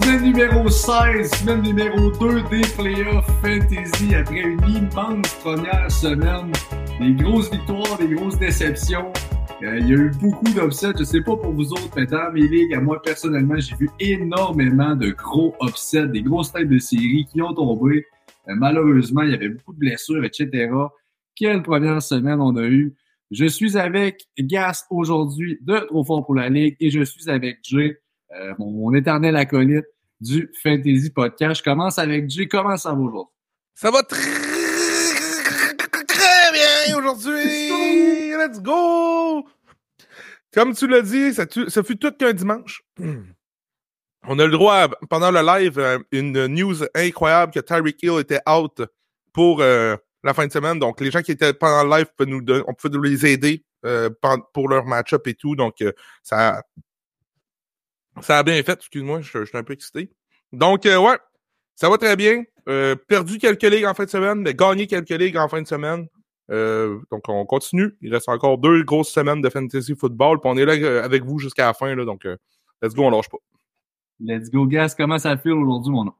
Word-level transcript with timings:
Semaine 0.00 0.22
numéro 0.22 0.68
16, 0.68 1.28
semaine 1.28 1.62
numéro 1.62 2.12
2 2.12 2.42
des 2.50 2.60
playoffs 2.76 3.26
fantasy 3.42 4.14
après 4.14 4.42
une 4.42 4.60
immense 4.68 5.34
première 5.42 5.90
semaine. 5.90 6.52
Des 7.00 7.14
grosses 7.14 7.50
victoires, 7.50 7.98
des 7.98 8.06
grosses 8.14 8.38
déceptions. 8.38 9.12
Euh, 9.62 9.78
il 9.80 9.88
y 9.88 9.92
a 9.92 9.96
eu 9.96 10.10
beaucoup 10.20 10.44
d'upsets. 10.44 10.92
Je 10.96 11.02
sais 11.02 11.20
pas 11.20 11.36
pour 11.36 11.52
vous 11.52 11.72
autres, 11.72 11.90
mais 11.96 12.06
dans 12.06 12.30
mes 12.32 12.46
ligues, 12.46 12.74
à 12.74 12.80
moi 12.80 13.02
personnellement, 13.02 13.58
j'ai 13.58 13.74
vu 13.74 13.90
énormément 13.98 14.94
de 14.94 15.10
gros 15.10 15.56
upsets, 15.60 16.06
des 16.06 16.22
grosses 16.22 16.52
têtes 16.52 16.68
de 16.68 16.78
série 16.78 17.26
qui 17.32 17.42
ont 17.42 17.52
tombé. 17.52 18.06
Euh, 18.48 18.54
malheureusement, 18.54 19.22
il 19.22 19.32
y 19.32 19.34
avait 19.34 19.48
beaucoup 19.48 19.72
de 19.72 19.80
blessures, 19.80 20.24
etc. 20.24 20.70
Quelle 21.34 21.62
première 21.62 22.00
semaine 22.02 22.40
on 22.40 22.54
a 22.56 22.66
eu. 22.66 22.94
Je 23.32 23.46
suis 23.46 23.76
avec 23.76 24.28
Gas 24.38 24.84
aujourd'hui 24.90 25.58
de 25.60 25.78
Trop 25.88 26.04
Fort 26.04 26.24
pour 26.24 26.36
la 26.36 26.48
Ligue 26.48 26.76
et 26.78 26.90
je 26.90 27.02
suis 27.02 27.28
avec 27.28 27.58
Jay, 27.64 27.98
euh, 28.36 28.54
mon, 28.58 28.94
éternel 28.94 29.36
acolyte 29.36 29.86
du 30.20 30.50
Fantasy 30.62 31.10
Podcast. 31.10 31.58
Je 31.58 31.62
commence 31.62 31.98
avec 31.98 32.28
Jay. 32.28 32.46
Comment 32.46 32.76
ça 32.76 32.92
va 32.92 32.98
aujourd'hui? 32.98 33.32
Ça 33.74 33.90
va 33.90 34.02
très, 34.02 34.18
bien 36.52 36.96
aujourd'hui. 36.96 38.30
Let's 38.36 38.60
go! 38.60 39.46
Comme 40.52 40.74
tu 40.74 40.88
l'as 40.88 41.02
dit, 41.02 41.32
ça, 41.32 41.46
fut 41.82 41.96
tout 41.96 42.12
qu'un 42.12 42.32
dimanche. 42.32 42.82
On 44.26 44.38
a 44.38 44.44
le 44.44 44.50
droit, 44.50 44.74
à, 44.74 44.88
pendant 45.08 45.30
le 45.30 45.40
live, 45.40 45.78
euh, 45.78 45.98
une 46.10 46.46
news 46.48 46.84
incroyable 46.94 47.52
que 47.52 47.60
Tyreek 47.60 48.02
Hill 48.02 48.18
était 48.18 48.40
out 48.48 48.82
pour 49.32 49.62
euh, 49.62 49.96
la 50.24 50.34
fin 50.34 50.46
de 50.46 50.52
semaine. 50.52 50.78
Donc, 50.78 51.00
les 51.00 51.10
gens 51.10 51.22
qui 51.22 51.32
étaient 51.32 51.54
pendant 51.54 51.84
le 51.84 51.98
live, 51.98 52.08
nous 52.26 52.44
on 52.66 52.74
pouvait 52.74 53.08
les 53.08 53.26
aider 53.26 53.64
pour 54.52 54.68
leur 54.68 54.84
match-up 54.84 55.26
et 55.28 55.34
tout. 55.34 55.54
Donc, 55.54 55.76
ça, 56.22 56.62
ça 58.22 58.38
a 58.38 58.42
bien 58.42 58.62
fait. 58.62 58.74
Excuse-moi, 58.74 59.20
je, 59.20 59.38
je, 59.40 59.44
suis 59.44 59.58
un 59.58 59.64
peu 59.64 59.72
excité. 59.72 60.10
Donc, 60.52 60.86
euh, 60.86 60.98
ouais, 60.98 61.18
ça 61.74 61.88
va 61.88 61.98
très 61.98 62.16
bien. 62.16 62.44
perdu 63.08 63.38
quelques 63.38 63.62
ligues 63.62 63.86
en 63.86 63.94
fin 63.94 64.04
de 64.04 64.10
semaine, 64.10 64.40
mais 64.40 64.54
gagné 64.54 64.86
quelques 64.86 65.10
ligues 65.10 65.36
en 65.36 65.48
fin 65.48 65.62
de 65.62 65.66
semaine. 65.66 66.06
donc, 66.48 67.28
on 67.28 67.44
continue. 67.46 67.96
Il 68.00 68.12
reste 68.12 68.28
encore 68.28 68.58
deux 68.58 68.82
grosses 68.82 69.10
semaines 69.10 69.40
de 69.40 69.48
fantasy 69.48 69.94
football. 69.94 70.40
Puis 70.40 70.50
on 70.50 70.56
est 70.56 70.64
là 70.64 71.04
avec 71.04 71.24
vous 71.24 71.38
jusqu'à 71.38 71.66
la 71.66 71.74
fin. 71.74 71.94
Là, 71.94 72.04
donc, 72.04 72.24
let's 72.82 72.94
go, 72.94 73.04
on 73.04 73.10
lâche 73.10 73.28
pas. 73.28 73.38
Let's 74.20 74.50
go, 74.50 74.66
Gas. 74.66 74.94
Comment 74.96 75.18
ça 75.18 75.36
fait 75.36 75.50
aujourd'hui, 75.50 75.92
mon 75.92 76.04
nom? 76.04 76.12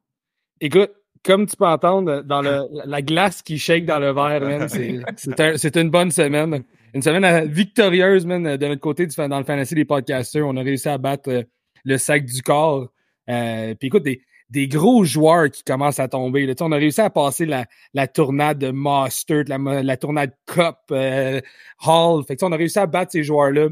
Écoute, 0.61 0.93
comme 1.25 1.47
tu 1.47 1.57
peux 1.57 1.67
entendre 1.67 2.23
dans 2.23 2.43
le, 2.43 2.67
la 2.85 3.03
glace 3.03 3.43
qui 3.43 3.59
shake 3.59 3.85
dans 3.85 3.99
le 3.99 4.13
verre, 4.13 4.69
c'est 5.17 5.77
un, 5.77 5.83
une 5.83 5.91
bonne 5.91 6.11
semaine. 6.11 6.65
Une 6.95 7.03
semaine 7.03 7.47
victorieuse, 7.49 8.25
man, 8.25 8.57
de 8.57 8.67
notre 8.67 8.81
côté, 8.81 9.07
dans 9.07 9.39
le 9.39 9.45
fantasy 9.45 9.75
des 9.75 9.85
podcasters. 9.85 10.47
On 10.47 10.57
a 10.57 10.63
réussi 10.63 10.89
à 10.89 10.97
battre 10.97 11.45
le 11.85 11.99
sac 11.99 12.25
du 12.25 12.43
corps. 12.43 12.89
Euh, 13.29 13.75
Puis 13.75 13.89
écoute, 13.89 14.03
des, 14.03 14.23
des 14.51 14.69
gros 14.69 15.05
joueurs 15.05 15.51
qui 15.51 15.63
commencent 15.63 16.01
à 16.01 16.09
tomber. 16.09 16.47
Là. 16.47 16.55
On 16.61 16.73
a 16.73 16.77
réussi 16.77 17.01
à 17.01 17.11
passer 17.11 17.47
la, 17.47 17.67
la 17.95 18.07
tournade 18.07 18.59
de 18.59 18.71
Master, 18.71 19.45
la, 19.47 19.59
la 19.83 19.97
tournade 19.97 20.33
Cup, 20.47 20.77
euh, 20.91 21.41
Hall. 21.87 22.25
Fait 22.25 22.37
que, 22.37 22.45
on 22.45 22.53
a 22.53 22.57
réussi 22.57 22.79
à 22.79 22.87
battre 22.87 23.13
ces 23.13 23.23
joueurs-là. 23.23 23.69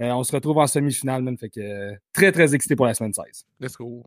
Euh, 0.00 0.10
on 0.12 0.22
se 0.22 0.32
retrouve 0.32 0.58
en 0.58 0.66
semi-finale, 0.66 1.22
man. 1.22 1.36
Fait 1.36 1.50
que 1.50 1.60
euh, 1.60 1.94
très, 2.12 2.32
très 2.32 2.54
excité 2.54 2.76
pour 2.76 2.86
la 2.86 2.94
semaine 2.94 3.12
16. 3.12 3.44
Let's 3.60 3.76
go. 3.76 4.04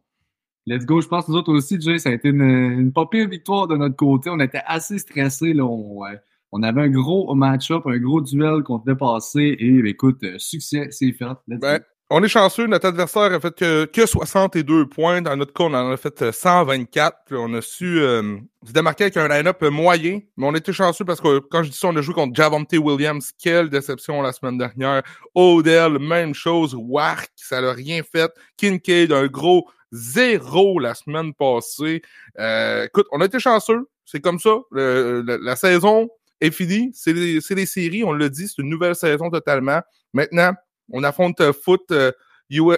Let's 0.66 0.86
go. 0.86 1.02
Je 1.02 1.08
pense 1.08 1.26
que 1.26 1.32
nous 1.32 1.38
autres 1.38 1.54
aussi, 1.54 1.80
Jay, 1.80 2.00
ça 2.00 2.10
a 2.10 2.14
été 2.14 2.30
une, 2.30 2.42
une 2.42 2.94
pas 2.94 3.06
pire 3.06 3.28
victoire 3.28 3.68
de 3.68 3.76
notre 3.76 3.96
côté. 3.96 4.30
On 4.30 4.40
était 4.40 4.62
assez 4.66 4.98
stressés. 4.98 5.54
Là. 5.54 5.66
On, 5.66 6.06
euh, 6.06 6.16
on 6.54 6.64
avait 6.64 6.82
un 6.82 6.90
gros 6.90 7.34
match-up, 7.36 7.84
un 7.86 7.98
gros 7.98 8.22
duel 8.22 8.64
qu'on 8.64 8.78
devait 8.78 8.98
passer. 8.98 9.56
Et 9.60 9.80
écoute, 9.90 10.24
succès, 10.38 10.88
c'est 10.90 11.12
fait. 11.12 11.26
Let's 11.48 11.60
ben, 11.60 11.80
go. 11.80 11.84
On 12.16 12.22
est 12.22 12.28
chanceux, 12.28 12.68
notre 12.68 12.90
adversaire 12.90 13.34
a 13.34 13.40
fait 13.40 13.56
que, 13.56 13.86
que 13.86 14.06
62 14.06 14.88
points. 14.88 15.24
Dans 15.24 15.36
notre 15.36 15.52
cas, 15.52 15.64
on 15.64 15.74
en 15.74 15.90
a 15.90 15.98
fait 15.98 16.32
124. 16.32 17.18
Puis 17.26 17.36
on 17.40 17.52
a 17.56 17.62
su 17.64 18.02
euh, 18.02 18.38
se 18.64 18.72
démarquer 18.72 19.06
avec 19.06 19.18
un 19.18 19.28
line-up 19.28 19.64
moyen. 19.64 20.20
Mais 20.38 20.46
on 20.46 20.54
était 20.54 20.74
chanceux 20.74 21.06
parce 21.06 21.20
que 21.20 21.40
quand 21.40 21.64
je 21.64 21.72
dis 21.72 21.76
ça, 21.76 21.88
on 21.88 21.96
a 21.96 22.02
joué 22.04 22.14
contre 22.14 22.36
Javonte 22.36 22.72
Williams. 22.72 23.32
Quelle 23.42 23.72
déception 23.72 24.22
la 24.22 24.32
semaine 24.32 24.60
dernière. 24.60 25.02
Odell, 25.34 25.98
même 25.98 26.36
chose. 26.36 26.76
Wark, 26.78 27.32
ça 27.36 27.62
l'a 27.62 27.74
rien 27.74 28.04
fait. 28.04 28.32
Kincaid, 28.58 29.12
un 29.12 29.26
gros 29.26 29.68
zéro 29.92 30.78
la 30.78 30.94
semaine 30.94 31.34
passée. 31.34 32.04
Euh, 32.38 32.86
écoute, 32.86 33.08
on 33.12 33.22
a 33.22 33.26
été 33.26 33.40
chanceux. 33.40 33.90
C'est 34.06 34.22
comme 34.22 34.38
ça. 34.38 34.58
La 34.72 35.56
saison 35.56 36.10
est 36.40 36.52
finie. 36.52 36.92
C'est 36.94 37.14
les, 37.14 37.40
les 37.50 37.66
séries, 37.66 38.04
on 38.04 38.14
l'a 38.14 38.30
dit. 38.30 38.48
C'est 38.48 38.62
une 38.62 38.70
nouvelle 38.70 38.94
saison 38.94 39.32
totalement. 39.32 39.82
Maintenant, 40.14 40.54
on 40.92 41.04
affronte 41.04 41.42
euh, 41.42 41.54
foot, 41.54 41.84
euh, 41.92 42.12
US, 42.50 42.78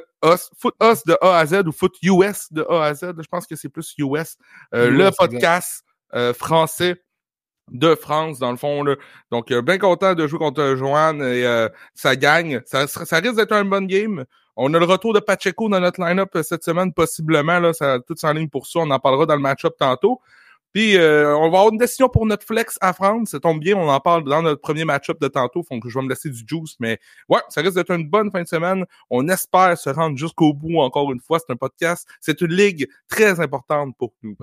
foot 0.57 0.75
US 0.81 1.03
de 1.05 1.17
A 1.21 1.37
à 1.39 1.45
Z 1.45 1.63
ou 1.67 1.71
foot 1.71 1.95
US 2.03 2.51
de 2.51 2.65
A 2.69 2.85
à 2.85 2.93
Z. 2.93 3.13
Je 3.17 3.27
pense 3.27 3.47
que 3.47 3.55
c'est 3.55 3.69
plus 3.69 3.93
US. 3.97 4.37
Euh, 4.73 4.89
US 4.89 4.97
le 4.97 5.11
podcast 5.17 5.83
français 6.33 7.01
de 7.71 7.95
France, 7.95 8.39
dans 8.39 8.51
le 8.51 8.57
fond. 8.57 8.83
Là. 8.83 8.95
Donc, 9.31 9.51
bien 9.51 9.77
content 9.77 10.13
de 10.13 10.27
jouer 10.27 10.39
contre 10.39 10.75
Joanne 10.75 11.21
et 11.21 11.67
ça 11.93 12.15
gagne. 12.15 12.61
Ça, 12.65 12.87
ça 12.87 13.17
risque 13.17 13.35
d'être 13.35 13.51
un 13.51 13.65
bon 13.65 13.85
game. 13.85 14.23
On 14.55 14.73
a 14.73 14.79
le 14.79 14.85
retour 14.85 15.13
de 15.13 15.19
Pacheco 15.19 15.67
dans 15.67 15.81
notre 15.81 15.99
line-up 15.99 16.29
cette 16.43 16.63
semaine, 16.63 16.93
possiblement. 16.93 17.59
Là, 17.59 17.73
ça, 17.73 17.99
tout 18.07 18.15
en 18.23 18.31
ligne 18.31 18.47
pour 18.47 18.67
ça. 18.67 18.79
On 18.79 18.91
en 18.91 18.99
parlera 18.99 19.25
dans 19.25 19.35
le 19.35 19.41
match-up 19.41 19.73
tantôt. 19.77 20.21
Puis 20.75 20.97
euh, 20.97 21.33
on 21.37 21.49
va 21.49 21.59
avoir 21.59 21.71
une 21.71 21.77
décision 21.77 22.09
pour 22.09 22.25
notre 22.25 22.45
flex 22.45 22.77
à 22.81 22.91
France. 22.91 23.29
Ça 23.29 23.39
tombe 23.39 23.61
bien, 23.61 23.77
on 23.77 23.87
en 23.87 23.99
parle 24.01 24.25
dans 24.25 24.41
notre 24.41 24.59
premier 24.59 24.83
match-up 24.83 25.17
de 25.21 25.29
tantôt. 25.29 25.63
Donc 25.71 25.87
je 25.87 25.97
vais 25.97 26.03
me 26.03 26.09
laisser 26.09 26.29
du 26.29 26.43
juice. 26.45 26.75
Mais 26.81 26.99
ouais, 27.29 27.39
ça 27.47 27.61
risque 27.61 27.75
d'être 27.75 27.91
une 27.91 28.09
bonne 28.09 28.29
fin 28.29 28.43
de 28.43 28.47
semaine. 28.47 28.83
On 29.09 29.25
espère 29.29 29.77
se 29.77 29.89
rendre 29.89 30.17
jusqu'au 30.17 30.53
bout 30.53 30.79
encore 30.79 31.13
une 31.13 31.21
fois. 31.21 31.39
C'est 31.39 31.53
un 31.53 31.55
podcast. 31.55 32.05
C'est 32.19 32.41
une 32.41 32.51
ligue 32.51 32.89
très 33.07 33.39
importante 33.39 33.95
pour 33.97 34.11
nous. 34.21 34.35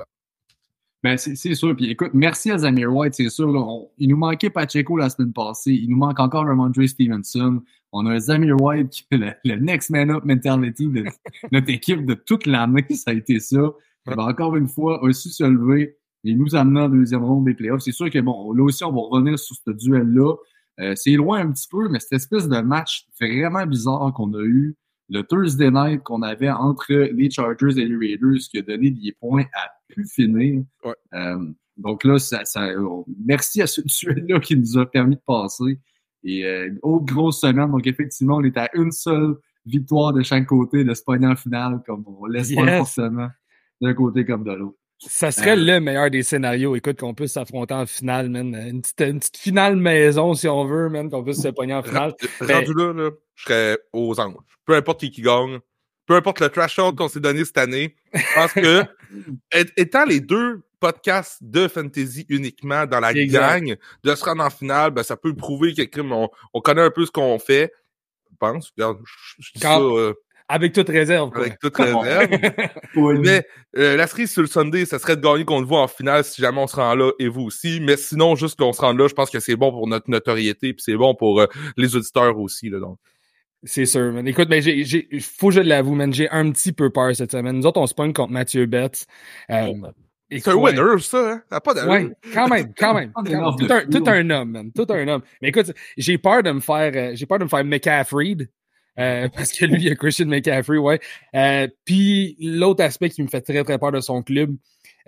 Ben, 1.02 1.18
c'est 1.18 1.54
sûr. 1.54 1.76
Puis 1.76 1.90
écoute, 1.90 2.12
merci 2.14 2.50
à 2.50 2.56
Zamir 2.56 2.90
White, 2.90 3.12
c'est 3.12 3.28
sûr. 3.28 3.52
Là, 3.52 3.60
on, 3.60 3.90
il 3.98 4.08
nous 4.08 4.16
manquait 4.16 4.48
Pacheco 4.48 4.96
la 4.96 5.10
semaine 5.10 5.34
passée. 5.34 5.72
Il 5.72 5.90
nous 5.90 5.98
manque 5.98 6.18
encore 6.18 6.46
Ramondre 6.46 6.88
Stevenson. 6.88 7.60
On 7.92 8.06
a 8.06 8.18
Zamir 8.18 8.58
White 8.58 8.88
qui 8.88 9.02
fait 9.02 9.18
le, 9.18 9.32
le 9.44 9.56
next 9.56 9.90
man 9.90 10.10
up 10.10 10.24
mentality 10.24 10.88
de 10.88 11.04
notre 11.52 11.68
équipe 11.68 12.06
de 12.06 12.14
toute 12.14 12.46
l'année. 12.46 12.86
Ça 12.94 13.10
a 13.10 13.14
été 13.14 13.38
ça. 13.38 13.70
Va 14.06 14.24
encore 14.24 14.56
une 14.56 14.66
fois 14.66 15.02
aussi 15.02 15.28
se 15.28 15.44
lever 15.44 15.98
et 16.24 16.34
nous 16.34 16.54
amenant 16.54 16.84
en 16.84 16.88
deuxième 16.88 17.24
ronde 17.24 17.46
des 17.46 17.54
playoffs. 17.54 17.82
C'est 17.82 17.92
sûr 17.92 18.10
que 18.10 18.18
bon, 18.20 18.52
là 18.52 18.62
aussi, 18.64 18.84
on 18.84 18.92
va 18.92 19.00
revenir 19.00 19.38
sur 19.38 19.56
ce 19.56 19.70
duel-là. 19.70 20.34
Euh, 20.80 20.94
c'est 20.96 21.12
loin 21.12 21.40
un 21.40 21.52
petit 21.52 21.68
peu, 21.70 21.88
mais 21.88 22.00
cette 22.00 22.14
espèce 22.14 22.48
de 22.48 22.60
match 22.60 23.06
vraiment 23.20 23.66
bizarre 23.66 24.12
qu'on 24.14 24.32
a 24.34 24.42
eu 24.42 24.76
le 25.08 25.22
Thursday 25.22 25.70
night 25.70 26.02
qu'on 26.02 26.22
avait 26.22 26.50
entre 26.50 26.92
les 26.92 27.30
Chargers 27.30 27.78
et 27.78 27.84
les 27.86 27.96
Raiders 27.96 28.40
qui 28.50 28.58
a 28.58 28.62
donné 28.62 28.90
des 28.90 29.12
points 29.20 29.44
à 29.52 29.70
plus 29.88 30.08
finir. 30.08 30.62
Ouais. 30.84 30.94
Euh, 31.12 31.52
donc 31.76 32.04
là, 32.04 32.18
ça, 32.18 32.44
ça, 32.44 32.68
merci 33.24 33.60
à 33.60 33.66
ce 33.66 33.80
duel-là 33.84 34.40
qui 34.40 34.56
nous 34.56 34.78
a 34.78 34.86
permis 34.86 35.16
de 35.16 35.22
passer. 35.26 35.78
Et 36.24 36.46
euh, 36.46 36.68
une 36.68 36.78
autre 36.82 37.06
grosse 37.06 37.40
semaine. 37.40 37.70
Donc 37.70 37.86
effectivement, 37.86 38.36
on 38.36 38.44
est 38.44 38.56
à 38.56 38.70
une 38.74 38.92
seule 38.92 39.36
victoire 39.66 40.12
de 40.12 40.22
chaque 40.22 40.46
côté 40.46 40.84
de 40.84 40.94
ce 40.94 41.02
en 41.06 41.36
finale, 41.36 41.82
comme 41.86 42.04
on 42.06 42.26
laisse 42.26 42.50
yes. 42.50 42.64
pas 42.64 42.76
forcément 42.78 43.28
d'un 43.80 43.94
côté 43.94 44.24
comme 44.24 44.44
de 44.44 44.52
l'autre. 44.52 44.78
Ça 45.06 45.32
serait 45.32 45.52
euh, 45.52 45.56
le 45.56 45.80
meilleur 45.80 46.10
des 46.10 46.22
scénarios, 46.22 46.76
écoute, 46.76 46.98
qu'on 47.00 47.14
puisse 47.14 47.32
s'affronter 47.32 47.74
en 47.74 47.86
finale, 47.86 48.28
man. 48.28 48.54
Une 48.54 48.82
petite, 48.82 49.00
une 49.00 49.18
petite, 49.18 49.36
finale 49.36 49.76
maison, 49.76 50.34
si 50.34 50.46
on 50.48 50.64
veut, 50.64 50.88
man, 50.88 51.10
qu'on 51.10 51.24
puisse 51.24 51.42
se 51.42 51.48
pogner 51.48 51.74
en 51.74 51.82
finale. 51.82 52.14
Rendu 52.40 52.72
là, 52.74 52.92
là, 52.92 53.10
je 53.34 53.42
serais 53.44 53.78
aux 53.92 54.18
anges. 54.20 54.36
Peu 54.64 54.74
importe 54.74 55.00
qui, 55.00 55.10
qui 55.10 55.22
gagne, 55.22 55.58
peu 56.06 56.14
importe 56.14 56.40
le 56.40 56.48
trash 56.48 56.76
talk 56.76 56.96
qu'on 56.96 57.08
s'est 57.08 57.20
donné 57.20 57.44
cette 57.44 57.58
année, 57.58 57.96
parce 58.34 58.52
que, 58.52 58.84
étant 59.76 60.04
les 60.04 60.20
deux 60.20 60.62
podcasts 60.78 61.38
de 61.42 61.68
fantasy 61.68 62.26
uniquement 62.28 62.86
dans 62.86 63.00
la 63.00 63.12
exact. 63.12 63.64
gang, 63.64 63.76
de 64.04 64.14
se 64.14 64.24
rendre 64.24 64.44
en 64.44 64.50
finale, 64.50 64.90
ben, 64.90 65.02
ça 65.02 65.16
peut 65.16 65.34
prouver 65.34 65.74
qu'on 65.74 66.10
on, 66.10 66.28
on 66.52 66.60
connaît 66.60 66.82
un 66.82 66.90
peu 66.90 67.06
ce 67.06 67.10
qu'on 67.10 67.38
fait. 67.38 67.72
Je 68.30 68.36
pense. 68.36 68.72
Regarde, 68.76 68.98
je, 69.04 69.42
je 69.42 69.52
dis 69.52 69.60
Quand... 69.60 69.78
ça, 69.78 69.84
euh, 69.84 70.14
Avec 70.48 70.72
toute 70.72 70.88
réserve. 70.88 71.30
Quoi. 71.30 71.42
Avec 71.42 71.58
toute 71.58 71.76
réserve. 71.76 72.28
mais 73.22 73.46
euh, 73.76 73.96
la 73.96 74.06
cerise 74.06 74.30
sur 74.30 74.42
le 74.42 74.48
Sunday, 74.48 74.84
ça 74.84 74.98
serait 74.98 75.16
de 75.16 75.22
gagner 75.22 75.44
contre 75.44 75.66
vous 75.66 75.76
en 75.76 75.88
finale 75.88 76.24
si 76.24 76.42
jamais 76.42 76.58
on 76.58 76.66
se 76.66 76.76
rend 76.76 76.94
là 76.94 77.12
et 77.18 77.28
vous 77.28 77.42
aussi. 77.42 77.80
Mais 77.80 77.96
sinon, 77.96 78.34
juste 78.34 78.58
qu'on 78.58 78.72
se 78.72 78.80
rende 78.80 78.98
là, 78.98 79.08
je 79.08 79.14
pense 79.14 79.30
que 79.30 79.40
c'est 79.40 79.56
bon 79.56 79.70
pour 79.70 79.86
notre 79.88 80.10
notoriété 80.10 80.72
puis 80.72 80.82
c'est 80.84 80.96
bon 80.96 81.14
pour 81.14 81.40
euh, 81.40 81.46
les 81.76 81.96
auditeurs 81.96 82.38
aussi. 82.38 82.68
Là, 82.68 82.80
donc. 82.80 82.98
C'est 83.64 83.86
sûr, 83.86 84.12
man. 84.12 84.26
Écoute, 84.26 84.48
ben, 84.48 84.60
j'ai, 84.60 84.84
j'ai, 84.84 85.08
faut 85.20 85.48
que 85.48 85.54
je 85.54 85.60
l'avoue, 85.60 85.94
man. 85.94 86.12
J'ai 86.12 86.28
un 86.30 86.50
petit 86.50 86.72
peu 86.72 86.90
peur 86.90 87.14
cette 87.14 87.30
semaine. 87.30 87.56
Nous 87.56 87.66
autres, 87.66 87.80
on 87.80 87.86
se 87.86 87.94
pogne 87.94 88.12
contre 88.12 88.32
Mathieu 88.32 88.66
Betts. 88.66 89.06
Euh, 89.50 89.68
oh, 89.68 89.86
c'est 90.30 90.48
un 90.48 90.54
winner, 90.54 90.98
ça, 91.00 91.32
hein? 91.32 91.42
Ça 91.50 91.60
pas 91.60 91.86
Ouais, 91.86 92.08
quand 92.32 92.48
même, 92.48 92.72
quand 92.78 92.94
même. 92.94 93.12
tout, 93.12 93.72
un, 93.72 93.86
tout, 93.86 94.04
un, 94.06 94.30
homme, 94.30 94.50
man. 94.50 94.72
Tout 94.72 94.86
un 94.90 95.06
homme. 95.06 95.22
Mais 95.40 95.48
écoute, 95.48 95.72
j'ai 95.96 96.18
peur 96.18 96.42
de 96.42 96.50
me 96.50 96.60
faire, 96.60 96.92
euh, 96.94 97.12
j'ai 97.14 97.26
peur 97.26 97.38
de 97.38 97.44
me 97.44 97.48
faire 97.48 97.64
McCaffrey. 97.64 98.36
Euh, 98.98 99.28
parce 99.34 99.52
que 99.52 99.64
lui, 99.64 99.76
il 99.76 99.88
y 99.88 99.90
a 99.90 99.94
Christian 99.94 100.26
McCaffrey, 100.26 100.78
ouais. 100.78 101.00
Euh, 101.34 101.68
Puis 101.84 102.36
l'autre 102.40 102.82
aspect 102.84 103.10
qui 103.10 103.22
me 103.22 103.28
fait 103.28 103.40
très, 103.40 103.62
très 103.64 103.78
peur 103.78 103.92
de 103.92 104.00
son 104.00 104.22
club, 104.22 104.56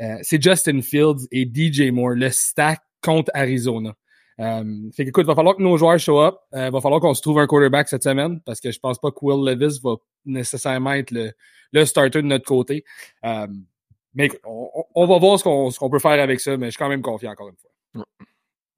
euh, 0.00 0.16
c'est 0.22 0.42
Justin 0.42 0.80
Fields 0.82 1.26
et 1.30 1.44
DJ 1.44 1.90
Moore, 1.92 2.14
le 2.14 2.30
stack 2.30 2.80
contre 3.02 3.30
Arizona. 3.34 3.94
Fait 4.36 5.04
qu'écoute, 5.04 5.26
va 5.26 5.36
falloir 5.36 5.56
que 5.56 5.62
nos 5.62 5.76
joueurs 5.76 6.00
show 6.00 6.20
up. 6.20 6.36
Va 6.50 6.80
falloir 6.80 7.00
qu'on 7.00 7.14
se 7.14 7.22
trouve 7.22 7.38
un 7.38 7.46
quarterback 7.46 7.88
cette 7.88 8.02
semaine 8.02 8.40
parce 8.40 8.60
que 8.60 8.72
je 8.72 8.80
pense 8.80 8.98
pas 8.98 9.12
que 9.12 9.18
Will 9.22 9.44
Levis 9.44 9.78
va 9.80 9.94
nécessairement 10.24 10.94
être 10.94 11.12
le, 11.12 11.84
starter 11.84 12.20
de 12.20 12.26
notre 12.26 12.44
côté. 12.44 12.84
Mais 13.22 14.28
on, 14.44 15.06
va 15.06 15.18
voir 15.18 15.38
ce 15.38 15.44
qu'on 15.78 15.90
peut 15.90 16.00
faire 16.00 16.20
avec 16.20 16.40
ça, 16.40 16.56
mais 16.56 16.66
je 16.66 16.70
suis 16.72 16.78
quand 16.78 16.88
même 16.88 17.02
confiant 17.02 17.30
encore 17.30 17.48
une 17.48 17.56
fois. 17.56 18.04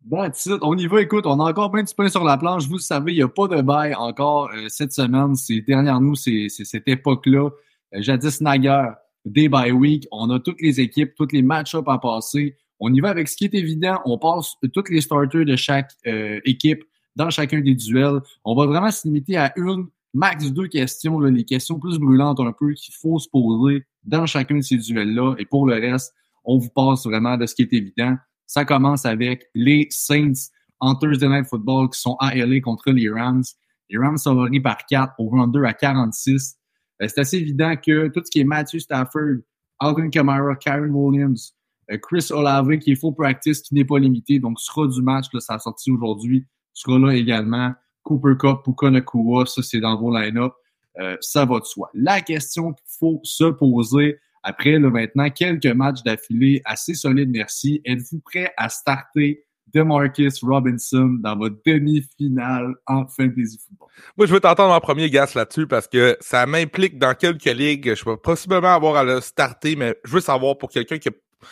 Bon, 0.06 0.30
on 0.62 0.78
y 0.78 0.86
va. 0.86 1.02
Écoute, 1.02 1.26
on 1.26 1.40
a 1.40 1.50
encore 1.50 1.72
plein 1.72 1.82
de 1.82 1.90
points 1.90 2.08
sur 2.08 2.22
la 2.22 2.38
planche. 2.38 2.68
Vous 2.68 2.78
savez, 2.78 3.10
il 3.12 3.16
n'y 3.16 3.22
a 3.22 3.28
pas 3.28 3.48
de 3.48 3.60
bail 3.60 3.92
encore 3.96 4.48
euh, 4.54 4.68
cette 4.68 4.92
semaine. 4.92 5.34
C'est 5.34 5.62
derrière 5.62 6.00
nous, 6.00 6.14
c'est 6.14 6.48
cette 6.48 6.86
époque-là. 6.86 7.50
Euh, 7.92 8.02
jadis 8.02 8.40
Naguère, 8.40 8.94
day 9.24 9.48
by 9.48 9.72
week. 9.72 10.06
On 10.12 10.30
a 10.30 10.38
toutes 10.38 10.60
les 10.60 10.80
équipes, 10.80 11.12
tous 11.16 11.32
les 11.32 11.42
match-ups 11.42 11.88
à 11.88 11.98
passer. 11.98 12.56
On 12.78 12.94
y 12.94 13.00
va 13.00 13.08
avec 13.08 13.26
ce 13.26 13.36
qui 13.36 13.46
est 13.46 13.54
évident. 13.54 14.00
On 14.04 14.16
passe 14.16 14.54
tous 14.72 14.84
les 14.90 15.00
starters 15.00 15.44
de 15.44 15.56
chaque 15.56 15.90
euh, 16.06 16.38
équipe 16.44 16.84
dans 17.16 17.30
chacun 17.30 17.60
des 17.60 17.74
duels. 17.74 18.20
On 18.44 18.54
va 18.54 18.66
vraiment 18.66 18.92
se 18.92 19.08
limiter 19.08 19.36
à 19.36 19.52
une, 19.56 19.88
max 20.14 20.52
deux 20.52 20.68
questions, 20.68 21.18
les 21.18 21.44
questions 21.44 21.80
plus 21.80 21.98
brûlantes 21.98 22.38
un 22.38 22.52
peu 22.52 22.74
qu'il 22.74 22.94
faut 22.94 23.18
se 23.18 23.28
poser 23.28 23.84
dans 24.04 24.24
chacun 24.24 24.54
de 24.54 24.60
ces 24.60 24.76
duels-là. 24.76 25.34
Et 25.38 25.46
pour 25.46 25.66
le 25.66 25.74
reste, 25.74 26.14
on 26.44 26.58
vous 26.58 26.70
passe 26.70 27.06
vraiment 27.06 27.36
de 27.36 27.44
ce 27.46 27.56
qui 27.56 27.62
est 27.62 27.72
évident. 27.72 28.16
Ça 28.46 28.64
commence 28.64 29.04
avec 29.04 29.46
les 29.54 29.86
Saints 29.90 30.50
en 30.80 30.94
Thursday 30.94 31.28
Night 31.28 31.46
Football 31.46 31.90
qui 31.90 32.00
sont 32.00 32.16
à 32.20 32.34
LA 32.34 32.60
contre 32.60 32.90
les 32.90 33.08
Rams. 33.08 33.44
Les 33.90 33.98
Rams 33.98 34.18
favoris 34.18 34.62
par 34.62 34.78
4, 34.86 35.14
au 35.18 35.46
2 35.46 35.64
à 35.64 35.72
46. 35.72 36.56
Euh, 37.02 37.08
c'est 37.08 37.20
assez 37.20 37.38
évident 37.38 37.74
que 37.76 38.08
tout 38.08 38.22
ce 38.24 38.30
qui 38.30 38.40
est 38.40 38.44
Matthew 38.44 38.78
Stafford, 38.78 39.42
Alvin 39.78 40.10
Kamara, 40.10 40.56
Karen 40.56 40.90
Williams, 40.90 41.54
euh, 41.90 41.98
Chris 41.98 42.28
Olave 42.30 42.78
qui 42.78 42.92
est 42.92 42.96
full 42.96 43.14
practice, 43.14 43.62
qui 43.62 43.74
n'est 43.74 43.84
pas 43.84 43.98
limité, 43.98 44.38
donc 44.38 44.58
sera 44.60 44.86
du 44.86 45.02
match, 45.02 45.26
là, 45.32 45.40
ça 45.40 45.54
a 45.54 45.58
sorti 45.58 45.90
aujourd'hui, 45.90 46.46
sera 46.72 46.98
là 46.98 47.14
également. 47.14 47.72
Cooper 48.02 48.34
Cup, 48.38 48.62
Puka 48.64 48.90
Nakua, 48.90 49.46
ça 49.46 49.62
c'est 49.62 49.80
dans 49.80 49.96
vos 49.98 50.16
line-up. 50.16 50.52
Euh, 50.98 51.16
ça 51.20 51.44
va 51.44 51.60
de 51.60 51.64
soi. 51.64 51.90
La 51.92 52.20
question 52.22 52.72
qu'il 52.72 52.86
faut 52.98 53.20
se 53.22 53.44
poser 53.44 54.18
après 54.48 54.78
là, 54.78 54.90
maintenant 54.90 55.28
quelques 55.28 55.66
matchs 55.66 56.04
d'affilée 56.04 56.62
assez 56.64 56.94
solides, 56.94 57.30
merci. 57.30 57.80
Êtes-vous 57.84 58.20
prêt 58.20 58.52
à 58.56 58.68
starter 58.68 59.44
DeMarcus 59.74 60.40
Robinson 60.44 61.18
dans 61.20 61.36
votre 61.36 61.56
demi-finale 61.66 62.72
en 62.86 63.08
fantasy 63.08 63.58
football? 63.58 63.88
Moi, 64.16 64.28
je 64.28 64.32
veux 64.32 64.38
t'entendre 64.38 64.72
en 64.72 64.78
premier, 64.78 65.10
Gas, 65.10 65.32
là-dessus, 65.34 65.66
parce 65.66 65.88
que 65.88 66.16
ça 66.20 66.46
m'implique 66.46 66.96
dans 66.96 67.14
quelques 67.14 67.44
ligues. 67.44 67.96
Je 67.96 68.04
vais 68.04 68.16
possiblement 68.16 68.72
avoir 68.72 68.94
à 68.94 69.02
le 69.02 69.20
starter, 69.20 69.74
mais 69.74 69.96
je 70.04 70.12
veux 70.12 70.20
savoir 70.20 70.56
pour 70.56 70.70
quelqu'un 70.70 70.98
qui 70.98 71.08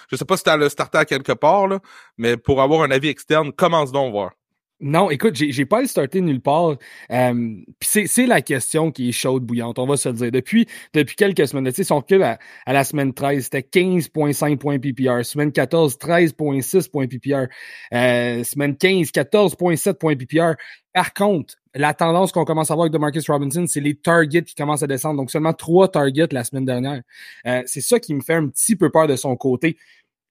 je 0.09 0.15
sais 0.15 0.25
pas 0.25 0.37
si 0.37 0.45
tu 0.45 0.51
as 0.51 0.57
le 0.57 0.69
starter 0.69 0.99
à 0.99 1.05
quelque 1.05 1.33
part, 1.33 1.69
mais 2.17 2.37
pour 2.37 2.63
avoir 2.63 2.83
un 2.83 2.91
avis 2.93 3.09
externe, 3.09 3.53
commence 3.53 3.91
donc 3.91 4.13
voir. 4.13 4.33
Non, 4.81 5.09
écoute, 5.09 5.37
j'ai 5.37 5.65
pas 5.67 5.81
le 5.81 5.87
starter 5.87 6.21
nulle 6.21 6.41
part. 6.41 6.77
Euh, 7.11 7.57
c'est 7.81 8.27
la 8.27 8.43
question 8.43 8.91
qui 8.91 9.09
est 9.09 9.13
chaude, 9.13 9.45
bouillante, 9.45 9.79
on 9.79 9.87
va 9.87 9.97
se 9.97 10.09
le 10.09 10.15
dire. 10.17 10.33
Depuis, 10.33 10.67
depuis 10.93 11.15
quelques 11.15 11.47
semaines, 11.47 11.65
tu 11.69 11.77
sais, 11.77 11.85
son 11.85 11.97
recul 11.99 12.23
à, 12.23 12.39
la 12.67 12.83
semaine 12.83 13.15
13, 13.15 13.45
c'était 13.45 13.61
15.5 13.61 14.59
points 14.59 14.79
PPR. 14.81 15.25
Semaine 15.25 15.53
14, 15.53 15.97
13.6 15.97 16.91
points 16.91 17.07
PPR. 17.07 17.47
Euh, 17.95 18.43
semaine 18.43 18.77
15, 18.77 19.11
14.7 19.11 19.95
points 19.95 20.17
PPR. 20.17 20.55
Par 20.93 21.15
contre, 21.15 21.55
la 21.75 21.95
tendance 21.95 22.33
qu'on 22.33 22.45
commence 22.45 22.71
à 22.71 22.75
voir 22.75 22.85
avec 22.85 22.93
DeMarcus 22.93 23.31
Robinson, 23.31 23.65
c'est 23.69 23.81
les 23.81 23.95
targets 23.95 24.43
qui 24.43 24.57
commencent 24.57 24.83
à 24.83 24.89
descendre. 24.89 25.17
Donc, 25.19 25.31
seulement 25.31 25.53
trois 25.53 25.89
targets 25.89 26.29
la 26.33 26.43
semaine 26.43 26.65
dernière. 26.65 27.01
Euh, 27.47 27.63
c'est 27.67 27.81
ça 27.81 28.01
qui 28.01 28.13
me 28.13 28.21
fait 28.21 28.35
un 28.35 28.49
petit 28.49 28.75
peu 28.75 28.91
peur 28.91 29.07
de 29.07 29.15
son 29.15 29.37
côté. 29.37 29.77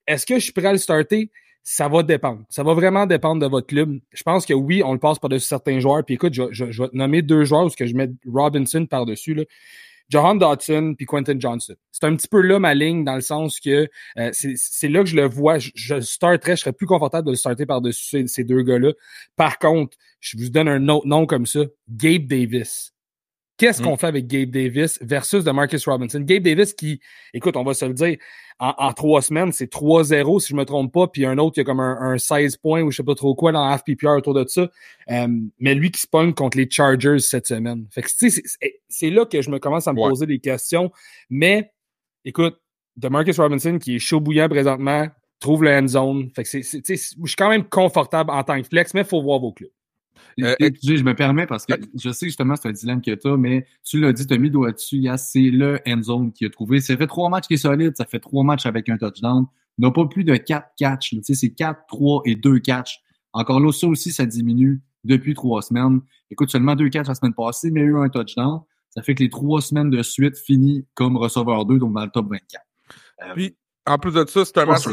Est-ce 0.06 0.26
que 0.26 0.34
je 0.34 0.40
suis 0.40 0.52
prêt 0.52 0.66
à 0.66 0.72
le 0.72 0.78
starter? 0.78 1.30
Ça 1.64 1.88
va 1.88 2.02
dépendre. 2.02 2.42
Ça 2.50 2.62
va 2.62 2.74
vraiment 2.74 3.06
dépendre 3.06 3.40
de 3.40 3.50
votre 3.50 3.66
club. 3.66 3.98
Je 4.12 4.22
pense 4.22 4.44
que 4.44 4.52
oui, 4.52 4.82
on 4.84 4.92
le 4.92 4.98
passe 4.98 5.18
par-dessus 5.18 5.48
certains 5.48 5.80
joueurs. 5.80 6.04
Puis 6.04 6.14
écoute, 6.14 6.34
je, 6.34 6.42
je, 6.50 6.82
vais 6.82 6.90
nommer 6.92 7.22
deux 7.22 7.44
joueurs 7.44 7.62
parce 7.62 7.74
que 7.74 7.86
je 7.86 7.94
mets 7.96 8.10
Robinson 8.26 8.84
par-dessus. 8.84 9.46
Johan 10.10 10.34
Dodson 10.34 10.94
puis 10.94 11.06
Quentin 11.06 11.40
Johnson. 11.40 11.74
C'est 11.90 12.04
un 12.04 12.14
petit 12.14 12.28
peu 12.28 12.42
là 12.42 12.58
ma 12.58 12.74
ligne 12.74 13.04
dans 13.04 13.14
le 13.14 13.22
sens 13.22 13.58
que 13.60 13.88
euh, 14.18 14.30
c'est 14.32 14.88
là 14.88 15.00
que 15.00 15.08
je 15.08 15.16
le 15.16 15.26
vois. 15.26 15.58
Je, 15.58 15.70
je 15.74 16.00
starterais, 16.00 16.56
je 16.56 16.60
serais 16.60 16.74
plus 16.74 16.86
confortable 16.86 17.26
de 17.26 17.32
le 17.32 17.36
starter 17.36 17.64
par-dessus 17.64 18.28
ces, 18.28 18.44
deux 18.44 18.62
gars-là. 18.62 18.92
Par 19.36 19.58
contre, 19.58 19.96
je 20.20 20.36
vous 20.36 20.50
donne 20.50 20.68
un 20.68 20.88
autre 20.88 21.06
nom 21.06 21.24
comme 21.24 21.46
ça, 21.46 21.60
Gabe 21.88 22.26
Davis. 22.26 22.93
Qu'est-ce 23.56 23.82
mm. 23.82 23.84
qu'on 23.84 23.96
fait 23.96 24.06
avec 24.06 24.26
Gabe 24.26 24.50
Davis 24.50 24.98
versus 25.00 25.44
de 25.44 25.50
Marcus 25.50 25.86
Robinson? 25.86 26.20
Gabe 26.20 26.42
Davis 26.42 26.72
qui, 26.72 27.00
écoute, 27.32 27.56
on 27.56 27.64
va 27.64 27.74
se 27.74 27.84
le 27.84 27.94
dire, 27.94 28.16
en, 28.60 28.92
trois 28.92 29.20
semaines, 29.20 29.52
c'est 29.52 29.72
3-0 29.72 30.40
si 30.40 30.50
je 30.50 30.56
me 30.56 30.64
trompe 30.64 30.92
pas, 30.92 31.08
puis 31.08 31.26
un 31.26 31.38
autre 31.38 31.54
qui 31.54 31.60
a 31.60 31.64
comme 31.64 31.80
un, 31.80 32.18
16 32.18 32.56
points 32.58 32.82
ou 32.82 32.90
je 32.90 32.98
sais 32.98 33.02
pas 33.02 33.14
trop 33.14 33.34
quoi 33.34 33.52
dans 33.52 33.76
FPPR 33.76 34.16
autour 34.16 34.34
de 34.34 34.44
ça. 34.46 34.68
Euh, 35.10 35.28
mais 35.58 35.74
lui 35.74 35.90
qui 35.90 36.00
se 36.00 36.06
pogne 36.06 36.32
contre 36.32 36.56
les 36.56 36.68
Chargers 36.70 37.18
cette 37.18 37.46
semaine. 37.46 37.86
Fait 37.90 38.02
que 38.02 38.08
c'est 38.88 39.10
là 39.10 39.26
que 39.26 39.42
je 39.42 39.50
me 39.50 39.58
commence 39.58 39.88
à 39.88 39.92
me 39.92 39.98
poser 39.98 40.26
des 40.26 40.38
questions. 40.38 40.92
Mais 41.30 41.72
écoute, 42.24 42.60
de 42.96 43.08
Marcus 43.08 43.38
Robinson 43.38 43.78
qui 43.78 43.96
est 43.96 43.98
chaud 43.98 44.20
bouillant 44.20 44.48
présentement, 44.48 45.08
trouve 45.40 45.64
le 45.64 45.76
end 45.76 45.88
zone. 45.88 46.30
Fait 46.34 46.44
que 46.44 46.48
c'est, 46.48 46.62
je 46.62 46.96
suis 46.96 47.36
quand 47.36 47.50
même 47.50 47.64
confortable 47.64 48.30
en 48.30 48.42
tant 48.44 48.60
que 48.60 48.68
flex, 48.68 48.94
mais 48.94 49.00
il 49.00 49.06
faut 49.06 49.22
voir 49.22 49.40
vos 49.40 49.52
clubs. 49.52 49.70
Euh, 50.40 50.54
je 50.60 51.02
me 51.02 51.14
permets 51.14 51.46
parce 51.46 51.66
que 51.66 51.74
je 51.94 52.10
sais 52.10 52.26
justement 52.26 52.56
c'est 52.56 52.68
un 52.68 52.72
dilemme 52.72 53.02
que 53.02 53.14
tu 53.14 53.28
as, 53.28 53.36
mais 53.36 53.66
tu 53.84 54.00
l'as 54.00 54.12
dit, 54.12 54.26
tu 54.26 54.34
as 54.34 54.38
mis 54.38 54.50
doigt 54.50 54.72
dessus, 54.72 55.06
c'est 55.16 55.50
le 55.50 55.80
end 55.86 56.02
zone 56.02 56.32
qui 56.32 56.44
a 56.44 56.50
trouvé? 56.50 56.80
Ça 56.80 56.96
fait 56.96 57.06
trois 57.06 57.28
matchs 57.28 57.46
qui 57.46 57.54
est 57.54 57.58
solide, 57.58 57.96
ça 57.96 58.04
fait 58.04 58.20
trois 58.20 58.44
matchs 58.44 58.66
avec 58.66 58.88
un 58.88 58.96
touchdown. 58.96 59.46
N'a 59.78 59.90
pas 59.90 60.06
plus 60.06 60.24
de 60.24 60.36
quatre 60.36 60.68
catchs. 60.76 61.14
C'est 61.22 61.50
quatre, 61.50 61.80
trois 61.88 62.22
et 62.24 62.36
deux 62.36 62.60
catchs. 62.60 63.00
Encore 63.32 63.58
là, 63.58 63.72
ça 63.72 63.88
aussi, 63.88 64.12
ça 64.12 64.24
diminue 64.24 64.80
depuis 65.02 65.34
trois 65.34 65.62
semaines. 65.62 66.00
Écoute, 66.30 66.50
seulement 66.50 66.76
deux 66.76 66.88
catchs 66.88 67.08
la 67.08 67.14
semaine 67.14 67.34
passée, 67.34 67.70
mais 67.70 67.80
il 67.80 67.84
y 67.84 67.86
a 67.86 67.90
eu 67.90 67.98
un 67.98 68.08
touchdown. 68.08 68.60
Ça 68.90 69.02
fait 69.02 69.14
que 69.14 69.22
les 69.24 69.28
trois 69.28 69.60
semaines 69.60 69.90
de 69.90 70.02
suite 70.02 70.36
finissent 70.38 70.84
comme 70.94 71.16
receveur 71.16 71.66
2, 71.66 71.78
donc 71.78 71.92
dans 71.94 72.04
le 72.04 72.10
top 72.10 72.30
24. 72.30 72.64
Euh, 73.22 73.34
Puis, 73.34 73.56
en 73.86 73.98
plus 73.98 74.12
de 74.12 74.24
ça, 74.26 74.44
c'est 74.44 74.58
un 74.58 74.66
match 74.66 74.86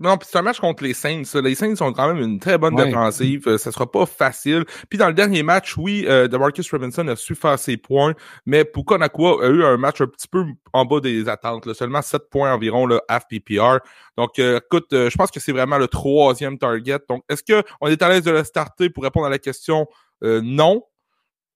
non, 0.00 0.16
puis 0.16 0.28
c'est 0.30 0.38
un 0.38 0.42
match 0.42 0.60
contre 0.60 0.84
les 0.84 0.94
Saints. 0.94 1.22
Les 1.42 1.56
Saints 1.56 1.74
sont 1.74 1.92
quand 1.92 2.12
même 2.12 2.22
une 2.22 2.38
très 2.38 2.56
bonne 2.56 2.76
défensive. 2.76 3.48
Euh, 3.48 3.58
ça 3.58 3.72
sera 3.72 3.90
pas 3.90 4.06
facile. 4.06 4.64
Puis 4.88 4.96
dans 4.96 5.08
le 5.08 5.14
dernier 5.14 5.42
match, 5.42 5.76
oui, 5.76 6.04
euh, 6.06 6.28
DeMarcus 6.28 6.70
Robinson 6.70 7.08
a 7.08 7.16
su 7.16 7.34
faire 7.34 7.58
ses 7.58 7.76
points, 7.76 8.14
mais 8.46 8.64
Puka 8.64 8.96
Nakua 8.96 9.44
a 9.44 9.48
eu 9.48 9.64
un 9.64 9.76
match 9.76 10.00
un 10.00 10.06
petit 10.06 10.28
peu 10.28 10.44
en 10.72 10.84
bas 10.84 11.00
des 11.00 11.28
attentes. 11.28 11.72
Seulement 11.72 12.00
7 12.00 12.30
points 12.30 12.52
environ, 12.52 12.86
le 12.86 13.00
FPPR. 13.10 13.78
Donc, 14.16 14.38
euh, 14.38 14.60
écoute, 14.64 14.86
je 14.90 15.16
pense 15.16 15.32
que 15.32 15.40
c'est 15.40 15.52
vraiment 15.52 15.78
le 15.78 15.88
troisième 15.88 16.58
target. 16.58 17.00
Donc, 17.08 17.24
est-ce 17.28 17.42
qu'on 17.42 17.86
est 17.88 18.00
à 18.00 18.08
l'aise 18.08 18.22
de 18.22 18.30
le 18.30 18.44
starter 18.44 18.90
pour 18.90 19.02
répondre 19.02 19.26
à 19.26 19.30
la 19.30 19.38
question? 19.38 19.86
Non? 20.22 20.82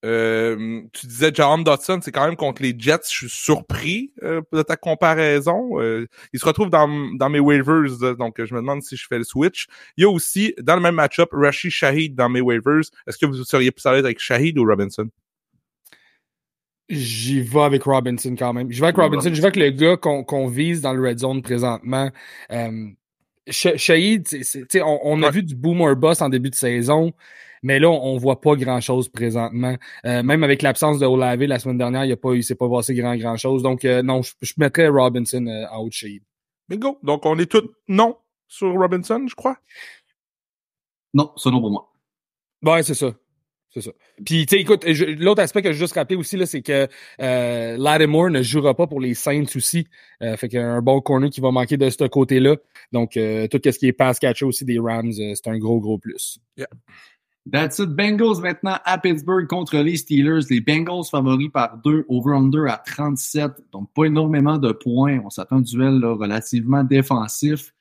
Euh, 0.05 0.83
tu 0.93 1.07
disais 1.07 1.31
John 1.33 1.63
Dodson, 1.63 2.01
c'est 2.03 2.11
quand 2.11 2.27
même 2.27 2.37
contre 2.37 2.63
les 2.63 2.75
Jets. 2.77 3.03
Je 3.05 3.27
suis 3.27 3.29
surpris 3.29 4.13
euh, 4.23 4.41
de 4.53 4.63
ta 4.63 4.77
comparaison. 4.77 5.81
Euh, 5.81 6.07
il 6.33 6.41
se 6.41 6.45
retrouve 6.45 6.71
dans, 6.71 6.89
dans 7.15 7.31
mes 7.31 7.39
waivers, 7.39 8.17
donc 8.19 8.45
je 8.45 8.53
me 8.55 8.61
demande 8.61 8.83
si 8.83 8.97
je 8.97 9.07
fais 9.07 9.19
le 9.19 9.25
switch. 9.25 9.67
Il 9.97 10.03
y 10.03 10.05
a 10.05 10.11
aussi, 10.11 10.55
dans 10.61 10.75
le 10.75 10.83
même 10.83 10.97
match-up, 10.97 11.29
Rashid 11.33 11.71
Shahid 11.71 12.17
dans 12.17 12.29
mes 12.29 12.41
waivers. 12.41 12.83
Est-ce 13.07 13.17
que 13.17 13.27
vous 13.27 13.45
seriez 13.45 13.71
plus 13.71 13.87
à 13.87 13.93
l'aise 13.93 14.05
avec 14.05 14.19
Shahid 14.19 14.59
ou 14.59 14.65
Robinson? 14.65 15.09
J'y 16.89 17.41
vais 17.41 17.61
avec 17.61 17.85
Robinson 17.85 18.35
quand 18.37 18.53
même. 18.53 18.73
Je 18.73 18.81
vais 18.81 18.87
avec 18.87 18.97
Robinson. 18.97 19.33
Je 19.33 19.41
vais 19.41 19.47
avec 19.47 19.57
le 19.57 19.71
gars 19.71 19.97
qu'on 19.97 20.47
vise 20.49 20.83
dans 20.83 20.93
le 20.93 21.09
red 21.09 21.21
zone 21.21 21.43
présentement. 21.43 22.11
Shahid, 23.49 24.27
on, 24.77 24.99
on 25.05 25.23
a 25.23 25.31
vu 25.31 25.43
du 25.45 25.55
boomer 25.55 25.95
boss 25.95 26.21
en 26.21 26.29
début 26.29 26.51
de 26.51 26.55
saison. 26.57 27.13
Mais 27.63 27.79
là, 27.79 27.89
on, 27.89 28.17
voit 28.17 28.41
pas 28.41 28.57
grand-chose 28.57 29.09
présentement. 29.09 29.77
Euh, 30.05 30.23
même 30.23 30.43
avec 30.43 30.63
l'absence 30.63 30.99
de 30.99 31.07
Olave 31.07 31.43
la 31.43 31.59
semaine 31.59 31.79
dernière, 31.79 32.05
il 32.05 32.09
ne 32.09 32.15
a 32.15 32.17
pas, 32.17 32.35
il 32.35 32.43
s'est 32.43 32.55
pas 32.55 32.69
passé 32.69 32.95
grand 32.95 33.17
grand 33.17 33.37
chose. 33.37 33.63
Donc 33.63 33.85
euh, 33.85 34.03
non, 34.03 34.23
je, 34.23 34.53
mettrais 34.57 34.89
Robinson 34.89 35.47
euh, 35.47 35.67
en 35.71 35.83
haut 35.83 35.89
de 35.89 35.93
Shade. 35.93 36.23
Bingo. 36.69 36.99
Donc 37.03 37.25
on 37.25 37.39
est 37.39 37.47
tous 37.47 37.69
non 37.89 38.17
sur 38.49 38.73
Robinson, 38.73 39.25
je 39.29 39.35
crois? 39.35 39.57
Non, 41.15 41.33
c'est 41.37 41.51
non 41.51 41.61
pour 41.61 41.71
moi. 41.71 41.93
Ouais, 42.63 42.83
c'est 42.83 42.95
ça. 42.95 43.13
C'est 43.73 43.81
ça. 43.81 43.91
Puis, 44.23 44.45
tu 44.45 44.57
sais, 44.57 44.61
écoute, 44.61 44.85
l'autre 45.19 45.41
aspect 45.41 45.63
que 45.63 45.69
je 45.69 45.79
veux 45.79 45.85
juste 45.85 45.95
rappeler 45.95 46.17
aussi, 46.17 46.37
là, 46.37 46.45
c'est 46.45 46.61
que 46.61 46.87
euh, 47.23 47.77
Lattimore 47.79 48.29
ne 48.29 48.43
jouera 48.43 48.75
pas 48.75 48.87
pour 48.87 49.01
les 49.01 49.15
Saints 49.15 49.47
aussi. 49.57 49.87
Euh, 50.23 50.37
fait 50.37 50.49
qu'il 50.49 50.59
y 50.59 50.63
a 50.63 50.71
un 50.71 50.83
bon 50.83 51.01
corner 51.01 51.31
qui 51.31 51.41
va 51.41 51.51
manquer 51.51 51.79
de 51.79 51.89
ce 51.89 52.05
côté-là. 52.07 52.57
Donc, 52.93 53.17
euh, 53.17 53.49
tout 53.49 53.61
ce 53.65 53.79
qui 53.79 53.87
est 53.87 53.95
pass 53.95 54.19
catcher 54.19 54.45
aussi 54.45 54.67
des 54.67 54.79
Rams, 54.79 55.13
euh, 55.19 55.33
c'est 55.35 55.49
un 55.49 55.57
gros, 55.57 55.81
gros 55.81 55.97
plus. 55.97 56.39
Yeah. 56.59 56.69
That's 57.51 57.81
it. 57.81 57.91
Bengals 57.91 58.41
maintenant 58.41 58.79
à 58.85 58.99
Pittsburgh 58.99 59.49
contre 59.49 59.77
les 59.79 59.97
Steelers. 59.97 60.47
Les 60.49 60.61
Bengals 60.61 61.05
favoris 61.11 61.51
par 61.51 61.79
2, 61.79 62.05
over-under 62.09 62.67
à 62.69 62.77
37. 62.77 63.51
Donc, 63.73 63.93
pas 63.95 64.05
énormément 64.05 64.59
de 64.59 64.71
points. 64.71 65.21
On 65.25 65.31
s'attend 65.31 65.57
à 65.57 65.59
un 65.59 65.63
duel 65.63 66.05
relativement 66.05 66.85
défensif. 66.85 67.75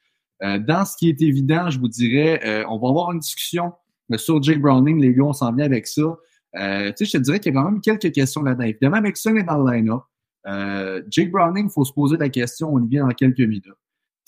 Euh, 0.44 0.58
dans 0.58 0.86
ce 0.86 0.98
qui 0.98 1.10
est 1.10 1.22
évident, 1.22 1.70
je 1.70 1.80
vous 1.80 1.88
dirais, 1.88 2.41
euh, 2.44 2.65
on 2.70 2.80
va 2.80 2.89
avoir 2.89 3.12
une 3.12 3.20
discussion 3.20 3.74
sur 4.18 4.41
Jake 4.41 4.60
Browning. 4.60 5.00
Les 5.00 5.13
gars, 5.13 5.25
on 5.25 5.34
s'en 5.34 5.53
vient 5.53 5.65
avec 5.65 5.86
ça. 5.86 6.18
Euh, 6.58 6.91
je 7.00 7.12
te 7.12 7.18
dirais 7.18 7.39
qu'il 7.39 7.53
y 7.53 7.58
a 7.58 7.62
quand 7.62 7.72
même 7.72 7.82
quelques 7.82 8.12
questions 8.12 8.41
là-dedans. 8.41 8.65
Évidemment, 8.65 9.01
Mixon 9.01 9.36
est 9.36 9.44
dans 9.44 9.58
le 9.58 9.72
line-up. 9.72 10.01
Euh, 10.48 11.01
Jake 11.10 11.32
Browning, 11.32 11.68
il 11.68 11.72
faut 11.72 11.86
se 11.86 11.94
poser 11.94 12.18
la 12.18 12.30
question, 12.30 12.74
on 12.74 12.84
y 12.84 12.88
vient 12.88 13.06
dans 13.06 13.13
quelques 13.13 13.39
minutes. 13.39 13.68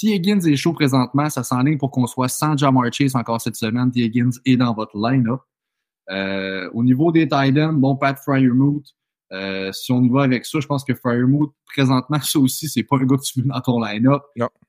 T. 0.03 0.15
Higgins 0.15 0.41
est 0.41 0.57
chaud 0.57 0.73
présentement, 0.73 1.29
ça 1.29 1.43
s'enligne 1.43 1.77
pour 1.77 1.91
qu'on 1.91 2.07
soit 2.07 2.27
sans 2.27 2.57
Jamar 2.57 2.91
Chase 2.91 3.15
encore 3.15 3.39
cette 3.39 3.55
semaine. 3.55 3.89
T. 3.89 4.01
Higgins 4.01 4.31
est 4.45 4.57
dans 4.57 4.73
votre 4.73 4.97
line-up. 4.97 5.39
Euh, 6.09 6.69
au 6.73 6.83
niveau 6.83 7.13
des 7.13 7.23
Titans, 7.23 7.73
bon, 7.73 7.95
Pat 7.95 8.19
Fryermuth, 8.19 8.85
euh, 9.31 9.71
si 9.71 9.93
on 9.93 10.03
y 10.03 10.09
va 10.09 10.23
avec 10.23 10.45
ça, 10.45 10.59
je 10.59 10.67
pense 10.67 10.83
que 10.83 10.93
Fryermuth, 10.93 11.51
présentement, 11.73 12.19
ça 12.21 12.37
aussi, 12.37 12.67
c'est 12.67 12.83
pas 12.83 12.97
un 12.97 13.05
gars 13.05 13.15
que 13.15 13.23
tu 13.23 13.39
veux 13.39 13.47
dans 13.47 13.61
ton 13.61 13.81
line-up. 13.81 14.21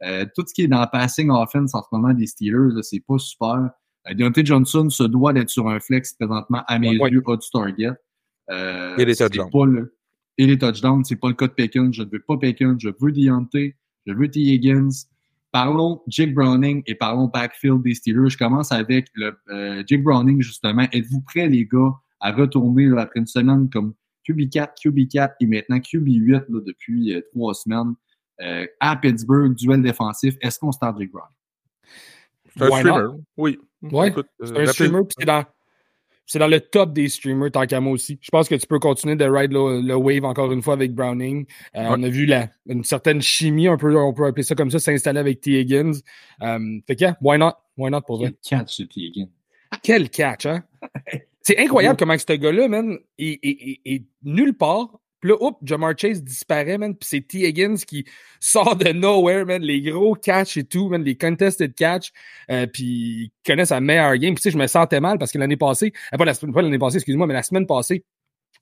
Euh, 0.04 0.24
tout 0.36 0.44
ce 0.46 0.54
qui 0.54 0.62
est 0.62 0.68
dans 0.68 0.80
le 0.80 0.86
passing 0.90 1.30
offense 1.30 1.74
en 1.74 1.82
ce 1.82 1.88
moment 1.90 2.14
des 2.14 2.26
Steelers, 2.26 2.80
c'est 2.82 3.02
pas 3.04 3.18
super. 3.18 3.70
Euh, 4.08 4.14
Deontay 4.14 4.44
Johnson 4.44 4.88
se 4.88 5.02
doit 5.02 5.32
d'être 5.32 5.50
sur 5.50 5.68
un 5.68 5.80
flex 5.80 6.14
présentement 6.14 6.62
à 6.68 6.78
mes 6.78 6.92
yeux, 6.92 7.22
pas 7.22 7.36
du 7.36 7.50
target. 7.52 7.90
Euh, 8.50 8.96
et 8.96 9.04
les 9.04 9.16
touchdowns. 9.16 9.74
Le, 9.74 9.96
et 10.38 10.46
les 10.46 10.58
touchdowns, 10.58 11.04
c'est 11.04 11.16
pas 11.16 11.28
le 11.28 11.34
cas 11.34 11.48
de 11.48 11.52
Pickens. 11.52 11.92
Je 11.92 12.04
ne 12.04 12.08
veux 12.08 12.20
pas 12.20 12.36
Pickens, 12.36 12.76
je 12.78 12.90
veux 13.00 13.10
Deontay, 13.10 13.76
je 14.06 14.12
veux 14.12 14.30
T. 14.30 14.40
Higgins. 14.40 14.90
Parlons 15.54 16.02
Jake 16.08 16.34
Browning 16.34 16.82
et 16.84 16.96
parlons 16.96 17.28
backfield 17.28 17.80
des 17.84 17.94
Steelers. 17.94 18.28
Je 18.28 18.36
commence 18.36 18.72
avec 18.72 19.06
le 19.14 19.38
euh, 19.50 19.84
Jake 19.86 20.02
Browning, 20.02 20.42
justement. 20.42 20.88
Êtes-vous 20.92 21.20
prêts, 21.20 21.48
les 21.48 21.64
gars, 21.64 21.92
à 22.18 22.32
retourner 22.32 22.86
là, 22.86 23.02
après 23.02 23.20
une 23.20 23.28
semaine 23.28 23.70
comme 23.70 23.94
QB4, 24.28 24.70
QB4 24.84 25.34
et 25.38 25.46
maintenant 25.46 25.76
QB8 25.76 26.46
là, 26.48 26.60
depuis 26.66 27.14
euh, 27.14 27.20
trois 27.32 27.54
semaines 27.54 27.94
euh, 28.40 28.66
à 28.80 28.96
Pittsburgh, 28.96 29.54
duel 29.54 29.80
défensif. 29.80 30.34
Est-ce 30.40 30.58
qu'on 30.58 30.72
start 30.72 30.98
Jake 30.98 31.12
Browning? 31.12 31.36
C'est 32.56 32.64
un 32.64 32.70
streamer, 32.70 33.08
oui. 33.36 33.60
Ouais, 33.80 34.12
c'est 34.42 34.58
un 34.58 34.66
streamer, 34.66 35.02
puis 35.02 35.14
c'est 35.20 35.24
dans 35.24 35.44
c'est 36.26 36.38
dans 36.38 36.48
le 36.48 36.60
top 36.60 36.92
des 36.92 37.08
streamers, 37.08 37.50
tant 37.50 37.66
qu'à 37.66 37.80
moi 37.80 37.92
aussi. 37.92 38.18
Je 38.20 38.30
pense 38.30 38.48
que 38.48 38.54
tu 38.54 38.66
peux 38.66 38.78
continuer 38.78 39.16
de 39.16 39.24
ride 39.24 39.52
le, 39.52 39.94
wave 39.94 40.24
encore 40.24 40.52
une 40.52 40.62
fois 40.62 40.74
avec 40.74 40.94
Browning. 40.94 41.46
Euh, 41.76 41.86
on 41.90 42.02
a 42.02 42.08
vu 42.08 42.26
la, 42.26 42.48
une 42.66 42.84
certaine 42.84 43.20
chimie, 43.20 43.68
un 43.68 43.76
peu, 43.76 43.96
on 43.96 44.12
peut 44.12 44.26
appeler 44.26 44.42
ça 44.42 44.54
comme 44.54 44.70
ça, 44.70 44.78
s'installer 44.78 45.20
avec 45.20 45.40
T. 45.40 45.60
Higgins. 45.60 46.00
Um, 46.40 46.82
fait 46.86 46.96
que, 46.96 47.04
why 47.20 47.38
not? 47.38 47.54
Why 47.76 47.90
not 47.90 48.02
pour 48.02 48.20
Quel 48.20 48.34
catch, 48.42 48.76
T. 48.76 48.88
Higgins. 48.96 49.28
Quel 49.82 50.10
catch, 50.10 50.46
hein? 50.46 50.62
C'est 51.42 51.58
incroyable 51.58 51.98
comment 51.98 52.16
ce 52.16 52.32
gars-là, 52.32 52.68
man, 52.68 52.96
est, 53.18 53.38
est, 53.42 53.80
est, 53.84 54.04
nulle 54.22 54.54
part. 54.54 54.98
Puis 55.24 55.30
là, 55.30 55.38
oups, 55.40 55.56
Jamar 55.62 55.94
Chase 55.96 56.22
disparaît, 56.22 56.76
man. 56.76 56.94
Puis 56.94 57.08
c'est 57.08 57.20
T. 57.22 57.48
Higgins 57.48 57.76
qui 57.76 58.04
sort 58.40 58.76
de 58.76 58.90
nowhere, 58.90 59.46
man. 59.46 59.62
Les 59.62 59.80
gros 59.80 60.14
catch 60.14 60.58
et 60.58 60.64
tout, 60.64 60.90
man. 60.90 61.02
Les 61.02 61.16
contested 61.16 61.74
catch. 61.74 62.12
Euh, 62.50 62.66
puis 62.66 62.84
il 62.84 63.30
connaît 63.46 63.64
sa 63.64 63.80
meilleure 63.80 64.18
game. 64.18 64.34
Puis 64.34 64.42
tu 64.42 64.42
sais, 64.42 64.50
je 64.50 64.58
me 64.58 64.66
sentais 64.66 65.00
mal 65.00 65.16
parce 65.16 65.32
que 65.32 65.38
l'année 65.38 65.56
passée, 65.56 65.94
euh, 66.12 66.18
pas 66.18 66.26
l'année 66.60 66.78
passée, 66.78 66.96
excuse-moi, 66.96 67.26
mais 67.26 67.32
la 67.32 67.42
semaine 67.42 67.66
passée, 67.66 68.04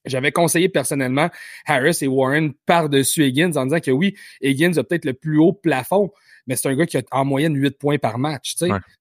j'avais 0.04 0.30
conseillé 0.30 0.68
personnellement 0.68 1.30
Harris 1.66 1.98
et 2.02 2.06
Warren 2.06 2.52
par-dessus 2.64 3.24
Higgins 3.24 3.56
en 3.56 3.64
disant 3.64 3.80
que 3.80 3.90
oui, 3.90 4.14
Higgins 4.40 4.78
a 4.78 4.84
peut-être 4.84 5.04
le 5.04 5.14
plus 5.14 5.38
haut 5.38 5.52
plafond, 5.52 6.12
mais 6.46 6.56
c'est 6.56 6.68
un 6.68 6.74
gars 6.74 6.86
qui 6.86 6.96
a 6.96 7.02
en 7.10 7.24
moyenne 7.24 7.54
8 7.54 7.78
points 7.78 7.98
par 7.98 8.18
match. 8.18 8.56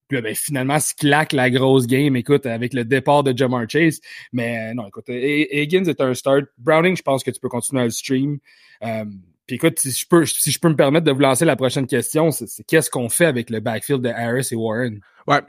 Puis 0.08 0.22
ben, 0.22 0.36
finalement, 0.36 0.80
se 0.80 0.94
claque 0.94 1.34
la 1.34 1.50
grosse 1.50 1.88
game, 1.88 2.16
écoute, 2.16 2.46
avec 2.46 2.74
le 2.74 2.84
départ 2.84 3.24
de 3.24 3.36
Jamar 3.36 3.70
Chase. 3.70 4.00
Mais 4.34 4.72
euh, 4.72 4.74
non, 4.74 4.88
écoute, 4.88 5.06
Higgins 5.08 5.86
est 5.86 6.02
un 6.02 6.14
start. 6.14 6.46
Browning, 6.58 6.98
je 6.98 7.02
pense 7.02 7.24
que 7.24 7.32
tu 7.32 7.40
peux 7.40 7.50
continuer 7.50 7.82
à 7.82 7.86
le 7.86 7.92
stream. 7.92 8.40
Euh, 8.84 9.06
puis 9.48 9.56
écoute, 9.56 9.80
si 9.80 9.92
je, 9.92 10.08
peux, 10.08 10.26
si 10.26 10.52
je 10.52 10.60
peux 10.60 10.70
me 10.70 10.76
permettre 10.76 11.06
de 11.06 11.12
vous 11.12 11.20
lancer 11.20 11.46
la 11.46 11.56
prochaine 11.56 11.88
question, 11.88 12.32
c'est 12.32 12.64
qu'est-ce 12.66 12.90
qu'on 12.90 13.10
fait 13.10 13.26
avec 13.26 13.50
le 13.50 13.60
backfield 13.60 14.02
de 14.02 14.10
Harris 14.10 14.50
et 14.52 14.56
Warren? 14.56 15.00
Ouais. 15.28 15.42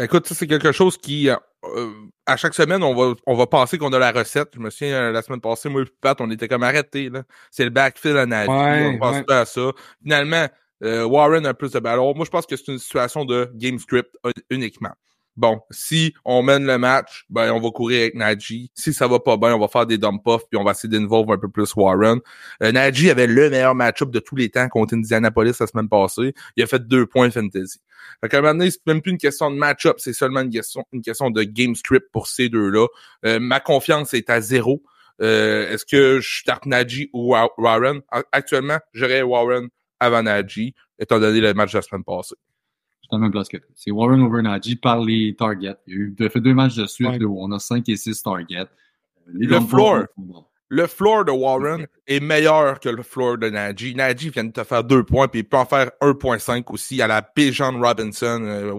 Écoute, 0.00 0.26
ça, 0.26 0.34
c'est 0.34 0.46
quelque 0.46 0.72
chose 0.72 0.96
qui, 0.96 1.28
euh, 1.28 1.90
à 2.26 2.36
chaque 2.36 2.54
semaine, 2.54 2.82
on 2.82 2.94
va, 2.94 3.14
on 3.26 3.34
va 3.34 3.46
penser 3.46 3.78
qu'on 3.78 3.92
a 3.92 3.98
la 3.98 4.12
recette. 4.12 4.50
Je 4.54 4.60
me 4.60 4.70
souviens, 4.70 5.10
la 5.10 5.22
semaine 5.22 5.40
passée, 5.40 5.68
moi 5.68 5.82
et 5.82 5.86
Pat, 6.00 6.20
on 6.20 6.30
était 6.30 6.48
comme 6.48 6.62
arrêtés. 6.62 7.10
C'est 7.50 7.64
le 7.64 7.70
backfield 7.70 8.28
Nagy. 8.28 8.48
Ouais, 8.48 8.86
on 8.94 8.98
pense 8.98 9.24
pas 9.26 9.40
à 9.40 9.44
ça. 9.44 9.72
Finalement, 10.02 10.46
euh, 10.82 11.04
Warren 11.04 11.46
a 11.46 11.54
plus 11.54 11.72
de 11.72 11.78
ballon. 11.78 12.14
Moi, 12.14 12.24
je 12.24 12.30
pense 12.30 12.46
que 12.46 12.56
c'est 12.56 12.68
une 12.68 12.78
situation 12.78 13.24
de 13.24 13.50
game 13.54 13.78
script 13.78 14.16
uniquement. 14.50 14.92
Bon, 15.38 15.60
si 15.70 16.14
on 16.24 16.42
mène 16.42 16.66
le 16.66 16.78
match, 16.78 17.24
ben 17.30 17.52
on 17.52 17.60
va 17.60 17.70
courir 17.70 18.00
avec 18.00 18.16
Najee. 18.16 18.72
Si 18.74 18.92
ça 18.92 19.06
va 19.06 19.20
pas 19.20 19.36
bien, 19.36 19.54
on 19.54 19.60
va 19.60 19.68
faire 19.68 19.86
des 19.86 19.96
dump-offs 19.96 20.42
puis 20.50 20.58
on 20.58 20.64
va 20.64 20.72
essayer 20.72 20.88
d'involver 20.88 21.34
un 21.34 21.38
peu 21.38 21.48
plus 21.48 21.76
Warren. 21.76 22.18
Euh, 22.60 22.72
Najee 22.72 23.08
avait 23.08 23.28
le 23.28 23.48
meilleur 23.48 23.76
match-up 23.76 24.10
de 24.10 24.18
tous 24.18 24.34
les 24.34 24.50
temps 24.50 24.68
contre 24.68 24.94
Indianapolis 24.94 25.52
la 25.60 25.68
semaine 25.68 25.88
passée. 25.88 26.34
Il 26.56 26.64
a 26.64 26.66
fait 26.66 26.84
deux 26.84 27.06
points 27.06 27.30
fantasy. 27.30 27.78
Fait 28.20 28.28
qu'à 28.28 28.38
un 28.38 28.40
moment 28.40 28.54
donné, 28.54 28.72
c'est 28.72 28.84
même 28.88 29.00
plus 29.00 29.12
une 29.12 29.18
question 29.18 29.52
de 29.52 29.56
match-up, 29.56 30.00
c'est 30.00 30.12
seulement 30.12 30.40
une 30.40 30.50
question, 30.50 30.84
une 30.92 31.02
question 31.02 31.30
de 31.30 31.44
game 31.44 31.76
script 31.76 32.08
pour 32.10 32.26
ces 32.26 32.48
deux-là. 32.48 32.88
Euh, 33.24 33.38
ma 33.38 33.60
confiance 33.60 34.14
est 34.14 34.30
à 34.30 34.40
zéro. 34.40 34.82
Euh, 35.22 35.72
est-ce 35.72 35.84
que 35.84 36.18
je 36.18 36.40
starte 36.40 36.66
Najee 36.66 37.10
ou 37.12 37.36
Warren? 37.58 38.00
Actuellement, 38.32 38.80
j'aurais 38.92 39.22
Warren 39.22 39.68
avant 40.00 40.22
Najee, 40.22 40.74
étant 40.98 41.18
donné 41.18 41.40
le 41.40 41.54
match 41.54 41.72
de 41.72 41.78
la 41.78 41.82
semaine 41.82 42.04
passée. 42.04 42.36
C'est 43.02 43.12
la 43.12 43.18
même 43.18 43.30
place 43.30 43.48
que 43.48 43.56
C'est 43.74 43.90
Warren 43.90 44.20
over 44.20 44.42
Najee 44.42 44.76
par 44.76 45.00
les 45.00 45.34
targets. 45.34 45.76
Il 45.86 46.14
a 46.20 46.28
fait 46.28 46.40
deux 46.40 46.54
matchs 46.54 46.76
de 46.76 46.86
suite 46.86 47.08
ouais. 47.08 47.24
où 47.24 47.42
on 47.42 47.50
a 47.52 47.58
5 47.58 47.88
et 47.88 47.96
6 47.96 48.22
targets. 48.22 48.66
Les 49.32 49.46
le 49.46 49.60
floor, 49.60 50.04
le 50.68 50.86
floor 50.86 51.24
de 51.24 51.32
Warren 51.32 51.86
est 52.06 52.20
meilleur 52.20 52.78
que 52.80 52.88
le 52.88 53.02
floor 53.02 53.38
de 53.38 53.48
Najee. 53.48 53.94
Najee 53.94 54.30
vient 54.30 54.44
de 54.44 54.52
te 54.52 54.64
faire 54.64 54.84
deux 54.84 55.02
points, 55.02 55.28
puis 55.28 55.40
il 55.40 55.44
peut 55.44 55.56
en 55.56 55.64
faire 55.64 55.90
1.5 56.02 56.64
aussi 56.68 57.00
à 57.00 57.06
la 57.06 57.26
Bijan 57.34 57.80
Robinson, 57.80 58.40
euh, 58.42 58.72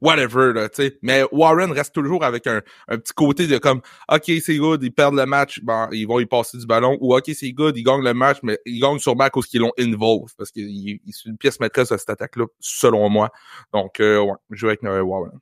whatever, 0.00 0.52
là, 0.52 0.68
tu 0.68 0.82
sais. 0.82 0.98
Mais 1.02 1.22
Warren 1.30 1.70
reste 1.70 1.94
toujours 1.94 2.24
avec 2.24 2.46
un, 2.46 2.62
un 2.88 2.98
petit 2.98 3.12
côté 3.12 3.46
de 3.46 3.58
comme, 3.58 3.80
OK, 4.10 4.24
c'est 4.40 4.56
good, 4.56 4.82
ils 4.82 4.92
perdent 4.92 5.14
le 5.16 5.26
match, 5.26 5.60
ben, 5.62 5.88
ils 5.92 6.06
vont 6.06 6.18
y 6.18 6.26
passer 6.26 6.58
du 6.58 6.66
ballon, 6.66 6.98
ou 7.00 7.14
OK, 7.14 7.30
c'est 7.34 7.52
good, 7.52 7.76
ils 7.76 7.84
gagnent 7.84 8.04
le 8.04 8.14
match, 8.14 8.38
mais 8.42 8.58
ils 8.66 8.80
gagnent 8.80 8.98
sûrement 8.98 9.24
à 9.24 9.30
cause 9.30 9.46
qu'ils 9.46 9.60
l'ont 9.60 9.72
involve, 9.78 10.32
parce 10.36 10.50
qu'il 10.50 11.00
c'est 11.10 11.28
une 11.28 11.38
pièce 11.38 11.60
maîtresse 11.60 11.90
de 11.90 11.96
cette 11.96 12.10
attaque-là, 12.10 12.46
selon 12.58 13.08
moi. 13.08 13.30
Donc, 13.72 14.00
euh, 14.00 14.20
ouais, 14.20 14.34
je 14.50 14.56
joue 14.56 14.66
avec 14.66 14.82
euh, 14.84 15.00
Warren. 15.00 15.38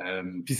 Euh, 0.00 0.22
puis, 0.44 0.54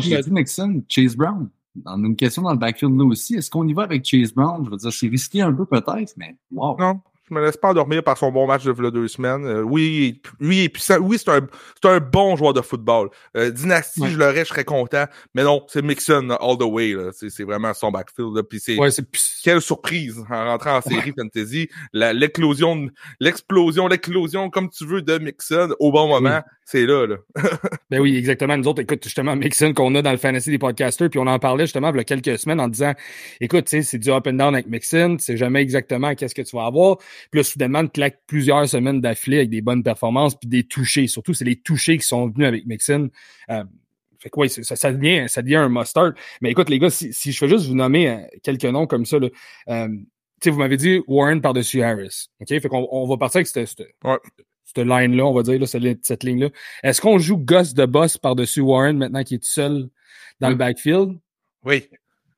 j'ai 0.00 0.20
dit 0.20 0.32
Nixon, 0.32 0.82
Chase 0.88 1.14
Brown 1.14 1.48
dans 1.74 1.96
une 1.96 2.16
question 2.16 2.42
dans 2.42 2.52
le 2.52 2.58
backfield 2.58 2.98
là 2.98 3.04
aussi. 3.04 3.36
Est-ce 3.36 3.50
qu'on 3.50 3.66
y 3.66 3.72
va 3.72 3.82
avec 3.82 4.04
Chase 4.04 4.32
Brown? 4.32 4.64
Je 4.64 4.70
veux 4.70 4.76
dire, 4.76 4.92
c'est 4.92 5.08
risqué 5.08 5.40
un 5.42 5.52
peu 5.52 5.66
peut-être, 5.66 6.14
mais 6.16 6.36
wow. 6.52 6.76
Non, 6.78 7.00
je 7.28 7.34
me 7.34 7.40
laisse 7.40 7.56
pas 7.56 7.70
endormir 7.70 8.02
par 8.02 8.18
son 8.18 8.32
bon 8.32 8.46
match 8.46 8.64
de 8.64 8.90
deux 8.90 9.06
semaines. 9.06 9.44
Euh, 9.44 9.62
oui, 9.62 10.20
lui 10.40 10.64
est 10.64 10.68
puissant. 10.68 10.98
Oui, 10.98 11.16
c'est 11.16 11.30
un, 11.30 11.46
c'est 11.80 11.88
un 11.88 12.00
bon 12.00 12.34
joueur 12.34 12.52
de 12.52 12.60
football. 12.60 13.10
Euh, 13.36 13.50
Dynasty, 13.50 14.02
ouais. 14.02 14.10
je 14.10 14.18
l'aurais, 14.18 14.44
je 14.44 14.48
serais 14.48 14.64
content. 14.64 15.04
Mais 15.34 15.44
non, 15.44 15.64
c'est 15.68 15.82
Mixon 15.82 16.30
all 16.40 16.58
the 16.58 16.64
way. 16.64 16.94
C'est, 17.12 17.30
c'est 17.30 17.44
vraiment 17.44 17.72
son 17.72 17.92
backfield. 17.92 18.34
Là. 18.34 18.42
Puis 18.42 18.58
c'est, 18.58 18.76
ouais, 18.76 18.90
quelle 19.44 19.60
surprise 19.60 20.24
en 20.28 20.44
rentrant 20.44 20.78
en 20.78 20.80
série 20.80 21.12
fantasy. 21.16 21.68
La, 21.92 22.12
l'éclosion, 22.12 22.88
l'explosion, 23.20 23.86
l'éclosion, 23.86 24.50
comme 24.50 24.68
tu 24.68 24.84
veux, 24.84 25.02
de 25.02 25.18
Mixon 25.18 25.74
au 25.78 25.92
bon 25.92 26.08
moment. 26.08 26.40
C'est 26.70 26.86
là, 26.86 27.04
là. 27.04 27.16
ben 27.90 28.00
oui, 28.00 28.16
exactement. 28.16 28.56
Nous 28.56 28.68
autres, 28.68 28.82
écoute, 28.82 29.02
justement, 29.02 29.34
Mixon 29.34 29.74
qu'on 29.74 29.92
a 29.96 30.02
dans 30.02 30.12
le 30.12 30.18
fantasy 30.18 30.50
des 30.50 30.58
podcasters, 30.58 31.10
puis 31.10 31.18
on 31.18 31.26
en 31.26 31.40
parlait 31.40 31.64
justement 31.64 31.90
il 31.90 31.96
y 31.96 31.98
a 31.98 32.04
quelques 32.04 32.38
semaines 32.38 32.60
en 32.60 32.68
disant, 32.68 32.94
écoute, 33.40 33.64
tu 33.64 33.78
sais, 33.78 33.82
c'est 33.82 33.98
du 33.98 34.08
up 34.10 34.28
and 34.28 34.34
down 34.34 34.54
avec 34.54 34.68
Mixon, 34.68 35.16
tu 35.18 35.24
sais 35.24 35.36
jamais 35.36 35.62
exactement 35.62 36.14
qu'est-ce 36.14 36.32
que 36.32 36.42
tu 36.42 36.54
vas 36.54 36.66
avoir. 36.66 36.98
Puis 36.98 37.40
là, 37.40 37.42
soudainement, 37.42 37.82
tu 37.82 37.90
claques 37.90 38.20
plusieurs 38.28 38.68
semaines 38.68 39.00
d'affilée 39.00 39.38
avec 39.38 39.50
des 39.50 39.62
bonnes 39.62 39.82
performances, 39.82 40.36
puis 40.36 40.48
des 40.48 40.62
touchés. 40.62 41.08
Surtout, 41.08 41.34
c'est 41.34 41.44
les 41.44 41.56
touchés 41.56 41.98
qui 41.98 42.06
sont 42.06 42.28
venus 42.28 42.46
avec 42.46 42.64
Mixon. 42.66 43.10
Euh, 43.50 43.64
fait 44.20 44.30
quoi, 44.30 44.48
ça, 44.48 44.76
ça, 44.76 44.92
devient, 44.92 45.28
ça 45.28 45.42
devient 45.42 45.56
un 45.56 45.68
must-start. 45.68 46.16
Mais 46.40 46.52
écoute, 46.52 46.68
les 46.68 46.78
gars, 46.78 46.90
si, 46.90 47.12
si, 47.12 47.32
je 47.32 47.38
fais 47.38 47.48
juste 47.48 47.66
vous 47.66 47.74
nommer 47.74 48.10
euh, 48.10 48.18
quelques 48.44 48.64
noms 48.66 48.86
comme 48.86 49.06
ça, 49.06 49.18
là, 49.18 49.26
euh, 49.70 49.88
vous 50.44 50.58
m'avez 50.58 50.76
dit 50.76 51.00
Warren 51.08 51.40
par-dessus 51.40 51.82
Harris. 51.82 52.28
OK? 52.40 52.48
Fait 52.48 52.68
qu'on 52.68 52.86
on 52.92 53.08
va 53.08 53.16
partir 53.16 53.38
avec 53.38 53.48
cette, 53.48 53.66
cette, 53.66 53.88
ouais. 54.04 54.18
Cette 54.74 54.86
line-là, 54.86 55.24
on 55.24 55.32
va 55.32 55.42
dire, 55.42 55.58
là, 55.58 55.66
cette, 55.66 56.06
cette 56.06 56.24
ligne-là. 56.24 56.48
Est-ce 56.82 57.00
qu'on 57.00 57.18
joue 57.18 57.36
Gus 57.36 57.74
de 57.74 57.86
boss 57.86 58.18
par-dessus 58.18 58.60
Warren 58.60 58.98
maintenant 58.98 59.22
qu'il 59.22 59.36
est 59.36 59.40
tout 59.40 59.48
seul 59.48 59.88
dans 60.40 60.48
oui. 60.48 60.54
le 60.54 60.58
backfield? 60.58 61.18
Oui. 61.64 61.88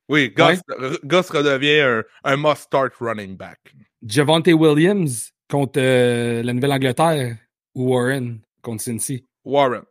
Oui, 0.09 0.33
ouais. 0.37 0.59
Gus 1.05 1.31
redevient 1.31 1.81
un, 1.81 2.03
un 2.25 2.37
must-start 2.37 2.93
running 3.01 3.37
back. 3.37 3.59
Javante 4.07 4.49
Williams 4.49 5.33
contre 5.49 5.81
euh, 5.81 6.43
la 6.43 6.53
Nouvelle-Angleterre 6.53 7.37
ou 7.75 7.95
Warren 7.95 8.41
contre 8.63 8.83
Cincy? 8.83 9.25
Warren. 9.45 9.83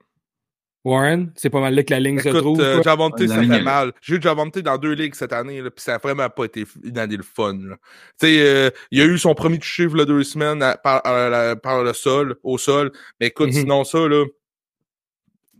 Warren, 0.84 1.32
c'est 1.36 1.50
pas 1.52 1.60
mal 1.62 1.76
là 1.76 1.84
que 1.84 1.92
la 1.94 2.00
ligne 2.00 2.20
se 2.20 2.30
trouve. 2.30 2.60
Euh, 2.60 2.82
Javonte, 2.82 3.20
La 3.20 3.28
ça 3.28 3.42
fait 3.44 3.62
mal. 3.62 3.94
J'ai 4.02 4.16
eu 4.16 4.22
Javonte 4.22 4.58
dans 4.60 4.78
deux 4.80 4.94
ligues 4.94 5.14
cette 5.14 5.32
année, 5.34 5.62
là, 5.62 5.70
puis 5.70 5.84
ça 5.84 5.96
a 5.96 5.98
vraiment 6.00 6.28
pas 6.30 6.46
été 6.46 6.66
une 6.84 6.98
année 6.98 7.18
le 7.18 7.24
fun. 7.24 7.54
là. 7.54 7.76
Tu 8.20 8.28
sais, 8.28 8.40
euh, 8.42 8.70
il 8.90 9.00
a 9.02 9.06
eu 9.06 9.18
son 9.20 9.36
premier 9.36 9.60
touché 9.60 9.84
il 9.84 9.96
y 9.98 10.02
a 10.02 10.06
deux 10.06 10.24
semaines 10.24 10.64
à- 10.64 10.78
par, 10.78 11.06
à 11.06 11.56
par 11.56 11.84
le 11.84 11.94
sol, 11.94 12.36
au 12.44 12.58
sol. 12.58 12.92
Mais 13.20 13.28
écoute, 13.28 13.50
Mhm. 13.50 13.54
sinon 13.54 13.84
ça, 13.84 14.08
là, 14.08 14.26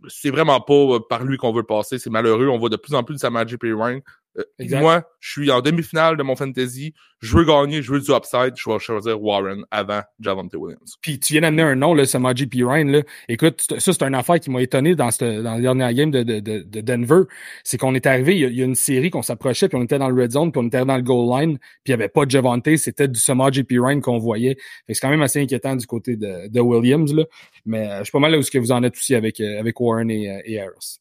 c'est 0.08 0.30
vraiment 0.30 0.60
pas 0.60 0.74
euh, 0.74 0.98
par 1.08 1.22
lui 1.24 1.36
qu'on 1.36 1.52
veut 1.52 1.62
passer. 1.62 1.98
C'est 2.00 2.10
malheureux. 2.10 2.48
On 2.48 2.58
voit 2.58 2.68
de 2.70 2.76
plus 2.76 2.94
en 2.94 3.04
plus 3.04 3.14
de 3.14 3.20
Samaji 3.20 3.56
Perine. 3.56 4.00
Euh, 4.38 4.44
moi, 4.80 5.04
je 5.20 5.30
suis 5.30 5.50
en 5.50 5.60
demi-finale 5.60 6.16
de 6.16 6.22
mon 6.22 6.36
fantasy. 6.36 6.94
Je 7.20 7.36
veux 7.36 7.44
gagner, 7.44 7.82
je 7.82 7.92
veux 7.92 8.00
du 8.00 8.10
upside. 8.10 8.54
Je 8.56 8.68
vais 8.68 8.78
choisir 8.78 9.22
Warren 9.22 9.64
avant 9.70 10.00
Javonte 10.20 10.54
Williams. 10.54 10.96
Puis 11.00 11.20
tu 11.20 11.34
viens 11.34 11.42
d'amener 11.42 11.62
un 11.62 11.76
nom, 11.76 11.94
là, 11.94 12.04
Samaji 12.04 12.46
Pirine. 12.46 12.90
Là. 12.90 13.02
Écoute, 13.28 13.62
ça, 13.78 13.92
c'est 13.92 14.02
une 14.02 14.14
affaire 14.14 14.40
qui 14.40 14.50
m'a 14.50 14.60
étonné 14.62 14.94
dans, 14.94 15.10
cette, 15.10 15.42
dans 15.42 15.54
la 15.54 15.60
dernière 15.60 15.92
game 15.92 16.10
de, 16.10 16.22
de, 16.22 16.40
de, 16.40 16.62
de 16.62 16.80
Denver. 16.80 17.22
C'est 17.62 17.78
qu'on 17.78 17.94
est 17.94 18.06
arrivé, 18.06 18.34
il 18.34 18.40
y, 18.40 18.44
a, 18.44 18.48
il 18.48 18.56
y 18.56 18.62
a 18.62 18.64
une 18.64 18.74
série 18.74 19.10
qu'on 19.10 19.22
s'approchait, 19.22 19.68
puis 19.68 19.78
on 19.78 19.84
était 19.84 19.98
dans 19.98 20.08
le 20.08 20.20
red 20.20 20.32
zone, 20.32 20.50
puis 20.50 20.60
on 20.60 20.66
était 20.66 20.84
dans 20.84 20.96
le 20.96 21.02
goal 21.02 21.28
line, 21.38 21.58
puis 21.58 21.68
il 21.86 21.90
n'y 21.90 21.94
avait 21.94 22.08
pas 22.08 22.24
de 22.24 22.30
Javante, 22.30 22.76
c'était 22.76 23.08
du 23.08 23.20
Samaji 23.20 23.64
Pirine 23.64 24.00
qu'on 24.00 24.18
voyait. 24.18 24.56
C'est 24.88 25.00
quand 25.00 25.10
même 25.10 25.22
assez 25.22 25.40
inquiétant 25.40 25.76
du 25.76 25.86
côté 25.86 26.16
de, 26.16 26.48
de 26.48 26.60
Williams. 26.60 27.14
Là. 27.14 27.24
Mais 27.66 27.86
euh, 27.86 27.98
je 27.98 28.04
suis 28.04 28.12
pas 28.12 28.18
mal 28.18 28.32
là 28.32 28.38
où 28.38 28.42
ce 28.42 28.50
que 28.50 28.58
vous 28.58 28.72
en 28.72 28.82
êtes 28.82 28.96
aussi 28.96 29.14
avec, 29.14 29.40
euh, 29.40 29.60
avec 29.60 29.78
Warren 29.78 30.10
et, 30.10 30.42
et 30.44 30.60
Harris. 30.60 30.98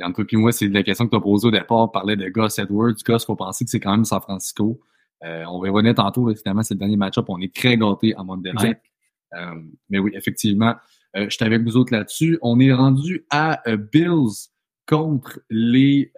Puis 0.00 0.08
entre 0.08 0.22
toi 0.22 0.38
et 0.38 0.40
moi, 0.42 0.50
c'est 0.52 0.68
la 0.68 0.82
question 0.82 1.04
que 1.04 1.10
tu 1.10 1.16
as 1.16 1.20
posée 1.20 1.48
au 1.48 1.50
départ. 1.50 1.78
On 1.78 1.88
parlait 1.88 2.16
de 2.16 2.26
Gus 2.30 2.58
Edwards. 2.58 2.94
Gus, 3.06 3.24
faut 3.26 3.36
penser 3.36 3.64
que 3.66 3.70
c'est 3.70 3.80
quand 3.80 3.90
même 3.90 4.06
San 4.06 4.20
Francisco. 4.22 4.80
Euh, 5.22 5.44
on 5.50 5.60
va 5.60 5.66
y 5.68 5.70
revenir 5.70 5.94
tantôt. 5.94 6.26
là, 6.26 6.32
Évidemment, 6.32 6.62
c'est 6.62 6.72
le 6.74 6.78
dernier 6.78 6.96
match-up. 6.96 7.26
On 7.28 7.38
est 7.40 7.54
très 7.54 7.76
gâtés 7.76 8.14
à 8.16 8.22
Monday 8.22 8.52
Night. 8.54 8.78
Euh, 9.34 9.60
mais 9.90 9.98
oui, 9.98 10.12
effectivement, 10.14 10.74
euh, 11.16 11.26
je 11.28 11.36
suis 11.36 11.44
avec 11.44 11.62
vous 11.62 11.76
autres 11.76 11.92
là-dessus. 11.92 12.38
On 12.40 12.58
est 12.60 12.72
rendu 12.72 13.26
à 13.30 13.60
euh, 13.68 13.76
Bills 13.76 14.48
contre 14.88 15.38
les 15.50 16.12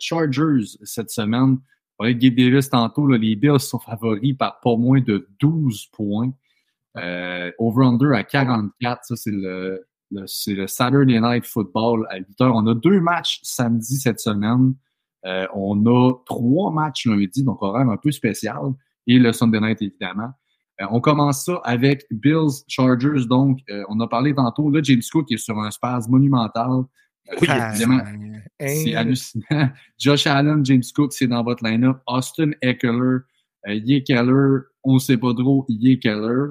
Chargers 0.00 0.76
cette 0.82 1.10
semaine. 1.10 1.58
On 1.98 1.98
parlait 1.98 2.14
de 2.14 2.18
Gabe 2.18 2.34
Davis 2.34 2.68
tantôt. 2.68 3.06
Là, 3.06 3.16
les 3.16 3.36
Bills 3.36 3.60
sont 3.60 3.78
favoris 3.78 4.36
par 4.36 4.58
pas 4.60 4.76
moins 4.76 5.00
de 5.00 5.28
12 5.38 5.86
points. 5.92 6.32
Over-under 6.96 8.12
à 8.14 8.24
44. 8.24 9.04
Ça, 9.04 9.16
c'est 9.16 9.30
le- 9.30 9.86
c'est 10.26 10.54
le 10.54 10.66
Saturday 10.66 11.20
Night 11.20 11.46
Football 11.46 12.06
à 12.10 12.18
8 12.18 12.40
heures. 12.40 12.54
On 12.54 12.66
a 12.66 12.74
deux 12.74 13.00
matchs 13.00 13.40
samedi 13.42 13.96
cette 13.96 14.20
semaine. 14.20 14.74
Euh, 15.26 15.46
on 15.54 15.84
a 15.86 16.12
trois 16.26 16.72
matchs 16.72 17.06
lundi, 17.06 17.42
donc 17.44 17.62
horaire 17.62 17.88
un 17.88 17.96
peu 17.96 18.10
spécial. 18.10 18.72
Et 19.06 19.18
le 19.18 19.32
Sunday 19.32 19.60
Night, 19.60 19.82
évidemment. 19.82 20.30
Euh, 20.80 20.86
on 20.90 21.00
commence 21.00 21.44
ça 21.44 21.60
avec 21.64 22.06
Bills 22.10 22.64
Chargers. 22.68 23.26
Donc, 23.28 23.58
euh, 23.70 23.84
on 23.88 24.00
a 24.00 24.08
parlé 24.08 24.34
tantôt. 24.34 24.70
Là, 24.70 24.80
James 24.82 25.02
Cook 25.12 25.30
est 25.30 25.36
sur 25.36 25.58
un 25.58 25.70
spasme 25.70 26.10
monumental. 26.10 26.84
Oui, 27.40 27.48
évidemment, 27.48 28.02
c'est 28.58 28.94
hallucinant. 28.94 29.44
Josh 29.98 30.26
Allen, 30.26 30.64
James 30.64 30.82
Cook, 30.94 31.12
c'est 31.12 31.28
dans 31.28 31.44
votre 31.44 31.64
line-up. 31.64 31.98
Austin 32.06 32.50
Eckler, 32.60 33.18
Ye 33.66 34.02
Keller, 34.02 34.62
on 34.82 34.94
ne 34.94 34.98
sait 34.98 35.18
pas 35.18 35.32
trop, 35.34 35.64
Ye 35.68 36.00
Keller. 36.00 36.48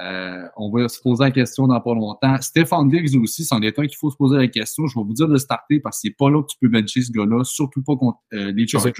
Euh, 0.00 0.42
on 0.56 0.70
va 0.70 0.88
se 0.88 1.00
poser 1.00 1.24
la 1.24 1.30
question 1.30 1.68
dans 1.68 1.80
pas 1.80 1.94
longtemps. 1.94 2.36
Stefan 2.40 2.88
Diggs 2.88 3.16
aussi, 3.22 3.44
c'en 3.44 3.62
est 3.62 3.78
un 3.78 3.86
qu'il 3.86 3.96
faut 3.96 4.10
se 4.10 4.16
poser 4.16 4.36
la 4.38 4.48
question. 4.48 4.86
Je 4.86 4.98
vais 4.98 5.04
vous 5.04 5.12
dire 5.14 5.28
de 5.28 5.36
starter 5.38 5.78
parce 5.78 5.98
que 5.98 6.08
c'est 6.08 6.16
pas 6.16 6.30
là 6.30 6.42
que 6.42 6.48
tu 6.48 6.56
peux 6.60 6.68
bencher 6.68 7.00
ce 7.02 7.12
gars-là, 7.12 7.44
surtout 7.44 7.82
pas 7.82 7.94
contre 7.96 8.18
euh, 8.32 8.52
les. 8.52 8.66
Chargers. 8.66 8.92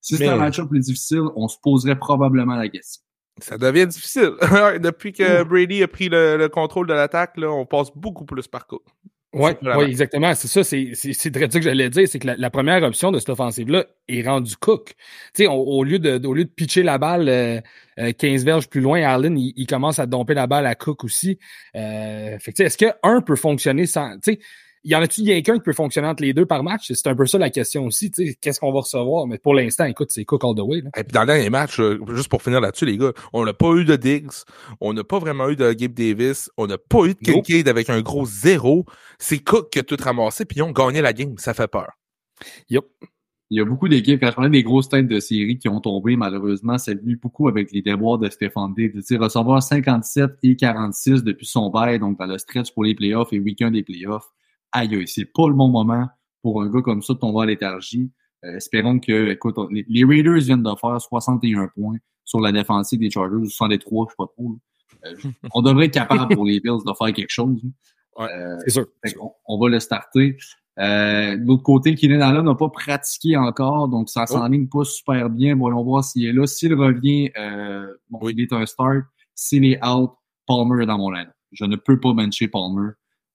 Si 0.00 0.16
c'est 0.16 0.26
Mais- 0.26 0.28
un 0.32 0.36
match-up 0.36 0.68
plus 0.68 0.80
difficile, 0.80 1.22
on 1.34 1.48
se 1.48 1.56
poserait 1.62 1.98
probablement 1.98 2.54
la 2.56 2.68
question. 2.68 3.02
Ça 3.40 3.58
devient 3.58 3.86
difficile. 3.88 4.30
Depuis 4.80 5.12
que 5.12 5.42
Brady 5.42 5.82
a 5.82 5.88
pris 5.88 6.08
le, 6.08 6.36
le 6.36 6.48
contrôle 6.48 6.86
de 6.86 6.92
l'attaque, 6.94 7.36
là, 7.36 7.50
on 7.50 7.66
passe 7.66 7.88
beaucoup 7.96 8.24
plus 8.24 8.46
par 8.46 8.66
coup. 8.68 8.78
Oui, 9.34 9.50
vraiment- 9.62 9.82
exactement. 9.82 10.34
C'est 10.34 10.48
ça, 10.48 10.64
c'est 10.64 10.90
c'est- 10.94 11.12
c'est 11.12 11.30
très 11.30 11.50
ça 11.50 11.58
que 11.58 11.64
j'allais 11.64 11.90
dire, 11.90 12.06
c'est 12.08 12.18
que 12.18 12.26
la, 12.28 12.36
la 12.36 12.50
première 12.50 12.82
option 12.82 13.10
de 13.12 13.18
cette 13.18 13.30
offensive-là 13.30 13.84
est 14.08 14.22
rendue 14.26 14.54
Cook. 14.56 14.94
Tu 15.34 15.44
sais, 15.44 15.46
au, 15.48 15.82
lieu 15.84 15.98
de 15.98 16.24
au 16.26 16.34
lieu 16.34 16.44
de 16.44 16.50
pitcher 16.50 16.82
la 16.82 16.98
balle 16.98 17.28
euh, 17.28 17.60
euh, 17.98 18.12
15 18.12 18.44
verges 18.44 18.68
plus 18.68 18.80
loin, 18.80 19.02
Allen, 19.02 19.36
il, 19.38 19.52
il 19.56 19.66
commence 19.66 19.98
à 19.98 20.06
domper 20.06 20.34
la 20.34 20.46
balle 20.46 20.66
à 20.66 20.74
Cook 20.74 21.04
aussi. 21.04 21.38
Euh, 21.76 22.38
fait 22.38 22.52
que, 22.52 22.62
est-ce 22.62 22.78
que 22.78 22.86
un 23.02 23.20
peut 23.20 23.36
fonctionner 23.36 23.86
sans. 23.86 24.14
Tu 24.20 24.34
sais, 24.34 24.38
y 24.84 24.94
en 24.94 25.02
a-tu 25.02 25.22
il 25.22 25.28
y 25.28 25.32
a 25.32 25.34
quelqu'un 25.34 25.54
qui 25.54 25.64
peut 25.64 25.72
fonctionner 25.72 26.08
entre 26.08 26.22
les 26.22 26.32
deux 26.32 26.46
par 26.46 26.62
match? 26.62 26.92
C'est 26.92 27.06
un 27.06 27.14
peu 27.14 27.26
ça 27.26 27.38
la 27.38 27.50
question 27.50 27.86
aussi. 27.86 28.10
Tu 28.10 28.26
sais, 28.26 28.34
qu'est-ce 28.40 28.60
qu'on 28.60 28.72
va 28.72 28.80
recevoir? 28.80 29.26
Mais 29.26 29.38
pour 29.38 29.54
l'instant, 29.54 29.84
écoute, 29.84 30.10
c'est 30.10 30.24
Cook 30.24 30.44
all 30.44 30.54
the 30.54 30.60
way. 30.60 30.80
Là. 30.82 30.90
Et 30.96 31.04
puis 31.04 31.12
dans 31.12 31.22
le 31.22 31.26
dernier 31.26 31.50
match, 31.50 31.78
là, 31.78 31.96
juste 32.14 32.28
pour 32.28 32.42
finir 32.42 32.60
là-dessus, 32.60 32.86
les 32.86 32.96
gars, 32.96 33.12
on 33.32 33.44
n'a 33.44 33.54
pas 33.54 33.72
eu 33.74 33.84
de 33.84 33.96
Diggs, 33.96 34.32
on 34.80 34.92
n'a 34.92 35.04
pas 35.04 35.18
vraiment 35.18 35.48
eu 35.48 35.56
de 35.56 35.72
Gabe 35.72 35.94
Davis, 35.94 36.50
on 36.56 36.66
n'a 36.66 36.78
pas 36.78 37.04
eu 37.04 37.14
de 37.14 37.30
Nope. 37.30 37.44
Kincaid 37.44 37.68
avec 37.68 37.90
un 37.90 38.00
gros 38.02 38.26
zéro. 38.26 38.84
C'est 39.18 39.38
Cook 39.38 39.70
qui 39.70 39.78
a 39.78 39.82
tout 39.82 39.96
ramassé, 40.00 40.44
puis 40.44 40.58
ils 40.58 40.62
ont 40.62 40.72
gagné 40.72 41.00
la 41.00 41.12
game. 41.12 41.34
Ça 41.38 41.54
fait 41.54 41.68
peur. 41.68 41.90
Yup. 42.68 42.86
Il 43.50 43.58
y 43.58 43.60
a 43.60 43.64
beaucoup 43.64 43.88
d'équipes, 43.88 44.20
quand 44.20 44.30
je 44.30 44.34
parlais 44.34 44.50
des 44.50 44.62
grosses 44.62 44.88
têtes 44.88 45.06
de 45.06 45.20
série 45.20 45.58
qui 45.58 45.68
ont 45.68 45.80
tombé, 45.80 46.16
malheureusement, 46.16 46.78
c'est 46.78 46.94
venu 46.94 47.16
beaucoup 47.16 47.46
avec 47.46 47.70
les 47.72 47.82
déboires 47.82 48.18
de 48.18 48.28
Stéphane 48.28 48.74
Diggs. 48.74 48.96
Recevoir 48.96 49.62
57 49.62 50.30
et 50.42 50.56
46 50.56 51.22
depuis 51.22 51.46
son 51.46 51.70
bail, 51.70 51.98
donc 51.98 52.18
dans 52.18 52.26
le 52.26 52.38
stretch 52.38 52.72
pour 52.72 52.84
les 52.84 52.94
playoffs 52.94 53.32
et 53.32 53.38
week-end 53.38 53.70
des 53.70 53.82
playoffs. 53.82 54.32
Aïe, 54.74 55.06
c'est 55.06 55.24
pas 55.32 55.46
le 55.48 55.54
bon 55.54 55.68
moment 55.68 56.08
pour 56.42 56.60
un 56.62 56.68
gars 56.68 56.82
comme 56.82 57.00
ça 57.02 57.14
de 57.14 57.18
tomber 57.18 57.42
à 57.42 57.46
léthargie. 57.46 58.10
Euh, 58.44 58.56
espérons 58.56 58.98
que, 58.98 59.30
écoute, 59.30 59.54
on- 59.56 59.68
les, 59.70 60.04
Raiders 60.04 60.40
viennent 60.40 60.62
de 60.62 60.70
faire 60.80 61.00
61 61.00 61.68
points 61.68 61.96
sur 62.24 62.40
la 62.40 62.52
défensive 62.52 62.98
des 63.00 63.10
Chargers, 63.10 63.48
63, 63.48 64.06
je 64.06 64.10
sais 64.10 64.16
pas 64.18 64.26
trop. 64.26 64.58
Euh, 65.06 65.14
on 65.54 65.62
devrait 65.62 65.86
être 65.86 65.94
capable 65.94 66.34
pour 66.34 66.44
les 66.44 66.60
Bills 66.60 66.82
de 66.84 66.92
faire 66.98 67.12
quelque 67.14 67.30
chose. 67.30 67.60
Ouais. 68.18 68.26
Euh, 68.32 68.56
C'est 68.64 68.70
sûr. 68.70 68.86
qu'on- 69.16 69.32
on 69.46 69.58
va 69.58 69.68
le 69.68 69.80
starter. 69.80 70.36
Euh, 70.80 71.36
de 71.36 71.46
l'autre 71.46 71.62
côté, 71.62 71.94
Keenan 71.94 72.20
Allen 72.20 72.44
n'a 72.44 72.54
pas 72.54 72.68
pratiqué 72.68 73.36
encore, 73.36 73.88
donc 73.88 74.08
ça 74.10 74.26
s'enligne 74.26 74.66
pas 74.68 74.84
super 74.84 75.30
bien. 75.30 75.54
Voyons 75.56 75.84
voir 75.84 76.02
s'il 76.02 76.26
est 76.26 76.32
là. 76.32 76.46
S'il 76.46 76.74
revient, 76.74 77.30
euh, 77.38 77.86
bon, 78.10 78.18
Oui. 78.22 78.34
il 78.36 78.42
est 78.42 78.52
un 78.52 78.66
start. 78.66 79.04
S'il 79.36 79.64
est 79.64 79.84
out, 79.86 80.10
Palmer 80.46 80.82
est 80.82 80.86
dans 80.86 80.98
mon 80.98 81.10
line. 81.10 81.30
Je 81.52 81.64
ne 81.64 81.76
peux 81.76 82.00
pas 82.00 82.12
bencher 82.12 82.48
Palmer. 82.48 82.90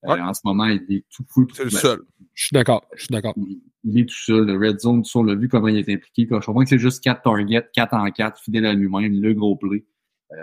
Euh, 0.05 0.13
Ouais. 0.13 0.21
en 0.21 0.33
ce 0.33 0.41
moment, 0.45 0.65
il 0.65 0.81
est 0.89 1.03
tout 1.13 1.25
fou. 1.27 1.45
C'est 1.53 1.65
le 1.65 1.69
seul. 1.69 1.99
Je 2.33 2.45
suis 2.45 2.53
d'accord. 2.53 2.85
Je 2.95 3.01
suis 3.03 3.11
d'accord. 3.11 3.33
il, 3.35 3.59
il 3.83 3.99
est 3.99 4.05
tout 4.05 4.15
seul. 4.15 4.45
Le 4.45 4.57
red 4.57 4.79
zone, 4.79 5.03
on 5.15 5.23
l'a 5.23 5.35
vu 5.35 5.49
comment 5.49 5.67
il 5.67 5.77
est 5.77 5.89
impliqué. 5.93 6.25
Je 6.29 6.45
comprends 6.45 6.63
que 6.63 6.69
c'est 6.69 6.79
juste 6.79 7.03
4 7.03 7.21
targets, 7.23 7.67
4 7.73 7.93
en 7.93 8.09
4, 8.09 8.41
fidèle 8.41 8.65
à 8.65 8.73
lui-même, 8.73 9.21
le 9.21 9.33
gros 9.33 9.55
play. 9.57 9.85
Euh, 10.31 10.35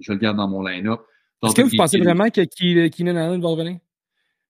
je 0.00 0.12
le 0.12 0.18
garde 0.18 0.36
dans 0.38 0.48
mon 0.48 0.62
line-up. 0.62 1.00
Est-ce 1.44 1.54
que 1.54 1.62
vous 1.62 1.76
pensez 1.76 1.98
vraiment 1.98 2.30
que 2.30 2.40
Ke- 2.40 2.88
Keenan 2.90 3.16
Allen 3.16 3.40
va 3.40 3.48
revenir? 3.48 3.78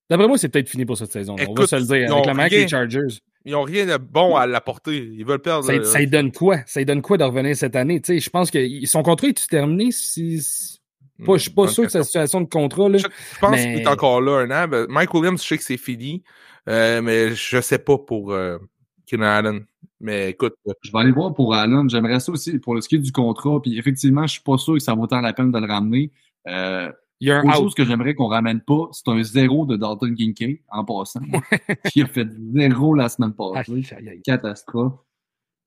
D'après 0.09 0.27
moi, 0.29 0.39
c'est 0.39 0.49
peut-être 0.49 0.69
fini 0.71 0.87
pour 0.87 0.97
cette 0.97 1.13
saison. 1.13 1.37
on 1.49 1.55
va 1.55 1.67
se 1.67 1.77
le 1.77 1.83
dire. 1.83 1.97
ils 1.97 2.13
Avec 2.13 2.27
la 2.27 2.35
marque 2.35 2.51
rien. 2.51 2.63
des 2.63 2.69
Chargers. 2.69 3.19
Ils 3.45 3.55
ont 3.55 3.63
rien 3.63 3.87
de 3.87 3.97
bon 4.03 4.37
à 4.37 4.47
l'apporter. 4.47 4.97
Ils 4.97 5.25
veulent 5.25 5.41
perdre. 5.43 5.65
Ça, 5.65 5.73
euh, 5.73 5.83
ça 5.85 6.05
donne 6.07 6.33
quoi? 6.33 6.59
Ça 6.67 6.83
donne 6.85 7.03
quoi 7.03 7.17
de 7.19 7.25
revenir 7.25 7.57
cette 7.57 7.77
année? 7.77 8.01
Tu 8.01 8.15
sais, 8.15 8.21
je 8.21 8.31
pense 8.31 8.51
que 8.51 8.59
son 8.87 9.03
contrat 9.03 9.29
est 9.29 9.49
terminé? 9.49 9.91
Si- 9.91 10.78
pas, 11.27 11.37
je 11.37 11.43
suis 11.43 11.51
pas 11.51 11.69
sûr 11.69 11.85
de 11.85 11.89
sa 11.89 12.03
situation 12.05 12.41
de 12.41 12.49
contrat. 12.49 12.89
Là. 12.89 12.99
Je, 12.99 13.05
je 13.35 13.39
pense 13.41 13.51
Mais- 13.53 13.75
qu'il 13.75 13.83
est 13.83 13.89
encore 13.89 14.21
là 14.21 14.39
un 14.41 14.51
an. 14.51 14.69
Ben, 14.69 14.87
Mike 14.89 15.13
Williams, 15.15 15.43
je 15.43 15.49
sais 15.49 15.59
que 15.59 15.65
c'est 15.65 15.77
fini. 15.77 16.23
euh, 16.69 17.01
mais 17.03 17.35
je 17.35 17.61
sais 17.61 17.79
pas 17.79 17.99
pour 17.99 18.33
euh, 18.33 18.59
Keenan 19.07 19.25
Allen. 19.27 19.65
Mais 20.01 20.31
écoute, 20.31 20.55
euh, 20.69 20.73
Je 20.83 20.93
vais 20.93 20.99
aller 20.99 21.13
voir 21.13 21.35
pour 21.35 21.55
Allen. 21.55 21.89
J'aimerais 21.91 22.21
ça 22.21 22.31
aussi 22.31 22.59
pour 22.59 22.75
le 22.75 22.81
ski 22.81 22.99
du 22.99 23.11
contrat. 23.11 23.61
Puis 23.61 23.79
effectivement, 23.79 24.27
je 24.27 24.33
suis 24.35 24.43
pas 24.43 24.57
sûr 24.59 24.75
que 24.75 24.81
ça 24.81 24.95
vaut 24.95 25.07
tant 25.07 25.21
la 25.21 25.33
peine 25.33 25.51
de 25.51 25.59
le 25.59 25.67
ramener. 25.67 26.13
Euh, 26.47 26.91
Il 27.21 27.29
y 27.29 27.33
a 27.33 27.39
un 27.39 27.41
autre 27.41 27.49
out. 27.49 27.55
chose 27.63 27.75
que 27.75 27.85
j'aimerais 27.85 28.15
qu'on 28.15 28.29
ramène 28.29 28.61
pas, 28.61 28.89
c'est 28.93 29.09
un 29.09 29.21
zéro 29.25 29.67
de 29.67 29.77
Dalton 29.77 30.15
Kincaid 30.15 30.59
en 30.71 30.85
passant. 30.85 31.21
qui 31.93 32.03
a 32.03 32.07
fait 32.07 32.29
zéro 32.55 32.95
la 32.95 33.09
semaine 33.09 33.33
passée. 33.33 33.83
Catastrophe. 34.25 34.93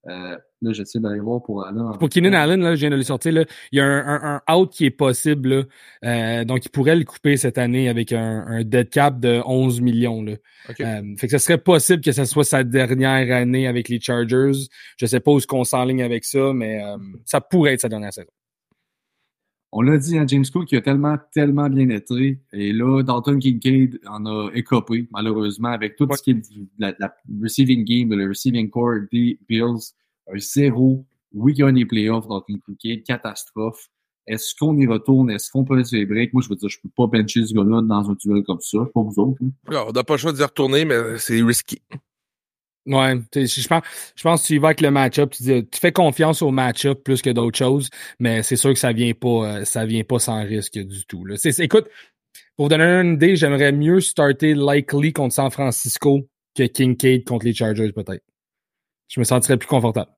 Euh, 0.08 0.36
là, 0.64 0.72
j'essaie 0.74 1.00
d'aller 1.00 1.20
voir 1.20 1.44
pour 1.44 1.64
Allen. 1.66 1.84
Pour 2.00 2.10
Keenan 2.10 2.34
Allen, 2.34 2.60
là, 2.62 2.74
je 2.76 2.80
viens 2.82 2.90
de 2.90 2.96
le 2.96 3.04
sortir, 3.04 3.34
là, 3.34 3.46
il 3.72 3.78
y 3.78 3.82
a 3.82 3.86
un, 3.86 4.08
un- 4.08 4.42
un 4.48 4.56
out 4.56 4.72
qui 4.72 4.86
est 4.86 4.90
possible. 4.92 5.50
là. 5.50 5.64
Euh, 6.06 6.44
donc, 6.44 6.66
il 6.66 6.70
pourrait 6.70 6.96
le 6.96 7.04
couper 7.04 7.38
cette 7.38 7.58
année 7.60 7.88
avec 7.88 8.12
un, 8.12 8.44
un 8.48 8.64
dead 8.64 8.90
cap 8.90 9.20
de 9.20 9.42
11 9.46 9.80
millions. 9.82 10.24
Là. 10.24 10.34
ok. 10.70 10.82
Euh, 10.82 11.02
fait 11.18 11.28
que 11.28 11.38
ce 11.38 11.46
serait 11.46 11.58
possible 11.60 12.02
que 12.04 12.12
ce 12.12 12.26
soit 12.26 12.44
sa 12.44 12.64
dernière 12.64 13.32
année 13.36 13.68
avec 13.68 13.90
les 13.90 14.00
Chargers. 14.00 14.52
Je 14.98 15.06
sais 15.06 15.20
pas 15.20 15.32
où 15.32 15.38
est-ce 15.38 15.46
qu'on 15.48 15.64
s'enligne 15.64 16.02
avec 16.02 16.26
ça, 16.26 16.52
mais 16.54 16.84
euh, 16.84 16.98
ça 17.26 17.40
pourrait 17.40 17.74
être 17.74 17.82
sa 17.82 17.90
dernière 17.90 18.12
saison. 18.14 18.28
On 19.74 19.82
l'a 19.82 19.98
dit, 19.98 20.18
hein, 20.18 20.26
James 20.28 20.44
Cook 20.52 20.66
qui 20.66 20.76
a 20.76 20.82
tellement, 20.82 21.18
tellement 21.34 21.70
bien 21.70 21.88
été. 21.90 22.40
Et 22.52 22.74
là, 22.74 23.02
Dalton 23.04 23.40
Kincaid 23.40 24.00
en 24.06 24.26
a 24.26 24.50
écopé, 24.54 25.08
malheureusement, 25.12 25.70
avec 25.70 25.96
tout 25.96 26.06
Ouais. 26.08 26.18
ce 26.18 26.24
qui 26.24 26.32
est 26.32 26.42
la, 26.78 26.94
la 27.00 27.16
receiving 27.42 27.86
game, 27.86 28.14
le 28.14 28.28
receiving 28.28 28.70
core 28.70 29.00
des 29.12 29.40
Bills. 29.48 29.94
Un 30.32 30.38
zéro. 30.40 31.06
Oui, 31.34 31.54
il 31.56 31.60
y 31.60 31.64
a 31.64 31.72
des 31.72 31.86
playoffs, 31.86 32.28
Dalton 32.28 32.60
Kincaid, 32.66 33.04
catastrophe. 33.04 33.88
Est-ce 34.28 34.54
qu'on 34.60 34.78
y 34.78 34.86
retourne? 34.86 35.30
Est-ce 35.32 35.50
qu'on 35.50 35.64
peut 35.64 35.82
les 35.92 36.06
breaks? 36.06 36.34
Moi, 36.34 36.44
je 36.44 36.50
veux 36.50 36.56
dire, 36.58 36.70
je 36.70 36.78
peux 36.82 36.90
pas 36.96 37.08
bencher 37.08 37.46
ce 37.46 37.54
gars-là 37.54 37.82
dans 37.82 38.10
un 38.12 38.14
duel 38.24 38.44
comme 38.44 38.60
ça. 38.62 38.80
Pas 38.94 39.02
vous 39.02 39.20
autres. 39.20 39.42
hein. 39.44 39.50
Alors, 39.68 39.88
on 39.90 39.92
n'a 39.94 40.04
pas 40.04 40.14
le 40.14 40.18
choix 40.20 40.34
d'y 40.34 40.44
retourner, 40.44 40.84
mais 40.86 40.96
c'est 41.18 41.42
risky. 41.42 41.82
Ouais, 42.88 43.14
je 43.36 43.68
pense, 44.24 44.42
que 44.42 44.48
tu 44.48 44.56
y 44.56 44.58
vas 44.58 44.70
avec 44.70 44.82
le 44.82 44.90
match-up, 44.90 45.32
tu, 45.32 45.64
fais 45.80 45.92
confiance 45.92 46.42
au 46.42 46.50
match-up 46.50 47.04
plus 47.04 47.22
que 47.22 47.30
d'autres 47.30 47.58
choses, 47.58 47.90
mais 48.20 48.42
c'est 48.42 48.56
sûr 48.56 48.74
que 48.74 48.80
ça 48.80 48.92
vient 48.92 49.14
pas, 49.14 49.28
euh, 49.60 49.66
ça 49.66 49.86
vient 49.86 50.04
pas 50.04 50.18
sans 50.18 50.44
risque 50.44 50.80
du 50.80 51.06
tout. 51.06 51.24
Écoute, 51.60 51.88
pour 52.58 52.70
donner 52.70 52.84
une 52.84 53.14
idée, 53.14 53.36
j'aimerais 53.36 53.72
mieux 53.72 54.02
starter 54.02 54.56
Likely 54.56 55.14
contre 55.14 55.36
San 55.36 55.52
Francisco 55.52 56.28
que 56.56 56.64
Kincaid 56.64 57.24
contre 57.24 57.46
les 57.46 57.54
Chargers, 57.54 57.92
peut-être. 57.92 58.24
Je 59.10 59.20
me 59.20 59.26
sentirais 59.26 59.58
plus 59.58 59.68
confortable. 59.68 60.12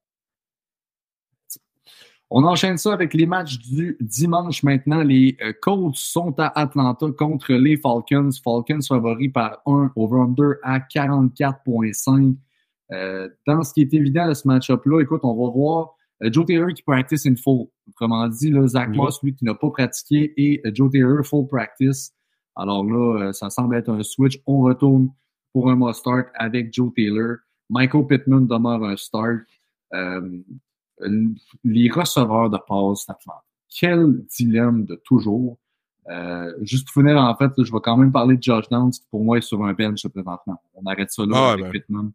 On 2.36 2.44
enchaîne 2.46 2.78
ça 2.78 2.94
avec 2.94 3.14
les 3.14 3.28
matchs 3.28 3.60
du 3.60 3.96
dimanche 4.00 4.64
maintenant. 4.64 5.04
Les 5.04 5.38
euh, 5.44 5.54
Colts 5.62 5.96
sont 5.96 6.34
à 6.40 6.48
Atlanta 6.60 7.06
contre 7.16 7.54
les 7.54 7.78
Falcons. 7.78 8.32
Falcons 8.44 8.82
favoris 8.82 9.32
par 9.32 9.62
1 9.68 9.92
over-under 9.96 10.56
à 10.64 10.80
44.5. 10.80 12.36
Euh, 12.94 13.30
dans 13.48 13.64
ce 13.64 13.74
qui 13.74 13.82
est 13.82 13.94
évident 13.94 14.28
de 14.28 14.34
ce 14.34 14.48
match-up-là, 14.48 15.02
écoute, 15.02 15.22
on 15.24 15.34
va 15.34 15.52
voir 15.52 15.96
euh, 16.24 16.30
Joe 16.32 16.46
Taylor 16.46 16.70
qui 16.74 16.84
practice 16.84 17.26
in 17.26 17.36
full. 17.36 17.68
Autrement 17.90 18.28
dit, 18.28 18.52
là, 18.52 18.66
Zach 18.68 18.90
Moss, 18.90 19.22
lui, 19.24 19.34
qui 19.36 19.46
n'a 19.46 19.56
pas 19.56 19.70
pratiqué, 19.70 20.34
et 20.38 20.62
Joe 20.74 20.92
Taylor, 20.92 21.26
full 21.26 21.48
practice. 21.48 22.14
Alors 22.56 22.86
là, 22.86 23.34
ça 23.34 23.50
semble 23.50 23.76
être 23.76 23.90
un 23.90 24.04
switch. 24.04 24.40
On 24.46 24.62
retourne 24.62 25.10
pour 25.52 25.70
un 25.70 25.76
must 25.76 26.00
start 26.00 26.28
avec 26.36 26.74
Joe 26.74 26.92
Taylor. 26.96 27.38
Michael 27.70 28.06
Pittman 28.06 28.46
demeure 28.46 28.84
un 28.84 28.96
start 28.96 29.42
les 31.64 31.90
receveurs 31.90 32.50
de 32.50 32.58
passe 32.68 33.08
Quel 33.70 34.24
dilemme 34.28 34.86
de 34.86 34.96
toujours. 35.04 35.58
Euh, 36.10 36.54
juste 36.62 36.86
pour 36.88 37.02
finir, 37.02 37.18
en 37.18 37.36
fait, 37.36 37.52
je 37.58 37.72
vais 37.72 37.80
quand 37.82 37.98
même 37.98 38.12
parler 38.12 38.38
de 38.38 38.44
Josh 38.44 38.68
Downs, 38.70 38.92
qui 38.92 39.08
pour 39.10 39.24
moi 39.24 39.38
est 39.38 39.42
sur 39.42 39.64
un 39.64 39.74
bench 39.74 40.06
présentement. 40.08 40.62
On 40.74 40.86
arrête 40.86 41.12
ça 41.12 41.26
là 41.26 41.36
ah, 41.36 41.52
avec 41.54 41.66
ben, 41.66 41.72
Pittman. 41.72 42.12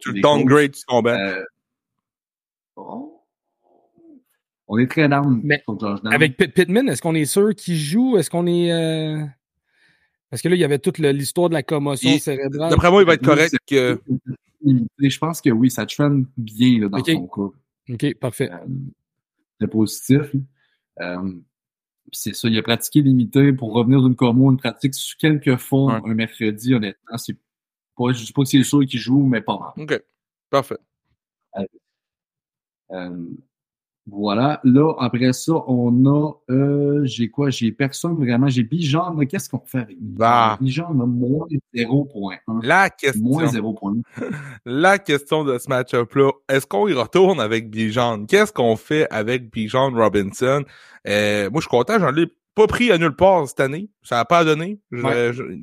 Tu 0.00 0.12
le 0.12 0.20
downgrade 0.20 0.74
sur 0.74 0.86
ton 0.86 1.02
bench. 1.02 1.18
Euh, 1.18 1.44
on 4.68 4.78
est 4.78 4.86
très 4.86 5.08
down. 5.08 5.42
Avec 6.06 6.36
Pittman, 6.36 6.88
est-ce 6.88 7.02
qu'on 7.02 7.14
est 7.14 7.26
sûr 7.26 7.54
qu'il 7.54 7.76
joue? 7.76 8.16
Est-ce 8.16 8.30
qu'on 8.30 8.46
est... 8.46 8.72
Euh... 8.72 9.24
Parce 10.30 10.40
que 10.40 10.48
là, 10.48 10.54
il 10.54 10.60
y 10.60 10.64
avait 10.64 10.78
toute 10.78 10.98
l'histoire 10.98 11.50
de 11.50 11.54
la 11.54 11.62
commotion 11.62 12.18
cérébrale. 12.18 12.70
D'après 12.70 12.90
moi, 12.90 13.02
il 13.02 13.06
va 13.06 13.14
être 13.14 13.24
correct. 13.24 13.54
Que... 13.66 14.00
Je 14.64 15.18
pense 15.18 15.42
que 15.42 15.50
oui, 15.50 15.70
ça 15.70 15.84
trend 15.84 16.22
bien 16.38 16.80
là, 16.80 16.88
dans 16.88 17.04
son 17.04 17.26
cas. 17.26 17.92
OK, 17.92 18.14
parfait. 18.18 18.50
Euh, 18.50 18.66
c'est 19.60 19.68
positif. 19.68 20.22
Euh, 21.00 21.32
c'est 22.12 22.34
ça, 22.34 22.48
il 22.48 22.58
a 22.58 22.62
pratiqué 22.62 23.02
limité 23.02 23.52
pour 23.52 23.72
revenir 23.72 24.02
d'une 24.02 24.16
commo, 24.16 24.50
une 24.50 24.56
pratique 24.56 24.94
sur 24.94 25.16
quelques 25.18 25.56
fois 25.56 26.00
un 26.04 26.14
mercredi, 26.14 26.74
honnêtement. 26.74 27.18
C'est 27.18 27.36
pas, 27.96 28.12
je 28.12 28.24
dis 28.24 28.32
pas 28.32 28.42
que 28.42 28.48
c'est 28.48 28.62
sûr 28.62 28.80
qu'il 28.86 29.00
joue, 29.00 29.22
mais 29.26 29.40
pas 29.40 29.58
mal. 29.58 29.84
OK. 29.84 30.02
Parfait. 30.50 30.78
Euh, 32.90 33.26
voilà. 34.06 34.60
Là, 34.64 34.94
après 34.98 35.32
ça, 35.32 35.52
on 35.68 36.04
a, 36.06 36.32
euh, 36.50 37.04
j'ai 37.04 37.28
quoi? 37.28 37.50
J'ai 37.50 37.70
personne 37.70 38.16
vraiment. 38.16 38.48
J'ai 38.48 38.64
Bijan. 38.64 39.16
Qu'est-ce 39.26 39.48
qu'on 39.48 39.62
fait 39.64 39.78
avec 39.78 39.96
Bijan? 40.00 40.18
Bah. 40.18 40.58
Bijan 40.60 40.88
a 40.88 41.06
moins 41.06 41.46
0.1. 41.72 42.64
La 42.64 42.90
question. 42.90 43.22
Moins 43.22 43.46
0.1. 43.46 44.02
La 44.64 44.98
question 44.98 45.44
de 45.44 45.56
ce 45.58 45.68
match-up-là, 45.68 46.32
est-ce 46.48 46.66
qu'on 46.66 46.88
y 46.88 46.92
retourne 46.92 47.40
avec 47.40 47.70
Bijan? 47.70 48.26
Qu'est-ce 48.26 48.52
qu'on 48.52 48.76
fait 48.76 49.06
avec 49.10 49.52
Bijan 49.52 49.90
Robinson? 49.92 50.64
Euh, 51.06 51.48
moi, 51.50 51.60
je 51.60 51.68
suis 51.68 51.70
content. 51.70 51.98
J'en 52.00 52.16
ai 52.16 52.26
pas 52.54 52.66
pris 52.66 52.92
à 52.92 52.98
nulle 52.98 53.16
part 53.16 53.46
cette 53.48 53.60
année. 53.60 53.88
Ça 54.02 54.16
n'a 54.16 54.24
pas 54.24 54.44
donné. 54.44 54.78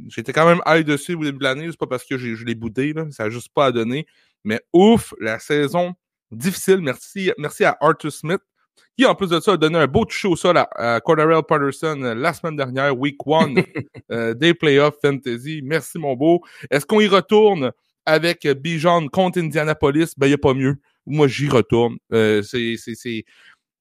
J'étais 0.08 0.34
quand 0.34 0.48
même 0.48 0.62
high 0.66 0.86
dessus 0.86 1.16
au 1.16 1.24
début 1.24 1.40
de 1.40 1.44
l'année. 1.44 1.68
C'est 1.70 1.80
pas 1.80 1.88
parce 1.88 2.06
que 2.06 2.18
je 2.18 2.44
l'ai 2.44 2.56
boudé. 2.56 2.94
Là. 2.94 3.06
Ça 3.12 3.26
n'a 3.26 3.30
juste 3.30 3.50
pas 3.54 3.72
donné. 3.72 4.06
Mais 4.44 4.62
ouf, 4.74 5.14
la 5.20 5.40
saison 5.40 5.96
difficile. 6.32 6.82
Merci, 6.82 7.32
merci 7.38 7.64
à 7.66 7.78
Arthur 7.82 8.12
Smith, 8.12 8.42
qui 8.98 9.06
en 9.06 9.16
plus 9.16 9.30
de 9.30 9.40
ça 9.40 9.54
a 9.54 9.58
donné 9.58 9.78
un 9.78 9.88
beau 9.88 10.06
toucher 10.06 10.28
au 10.28 10.36
sol 10.36 10.58
à, 10.58 10.70
à 10.76 11.00
Cordarrelle 11.02 11.44
Patterson 11.48 12.02
euh, 12.04 12.14
la 12.14 12.34
semaine 12.34 12.56
dernière, 12.56 12.98
week 12.98 13.16
one 13.26 13.64
euh, 14.12 14.34
des 14.34 14.54
playoffs 14.54 14.98
fantasy. 15.02 15.62
Merci 15.64 15.98
mon 15.98 16.16
beau. 16.16 16.42
Est-ce 16.70 16.86
qu'on 16.86 17.02
y 17.02 17.08
retourne 17.08 17.72
avec 18.06 18.48
Bijan 18.48 19.08
contre 19.08 19.40
Indianapolis? 19.40 20.14
Ben, 20.18 20.28
il 20.28 20.32
n'y 20.32 20.36
a 20.36 20.40
pas 20.40 20.54
mieux. 20.54 20.78
Moi, 21.06 21.28
j'y 21.28 21.50
retourne. 21.50 21.98
Euh, 22.14 22.44
c'est, 22.44 23.26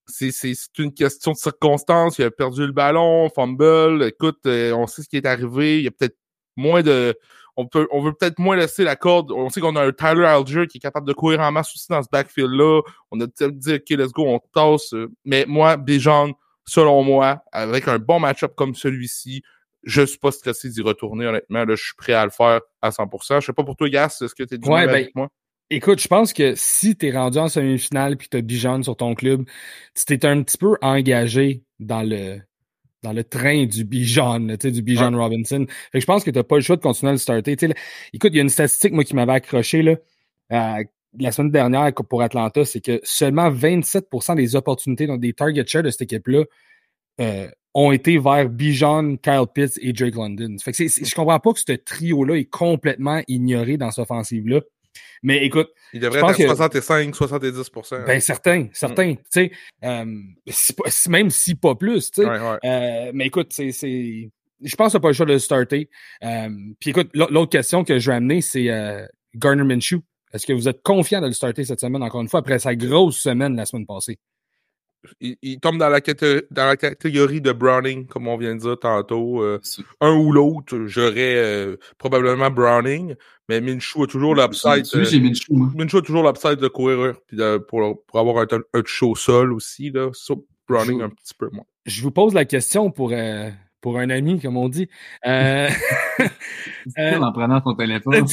c'est, 0.09 0.31
c'est, 0.31 0.31
c'est, 0.31 0.55
c'est 0.55 0.83
une 0.83 0.93
question 0.93 1.33
de 1.33 1.37
circonstance. 1.37 2.19
Il 2.19 2.25
a 2.25 2.31
perdu 2.31 2.67
le 2.67 2.73
ballon, 2.73 3.29
fumble. 3.35 4.05
Écoute, 4.05 4.41
on 4.45 4.87
sait 4.87 5.03
ce 5.03 5.09
qui 5.09 5.17
est 5.17 5.27
arrivé. 5.27 5.79
Il 5.79 5.85
y 5.85 5.89
a 5.89 5.91
peut-être 5.91 6.17
moins 6.57 6.83
de 6.83 7.17
on, 7.59 7.67
peut, 7.67 7.89
on 7.91 8.01
veut 8.01 8.13
peut-être 8.13 8.39
moins 8.39 8.57
laisser 8.57 8.85
la 8.85 8.95
corde. 8.95 9.33
On 9.33 9.49
sait 9.51 9.61
qu'on 9.61 9.75
a 9.75 9.85
un 9.85 9.91
Tyler 9.91 10.27
Alger 10.27 10.69
qui 10.69 10.79
est 10.79 10.81
capable 10.81 11.09
de 11.09 11.13
courir 11.13 11.41
en 11.41 11.51
masse 11.51 11.75
aussi 11.75 11.89
dans 11.91 12.01
ce 12.03 12.09
backfield-là. 12.11 12.83
On 13.11 13.21
a 13.21 13.27
peut-être 13.27 13.59
dit, 13.59 13.75
OK, 13.75 13.91
let's 13.91 14.13
go, 14.13 14.27
on 14.27 14.39
tasse. 14.55 14.95
Mais 15.25 15.45
moi, 15.49 15.77
Bijan, 15.77 16.35
selon 16.65 17.03
moi, 17.03 17.43
avec 17.51 17.89
un 17.89 17.99
bon 17.99 18.21
match-up 18.21 18.53
comme 18.55 18.77
celui-ci, 18.77 19.43
je 19.83 20.03
suis 20.03 20.19
pas 20.19 20.31
stressé 20.31 20.69
d'y 20.69 20.83
retourner, 20.83 21.27
honnêtement. 21.27 21.65
Là, 21.65 21.75
je 21.75 21.83
suis 21.83 21.97
prêt 21.97 22.13
à 22.13 22.25
le 22.25 22.31
faire 22.31 22.61
à 22.81 22.91
100%. 22.91 23.41
Je 23.41 23.47
sais 23.47 23.53
pas 23.53 23.65
pour 23.65 23.75
toi, 23.75 23.89
Gas, 23.89 24.19
est-ce 24.23 24.37
que 24.37 24.45
tu 24.45 24.55
es 24.55 24.59
dit 24.59 24.69
ouais, 24.69 24.87
ben, 24.87 24.91
avec 24.91 25.15
moi? 25.17 25.29
Écoute, 25.71 26.01
je 26.01 26.09
pense 26.09 26.33
que 26.33 26.55
si 26.57 26.97
tu 26.97 27.09
es 27.09 27.13
rendu 27.13 27.37
en 27.39 27.49
semi-finale 27.49 28.17
puis 28.17 28.29
tu 28.31 28.39
as 28.39 28.41
Bijan 28.41 28.83
sur 28.83 28.97
ton 28.97 29.15
club, 29.15 29.45
tu 29.95 30.05
t'es 30.07 30.25
un 30.27 30.43
petit 30.43 30.57
peu 30.57 30.77
engagé 30.81 31.63
dans 31.79 32.03
le 32.03 32.41
dans 33.03 33.13
le 33.13 33.23
train 33.23 33.67
du 33.67 33.85
Bijan, 33.85 34.41
du 34.41 34.83
Bijan 34.83 35.17
Robinson. 35.17 35.67
Fait 35.93 35.99
que 35.99 36.01
je 36.01 36.07
pense 36.07 36.25
que 36.25 36.31
tu 36.31 36.39
n'as 36.39 36.43
pas 36.43 36.57
le 36.57 36.63
choix 36.63 36.77
de 36.77 36.81
continuer 36.81 37.11
à 37.11 37.13
le 37.13 37.19
starter. 37.19 37.53
écoute, 38.13 38.31
il 38.33 38.37
y 38.37 38.39
a 38.39 38.43
une 38.43 38.49
statistique 38.49 38.93
moi 38.93 39.05
qui 39.05 39.15
m'avait 39.15 39.35
accroché 39.35 39.83
là, 39.83 39.97
euh, 40.53 40.85
la 41.19 41.33
semaine 41.33 41.51
dernière 41.51 41.93
pour 41.95 42.23
Atlanta, 42.23 42.65
c'est 42.65 42.81
que 42.81 43.01
seulement 43.05 43.51
27% 43.51 44.37
des 44.37 44.57
opportunités 44.57 45.07
dans 45.07 45.17
des 45.17 45.33
target 45.33 45.67
shares 45.67 45.83
de 45.83 45.91
cette 45.91 46.03
équipe-là 46.03 46.45
euh, 47.21 47.49
ont 47.75 47.93
été 47.93 48.19
vers 48.19 48.49
Bijan, 48.49 49.17
Kyle 49.17 49.45
Pitts 49.53 49.79
et 49.81 49.93
Drake 49.93 50.15
London. 50.15 50.57
Fait 50.63 50.73
que 50.73 50.85
je 50.87 51.15
comprends 51.15 51.41
pas 51.41 51.53
que 51.53 51.61
ce 51.61 51.73
trio-là 51.73 52.37
est 52.37 52.51
complètement 52.51 53.23
ignoré 53.29 53.77
dans 53.77 53.91
cette 53.91 54.03
offensive-là. 54.03 54.61
Mais 55.23 55.45
écoute. 55.45 55.69
Il 55.93 56.01
devrait 56.01 56.21
être 56.21 56.51
à 56.51 56.57
65, 56.57 57.15
70 57.15 57.71
Ben, 58.07 58.21
certain, 58.21 58.65
mm. 58.65 58.71
certain. 58.73 59.15
Tu 59.15 59.23
sais, 59.31 59.53
euh, 59.85 60.05
même 61.09 61.31
si 61.31 61.55
pas 61.55 61.75
plus, 61.75 62.11
tu 62.11 62.23
sais. 62.23 62.29
Euh, 62.29 63.11
mais 63.15 63.27
écoute, 63.27 63.53
c'est. 63.53 63.71
Je 64.61 64.75
pense 64.75 64.93
que 64.93 64.99
pas 64.99 65.09
le 65.09 65.15
choix 65.15 65.27
de 65.27 65.33
le 65.33 65.39
starter. 65.39 65.89
Euh, 66.25 66.49
puis 66.81 66.91
écoute, 66.91 67.11
l'autre 67.15 67.51
question 67.51 67.85
que 67.85 67.99
je 67.99 68.11
vais 68.11 68.17
amener, 68.17 68.41
c'est 68.41 68.69
Garner 69.35 69.65
Minshew. 69.65 70.01
Est-ce 70.33 70.47
que 70.47 70.53
vous 70.53 70.69
êtes 70.69 70.83
confiant 70.83 71.21
de 71.21 71.27
le 71.27 71.33
starter 71.33 71.65
cette 71.65 71.81
semaine, 71.81 72.03
encore 72.03 72.21
une 72.21 72.29
fois, 72.29 72.41
après 72.41 72.59
sa 72.59 72.75
grosse 72.75 73.19
semaine 73.19 73.57
la 73.57 73.67
semaine 73.67 73.87
passée? 73.87 74.19
Il, 75.21 75.61
tombe 75.61 75.79
dans 75.79 75.89
la, 75.89 76.01
dans 76.01 76.67
la, 76.67 76.77
catégorie 76.77 77.41
de 77.41 77.53
Browning, 77.53 78.07
comme 78.07 78.29
on 78.29 78.37
vient 78.37 78.55
de 78.55 78.61
dire 78.61 78.79
tantôt. 78.79 79.43
Euh, 79.43 79.61
un 80.01 80.15
ou 80.15 80.33
l'autre, 80.33 80.87
j'aurais 80.87 81.37
euh, 81.37 81.77
probablement 81.99 82.51
Browning, 82.51 83.15
mais 83.49 83.61
Minshew 83.61 84.05
a 84.05 84.07
toujours 84.07 84.35
l'upside. 84.35 84.87
Euh, 84.95 85.31
Minshew, 85.75 85.99
a 85.99 86.03
toujours 86.03 86.25
l'upside 86.25 86.57
de 86.57 86.69
courir 86.69 87.15
puis 87.27 87.39
pour, 87.69 88.05
pour, 88.07 88.21
avoir 88.21 88.45
un, 88.45 88.59
un 88.75 88.83
show 88.85 89.11
au 89.11 89.17
sol 89.17 89.53
aussi. 89.53 89.91
Là. 89.91 90.11
Browning 90.69 91.03
un 91.03 91.11
petit 91.11 91.35
peu 91.35 91.49
moins. 91.53 91.65
Je 91.87 92.03
vous 92.03 92.11
pose 92.11 92.35
la 92.35 92.45
question 92.45 92.91
pour, 92.91 93.15
pour 93.81 93.99
un 93.99 94.11
ami, 94.11 94.41
comme 94.41 94.57
on 94.57 94.69
dit. 94.69 94.89
Euh, 95.27 95.71
en 96.99 97.33
prenant 97.33 97.61
ton 97.61 97.75
téléphone. 97.75 98.27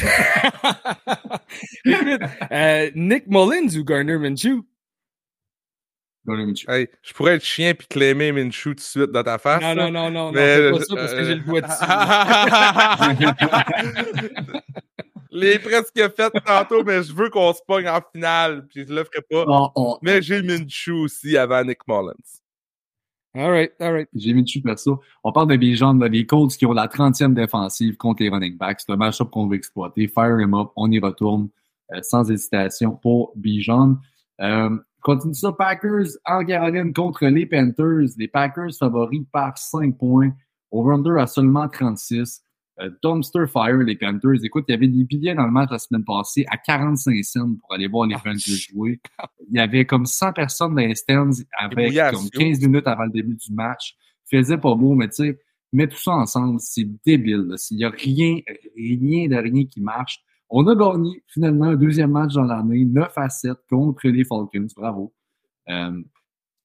Nick 2.95 3.27
Mullins 3.27 3.77
ou 3.77 3.83
Garner 3.85 4.17
Minshew? 4.17 4.65
Hey, 6.67 6.87
je 7.03 7.13
pourrais 7.13 7.35
être 7.35 7.43
chien 7.43 7.73
puis 7.73 7.87
claimer 7.87 8.31
Minshew 8.31 8.69
tout 8.69 8.73
de 8.75 8.79
suite 8.79 9.11
dans 9.11 9.23
ta 9.23 9.37
face. 9.37 9.61
Non, 9.61 9.75
non, 9.75 9.91
non, 9.91 10.09
non, 10.09 10.31
mais... 10.31 10.71
non, 10.71 10.77
pas 10.77 10.83
ça 10.83 10.95
parce 10.95 11.13
que 11.13 11.23
j'ai 11.23 11.35
le 11.35 11.41
doigt 11.41 11.61
dessus. 11.61 11.75
Les 15.31 15.59
presque 15.59 15.99
faites 16.15 16.33
tantôt, 16.45 16.83
mais 16.83 17.03
je 17.03 17.13
veux 17.13 17.29
qu'on 17.29 17.53
se 17.53 17.59
pogne 17.67 17.89
en 17.89 17.99
finale, 18.13 18.65
puis 18.67 18.85
je 18.87 18.93
le 18.93 19.03
ferai 19.03 19.21
pas. 19.29 19.45
Mais 20.01 20.21
j'ai 20.21 20.41
Minshew 20.41 21.03
aussi 21.03 21.37
avant 21.37 21.63
Nick 21.63 21.79
Mullins. 21.87 22.13
All 23.35 23.51
right, 23.51 23.71
all 23.81 23.91
right. 23.91 24.07
J'ai 24.15 24.33
Minshew 24.33 24.61
perso. 24.63 25.01
On 25.25 25.33
parle 25.33 25.49
de 25.49 25.57
Bijan, 25.57 25.93
les 25.99 26.25
Colts 26.25 26.55
qui 26.55 26.65
ont 26.65 26.71
la 26.71 26.87
30e 26.87 27.33
défensive 27.33 27.97
contre 27.97 28.23
les 28.23 28.29
running 28.29 28.57
backs. 28.57 28.79
C'est 28.79 28.93
un 28.93 28.95
match-up 28.95 29.29
qu'on 29.29 29.47
veut 29.47 29.57
exploiter. 29.57 30.07
Fire 30.07 30.39
him 30.39 30.53
up, 30.53 30.69
on 30.77 30.89
y 30.89 30.99
retourne 30.99 31.49
euh, 31.93 31.99
sans 32.01 32.31
hésitation 32.31 32.95
pour 32.95 33.33
Bijan. 33.35 33.97
Euh, 34.39 34.69
Continue 35.05 35.35
ça, 35.35 35.51
Packers 35.51 36.17
en 36.25 36.43
Caroline 36.43 36.91
contre 36.91 37.27
les 37.27 37.45
Panthers. 37.45 38.15
Les 38.17 38.27
Packers 38.27 38.71
favoris 38.75 39.21
par 39.31 39.55
5 39.55 39.95
points. 39.99 40.31
Over-under 40.71 41.19
à 41.19 41.27
seulement 41.27 41.69
36. 41.69 42.41
Euh, 42.79 42.89
dumpster 43.03 43.45
Fire, 43.45 43.77
les 43.77 43.95
Panthers. 43.95 44.43
Écoute, 44.43 44.65
il 44.67 44.71
y 44.71 44.73
avait 44.73 44.87
des 44.87 45.03
billets 45.03 45.35
dans 45.35 45.45
le 45.45 45.51
match 45.51 45.69
la 45.69 45.77
semaine 45.77 46.03
passée 46.03 46.43
à 46.49 46.57
45 46.57 47.23
cents 47.23 47.53
pour 47.61 47.71
aller 47.71 47.87
voir 47.87 48.07
les 48.07 48.15
ah, 48.15 48.21
Panthers 48.23 48.55
jouer. 48.71 48.99
Il 49.47 49.55
y 49.55 49.59
avait 49.59 49.85
comme 49.85 50.07
100 50.07 50.33
personnes 50.33 50.73
dans 50.73 50.81
les 50.81 50.95
stands 50.95 51.29
avec 51.55 51.93
comme 51.93 52.29
15 52.31 52.61
minutes 52.61 52.87
avant 52.87 53.03
le 53.03 53.11
début 53.11 53.35
du 53.35 53.53
match. 53.53 53.95
Faisait 54.27 54.57
pas 54.57 54.73
beau, 54.73 54.95
mais 54.95 55.07
tu 55.09 55.17
sais, 55.17 55.39
mets 55.71 55.87
tout 55.87 56.01
ça 56.01 56.13
ensemble, 56.13 56.59
c'est 56.59 56.89
débile. 57.05 57.53
Il 57.69 57.77
y 57.77 57.85
a 57.85 57.89
rien, 57.89 58.39
rien 58.75 59.27
de 59.27 59.35
rien 59.35 59.65
qui 59.67 59.81
marche. 59.81 60.23
On 60.49 60.67
a 60.67 60.75
gagné 60.75 61.23
finalement 61.27 61.65
un 61.65 61.75
deuxième 61.75 62.11
match 62.11 62.33
dans 62.33 62.43
l'année, 62.43 62.85
9 62.85 63.11
à 63.17 63.29
7 63.29 63.53
contre 63.69 64.07
les 64.07 64.23
Falcons. 64.23 64.67
Bravo. 64.75 65.13
Euh, 65.69 66.01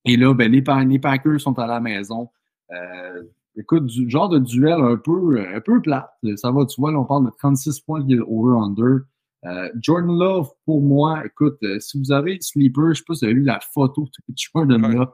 et 0.05 0.17
là, 0.17 0.35
ben, 0.35 0.53
les, 0.53 0.99
Packers 0.99 1.41
sont 1.41 1.59
à 1.59 1.67
la 1.67 1.81
maison. 1.81 2.29
Euh, 2.71 3.23
écoute, 3.57 3.87
du 3.87 4.09
genre 4.09 4.29
de 4.29 4.39
duel 4.39 4.81
un 4.81 4.97
peu, 4.97 5.41
un 5.41 5.61
peu 5.61 5.81
plat. 5.81 6.13
Ça 6.37 6.51
va, 6.51 6.67
tu 6.67 6.81
vois, 6.81 6.93
là, 6.93 6.99
on 7.01 7.05
parle 7.05 7.27
de 7.27 7.31
36 7.39 7.81
points 7.81 8.05
de 8.05 8.21
over-under. 8.21 9.07
Euh, 9.47 9.71
Jordan 9.81 10.19
Love, 10.19 10.51
pour 10.67 10.83
moi, 10.83 11.25
écoute, 11.25 11.59
si 11.79 11.99
vous 11.99 12.13
avez 12.13 12.39
Sleeper, 12.41 12.93
je 12.93 12.99
sais 12.99 13.05
pas 13.07 13.15
si 13.15 13.25
vous 13.25 13.31
avez 13.31 13.35
vu 13.35 13.45
la 13.45 13.61
photo 13.73 14.05
de 14.05 14.35
Jordan 14.37 14.93
Love 14.93 15.13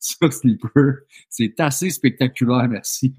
sur 0.00 0.32
Sleeper. 0.32 1.00
C'est 1.28 1.60
assez 1.60 1.90
spectaculaire, 1.90 2.68
merci. 2.68 3.14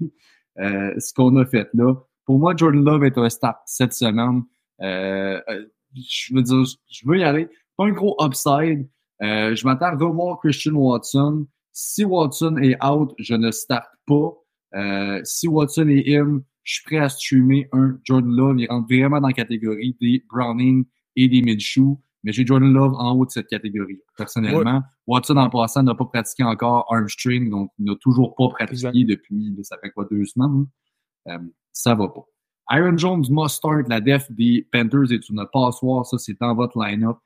Ce 0.56 1.14
qu'on 1.14 1.36
a 1.36 1.46
fait 1.46 1.68
là. 1.74 1.94
Pour 2.24 2.40
moi, 2.40 2.54
Jordan 2.56 2.84
Love 2.84 3.04
est 3.04 3.16
un 3.16 3.28
start 3.28 3.58
cette 3.64 3.92
semaine. 3.92 4.42
Je 4.80 6.34
veux 6.34 6.42
dire, 6.42 6.64
je 6.90 7.08
veux 7.08 7.18
y 7.18 7.24
aller. 7.24 7.48
Pas 7.76 7.86
un 7.86 7.92
gros 7.92 8.16
upside. 8.20 8.88
je 9.20 9.64
m'attends 9.64 9.86
à 9.86 9.96
revoir 9.96 10.38
Christian 10.38 10.74
Watson. 10.74 11.46
Si 11.72 12.04
Watson 12.04 12.56
est 12.56 12.82
out, 12.84 13.12
je 13.18 13.34
ne 13.34 13.50
starte 13.50 13.90
pas. 14.06 14.32
si 15.24 15.48
Watson 15.48 15.88
est 15.88 16.16
in, 16.16 16.42
je 16.64 16.74
suis 16.74 16.84
prêt 16.84 16.98
à 16.98 17.08
streamer 17.08 17.66
un 17.72 17.98
Jordan 18.04 18.30
Love. 18.30 18.56
Il 18.58 18.66
rentre 18.68 18.86
vraiment 18.88 19.20
dans 19.20 19.28
la 19.28 19.32
catégorie 19.32 19.96
des 20.00 20.22
Browning 20.30 20.84
et 21.16 21.28
des 21.28 21.40
Minshew. 21.40 21.98
Mais 22.24 22.32
j'ai 22.32 22.44
Jordan 22.44 22.72
Love 22.72 22.94
en 22.98 23.12
haut 23.12 23.24
de 23.24 23.30
cette 23.30 23.46
catégorie, 23.46 24.00
personnellement. 24.16 24.82
Watson, 25.06 25.36
en 25.36 25.48
passant, 25.48 25.82
n'a 25.82 25.94
pas 25.94 26.04
pratiqué 26.04 26.42
encore 26.42 26.86
armstring, 26.92 27.48
donc 27.48 27.70
il 27.78 27.86
n'a 27.86 27.94
toujours 27.96 28.34
pas 28.34 28.48
pratiqué 28.48 29.04
depuis, 29.04 29.56
ça 29.62 29.78
fait 29.82 29.90
quoi, 29.90 30.06
deux 30.10 30.24
semaines? 30.26 30.66
Euh, 31.28 31.38
ça 31.72 31.94
va 31.94 32.08
pas. 32.08 32.26
Aaron 32.68 32.96
Jones 32.96 33.24
must 33.30 33.56
start 33.56 33.88
la 33.88 34.00
def 34.00 34.30
des 34.30 34.66
Panthers 34.72 35.12
et 35.12 35.20
tu 35.20 35.32
ne 35.32 35.44
pas 35.44 35.66
passoire. 35.66 36.04
Ça, 36.06 36.18
c'est 36.18 36.38
dans 36.40 36.54
votre 36.54 36.78
line-up. 36.78 37.16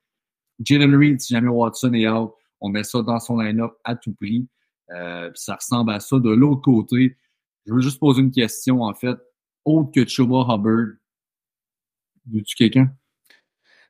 Jalen 0.64 0.94
Reed, 0.94 1.20
si 1.20 1.34
jamais 1.34 1.48
Watson 1.48 1.92
est 1.94 2.08
out, 2.08 2.32
on 2.60 2.68
met 2.68 2.84
ça 2.84 3.02
dans 3.02 3.18
son 3.18 3.38
line-up 3.38 3.72
à 3.84 3.96
tout 3.96 4.14
prix. 4.14 4.46
Euh, 4.90 5.30
ça 5.34 5.56
ressemble 5.56 5.90
à 5.90 6.00
ça. 6.00 6.18
De 6.18 6.30
l'autre 6.30 6.60
côté, 6.60 7.16
je 7.66 7.74
veux 7.74 7.80
juste 7.80 7.98
poser 7.98 8.20
une 8.22 8.30
question, 8.30 8.82
en 8.82 8.94
fait 8.94 9.16
autre 9.64 9.90
que 9.92 10.06
Chuba 10.06 10.46
Hubbard? 10.48 10.96
Veux-tu 12.26 12.56
quelqu'un? 12.56 12.92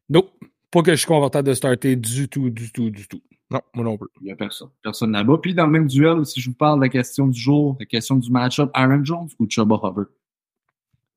Non, 0.09 0.29
pas 0.71 0.83
que 0.83 0.93
je 0.93 0.97
suis 0.97 1.07
confortable 1.07 1.49
de 1.49 1.55
starter 1.55 1.97
du 1.97 2.29
tout, 2.29 2.51
du 2.51 2.73
tout, 2.73 2.91
du 2.91 3.07
tout. 3.07 3.23
Non, 3.51 3.61
moi 3.75 3.85
non 3.85 3.99
plus. 3.99 4.09
Il 4.21 4.25
n'y 4.25 4.33
a 4.33 4.37
personne. 4.37 4.71
Personne 4.83 5.13
là-bas. 5.13 5.39
Puis 5.43 5.55
dans 5.55 5.67
le 5.67 5.73
même 5.73 5.87
duel, 5.87 6.25
si 6.25 6.41
je 6.41 6.49
vous 6.49 6.57
parle 6.57 6.79
de 6.79 6.85
la 6.85 6.89
question 6.89 7.27
du 7.27 7.39
jour, 7.39 7.77
la 7.79 7.87
question 7.87 8.17
du 8.17 8.31
match-up, 8.31 8.71
Aaron 8.73 9.05
Jones 9.05 9.29
ou 9.39 9.47
Chuba 9.49 9.77
Hubbard? 9.77 10.07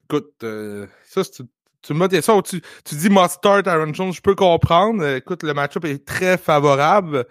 Écoute, 0.10 0.34
euh, 0.44 0.88
ça, 1.04 1.24
tu, 1.24 1.44
tu 1.82 1.94
dit 1.94 2.22
ça, 2.22 2.42
tu, 2.44 2.62
tu 2.84 2.96
dis 2.96 3.10
must 3.10 3.32
start 3.32 3.68
Aaron 3.68 3.94
Jones, 3.94 4.14
je 4.14 4.22
peux 4.22 4.36
comprendre. 4.36 5.06
Écoute, 5.16 5.44
le 5.44 5.54
match-up 5.54 5.86
est 5.86 6.06
très 6.06 6.38
favorable. 6.38 7.26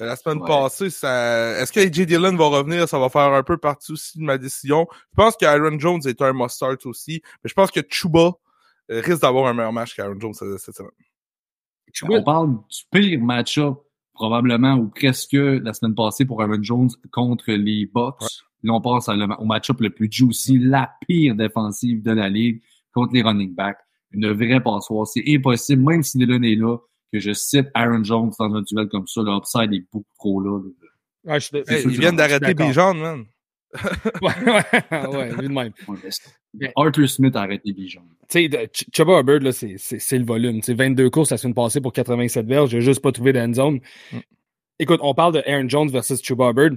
Euh, 0.00 0.06
la 0.06 0.16
semaine 0.16 0.44
passée, 0.44 0.90
ça... 0.90 1.58
est-ce 1.58 1.72
que 1.72 1.80
AJ 1.80 2.06
Dillon 2.06 2.36
va 2.36 2.46
revenir? 2.46 2.88
Ça 2.88 2.98
va 2.98 3.08
faire 3.08 3.32
un 3.32 3.42
peu 3.42 3.56
partie 3.56 3.92
aussi 3.92 4.18
de 4.18 4.24
ma 4.24 4.38
décision. 4.38 4.86
Je 4.92 5.16
pense 5.16 5.36
qu'Aaron 5.36 5.78
Jones 5.78 6.00
est 6.04 6.20
un 6.20 6.32
must-start 6.32 6.84
aussi, 6.86 7.22
mais 7.42 7.48
je 7.48 7.54
pense 7.54 7.70
que 7.70 7.80
Chuba 7.88 8.32
euh, 8.90 9.00
risque 9.00 9.22
d'avoir 9.22 9.46
un 9.46 9.54
meilleur 9.54 9.72
match 9.72 9.94
qu'Aaron 9.94 10.20
Jones 10.20 10.34
cette 10.34 10.74
semaine. 10.74 10.90
On 12.02 12.22
parle 12.22 12.50
du 12.50 12.82
pire 12.90 13.20
match-up 13.20 13.78
probablement 14.12 14.74
ou 14.74 14.88
presque 14.88 15.32
la 15.32 15.72
semaine 15.72 15.94
passée 15.94 16.24
pour 16.24 16.42
Aaron 16.42 16.62
Jones 16.62 16.90
contre 17.12 17.52
les 17.52 17.86
Bucks. 17.86 18.44
Là, 18.62 18.72
on 18.74 18.80
passe 18.80 19.08
au 19.08 19.44
match-up 19.44 19.80
le 19.80 19.90
plus 19.90 20.08
juicy, 20.10 20.58
la 20.58 20.90
pire 21.06 21.34
défensive 21.34 22.02
de 22.02 22.12
la 22.12 22.28
ligue 22.28 22.60
contre 22.92 23.12
les 23.14 23.22
running 23.22 23.54
backs. 23.54 23.78
Une 24.12 24.32
vraie 24.32 24.60
passoire. 24.60 25.06
C'est 25.06 25.24
impossible, 25.28 25.82
même 25.82 26.02
si 26.02 26.18
Dillon 26.18 26.42
est 26.42 26.54
là, 26.54 26.78
que 27.12 27.20
je 27.20 27.32
cite 27.32 27.68
Aaron 27.74 28.02
Jones 28.02 28.32
dans 28.38 28.54
un 28.54 28.62
duel 28.62 28.88
comme 28.88 29.06
ça. 29.06 29.20
L'upside 29.22 29.72
est 29.72 29.84
beaucoup 29.92 30.06
trop 30.18 30.40
là. 30.40 30.60
Ouais, 31.24 31.40
je 31.40 31.48
ils 31.86 31.98
viennent 31.98 32.16
d'arrêter 32.16 32.54
Bijan, 32.54 32.94
man. 32.94 33.24
ouais, 34.22 34.32
ouais, 34.46 35.06
ouais, 35.08 35.28
vu 35.34 35.48
de 35.48 35.52
même. 35.52 35.72
Arthur 36.76 37.08
Smith 37.08 37.36
a 37.36 37.42
arrêté 37.42 37.72
Bijan. 37.72 38.02
Tu 38.28 38.48
sais, 38.48 38.70
Chuba 38.94 39.20
Hubbard, 39.20 39.40
là, 39.40 39.52
c'est 39.52 40.18
le 40.18 40.24
volume. 40.24 40.62
C'est 40.62 40.74
22 40.74 41.10
courses 41.10 41.30
la 41.30 41.36
semaine 41.36 41.54
passée 41.54 41.80
pour 41.80 41.92
87 41.92 42.46
verges. 42.46 42.70
J'ai 42.70 42.80
juste 42.80 43.02
pas 43.02 43.12
trouvé 43.12 43.32
d'end 43.32 43.52
zone. 43.52 43.80
Mm. 44.12 44.18
Écoute, 44.78 45.00
on 45.02 45.14
parle 45.14 45.34
de 45.34 45.42
Aaron 45.46 45.68
Jones 45.68 45.90
versus 45.90 46.22
Chuba 46.22 46.50
Hubbard. 46.50 46.76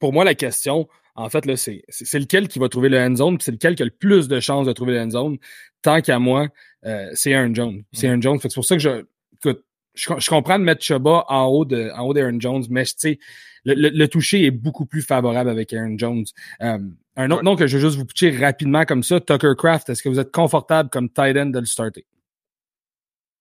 Pour 0.00 0.12
moi, 0.12 0.24
la 0.24 0.34
question, 0.34 0.88
en 1.14 1.28
fait, 1.28 1.44
là, 1.46 1.56
c'est 1.56 1.82
lequel 2.18 2.48
qui 2.48 2.58
va 2.58 2.68
trouver 2.68 2.88
le 2.88 2.98
end 2.98 3.16
zone, 3.16 3.38
c'est 3.40 3.52
lequel 3.52 3.74
qui 3.74 3.82
a 3.82 3.84
le 3.84 3.90
plus 3.90 4.28
de 4.28 4.40
chances 4.40 4.66
de 4.66 4.72
trouver 4.72 4.94
le 4.94 5.00
end 5.00 5.10
zone. 5.10 5.38
Tant 5.82 6.00
qu'à 6.00 6.18
moi, 6.18 6.48
euh, 6.86 7.10
c'est 7.14 7.34
Aaron 7.34 7.54
Jones. 7.54 7.82
C'est. 7.92 8.08
Aaron 8.08 8.20
Jones. 8.20 8.38
C'est 8.40 8.54
pour 8.54 8.64
ça 8.64 8.76
que 8.76 8.82
je, 8.82 9.04
écoute, 9.34 9.64
je, 9.94 10.28
comprends 10.28 10.58
de 10.58 10.64
mettre 10.64 10.82
Chuba 10.82 11.24
en 11.28 11.46
haut 11.46 11.64
de 11.64 11.90
en 11.94 12.06
haut 12.06 12.14
d'Aaron 12.14 12.40
Jones, 12.40 12.64
mais 12.70 12.84
tu 12.84 12.92
sais, 12.96 13.18
le, 13.64 13.90
le, 13.90 14.08
toucher 14.08 14.44
est 14.46 14.50
beaucoup 14.50 14.86
plus 14.86 15.02
favorable 15.02 15.50
avec 15.50 15.72
Aaron 15.72 15.98
Jones. 15.98 16.24
Euh, 16.62 16.78
un 17.16 17.30
autre 17.30 17.42
nom 17.42 17.56
que 17.56 17.66
je 17.66 17.76
veux 17.76 17.82
juste 17.82 17.98
vous 17.98 18.06
pitcher 18.06 18.30
rapidement 18.30 18.84
comme 18.84 19.02
ça, 19.02 19.20
Tucker 19.20 19.52
Craft, 19.56 19.90
est-ce 19.90 20.02
que 20.02 20.08
vous 20.08 20.18
êtes 20.18 20.32
confortable 20.32 20.88
comme 20.88 21.10
tight 21.10 21.36
end 21.36 21.46
de 21.46 21.58
le 21.58 21.66
starter? 21.66 22.06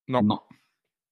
Non. 0.07 0.21
Non? 0.21 0.39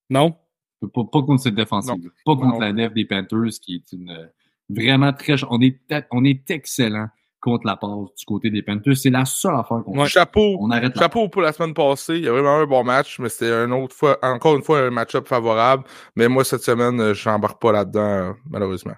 non? 0.09 0.35
Pas, 0.81 1.03
pas, 1.05 1.21
contre 1.21 1.43
cette 1.43 1.55
défensive. 1.55 2.11
Pas 2.25 2.35
contre 2.35 2.59
la 2.59 2.73
def 2.73 2.93
des 2.93 3.05
Panthers 3.05 3.59
qui 3.61 3.75
est 3.75 3.93
une 3.93 4.29
vraiment 4.69 5.13
très. 5.13 5.35
On 5.49 5.61
est, 5.61 5.79
on 6.11 6.23
est 6.23 6.49
excellent 6.49 7.07
contre 7.39 7.65
la 7.65 7.75
passe 7.77 8.15
du 8.17 8.25
côté 8.25 8.49
des 8.49 8.61
Panthers. 8.61 8.97
C'est 8.97 9.09
la 9.09 9.25
seule 9.25 9.55
affaire 9.55 9.81
qu'on 9.83 9.99
ouais, 9.99 10.07
Chapeau, 10.07 10.57
on 10.59 10.69
arrête 10.71 10.97
chapeau 10.97 11.29
pour 11.29 11.41
la 11.41 11.53
semaine 11.53 11.73
passée. 11.73 12.17
Il 12.17 12.25
y 12.25 12.27
a 12.27 12.31
vraiment 12.31 12.57
un 12.57 12.65
bon 12.65 12.83
match, 12.83 13.19
mais 13.19 13.29
c'était 13.29 13.53
un 13.53 13.71
autre 13.71 13.95
fois, 13.95 14.17
encore 14.21 14.55
une 14.55 14.63
fois 14.63 14.79
un 14.79 14.89
match-up 14.89 15.27
favorable. 15.27 15.83
Mais 16.15 16.27
moi, 16.27 16.43
cette 16.43 16.63
semaine, 16.63 16.99
euh, 16.99 17.13
je 17.13 17.29
n'embarque 17.29 17.61
pas 17.61 17.71
là-dedans, 17.71 18.01
euh, 18.01 18.33
malheureusement. 18.49 18.95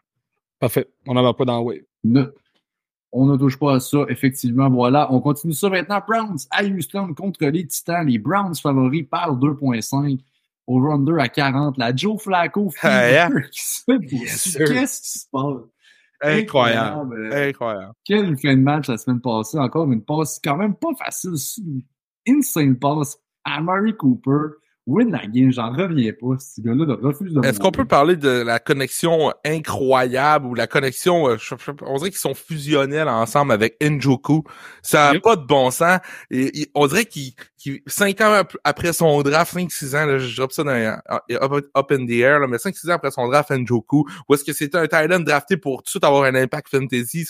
Parfait. 0.60 0.88
On 1.08 1.14
n'embarque 1.14 1.38
pas 1.38 1.46
dans 1.46 1.60
le 1.60 1.66
wave. 1.66 2.32
On 3.14 3.26
ne 3.26 3.36
touche 3.36 3.60
pas 3.60 3.76
à 3.76 3.80
ça, 3.80 4.06
effectivement. 4.08 4.70
Voilà, 4.70 5.12
on 5.12 5.20
continue 5.20 5.54
ça 5.54 5.70
maintenant. 5.70 6.02
Browns 6.08 6.38
à 6.50 6.64
Houston 6.64 7.14
contre 7.14 7.46
les 7.46 7.68
Titans. 7.68 8.08
Les 8.08 8.18
Browns 8.18 8.56
favoris 8.56 9.06
par 9.10 9.36
2.5. 9.38 10.20
Over-under 10.68 11.20
à 11.20 11.28
40. 11.28 11.78
La 11.78 11.96
Joe 11.96 12.22
Flacco. 12.22 12.70
Qu'est-ce 12.82 13.86
qui 13.98 14.28
se 14.28 15.28
passe? 15.32 15.66
Incroyable. 16.22 17.34
Incroyable. 17.34 17.94
Quelle 18.06 18.38
fin 18.38 18.56
de 18.56 18.62
match 18.62 18.88
la 18.88 18.98
semaine 18.98 19.22
passée. 19.22 19.58
Encore 19.58 19.92
une 19.92 20.04
passe 20.04 20.40
quand 20.44 20.58
même 20.58 20.76
pas 20.76 20.94
facile. 20.98 21.34
Insane 22.28 22.78
passe 22.78 23.18
à 23.44 23.62
Murray 23.62 23.94
Cooper 23.98 24.56
win 24.92 25.12
la 25.12 25.26
game, 25.26 25.52
j'en 25.52 25.72
reviens 25.72 26.12
pas. 26.14 26.38
Ce 26.40 26.62
gars-là 26.62 26.96
refuse 27.02 27.34
de 27.34 27.46
Est-ce 27.46 27.60
qu'on 27.60 27.72
peut 27.72 27.86
parler 27.86 28.16
de 28.16 28.30
la 28.30 28.60
connexion 28.60 29.34
incroyable 29.46 30.46
ou 30.48 30.54
la 30.54 30.68
connexion, 30.68 31.30
euh, 31.30 31.38
on 31.82 31.98
dirait 31.98 32.10
qu'ils 32.10 32.20
sont 32.20 32.36
fusionnels 32.36 33.08
ensemble 33.08 33.52
avec 33.52 33.78
Njoku? 33.82 34.44
Ça 34.82 35.14
n'a 35.14 35.20
pas 35.20 35.36
de 35.36 35.46
bon 35.46 35.72
sens. 35.72 36.00
Et, 36.30 36.70
on 36.76 36.88
dirait 36.88 37.06
qu'il, 37.06 37.34
cinq 37.88 38.22
ans 38.22 38.44
après 38.64 38.94
son 38.94 39.22
draft, 39.22 39.54
cinq, 39.54 39.72
six 39.72 39.96
ans, 39.96 40.06
là, 40.06 40.18
je 40.18 40.36
drop 40.36 40.52
ça 40.52 40.64
dans, 40.64 41.00
up, 41.32 41.66
up 41.78 41.92
in 41.92 42.06
the 42.06 42.12
air, 42.12 42.40
là, 42.40 42.48
mais 42.48 42.58
cinq, 42.58 42.76
six 42.76 42.90
ans 42.90 42.96
après 42.96 43.12
son 43.12 43.28
draft 43.28 43.52
Njoku, 43.52 44.06
où 44.28 44.34
est-ce 44.34 44.44
que 44.44 44.54
c'était 44.54 44.78
un 44.78 44.88
Thailand 44.88 45.24
drafté 45.24 45.58
pour 45.58 45.78
tout 45.78 45.86
de 45.86 45.90
suite 45.90 46.04
avoir 46.04 46.24
un 46.24 46.36
impact 46.36 46.70
fantasy. 46.70 47.28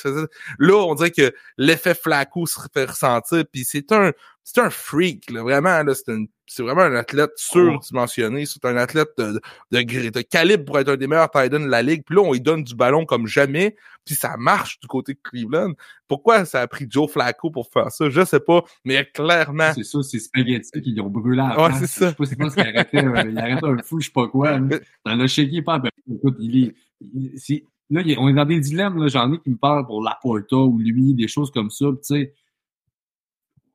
Là, 0.60 0.76
on 0.76 0.96
dirait 0.96 1.12
que 1.12 1.34
l'effet 1.58 1.94
Flacco 1.94 2.46
se 2.46 2.60
fait 2.74 2.86
ressentir, 2.86 3.44
puis 3.52 3.64
c'est 3.66 3.92
un, 3.92 4.12
c'est 4.44 4.60
un 4.60 4.70
freak, 4.70 5.30
là, 5.30 5.44
vraiment, 5.44 5.84
là, 5.84 5.94
c'est, 5.94 6.14
c'est 6.48 6.64
vraiment 6.64 6.82
un 6.82 6.96
athlète 6.96 7.32
surdimensionné. 7.36 8.46
C'est 8.46 8.66
un 8.66 8.76
athlète 8.76 9.10
de, 9.18 9.40
de, 9.72 10.10
de, 10.10 10.22
calibre 10.22 10.66
pour 10.66 10.80
être 10.80 10.90
un 10.90 10.98
des 10.98 11.08
meilleurs 11.08 11.30
tight 11.30 11.52
de 11.52 11.58
la 11.58 11.82
ligue. 11.82 12.04
Puis 12.06 12.16
là, 12.16 12.22
on 12.24 12.34
lui 12.34 12.42
donne 12.42 12.64
du 12.64 12.76
ballon 12.76 13.06
comme 13.06 13.28
jamais, 13.28 13.76
puis 14.04 14.16
ça 14.16 14.36
marche 14.38 14.80
du 14.80 14.88
côté 14.88 15.14
de 15.14 15.20
Cleveland. 15.24 15.74
Pourquoi 16.08 16.44
ça 16.46 16.62
a 16.62 16.68
pris 16.68 16.88
Joe 16.90 17.10
Flacco 17.10 17.52
pour 17.52 17.70
faire 17.72 17.92
ça? 17.92 18.10
Je 18.10 18.26
sais 18.26 18.40
pas, 18.40 18.64
mais 18.84 19.08
clairement... 19.14 19.72
C'est 19.74 19.84
ça, 19.84 20.02
c'est 20.02 20.20
Spaghetti 20.20 20.82
qui 20.82 21.00
ont 21.00 21.10
brûlé 21.10 21.38
la 21.38 21.58
Ouais, 21.58 21.74
c'est 21.80 21.88
ça. 21.88 22.08
Je 22.08 22.10
sais 22.10 22.16
pas 22.16 22.26
c'est 22.26 22.36
quoi 22.36 22.50
ce 22.50 22.56
qu'il 22.56 22.68
arrêtait, 22.68 23.06
euh, 23.06 23.24
il 23.30 23.38
arrêtait 23.38 23.68
un 23.68 23.78
fou, 23.84 24.00
je 24.02 24.08
sais 24.08 24.12
pas 24.12 24.28
quoi. 24.28 24.60
Dans 25.06 25.16
le 25.16 25.28
shaky, 25.28 25.62
pas, 25.62 25.80
ben, 25.80 25.90
écoute, 26.14 26.36
il 26.40 26.66
est... 26.66 26.76
Il, 27.00 27.64
là, 27.92 28.02
on 28.18 28.28
est 28.28 28.34
dans 28.34 28.46
des 28.46 28.60
dilemmes, 28.60 28.98
là, 28.98 29.08
j'en 29.08 29.32
ai 29.32 29.40
qui 29.40 29.52
me 29.52 29.58
parlent 29.58 29.86
pour 29.86 30.04
Laporta 30.04 30.58
ou 30.58 30.80
lui, 30.80 31.14
des 31.14 31.28
choses 31.28 31.52
comme 31.52 31.70
ça, 31.70 31.86
tu 31.92 31.98
sais 32.02 32.34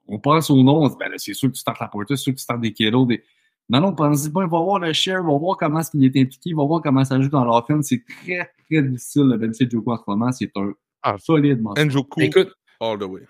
on 0.09 0.19
pense 0.19 0.51
au 0.51 0.63
nom, 0.63 0.85
on 0.85 0.89
dit, 0.89 0.97
ben 0.99 1.11
c'est 1.17 1.35
sûr 1.35 1.49
que 1.49 1.55
tu 1.55 1.61
startes 1.61 1.81
la 1.81 1.89
porte, 1.89 2.09
c'est 2.09 2.17
sûr 2.17 2.33
que 2.33 2.39
tu 2.39 2.43
startes 2.43 2.61
des 2.61 2.73
kilos. 2.73 3.07
Des... 3.07 3.23
Non, 3.69 3.81
non, 3.81 3.95
pense 3.95 4.29
pas, 4.29 4.43
il 4.43 4.51
va 4.51 4.61
voir 4.61 4.79
le 4.79 4.93
share, 4.93 5.21
il 5.23 5.27
va 5.27 5.39
voir 5.39 5.57
comment 5.57 5.81
est-ce 5.81 5.91
qu'il 5.91 6.05
est 6.05 6.21
impliqué, 6.21 6.51
il 6.51 6.57
va 6.57 6.65
voir 6.65 6.83
comment 6.83 7.05
ça 7.05 7.21
joue 7.21 7.29
dans 7.29 7.45
l'offense. 7.45 7.87
C'est 7.87 8.03
très, 8.05 8.51
très 8.71 8.83
difficile, 8.83 9.25
le 9.25 9.37
Benfica 9.37 9.69
Joko 9.71 9.93
en 9.93 9.97
ce 9.97 10.03
moment. 10.07 10.33
C'est 10.33 10.51
un 10.57 10.73
ah, 11.03 11.17
solide 11.19 11.63
Njoku, 11.77 12.21
Écoute, 12.21 12.53
all 12.81 12.99
the 12.99 13.05
way. 13.05 13.23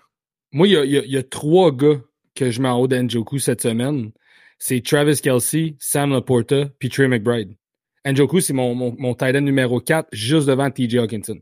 Moi, 0.51 0.67
il 0.67 0.73
y 0.73 0.77
a, 0.77 0.85
y, 0.85 1.09
y 1.09 1.17
a, 1.17 1.23
trois 1.23 1.71
gars 1.71 1.99
que 2.35 2.51
je 2.51 2.61
mets 2.61 2.69
en 2.69 2.79
haut 2.79 2.87
d'Enjoku 2.87 3.39
cette 3.39 3.61
semaine. 3.61 4.11
C'est 4.59 4.83
Travis 4.83 5.19
Kelsey, 5.21 5.75
Sam 5.79 6.11
Laporta, 6.11 6.65
puis 6.79 6.89
Trey 6.89 7.07
McBride. 7.07 7.55
Njoku, 8.05 8.39
c'est 8.39 8.53
mon, 8.53 8.73
mon, 8.73 8.95
mon 8.97 9.13
tight 9.13 9.35
end 9.35 9.41
numéro 9.41 9.81
4, 9.81 10.09
juste 10.11 10.47
devant 10.47 10.71
TJ 10.71 10.95
Hawkinson. 10.95 11.39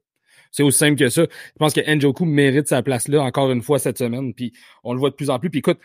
C'est 0.56 0.63
aussi 0.63 0.78
simple 0.78 0.98
que 0.98 1.10
ça. 1.10 1.24
Je 1.24 1.58
pense 1.60 1.74
que 1.74 1.82
Njoku 1.82 2.24
mérite 2.24 2.70
sa 2.70 2.82
place 2.82 3.10
là 3.10 3.22
encore 3.22 3.52
une 3.52 3.62
fois 3.62 3.78
cette 3.78 3.98
semaine. 3.98 4.34
Puis 4.34 4.54
on 4.86 4.94
le 4.94 5.00
voit 5.00 5.10
de 5.10 5.15
plus 5.15 5.30
en 5.30 5.38
plus. 5.38 5.50
Puis 5.50 5.60
écoute, 5.60 5.80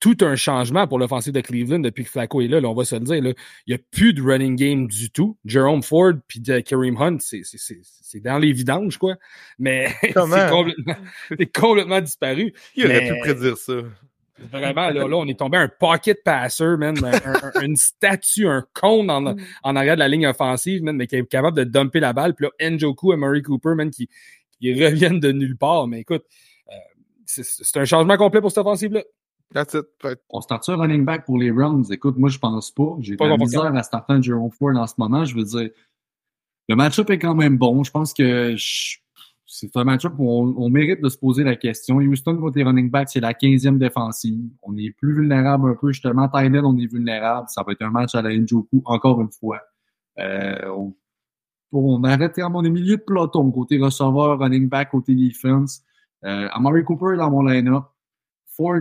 tout 0.00 0.18
un 0.20 0.36
changement 0.36 0.86
pour 0.86 0.98
l'offensive 0.98 1.32
de 1.32 1.40
Cleveland 1.40 1.78
depuis 1.78 2.04
que 2.04 2.10
Flacco 2.10 2.42
est 2.42 2.48
là, 2.48 2.60
là 2.60 2.68
on 2.68 2.74
va 2.74 2.84
se 2.84 2.94
le 2.94 3.00
dire. 3.00 3.22
Là. 3.22 3.32
Il 3.66 3.70
n'y 3.70 3.74
a 3.74 3.78
plus 3.90 4.12
de 4.12 4.20
running 4.20 4.54
game 4.54 4.86
du 4.86 5.10
tout. 5.10 5.38
Jerome 5.46 5.82
Ford 5.82 6.12
puis 6.28 6.42
Kareem 6.42 7.00
Hunt, 7.00 7.18
c'est 7.20 8.20
dans 8.20 8.36
les 8.36 8.52
vidanges, 8.52 8.98
quoi. 8.98 9.16
Mais 9.58 9.88
c'est 10.02 10.12
complètement, 10.12 10.96
complètement, 11.54 12.00
disparu. 12.02 12.52
Il 12.76 12.84
aurait 12.84 13.08
pu 13.08 13.18
prédire 13.20 13.56
ça. 13.56 13.80
Vraiment, 14.50 14.90
là, 14.90 15.06
là, 15.06 15.16
on 15.16 15.26
est 15.26 15.38
tombé 15.38 15.58
un 15.58 15.68
pocket 15.68 16.22
passer, 16.24 16.76
man, 16.76 16.96
une 17.62 17.76
statue, 17.76 18.48
un 18.48 18.64
cône 18.74 19.10
en, 19.10 19.20
mm. 19.20 19.36
en, 19.62 19.76
arrière 19.76 19.94
de 19.94 20.00
la 20.00 20.08
ligne 20.08 20.26
offensive, 20.26 20.82
man, 20.82 20.96
mais 20.96 21.06
qui 21.06 21.16
est 21.16 21.26
capable 21.26 21.56
de 21.56 21.64
dumper 21.64 22.00
la 22.00 22.12
balle. 22.12 22.34
Puis 22.34 22.46
là, 22.46 22.70
Njoku 22.70 23.12
et 23.12 23.16
Murray 23.16 23.42
Cooper, 23.42 23.74
man, 23.74 23.90
qui, 23.90 24.08
qui 24.60 24.72
reviennent 24.72 25.20
de 25.20 25.32
nulle 25.32 25.56
part. 25.56 25.86
Mais 25.86 26.00
écoute, 26.00 26.24
euh, 26.68 26.74
c'est 27.26 27.76
un 27.76 27.84
changement 27.84 28.16
complet 28.16 28.40
pour 28.40 28.50
cette 28.50 28.58
offensive-là. 28.58 29.02
That's 29.52 29.74
it. 29.74 29.84
On 30.30 30.40
start 30.40 30.66
un 30.68 30.76
running 30.76 31.04
back 31.04 31.26
pour 31.26 31.38
les 31.38 31.52
Browns? 31.52 31.84
Écoute, 31.90 32.16
moi, 32.16 32.30
je 32.30 32.38
pense 32.38 32.70
pas. 32.70 32.96
J'ai 33.00 33.16
pas 33.16 33.26
de 33.26 33.30
la 33.30 33.36
misère 33.36 33.64
à 33.64 33.82
starter 33.82 34.22
Jerome 34.22 34.50
Ford 34.50 34.74
en 34.74 34.86
ce 34.86 34.94
moment. 34.96 35.24
Je 35.24 35.34
veux 35.34 35.44
dire, 35.44 35.70
le 36.68 36.76
match-up 36.76 37.10
est 37.10 37.18
quand 37.18 37.34
même 37.34 37.58
bon. 37.58 37.84
Je 37.84 37.90
pense 37.90 38.14
que 38.14 38.54
c'est 39.54 39.76
un 39.76 39.84
match-up 39.84 40.14
où 40.16 40.30
on, 40.30 40.70
mérite 40.70 41.02
de 41.02 41.10
se 41.10 41.18
poser 41.18 41.44
la 41.44 41.56
question. 41.56 41.96
Houston, 41.96 42.38
côté 42.38 42.62
running 42.62 42.90
back, 42.90 43.10
c'est 43.10 43.20
la 43.20 43.34
15e 43.34 43.76
défensive. 43.76 44.48
On 44.62 44.74
est 44.78 44.92
plus 44.92 45.14
vulnérable 45.14 45.68
un 45.68 45.74
peu. 45.74 45.92
Justement, 45.92 46.26
Tyler, 46.26 46.62
on 46.64 46.74
est 46.78 46.90
vulnérable. 46.90 47.46
Ça 47.50 47.62
va 47.62 47.72
être 47.72 47.82
un 47.82 47.90
match 47.90 48.14
à 48.14 48.22
la 48.22 48.34
Njoku, 48.34 48.80
encore 48.86 49.20
une 49.20 49.30
fois. 49.30 49.60
Euh, 50.18 50.70
on, 50.74 50.94
on 51.70 52.02
arrête 52.04 52.38
à 52.38 52.48
mon 52.48 52.62
milieu 52.62 52.96
de 52.96 53.02
peloton, 53.02 53.50
côté 53.50 53.78
receveur, 53.78 54.38
running 54.38 54.70
back, 54.70 54.90
côté 54.90 55.14
defense. 55.14 55.82
Euh, 56.24 56.48
Amari 56.52 56.82
Cooper 56.82 57.12
est 57.12 57.18
dans 57.18 57.30
mon 57.30 57.42
line-up. 57.42 57.84
Ford 58.56 58.80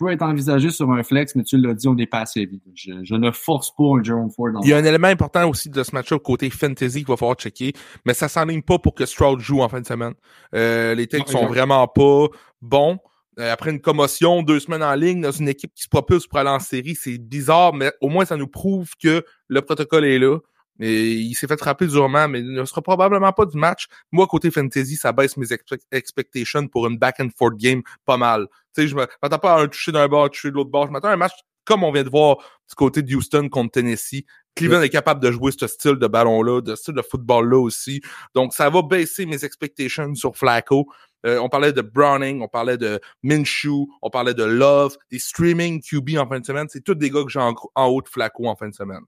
peut 0.00 0.10
être 0.10 0.22
envisagé 0.22 0.70
sur 0.70 0.90
un 0.90 1.02
flex, 1.02 1.34
mais 1.36 1.42
tu 1.42 1.58
l'as 1.58 1.74
dit, 1.74 1.86
on 1.86 1.96
est 1.98 2.06
pas 2.06 2.20
assez 2.20 2.46
vite. 2.46 2.62
Je, 2.74 3.14
ne 3.14 3.30
force 3.30 3.70
pas 3.76 3.84
un 3.98 4.02
Jerome 4.02 4.30
Ford. 4.30 4.48
Il 4.62 4.70
y 4.70 4.72
a 4.72 4.78
un 4.78 4.84
élément 4.84 5.08
important 5.08 5.48
aussi 5.48 5.68
de 5.68 5.82
ce 5.82 5.94
match-up 5.94 6.22
côté 6.22 6.48
fantasy 6.48 7.00
qu'il 7.00 7.06
va 7.06 7.18
falloir 7.18 7.36
checker, 7.36 7.74
mais 8.06 8.14
ça 8.14 8.28
s'enligne 8.28 8.62
pas 8.62 8.78
pour 8.78 8.94
que 8.94 9.04
Stroud 9.04 9.40
joue 9.40 9.60
en 9.60 9.68
fin 9.68 9.80
de 9.80 9.86
semaine. 9.86 10.14
Euh, 10.54 10.94
les 10.94 11.06
takes 11.06 11.28
sont 11.28 11.46
vraiment 11.46 11.86
pas 11.86 12.28
bons. 12.62 12.98
Euh, 13.38 13.52
après 13.52 13.70
une 13.70 13.80
commotion, 13.80 14.42
deux 14.42 14.58
semaines 14.58 14.82
en 14.82 14.94
ligne, 14.94 15.20
dans 15.20 15.32
une 15.32 15.48
équipe 15.48 15.72
qui 15.74 15.82
se 15.82 15.88
propulse 15.88 16.26
pour 16.26 16.38
aller 16.38 16.50
en 16.50 16.60
série, 16.60 16.94
c'est 16.94 17.18
bizarre, 17.18 17.74
mais 17.74 17.92
au 18.00 18.08
moins 18.08 18.24
ça 18.24 18.36
nous 18.36 18.48
prouve 18.48 18.90
que 19.02 19.22
le 19.48 19.60
protocole 19.60 20.06
est 20.06 20.18
là. 20.18 20.38
Et 20.80 21.12
il 21.12 21.34
s'est 21.34 21.46
fait 21.46 21.58
frapper 21.58 21.86
durement, 21.86 22.26
mais 22.26 22.40
il 22.40 22.52
ne 22.52 22.64
sera 22.64 22.80
probablement 22.80 23.32
pas 23.32 23.44
du 23.44 23.58
match. 23.58 23.86
Moi, 24.12 24.26
côté 24.26 24.50
fantasy, 24.50 24.96
ça 24.96 25.12
baisse 25.12 25.36
mes 25.36 25.48
expectations 25.92 26.66
pour 26.68 26.86
une 26.86 26.98
back 26.98 27.20
and 27.20 27.28
forth 27.36 27.56
game 27.56 27.82
pas 28.06 28.16
mal. 28.16 28.46
Tu 28.74 28.82
sais, 28.82 28.88
je 28.88 28.96
m'attends 28.96 29.38
pas 29.38 29.56
à 29.56 29.60
un 29.60 29.68
toucher 29.68 29.92
d'un 29.92 30.08
bord, 30.08 30.24
un 30.24 30.28
toucher 30.28 30.50
de 30.50 30.54
l'autre 30.54 30.70
bord. 30.70 30.86
Je 30.86 30.92
m'attends 30.92 31.08
à 31.08 31.12
un 31.12 31.16
match 31.16 31.32
comme 31.64 31.84
on 31.84 31.92
vient 31.92 32.02
de 32.02 32.10
voir 32.10 32.38
du 32.68 32.74
côté 32.74 33.02
de 33.02 33.14
Houston 33.14 33.48
contre 33.48 33.72
Tennessee. 33.72 34.24
Cleveland 34.56 34.82
est 34.82 34.88
capable 34.88 35.22
de 35.22 35.30
jouer 35.30 35.52
ce 35.52 35.66
style 35.66 35.96
de 35.96 36.06
ballon-là, 36.06 36.60
de 36.60 36.74
style 36.74 36.94
de 36.94 37.02
football-là 37.02 37.58
aussi. 37.58 38.00
Donc, 38.34 38.52
ça 38.52 38.68
va 38.70 38.82
baisser 38.82 39.24
mes 39.24 39.44
expectations 39.44 40.14
sur 40.14 40.36
Flacco. 40.36 40.86
Euh, 41.26 41.38
on 41.38 41.48
parlait 41.48 41.72
de 41.72 41.82
Browning, 41.82 42.40
on 42.42 42.48
parlait 42.48 42.78
de 42.78 42.98
Minshew, 43.22 43.86
on 44.02 44.10
parlait 44.10 44.34
de 44.34 44.42
Love, 44.42 44.96
des 45.10 45.18
streaming 45.18 45.80
QB 45.80 46.16
en 46.18 46.26
fin 46.26 46.40
de 46.40 46.46
semaine. 46.46 46.66
C'est 46.68 46.82
tous 46.82 46.94
des 46.94 47.10
gars 47.10 47.22
que 47.22 47.30
j'ai 47.30 47.38
en, 47.40 47.54
en 47.74 47.86
haut 47.86 48.02
de 48.02 48.08
Flacco 48.08 48.48
en 48.48 48.56
fin 48.56 48.68
de 48.68 48.74
semaine. 48.74 49.04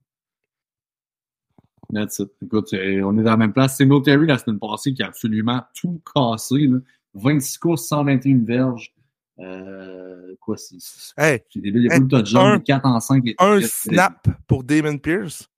Écoute, 2.43 2.73
euh, 2.75 3.03
on 3.05 3.19
est 3.19 3.23
dans 3.23 3.31
la 3.31 3.37
même 3.37 3.53
place. 3.53 3.77
C'est 3.77 3.89
Terry 4.05 4.27
la 4.27 4.39
semaine 4.39 4.59
passée 4.59 4.95
qui 4.95 5.03
a 5.03 5.09
absolument 5.09 5.63
tout 5.75 6.01
cassé. 6.15 6.67
Là. 6.67 6.79
26 7.15 7.59
courses, 7.59 7.87
121 7.89 8.45
verges. 8.45 8.95
Euh, 9.39 10.35
quoi, 10.41 10.57
c'est. 10.57 10.77
Hey, 11.17 11.43
c'est 11.51 11.61
débile. 11.61 11.85
Il 11.85 11.91
y 11.91 11.93
a 11.93 11.99
de 11.99 12.07
touchdowns, 12.07 12.63
4 12.63 12.87
en 12.87 13.01
5. 13.01 13.35
Un 13.39 13.61
snap 13.63 14.29
pour 14.47 14.65
Damon 14.65 14.99
Pierce? 14.99 15.49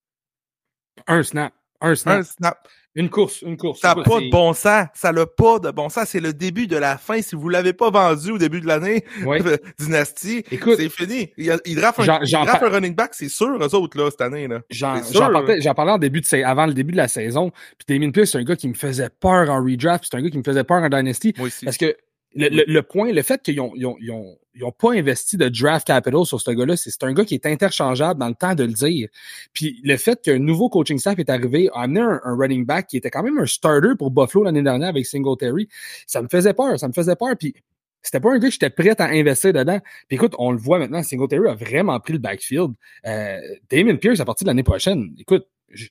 Un 1.06 1.22
snap. 1.22 1.52
Un 1.80 1.94
snap. 1.94 2.20
Un 2.20 2.22
snap. 2.22 2.68
Une 2.96 3.10
course, 3.10 3.42
une 3.42 3.56
course. 3.56 3.80
Ça 3.80 3.88
n'a 3.96 4.04
pas 4.04 4.20
de 4.20 4.30
bon 4.30 4.52
sens. 4.52 4.86
Ça 4.94 5.10
n'a 5.10 5.26
pas 5.26 5.58
de 5.58 5.72
bon 5.72 5.88
sens. 5.88 6.04
C'est 6.10 6.20
le 6.20 6.32
début 6.32 6.68
de 6.68 6.76
la 6.76 6.96
fin. 6.96 7.20
Si 7.22 7.34
vous 7.34 7.48
l'avez 7.48 7.72
pas 7.72 7.90
vendu 7.90 8.30
au 8.30 8.38
début 8.38 8.60
de 8.60 8.68
l'année, 8.68 9.04
Dynasty, 9.80 10.44
c'est 10.48 10.88
fini. 10.88 11.32
Il, 11.36 11.58
il 11.64 11.74
draft 11.76 11.98
un, 12.00 12.20
un 12.20 12.68
running 12.68 12.94
back, 12.94 13.14
c'est 13.14 13.28
sûr, 13.28 13.56
eux 13.60 13.74
autres, 13.74 13.98
là, 13.98 14.10
cette 14.10 14.20
année. 14.20 14.46
là. 14.46 14.60
J'en 14.70 15.74
parlais, 15.74 15.92
en 15.92 15.98
début 15.98 16.20
de, 16.20 16.44
avant 16.44 16.66
le 16.66 16.74
début 16.74 16.92
de 16.92 16.96
la 16.98 17.08
saison. 17.08 17.50
Puis 17.78 17.98
Damien 17.98 18.12
Pierce, 18.12 18.30
c'est 18.30 18.38
un 18.38 18.44
gars 18.44 18.54
qui 18.56 18.68
me 18.68 18.74
faisait 18.74 19.10
peur 19.10 19.50
en 19.50 19.62
redraft. 19.62 20.06
C'est 20.08 20.16
un 20.16 20.22
gars 20.22 20.30
qui 20.30 20.38
me 20.38 20.44
faisait 20.44 20.64
peur 20.64 20.80
en 20.82 20.88
Dynasty. 20.88 21.34
Moi 21.36 21.48
aussi. 21.48 21.64
Parce 21.64 21.76
que 21.76 21.96
le, 22.34 22.80
point, 22.80 23.12
le 23.12 23.22
fait 23.22 23.42
qu'ils 23.42 23.60
ont, 23.60 23.72
ils 23.76 23.86
ont, 23.86 23.96
ils 24.00 24.10
ont, 24.10 24.36
ils 24.54 24.64
ont, 24.64 24.72
pas 24.72 24.92
investi 24.92 25.36
de 25.36 25.48
draft 25.48 25.86
capital 25.86 26.24
sur 26.24 26.40
ce 26.40 26.50
gars-là, 26.50 26.76
c'est 26.76 27.02
un 27.02 27.12
gars 27.12 27.24
qui 27.24 27.34
est 27.34 27.46
interchangeable 27.46 28.20
dans 28.20 28.28
le 28.28 28.34
temps 28.34 28.54
de 28.54 28.64
le 28.64 28.72
dire. 28.72 29.08
Puis 29.52 29.80
le 29.84 29.96
fait 29.96 30.20
qu'un 30.22 30.38
nouveau 30.38 30.68
coaching 30.68 30.98
staff 30.98 31.18
est 31.18 31.30
arrivé 31.30 31.68
a 31.74 31.82
amené 31.82 32.00
un, 32.00 32.20
running 32.24 32.64
back 32.64 32.88
qui 32.88 32.96
était 32.96 33.10
quand 33.10 33.22
même 33.22 33.38
un 33.38 33.46
starter 33.46 33.94
pour 33.98 34.10
Buffalo 34.10 34.44
l'année 34.44 34.62
dernière 34.62 34.88
avec 34.88 35.06
Singletary, 35.06 35.68
ça 36.06 36.22
me 36.22 36.28
faisait 36.28 36.54
peur, 36.54 36.78
ça 36.78 36.88
me 36.88 36.92
faisait 36.92 37.16
peur. 37.16 37.36
Puis 37.38 37.54
c'était 38.02 38.20
pas 38.20 38.32
un 38.32 38.38
gars 38.38 38.48
que 38.48 38.52
j'étais 38.52 38.70
prêt 38.70 39.00
à 39.00 39.06
investir 39.06 39.52
dedans. 39.52 39.80
Puis 40.08 40.16
écoute, 40.16 40.34
on 40.38 40.52
le 40.52 40.58
voit 40.58 40.78
maintenant, 40.78 41.02
Singletary 41.02 41.48
a 41.48 41.54
vraiment 41.54 41.98
pris 42.00 42.12
le 42.12 42.18
backfield. 42.18 42.72
Euh, 43.06 43.38
Damon 43.70 43.96
Pierce, 43.96 44.20
à 44.20 44.24
partir 44.24 44.44
de 44.44 44.50
l'année 44.50 44.62
prochaine, 44.62 45.14
écoute, 45.18 45.46
je, 45.70 45.86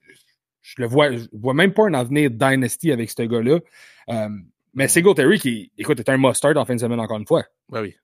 le 0.77 0.85
vois, 0.85 1.11
je 1.11 1.25
vois 1.33 1.53
même 1.53 1.73
pas 1.73 1.87
un 1.87 1.93
avenir 1.93 2.29
dynasty 2.29 2.91
avec 2.91 3.09
ce 3.09 3.23
gars-là. 3.23 3.59
Euh, 4.09 4.29
mais 4.73 4.87
Singletary, 4.87 5.39
qui, 5.39 5.71
écoute, 5.77 5.99
est 5.99 6.09
un 6.09 6.17
mustard 6.17 6.57
en 6.57 6.65
fin 6.65 6.75
de 6.75 6.79
semaine 6.79 6.99
encore 6.99 7.17
une 7.17 7.27
fois. 7.27 7.43
Ben 7.69 7.81
oui. 7.81 7.95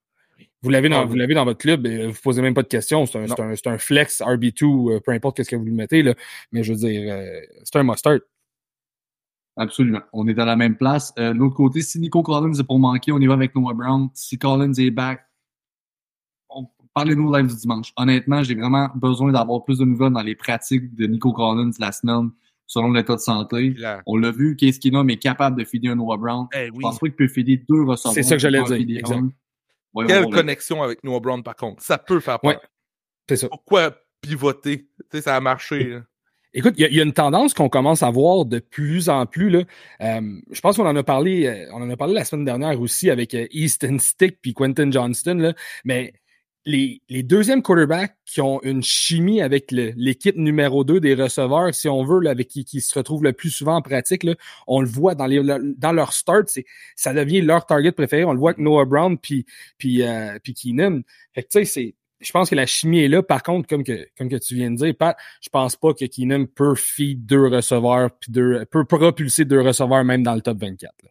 Vous 0.62 0.70
l'avez 0.70 0.90
dans, 0.90 1.06
vous 1.06 1.16
l'avez 1.16 1.34
dans 1.34 1.46
votre 1.46 1.60
club, 1.60 1.86
et 1.86 2.08
vous 2.08 2.20
posez 2.22 2.42
même 2.42 2.54
pas 2.54 2.64
de 2.64 2.68
questions. 2.68 3.06
C'est 3.06 3.18
un, 3.18 3.32
un, 3.32 3.74
un, 3.74 3.78
flex 3.78 4.22
RB2, 4.22 4.96
euh, 4.96 5.00
peu 5.00 5.12
importe 5.12 5.38
qu'est-ce 5.38 5.50
que 5.50 5.56
vous 5.56 5.64
lui 5.64 5.74
mettez, 5.74 6.04
là. 6.04 6.16
Mais 6.52 6.64
je 6.64 6.74
veux 6.74 6.80
dire, 6.80 7.14
euh, 7.14 7.40
c'est 7.64 7.78
un 7.78 7.84
mustard. 7.84 8.20
Absolument. 9.56 10.02
On 10.14 10.28
est 10.28 10.34
dans 10.34 10.46
la 10.46 10.56
même 10.56 10.76
place. 10.76 11.14
Euh, 11.18 11.34
de 11.34 11.38
l'autre 11.38 11.56
côté, 11.56 11.82
si 11.82 12.00
Nico 12.00 12.24
Collins 12.24 12.54
est 12.54 12.64
pour 12.64 12.80
manquer, 12.80 13.12
on 13.12 13.20
y 13.20 13.28
va 13.28 13.34
avec 13.34 13.56
Noah 13.56 13.74
Brown. 13.74 14.10
Si 14.14 14.38
Collins 14.38 14.74
est 14.74 14.92
back, 14.92 15.26
parlez-nous 16.94 17.34
live 17.34 17.48
du 17.48 17.56
dimanche. 17.56 17.94
Honnêtement, 17.96 18.44
j'ai 18.44 18.56
vraiment 18.56 18.90
besoin 18.96 19.32
d'avoir 19.32 19.64
plus 19.64 19.80
de 19.80 19.86
nouvelles 19.86 20.14
dans 20.14 20.22
les 20.22 20.36
pratiques 20.36 20.94
de 20.96 21.08
Nico 21.08 21.32
Collins 21.34 21.72
la 21.80 21.92
semaine 21.92 22.32
selon 22.70 22.92
l'état 22.92 23.16
de 23.16 23.20
santé. 23.20 23.76
On 24.06 24.16
l'a 24.16 24.32
vu, 24.32 24.56
Case 24.56 24.80
Keenum 24.80 25.10
est 25.10 25.18
capable 25.18 25.60
de 25.60 25.66
filer 25.66 25.90
un 25.90 25.96
Noah 25.96 26.18
Brown. 26.18 26.48
Eh 26.54 26.68
Je 26.68 26.80
pense 26.80 27.00
pas 27.00 27.08
qu'il 27.08 27.16
peut 27.16 27.28
filer 27.28 27.58
deux 27.68 27.84
receveurs. 27.84 28.14
C'est 28.14 28.24
ça 28.24 28.36
que 28.36 28.42
j'allais 28.42 28.64
dire. 28.64 29.04
Quelle 30.08 30.30
connexion 30.30 30.82
avec 30.82 31.04
Noah 31.04 31.20
Brown, 31.20 31.44
par 31.44 31.56
contre. 31.56 31.84
Ça 31.84 31.98
peut 31.98 32.22
faire 32.22 32.40
peur. 32.40 32.62
c'est 33.28 33.36
ça. 33.36 33.50
Pourquoi 33.50 33.98
pivoter? 34.22 34.88
Tu 35.00 35.06
sais, 35.12 35.22
ça 35.22 35.36
a 35.36 35.42
marché. 35.42 36.00
Écoute, 36.54 36.74
il 36.78 36.92
y, 36.92 37.00
a 37.00 37.04
une 37.04 37.14
tendance 37.14 37.54
qu'on 37.54 37.70
commence 37.70 38.02
à 38.02 38.10
voir 38.10 38.44
de 38.46 38.58
plus 38.58 39.08
en 39.08 39.28
plus. 39.28 39.52
Là. 39.52 39.64
Euh, 40.02 40.40
je 40.52 40.62
pense 40.62 40.78
qu'on 40.78 40.88
en 40.88 40.96
a 40.96 41.04
parlé, 41.04 41.46
euh, 41.46 41.70
on 41.74 41.82
en 41.82 41.90
a 41.90 41.96
parlé 41.96 42.16
la 42.16 42.26
semaine 42.26 42.44
dernière 42.44 42.82
aussi 42.82 43.12
avec 43.12 43.36
euh, 43.36 43.46
Easton 43.52 43.98
Stick 44.00 44.42
puis 44.42 44.56
Quentin 44.56 44.90
Johnston. 44.90 45.36
Là, 45.36 45.54
mais 45.86 46.14
les, 46.70 47.02
les 47.10 47.24
deuxièmes 47.24 47.64
quarterbacks 47.64 48.16
qui 48.26 48.42
ont 48.42 48.62
une 48.62 48.84
chimie 48.84 49.42
avec 49.42 49.72
l'équipe 49.72 50.36
numéro 50.36 50.84
2 50.84 51.00
des 51.00 51.16
receveurs, 51.16 51.74
si 51.74 51.90
on 51.90 52.04
veut, 52.04 52.28
avec 52.28 52.48
qui, 52.48 52.64
qui 52.64 52.80
se 52.80 52.94
retrouvent 52.98 53.24
le 53.24 53.34
plus 53.34 53.50
souvent 53.50 53.78
en 53.78 53.82
pratique, 53.82 54.28
on 54.68 54.80
le 54.80 54.88
voit 54.88 55.16
dans, 55.16 55.26
les, 55.26 55.42
dans 55.78 55.92
leur 55.92 56.14
start, 56.14 56.48
ça 56.96 57.14
devient 57.14 57.42
leur 57.42 57.66
target 57.66 57.92
préféré. 57.92 58.24
On 58.24 58.34
le 58.34 58.40
voit 58.40 58.52
avec 58.52 58.64
Noah 58.64 58.86
Brown 58.86 59.18
puis, 59.18 59.48
puis, 59.80 60.04
euh, 60.04 60.38
Keenan. 60.44 61.02
Fait 61.34 61.42
que 61.42 61.48
tu 61.50 61.66
sais, 61.66 61.96
je 62.20 62.32
pense 62.32 62.52
que 62.52 62.56
la 62.56 62.68
chimie 62.68 63.00
est 63.00 63.08
là. 63.08 63.24
Par 63.24 63.42
contre, 63.42 63.68
comme 63.68 63.84
que, 63.84 64.38
tu 64.38 64.56
viens 64.56 64.70
de 64.70 64.76
dire, 64.76 64.94
Pat, 64.96 65.18
je 65.42 65.50
pense 65.50 65.76
pas 65.76 65.96
que 65.96 66.06
Keenan 66.06 66.46
peut 66.46 66.76
feed 66.76 67.26
deux 67.26 67.48
receveurs 67.48 68.12
puis 68.12 68.32
deux, 68.32 68.64
peut 68.66 68.86
propulser 68.86 69.44
deux 69.44 69.62
recevevars 69.62 70.06
même 70.06 70.22
dans 70.22 70.36
le 70.36 70.42
top 70.42 70.60
24. 70.60 70.94
Là. 71.04 71.10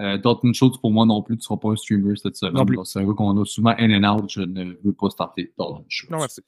Euh, 0.00 0.18
Dalton 0.18 0.52
Schultz, 0.52 0.76
pour 0.78 0.90
moi 0.90 1.06
non 1.06 1.22
plus, 1.22 1.36
tu 1.36 1.40
ne 1.40 1.42
seras 1.42 1.56
pas 1.56 1.70
un 1.70 1.76
streamer 1.76 2.16
cette 2.16 2.36
semaine. 2.36 2.66
C'est 2.84 2.98
un 2.98 3.04
gars 3.04 3.12
qu'on 3.14 3.40
a 3.40 3.44
souvent 3.44 3.74
in 3.78 4.02
and 4.02 4.16
out. 4.16 4.28
Je 4.28 4.40
ne 4.40 4.74
veux 4.84 4.92
pas 4.92 5.10
starter 5.10 5.52
Dalton 5.58 5.84
Schultz. 5.88 6.10
Non, 6.10 6.18
merci. 6.18 6.40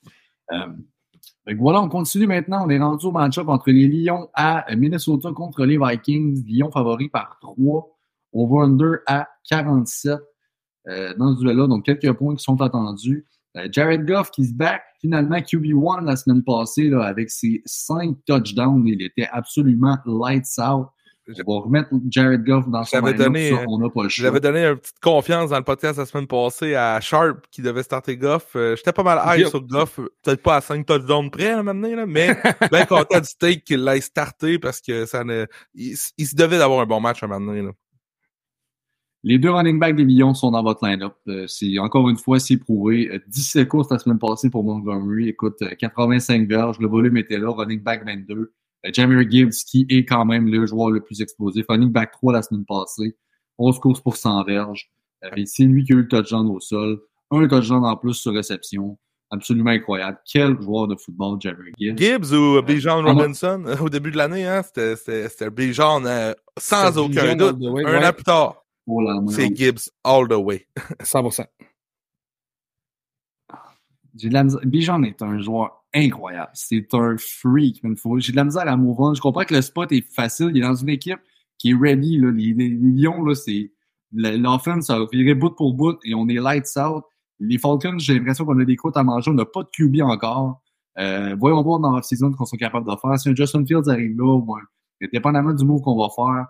Euh, 0.52 1.54
voilà, 1.56 1.80
on 1.80 1.88
continue 1.88 2.26
maintenant. 2.26 2.66
On 2.66 2.70
est 2.70 2.78
rendu 2.78 3.06
au 3.06 3.12
match-up 3.12 3.48
entre 3.48 3.70
les 3.70 3.86
Lions 3.86 4.28
à 4.34 4.64
Minnesota 4.74 5.30
contre 5.32 5.64
les 5.64 5.78
Vikings. 5.78 6.44
Lions 6.48 6.70
favoris 6.70 7.08
par 7.10 7.38
3. 7.40 7.88
Over-under 8.32 8.98
à 9.06 9.28
47 9.48 10.18
euh, 10.88 11.14
dans 11.16 11.34
ce 11.34 11.40
duel-là. 11.40 11.68
Donc, 11.68 11.84
quelques 11.84 12.12
points 12.12 12.34
qui 12.34 12.42
sont 12.42 12.60
attendus. 12.60 13.24
Euh, 13.56 13.68
Jared 13.70 14.04
Goff 14.04 14.30
qui 14.30 14.44
se 14.44 14.54
back 14.54 14.82
finalement 15.00 15.36
QB1 15.36 16.04
la 16.04 16.16
semaine 16.16 16.42
passée 16.42 16.90
là, 16.90 17.04
avec 17.04 17.30
ses 17.30 17.62
5 17.64 18.16
touchdowns. 18.26 18.86
Il 18.86 19.02
était 19.02 19.28
absolument 19.30 19.96
lights 20.04 20.58
out. 20.58 20.88
On 21.46 21.58
va 21.58 21.64
remettre 21.64 21.88
Jared 22.08 22.44
Goff 22.44 22.68
dans 22.68 22.84
son 22.84 23.00
donné, 23.00 23.50
ça, 23.50 23.64
on 23.66 23.78
n'a 23.78 23.88
pas 23.88 24.04
le 24.04 24.08
choix. 24.08 24.24
J'avais 24.26 24.40
donné 24.40 24.64
une 24.64 24.76
petite 24.76 25.00
confiance 25.00 25.50
dans 25.50 25.58
le 25.58 25.64
podcast 25.64 25.98
la 25.98 26.06
semaine 26.06 26.26
passée 26.26 26.74
à 26.74 27.00
Sharp 27.00 27.46
qui 27.50 27.62
devait 27.62 27.82
starter 27.82 28.16
Goff. 28.16 28.54
Euh, 28.54 28.76
j'étais 28.76 28.92
pas 28.92 29.02
mal 29.02 29.20
high 29.24 29.46
sur 29.48 29.60
Goff, 29.62 29.98
peut-être 30.22 30.42
pas 30.42 30.56
à 30.56 30.60
5 30.60 30.86
touchdowns 30.86 31.30
près 31.30 31.50
à 31.50 31.62
m'amener, 31.62 31.96
là, 31.96 32.06
mais 32.06 32.28
bien 32.70 32.86
content 32.86 33.20
du 33.20 33.28
take 33.38 33.62
qu'il 33.62 33.84
l'ait 33.84 34.00
starté 34.00 34.58
parce 34.58 34.80
que 34.80 35.04
ça 35.06 35.24
ne. 35.24 35.46
Il, 35.74 35.96
se 35.96 36.36
devait 36.36 36.58
d'avoir 36.58 36.80
un 36.80 36.86
bon 36.86 37.00
match 37.00 37.22
à 37.22 37.26
m'amener. 37.26 37.62
Là. 37.62 37.72
Les 39.28 39.40
deux 39.40 39.50
running 39.50 39.80
backs 39.80 39.96
des 39.96 40.04
Lions 40.04 40.34
sont 40.34 40.52
dans 40.52 40.62
votre 40.62 40.86
line-up. 40.86 41.14
Euh, 41.26 41.48
c'est 41.48 41.80
encore 41.80 42.08
une 42.08 42.16
fois, 42.16 42.38
c'est 42.38 42.58
prouvé. 42.58 43.10
Euh, 43.12 43.18
17 43.26 43.66
courses 43.66 43.90
la 43.90 43.98
semaine 43.98 44.20
passée 44.20 44.50
pour 44.50 44.62
Montgomery. 44.62 45.28
Écoute, 45.28 45.56
euh, 45.62 45.74
85 45.76 46.46
verges, 46.46 46.78
le 46.78 46.86
volume 46.86 47.16
était 47.16 47.36
là, 47.36 47.50
running 47.50 47.82
back 47.82 48.04
22. 48.06 48.52
Euh, 48.84 48.90
Jamie 48.92 49.24
Gibbs, 49.30 49.52
qui 49.66 49.86
est 49.88 50.04
quand 50.04 50.24
même 50.24 50.48
le 50.48 50.66
joueur 50.66 50.90
le 50.90 51.00
plus 51.02 51.20
explosif. 51.22 51.64
Running 51.68 51.90
back 51.90 52.12
3 52.12 52.32
la 52.32 52.42
semaine 52.42 52.64
passée. 52.66 53.16
11 53.58 53.78
courses 53.78 54.00
pour 54.00 54.16
100 54.16 54.44
verges. 54.44 54.90
Euh, 55.24 55.30
c'est 55.46 55.64
lui 55.64 55.84
qui 55.84 55.92
a 55.92 55.96
eu 55.96 56.00
le 56.02 56.08
touchdown 56.08 56.46
au 56.48 56.60
sol. 56.60 57.00
Un 57.30 57.46
touchdown 57.48 57.84
en 57.84 57.96
plus 57.96 58.14
sur 58.14 58.32
réception. 58.32 58.98
Absolument 59.30 59.70
incroyable. 59.70 60.18
Quel 60.30 60.60
joueur 60.60 60.86
de 60.86 60.94
football, 60.94 61.38
Jamie 61.40 61.72
Gibbs. 61.78 61.98
Gibbs 61.98 62.32
ou 62.32 62.62
Bijan 62.62 62.98
Ah, 62.98 63.12
non. 63.12 63.18
Robinson, 63.20 63.64
euh, 63.66 63.76
au 63.78 63.88
début 63.88 64.12
de 64.12 64.16
l'année, 64.18 64.46
hein, 64.46 64.62
c'était- 64.62 65.50
Bijan 65.50 66.04
euh, 66.04 66.32
sans 66.58 66.96
aucun 66.98 67.34
Bijan 67.34 67.36
doute. 67.36 67.56
way, 67.60 67.84
Un 67.84 67.98
ouais. 68.00 68.06
an 68.06 68.12
plus 68.12 68.22
tard, 68.24 68.62
Oh 68.86 69.02
c'est 69.30 69.52
Gibbs 69.56 69.90
all 70.04 70.28
the 70.28 70.34
way. 70.34 70.68
100%. 71.02 71.44
J'ai 74.14 74.28
de 74.28 74.34
la 74.34 74.44
misère. 74.44 74.60
Bijan 74.64 75.02
est 75.02 75.20
un 75.22 75.40
joueur 75.40 75.84
incroyable. 75.96 76.50
C'est 76.54 76.92
un 76.94 77.16
freak. 77.18 77.82
J'ai 78.18 78.32
de 78.32 78.36
la 78.36 78.44
misère 78.44 78.68
à 78.68 78.76
move 78.76 79.00
on. 79.00 79.14
Je 79.14 79.20
comprends 79.20 79.44
que 79.44 79.54
le 79.54 79.62
spot 79.62 79.90
est 79.92 80.06
facile. 80.14 80.50
Il 80.54 80.58
est 80.58 80.60
dans 80.66 80.74
une 80.74 80.90
équipe 80.90 81.18
qui 81.58 81.70
est 81.70 81.74
ready. 81.74 82.18
Là. 82.18 82.30
Les, 82.30 82.52
les- 82.52 82.68
les 82.68 83.02
Lions, 83.02 83.24
là, 83.24 83.34
c'est. 83.34 83.72
L'offense, 84.12 84.88
va 84.88 85.04
virer 85.12 85.34
bout 85.34 85.50
pour 85.50 85.74
bout 85.74 85.98
et 86.04 86.14
on 86.14 86.28
est 86.28 86.34
lights 86.40 86.76
out. 86.78 87.02
Les 87.40 87.58
Falcons, 87.58 87.98
j'ai 87.98 88.14
l'impression 88.14 88.44
qu'on 88.44 88.58
a 88.60 88.64
des 88.64 88.76
côtes 88.76 88.96
à 88.96 89.02
manger. 89.02 89.30
On 89.30 89.34
n'a 89.34 89.44
pas 89.44 89.62
de 89.62 89.68
QB 89.72 90.00
encore. 90.02 90.62
Euh, 90.98 91.34
voyons 91.38 91.62
voir 91.62 91.80
dans 91.80 91.94
la 91.94 92.02
saison 92.02 92.32
qu'on 92.32 92.44
soit 92.46 92.56
capable 92.58 92.86
de 92.90 92.96
faire. 92.96 93.18
Si 93.18 93.28
un 93.28 93.34
Justin 93.34 93.66
Fields 93.66 93.88
arrive 93.88 94.16
là, 94.16 94.24
ou 94.36 94.54
un- 94.54 95.06
dépendamment 95.12 95.52
du 95.52 95.64
move 95.64 95.82
qu'on 95.82 95.96
va 95.98 96.08
faire, 96.14 96.46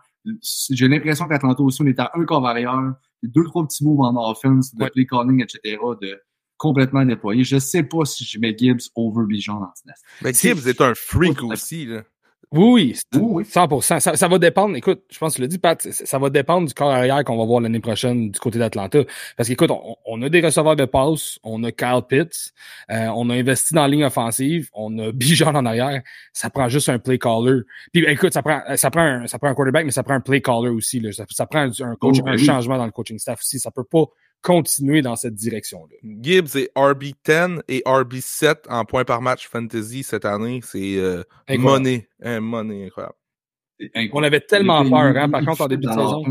j'ai 0.71 0.87
l'impression 0.87 1.27
qu'Atlanta 1.27 1.61
aussi, 1.63 1.83
on 1.83 1.87
est 1.87 1.99
à 1.99 2.13
un 2.15 2.25
corps 2.25 2.47
arrière, 2.47 2.95
deux, 3.23 3.43
trois 3.45 3.67
petits 3.67 3.83
moves 3.85 4.01
en 4.01 4.31
offense, 4.31 4.73
de 4.75 4.85
Ouais. 4.85 4.91
play 4.91 5.07
calling, 5.07 5.43
etc., 5.43 5.79
de 6.01 6.21
complètement 6.57 7.05
déployer. 7.05 7.45
Je 7.45 7.59
sais 7.59 7.83
pas 7.83 8.05
si 8.05 8.25
je 8.25 8.39
mets 8.39 8.57
Gibbs 8.57 8.91
over 8.95 9.25
Bijan 9.27 9.61
dans 9.61 9.73
ce 9.75 9.87
nest. 9.87 10.03
Mais 10.23 10.33
Gibbs 10.33 10.67
est 10.69 10.81
un 10.81 10.95
freak 10.95 11.43
aussi. 11.43 11.87
Là. 11.87 12.03
Oui, 12.53 12.65
oui, 12.71 12.95
c'est- 12.95 13.19
Oui, 13.21 13.29
oui. 13.33 13.45
100%. 13.45 13.99
Ça, 13.99 14.15
ça 14.15 14.29
va 14.29 14.39
dépendre. 14.39 14.77
Écoute, 14.77 15.03
je 15.11 15.19
pense 15.19 15.33
que 15.33 15.37
tu 15.37 15.43
l'as 15.43 15.49
dit, 15.49 15.59
Pat, 15.59 15.83
ça 15.83 16.19
va 16.21 16.31
dépendre 16.31 16.69
du 16.69 16.75
corps 16.75 16.93
arrière 16.93 17.25
qu'on 17.25 17.37
va 17.37 17.45
voir 17.45 17.61
l'année 17.61 17.81
prochaine 17.81 18.31
du 18.31 18.39
côté 18.39 18.61
d'Atlanta. 18.61 19.01
Parce 19.37 19.49
qu'écoute, 19.49 19.71
on, 19.73 19.97
on 20.07 20.23
a 20.23 20.29
des 20.29 20.41
receveurs 20.41 20.77
de 20.77 20.85
passe, 20.85 21.41
on 21.43 21.65
a 21.65 21.73
Kyle 21.73 22.03
Pitts, 22.09 22.53
euh, 22.93 23.09
on 23.17 23.29
a 23.31 23.35
investi 23.35 23.75
dans 23.75 23.83
la 23.83 23.89
ligne 23.89 24.05
offensive, 24.05 24.71
on 24.75 24.97
a 25.01 25.11
Bijan 25.11 25.57
en 25.57 25.67
arrière. 25.67 26.03
Ça 26.33 26.49
prend 26.49 26.69
juste 26.69 26.89
un 26.89 27.01
play 27.01 27.19
caller. 27.19 27.63
Puis 27.93 28.05
écoute, 28.07 28.33
ça 28.33 28.43
prend, 28.43 28.63
ça 28.77 28.91
prend, 28.93 29.03
un, 29.03 29.27
ça 29.27 29.41
prend 29.41 29.49
un 29.49 29.55
quarterback, 29.55 29.85
mais 29.85 29.91
ça 29.91 30.05
prend 30.05 30.15
un 30.15 30.21
play 30.21 30.41
caller 30.41 30.69
aussi. 30.71 31.01
Là. 31.01 31.11
Ça, 31.11 31.25
ça 31.29 31.47
prend 31.47 31.59
un, 31.63 31.71
un 31.85 31.97
coach, 31.97 32.19
Oh, 32.23 32.29
un 32.29 32.37
oui. 32.37 32.45
changement 32.45 32.79
dans 32.79 32.87
le 32.87 32.93
coaching 32.93 33.19
staff 33.19 33.41
aussi. 33.41 33.59
Ça 33.59 33.73
peut 33.73 33.85
pas 33.85 34.05
continuer 34.47 35.03
dans 35.03 35.17
cette 35.17 35.35
direction-là. 35.35 35.97
Gibbs 36.23 36.55
est 36.55 36.71
RB10 36.77 37.63
et 37.67 37.83
RB7 37.85 38.69
en 38.69 38.85
points 38.85 39.05
par 39.05 39.21
match 39.21 39.49
fantasy 39.49 40.05
cette 40.05 40.25
année. 40.25 40.61
C'est 40.63 40.99
euh, 40.99 41.25
money. 41.59 42.09
Hein, 42.23 42.39
money 42.39 42.87
incroyable. 42.87 43.17
On 44.13 44.23
avait 44.23 44.41
tellement 44.41 44.89
peur, 44.89 45.17
hein, 45.17 45.29
par 45.29 45.45
contre, 45.45 45.63
en 45.63 45.67
début 45.67 45.87
de 45.87 45.91
saison. 45.91 46.23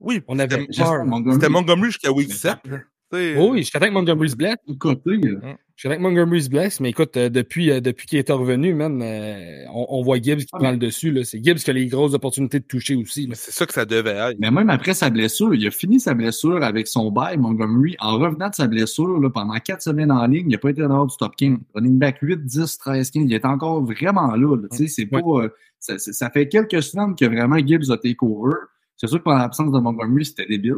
Oui, 0.00 0.22
On 0.26 0.38
avait 0.38 0.66
peur. 0.66 1.04
C'était 1.32 1.50
Montgomery 1.50 1.90
jusqu'à 1.90 2.10
week 2.10 2.28
Mais 2.28 2.34
7. 2.34 2.56
là. 2.64 2.78
Tu 3.12 3.18
sais, 3.18 3.36
Oui, 3.36 3.48
oui, 3.50 3.58
je 3.58 3.64
suis 3.64 3.78
que 3.78 3.90
Montgomery 3.90 4.30
se 4.30 4.36
blesse. 4.36 4.56
Du 4.66 4.78
côté, 4.78 5.18
là. 5.18 5.56
Je 5.82 5.88
savais 5.88 5.96
que 5.96 6.02
Montgomery 6.02 6.40
se 6.44 6.48
blesse, 6.48 6.78
mais 6.78 6.90
écoute, 6.90 7.16
euh, 7.16 7.28
depuis, 7.28 7.72
euh, 7.72 7.80
depuis 7.80 8.06
qu'il 8.06 8.16
est 8.16 8.30
revenu, 8.30 8.72
man, 8.72 9.02
euh, 9.02 9.64
on, 9.74 9.84
on 9.88 10.02
voit 10.04 10.18
Gibbs 10.22 10.38
qui 10.38 10.46
Ah, 10.52 10.58
prend 10.58 10.66
mais- 10.68 10.72
le 10.74 10.78
dessus. 10.78 11.10
là. 11.10 11.24
C'est 11.24 11.42
Gibbs 11.42 11.56
qui 11.58 11.70
a 11.70 11.72
les 11.72 11.86
grosses 11.86 12.14
opportunités 12.14 12.60
de 12.60 12.64
toucher 12.64 12.94
aussi. 12.94 13.28
c'est 13.34 13.50
ça 13.50 13.66
que 13.66 13.72
ça 13.72 13.84
devait 13.84 14.10
être. 14.12 14.36
Mais 14.38 14.52
même 14.52 14.70
après 14.70 14.94
sa 14.94 15.10
blessure, 15.10 15.52
il 15.56 15.66
a 15.66 15.72
fini 15.72 15.98
sa 15.98 16.14
blessure 16.14 16.62
avec 16.62 16.86
son 16.86 17.10
bail, 17.10 17.36
Montgomery. 17.36 17.96
En 17.98 18.16
revenant 18.16 18.48
de 18.48 18.54
sa 18.54 18.68
blessure, 18.68 19.18
là, 19.20 19.28
pendant 19.28 19.54
quatre 19.58 19.82
semaines 19.82 20.12
en 20.12 20.24
ligne, 20.28 20.46
il 20.46 20.52
n'a 20.52 20.58
pas 20.58 20.70
été 20.70 20.82
dehors 20.82 21.08
du 21.08 21.16
top 21.16 21.34
15. 21.34 21.58
Running 21.74 21.98
back 21.98 22.18
8, 22.22 22.44
10, 22.46 22.78
13, 22.78 23.10
15. 23.10 23.24
Il 23.26 23.34
est 23.34 23.44
encore 23.44 23.82
vraiment 23.84 24.36
là. 24.36 24.56
là. 24.56 24.68
Tu 24.70 24.76
sais, 24.76 24.86
c'est 24.86 25.06
pas, 25.06 25.18
euh, 25.18 25.48
ça, 25.80 25.98
ça- 25.98 26.12
ça 26.12 26.30
fait 26.30 26.46
quelques 26.46 26.80
semaines 26.80 27.16
que 27.16 27.24
vraiment 27.24 27.58
Gibbs 27.58 27.90
a 27.90 27.96
take 27.98 28.18
over. 28.20 28.54
C'est 28.96 29.08
sûr 29.08 29.18
que 29.18 29.24
pendant 29.24 29.38
l'absence 29.38 29.72
de 29.72 29.80
Montgomery, 29.80 30.26
c'était 30.26 30.46
débile. 30.46 30.74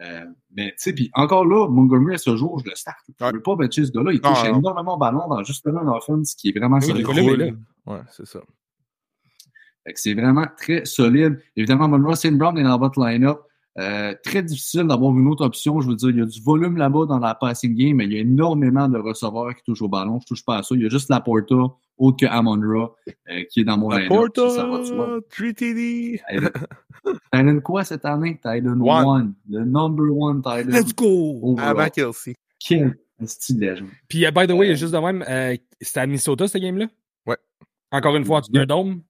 Euh, 0.00 0.24
mais 0.56 0.68
tu 0.70 0.74
sais, 0.78 0.92
puis 0.92 1.10
encore 1.14 1.44
là, 1.46 1.68
Montgomery 1.68 2.14
à 2.14 2.18
ce 2.18 2.36
jour, 2.36 2.60
je 2.64 2.68
le 2.68 2.74
start. 2.74 2.96
Je 3.18 3.24
Ouais. 3.24 3.32
veux 3.32 3.42
pas 3.42 3.54
battre 3.56 3.74
ce 3.74 3.82
gars-là. 3.92 4.12
Il 4.12 4.20
touche 4.20 4.44
non. 4.44 4.58
énormément 4.58 4.94
au 4.94 4.98
ballon 4.98 5.28
dans 5.28 5.42
justement 5.44 5.82
une 5.82 5.88
offense 5.88 6.34
qui 6.34 6.48
est 6.48 6.58
vraiment 6.58 6.78
Oui, 6.78 7.04
solide. 7.04 7.38
là. 7.86 7.92
Ouais, 7.94 8.00
c'est 8.10 8.26
ça. 8.26 8.40
Fait 9.86 9.92
que 9.92 10.00
c'est 10.00 10.14
vraiment 10.14 10.46
très 10.56 10.84
solide. 10.84 11.38
Évidemment, 11.56 11.88
Monroe 11.88 12.14
St. 12.16 12.36
Brown 12.36 12.56
est 12.58 12.62
dans 12.64 12.78
votre 12.78 12.98
line-up. 13.04 13.38
Euh, 13.78 14.14
très 14.24 14.42
difficile 14.42 14.84
d'avoir 14.84 15.12
une 15.12 15.26
autre 15.28 15.44
option. 15.44 15.80
Je 15.80 15.88
veux 15.88 15.96
dire, 15.96 16.10
il 16.10 16.16
y 16.18 16.22
a 16.22 16.26
du 16.26 16.40
volume 16.42 16.76
là-bas 16.76 17.06
dans 17.06 17.18
la 17.18 17.34
passing 17.34 17.74
game, 17.74 17.96
mais 17.96 18.04
il 18.06 18.12
y 18.12 18.16
a 18.16 18.20
énormément 18.20 18.88
de 18.88 18.98
receveurs 18.98 19.54
qui 19.54 19.62
touchent 19.64 19.82
au 19.82 19.88
ballon. 19.88 20.20
Je 20.20 20.26
touche 20.26 20.44
pas 20.44 20.58
à 20.58 20.62
ça. 20.62 20.74
Il 20.74 20.82
y 20.82 20.86
a 20.86 20.88
juste 20.88 21.08
la 21.10 21.20
Porta, 21.20 21.54
autre 21.98 22.18
que 22.18 22.26
Amon-Ra, 22.26 22.94
euh, 23.08 23.44
qui 23.50 23.60
est 23.60 23.64
dans 23.64 23.78
mon 23.78 23.90
line-up. 23.90 24.34
3TD. 25.30 26.20
Titan 27.32 27.60
quoi 27.60 27.84
cette 27.84 28.04
année? 28.04 28.34
Titan 28.36 28.80
One. 28.80 29.34
1. 29.50 29.58
Le 29.58 29.64
number 29.64 30.06
one 30.10 30.42
Titan. 30.42 30.70
Let's 30.70 30.94
go! 30.94 31.56
Avant 31.58 31.88
Kelsey. 31.88 32.34
Quel 32.58 32.96
style. 33.24 33.84
Puis, 34.08 34.26
euh, 34.26 34.30
by 34.30 34.46
the 34.46 34.52
way, 34.52 34.74
juste 34.74 34.92
de 34.92 34.98
même, 34.98 35.24
euh, 35.28 35.56
c'était 35.80 36.00
à 36.00 36.06
Minnesota, 36.06 36.48
ce 36.48 36.58
game-là? 36.58 36.86
Ouais. 37.26 37.36
Encore 37.90 38.16
une 38.16 38.24
fois, 38.24 38.40
dessous 38.40 38.52
d'un 38.52 38.66
dôme? 38.66 39.02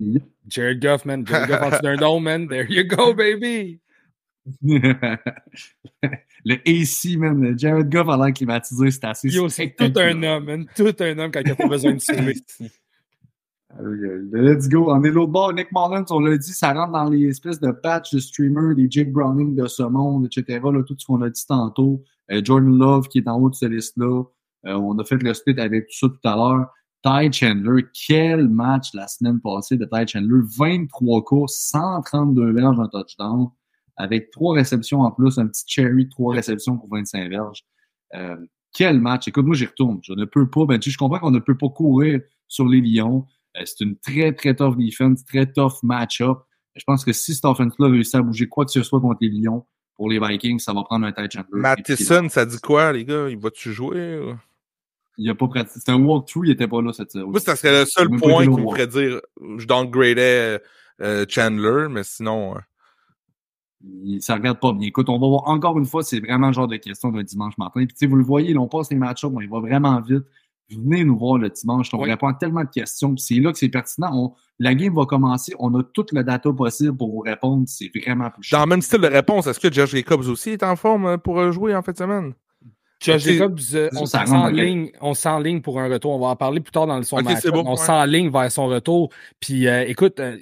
Yep. 0.00 0.22
Jared 0.48 0.80
Goff, 0.80 1.04
man. 1.04 1.26
Jared 1.26 1.48
Goff 1.48 1.62
en 1.62 1.70
dessous 1.70 1.82
d'un 1.82 1.96
dôme, 1.96 2.24
man. 2.24 2.48
There 2.48 2.66
you 2.70 2.84
go, 2.84 3.12
baby! 3.12 3.80
le 6.44 6.54
AC, 6.66 7.18
man. 7.18 7.58
Jared 7.58 7.90
Goff 7.90 8.08
à 8.08 8.16
l'air 8.16 8.32
climatisé, 8.32 8.90
c'est 8.90 9.04
assez 9.04 9.28
Yo, 9.28 9.48
c'est 9.48 9.74
tout 9.76 9.92
un 9.96 10.22
homme, 10.22 10.44
man. 10.44 10.66
Tout 10.76 10.94
un 11.00 11.18
homme 11.18 11.30
quand 11.30 11.40
il 11.44 11.50
a 11.50 11.54
pas 11.54 11.68
besoin 11.68 11.94
de 11.94 12.00
sauver. 12.00 12.34
Let's 14.32 14.68
go. 14.68 14.90
On 14.90 15.02
est 15.04 15.10
l'autre 15.10 15.30
bord. 15.30 15.52
Nick 15.52 15.68
Mullins, 15.72 16.04
on 16.10 16.20
l'a 16.20 16.36
dit, 16.36 16.52
ça 16.52 16.72
rentre 16.72 16.92
dans 16.92 17.08
les 17.08 17.28
espèces 17.28 17.60
de 17.60 17.70
patchs 17.70 18.12
de 18.12 18.18
streamers, 18.18 18.74
les 18.76 18.90
Jake 18.90 19.12
Browning 19.12 19.54
de 19.54 19.66
ce 19.66 19.84
monde, 19.84 20.26
etc. 20.26 20.60
Là, 20.64 20.82
tout 20.82 20.96
ce 20.98 21.06
qu'on 21.06 21.22
a 21.22 21.30
dit 21.30 21.46
tantôt. 21.46 22.02
Euh, 22.32 22.40
Jordan 22.44 22.76
Love 22.76 23.08
qui 23.08 23.18
est 23.18 23.28
en 23.28 23.38
haut 23.40 23.50
de 23.50 23.54
cette 23.54 23.70
liste-là. 23.70 24.24
Euh, 24.66 24.74
on 24.74 24.98
a 24.98 25.04
fait 25.04 25.22
le 25.22 25.32
split 25.34 25.58
avec 25.58 25.86
tout 25.86 25.96
ça 25.96 26.08
tout 26.08 26.28
à 26.28 26.36
l'heure. 26.36 26.66
Ty 27.02 27.32
Chandler, 27.32 27.86
quel 28.06 28.48
match 28.48 28.92
la 28.92 29.08
semaine 29.08 29.40
passée 29.40 29.76
de 29.76 29.86
Ty 29.86 30.06
Chandler. 30.06 30.42
23 30.58 31.24
courses, 31.24 31.56
132 31.70 32.52
verges 32.52 32.78
en 32.78 32.88
touchdown, 32.88 33.48
avec 34.00 34.30
trois 34.30 34.54
réceptions 34.54 35.02
en 35.02 35.10
plus, 35.10 35.38
un 35.38 35.46
petit 35.46 35.64
cherry, 35.66 36.08
trois 36.08 36.34
réceptions 36.34 36.78
pour 36.78 36.88
25 36.90 37.28
verges. 37.28 37.64
Euh, 38.14 38.36
quel 38.72 39.00
match. 39.00 39.28
Écoute, 39.28 39.44
moi, 39.44 39.54
j'y 39.54 39.66
retourne. 39.66 40.00
Je 40.02 40.12
ne 40.12 40.24
peux 40.24 40.48
pas, 40.48 40.64
ben, 40.64 40.78
tu 40.78 40.90
sais, 40.90 40.94
je 40.94 40.98
comprends 40.98 41.18
qu'on 41.18 41.30
ne 41.30 41.38
peut 41.38 41.56
pas 41.56 41.68
courir 41.68 42.20
sur 42.48 42.66
les 42.66 42.80
Lions. 42.80 43.26
Euh, 43.56 43.62
c'est 43.64 43.84
une 43.84 43.96
très, 43.96 44.32
très 44.32 44.54
tough 44.54 44.76
defense, 44.76 45.24
très 45.24 45.46
tough 45.50 45.82
match-up. 45.82 46.38
Je 46.76 46.84
pense 46.86 47.04
que 47.04 47.12
si 47.12 47.34
cette 47.34 47.44
offense-là 47.44 47.88
réussit 47.88 48.14
à 48.14 48.22
bouger 48.22 48.48
quoi 48.48 48.64
que 48.64 48.70
ce 48.70 48.82
soit 48.82 49.00
contre 49.00 49.18
les 49.20 49.28
Lions, 49.28 49.66
pour 49.96 50.08
les 50.08 50.18
Vikings, 50.18 50.60
ça 50.60 50.72
va 50.72 50.82
prendre 50.84 51.04
un 51.04 51.12
Ty 51.12 51.24
Chandler. 51.30 51.60
Matheson, 51.60 52.28
ça 52.30 52.46
dit 52.46 52.58
quoi, 52.58 52.92
les 52.92 53.04
gars? 53.04 53.28
Il 53.28 53.38
va-tu 53.38 53.72
jouer? 53.72 54.18
ou? 54.18 54.34
Il 55.18 55.28
a 55.28 55.34
pas 55.34 55.46
pratiqué. 55.46 55.78
C'était 55.78 55.92
un 55.92 56.02
walkthrough, 56.02 56.46
il 56.46 56.52
était 56.52 56.68
pas 56.68 56.80
là 56.80 56.94
cette. 56.94 57.14
Moi, 57.16 57.38
ça 57.40 57.54
serait 57.54 57.80
le 57.80 57.84
seul 57.84 58.08
point 58.08 58.44
qui 58.44 58.48
me 58.50 58.62
ouais. 58.62 58.70
ferait 58.70 58.86
dire 58.86 59.20
je 59.58 59.66
downgradais 59.66 60.62
euh, 61.02 61.26
Chandler, 61.28 61.88
mais 61.90 62.02
sinon. 62.04 62.56
euh, 62.56 62.60
ça 64.20 64.34
regarde 64.34 64.60
pas 64.60 64.72
bien. 64.72 64.88
Écoute, 64.88 65.08
on 65.08 65.18
va 65.18 65.26
voir 65.26 65.48
encore 65.48 65.78
une 65.78 65.86
fois, 65.86 66.02
c'est 66.02 66.20
vraiment 66.20 66.48
le 66.48 66.52
genre 66.52 66.68
de 66.68 66.76
question 66.76 67.10
d'un 67.10 67.22
dimanche 67.22 67.56
matin. 67.58 67.72
Puis, 67.76 67.86
tu 67.88 67.94
sais, 67.96 68.06
vous 68.06 68.16
le 68.16 68.24
voyez, 68.24 68.52
là, 68.52 68.60
on 68.60 68.68
passe 68.68 68.90
les 68.90 68.96
match-ups, 68.96 69.32
on 69.34 69.40
y 69.40 69.46
va 69.46 69.60
vraiment 69.60 70.00
vite. 70.00 70.24
Venez 70.70 71.04
nous 71.04 71.18
voir 71.18 71.36
le 71.38 71.48
dimanche. 71.48 71.92
On 71.92 72.00
Oui. 72.00 72.10
répond 72.10 72.28
à 72.28 72.34
tellement 72.34 72.62
de 72.62 72.68
questions. 72.68 73.14
Puis 73.14 73.24
c'est 73.24 73.40
là 73.40 73.50
que 73.50 73.58
c'est 73.58 73.68
pertinent. 73.70 74.10
On- 74.14 74.34
la 74.60 74.74
game 74.74 74.94
va 74.94 75.04
commencer. 75.04 75.52
On 75.58 75.74
a 75.76 75.82
tout 75.82 76.06
le 76.12 76.22
data 76.22 76.52
possible 76.52 76.96
pour 76.96 77.10
vous 77.10 77.20
répondre. 77.20 77.64
C'est 77.66 77.90
vraiment 78.04 78.30
plus 78.30 78.48
Dans 78.52 78.60
le 78.60 78.66
même 78.66 78.82
style 78.82 79.00
de 79.00 79.08
réponse, 79.08 79.48
est-ce 79.48 79.58
que 79.58 79.72
Josh 79.72 79.90
Jacobs 79.90 80.28
aussi 80.28 80.50
est 80.50 80.62
en 80.62 80.76
forme 80.76 81.06
euh, 81.06 81.16
pour 81.16 81.40
euh, 81.40 81.50
jouer 81.50 81.74
en 81.74 81.82
fin 81.82 81.90
de 81.90 81.96
semaine? 81.96 82.34
Josh 83.00 83.22
Jacobs, 83.22 83.58
euh, 83.74 83.88
on 83.96 84.04
s'enligne, 84.06 84.92
s'enligne 85.14 85.60
pour 85.62 85.80
un 85.80 85.88
retour. 85.88 86.12
On 86.12 86.20
va 86.20 86.26
en 86.28 86.36
parler 86.36 86.60
plus 86.60 86.70
tard 86.70 86.86
dans 86.86 86.98
le 86.98 87.02
son 87.02 87.20
match. 87.22 87.44
bon, 87.46 87.64
on 87.66 87.70
ouais. 87.70 87.76
s'enligne 87.76 88.30
vers 88.30 88.52
son 88.52 88.66
retour. 88.66 89.08
Puis 89.40 89.66
euh, 89.66 89.84
écoute, 89.88 90.20
euh, 90.20 90.36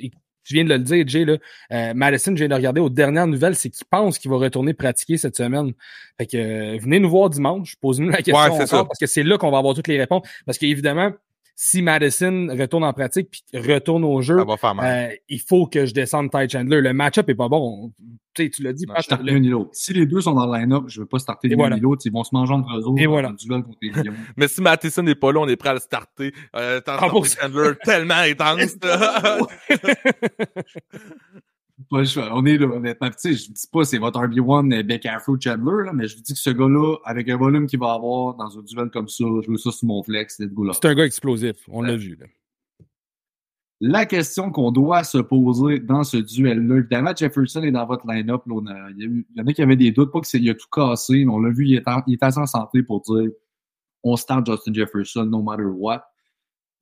tu 0.49 0.55
viens 0.55 0.65
de 0.65 0.71
le 0.71 0.79
dire, 0.79 1.07
Jay, 1.07 1.25
là, 1.27 1.37
euh, 1.73 1.93
Madison, 1.95 2.33
je 2.33 2.39
viens 2.39 2.49
de 2.49 2.55
regarder 2.55 2.81
aux 2.81 2.89
dernières 2.89 3.27
nouvelles, 3.27 3.55
c'est 3.55 3.69
qu'il 3.69 3.87
pense 3.91 4.19
qu'il 4.19 4.31
va 4.31 4.39
retourner 4.39 4.73
pratiquer 4.73 5.19
cette 5.19 5.37
semaine. 5.37 5.73
Fait 6.17 6.27
que 6.27 6.37
euh, 6.39 6.79
venez 6.81 6.99
nous 7.01 7.11
voir 7.11 7.29
dimanche, 7.29 7.77
posez-nous 7.81 8.09
la 8.09 8.17
question 8.23 8.35
Ouais, 8.35 8.49
encore, 8.51 8.67
ça. 8.67 8.85
parce 8.85 8.99
que 8.99 9.07
c'est 9.07 9.23
là 9.23 9.37
qu'on 9.37 9.51
va 9.51 9.59
avoir 9.59 9.75
toutes 9.75 9.89
les 9.89 9.99
réponses. 9.99 10.27
Parce 10.47 10.57
qu'évidemment, 10.57 11.13
si 11.61 11.83
Madison 11.83 12.47
retourne 12.57 12.85
en 12.85 12.93
pratique 12.93 13.31
puis 13.33 13.43
retourne 13.53 14.05
au 14.05 14.23
jeu, 14.23 14.39
Ça 14.39 14.45
va 14.45 14.57
faire 14.57 14.77
mal. 14.77 15.11
euh, 15.11 15.15
il 15.29 15.41
faut 15.41 15.67
que 15.67 15.87
je 15.87 15.93
descende 15.93 16.31
Ty 16.31 16.49
Chandler. 16.49 16.81
Le 16.81 16.93
match-up 16.93 17.29
est 17.29 17.35
pas 17.35 17.49
bon. 17.49 17.93
Tu 18.33 18.45
sais, 18.45 18.51
tu 18.51 18.63
l'as 18.63 18.73
dit, 18.73 18.87
Non, 18.87 18.95
Je 18.99 19.03
starte 19.03 19.23
le- 19.25 19.33
l'un 19.33 19.41
ni 19.41 19.49
l'autre. 19.49 19.71
Si 19.73 19.93
les 19.93 20.07
deux 20.07 20.21
sont 20.21 20.35
dans 20.35 20.47
le 20.47 20.57
line-up, 20.57 20.85
je 20.87 21.01
ne 21.01 21.03
veux 21.03 21.09
pas 21.09 21.19
starter 21.19 21.49
l'un 21.49 21.57
voilà. 21.57 21.75
ni 21.75 21.83
l'autre. 21.83 22.03
Ils 22.05 22.13
vont 22.13 22.23
se 22.23 22.31
manger 22.33 22.55
entre 22.55 22.73
eux 22.79 22.85
autres. 22.87 23.01
Et 23.03 23.07
dans 23.07 23.11
voilà. 23.11 23.31
un 23.31 23.33
duel 23.35 23.65
contre 23.65 23.79
les 23.83 23.91
Lions. 23.91 24.15
Mais 24.37 24.47
si 24.47 24.61
Matheson 24.63 25.03
n'est 25.03 25.17
pas 25.17 25.33
là, 25.33 25.41
on 25.41 25.49
est 25.49 25.57
prêt 25.57 25.71
à 25.71 25.75
le 25.75 25.81
starter. 25.81 26.33
Euh, 26.55 26.81
t'as 26.81 26.97
100%. 26.97 27.25
starté 27.25 27.53
Chandler 27.53 27.73
tellement 27.83 28.15
intense. 28.15 28.77
là. 31.79 31.85
pas 31.91 31.99
le 32.01 32.05
choix. 32.05 32.29
On 32.33 32.45
est 32.47 32.59
là, 32.59 32.66
honnêtement. 32.66 33.09
Tu 33.11 33.14
sais, 33.18 33.33
je 33.35 33.53
dis 33.53 33.66
pas 33.72 33.85
c'est 33.85 33.99
votre 33.99 34.20
RB1 34.20 34.83
Beck 34.85 35.07
Afro 35.07 35.37
Chandler, 35.41 35.85
là, 35.87 35.93
mais 35.93 36.07
je 36.09 36.16
vous 36.16 36.22
dis 36.22 36.33
que 36.33 36.39
ce 36.39 36.51
gars-là, 36.51 36.97
avec 37.05 37.29
un 37.29 37.37
volume 37.37 37.66
qu'il 37.66 37.79
va 37.79 37.93
avoir 37.93 38.35
dans 38.35 38.59
un 38.59 38.62
duel 38.62 38.91
comme 38.91 39.09
ça, 39.09 39.24
je 39.45 39.51
veux 39.51 39.57
ça 39.57 39.70
sur 39.70 39.87
mon 39.87 40.03
flex, 40.03 40.39
let's 40.41 40.53
go 40.53 40.64
là. 40.64 40.72
C'est 40.74 40.87
un 40.89 40.95
gars 40.95 41.05
explosif. 41.07 41.57
On 41.68 41.83
l'a 41.83 41.97
vu, 41.97 42.16
là. 42.16 42.26
La 43.81 44.07
question 44.07 44.51
qu'on 44.51 44.72
doit 44.72 45.05
se 45.05 45.18
poser 45.18 45.79
dans 45.79 46.03
ce 46.03 46.16
duel-là, 46.16 46.79
évidemment, 46.79 47.12
Jefferson 47.16 47.62
est 47.62 47.70
dans 47.70 47.87
votre 47.87 48.05
line-up. 48.09 48.43
là, 48.47 48.55
on 48.57 48.66
a- 48.66 48.91
Il 48.91 48.99
y, 48.99 49.03
a 49.05 49.07
eu- 49.07 49.26
il 49.33 49.39
y 49.39 49.41
en 49.41 49.47
a 49.47 49.53
qui 49.53 49.62
avaient 49.62 49.76
des 49.76 49.93
doutes, 49.93 50.11
pas 50.12 50.20
qu'il 50.20 50.51
a 50.51 50.55
tout 50.55 50.66
cassé, 50.72 51.24
mais 51.24 51.31
on 51.33 51.39
l'a 51.39 51.51
vu, 51.51 51.64
il 51.66 51.74
est, 51.76 51.89
en- 51.89 52.03
il 52.09 52.14
est 52.14 52.22
assez 52.24 52.41
en 52.41 52.47
santé 52.47 52.83
pour 52.83 53.03
dire 53.03 53.31
on 54.03 54.16
start 54.16 54.45
Justin 54.47 54.74
Jefferson 54.74 55.24
no 55.26 55.43
matter 55.43 55.62
what. 55.64 56.05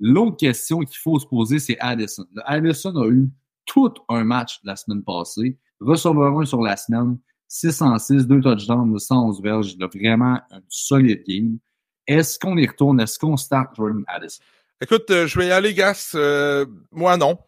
L'autre 0.01 0.37
question 0.39 0.81
qu'il 0.81 0.97
faut 0.97 1.19
se 1.19 1.27
poser, 1.27 1.59
c'est 1.59 1.79
Addison. 1.81 2.25
Addison 2.47 2.97
a 2.97 3.09
eu 3.09 3.29
tout 3.67 3.93
un 4.09 4.25
match 4.25 4.61
la 4.65 4.77
semaine 4.77 5.03
passée, 5.03 5.59
receveur 5.81 6.39
1 6.39 6.47
sur 6.47 6.63
la 6.63 6.77
semaine, 6.77 7.19
6 7.49 7.83
en 7.83 7.99
6, 7.99 8.27
2 8.27 8.41
touchdowns, 8.41 8.99
111 8.99 9.43
verges. 9.43 9.75
Il 9.75 9.83
a 9.83 9.89
vraiment 9.89 10.41
un 10.51 10.61
solide 10.69 11.23
game. 11.27 11.59
Est-ce 12.07 12.39
qu'on 12.39 12.57
y 12.57 12.67
retourne? 12.67 13.01
Est-ce 13.01 13.19
qu'on 13.19 13.37
start 13.37 13.75
Jordan 13.77 14.05
Addison? 14.09 14.43
Écoute, 14.81 15.11
euh, 15.11 15.27
je 15.27 15.39
vais 15.39 15.49
y 15.49 15.51
aller, 15.51 15.75
Gas. 15.75 16.13
Euh, 16.15 16.67
moi, 16.93 17.17
non. 17.17 17.39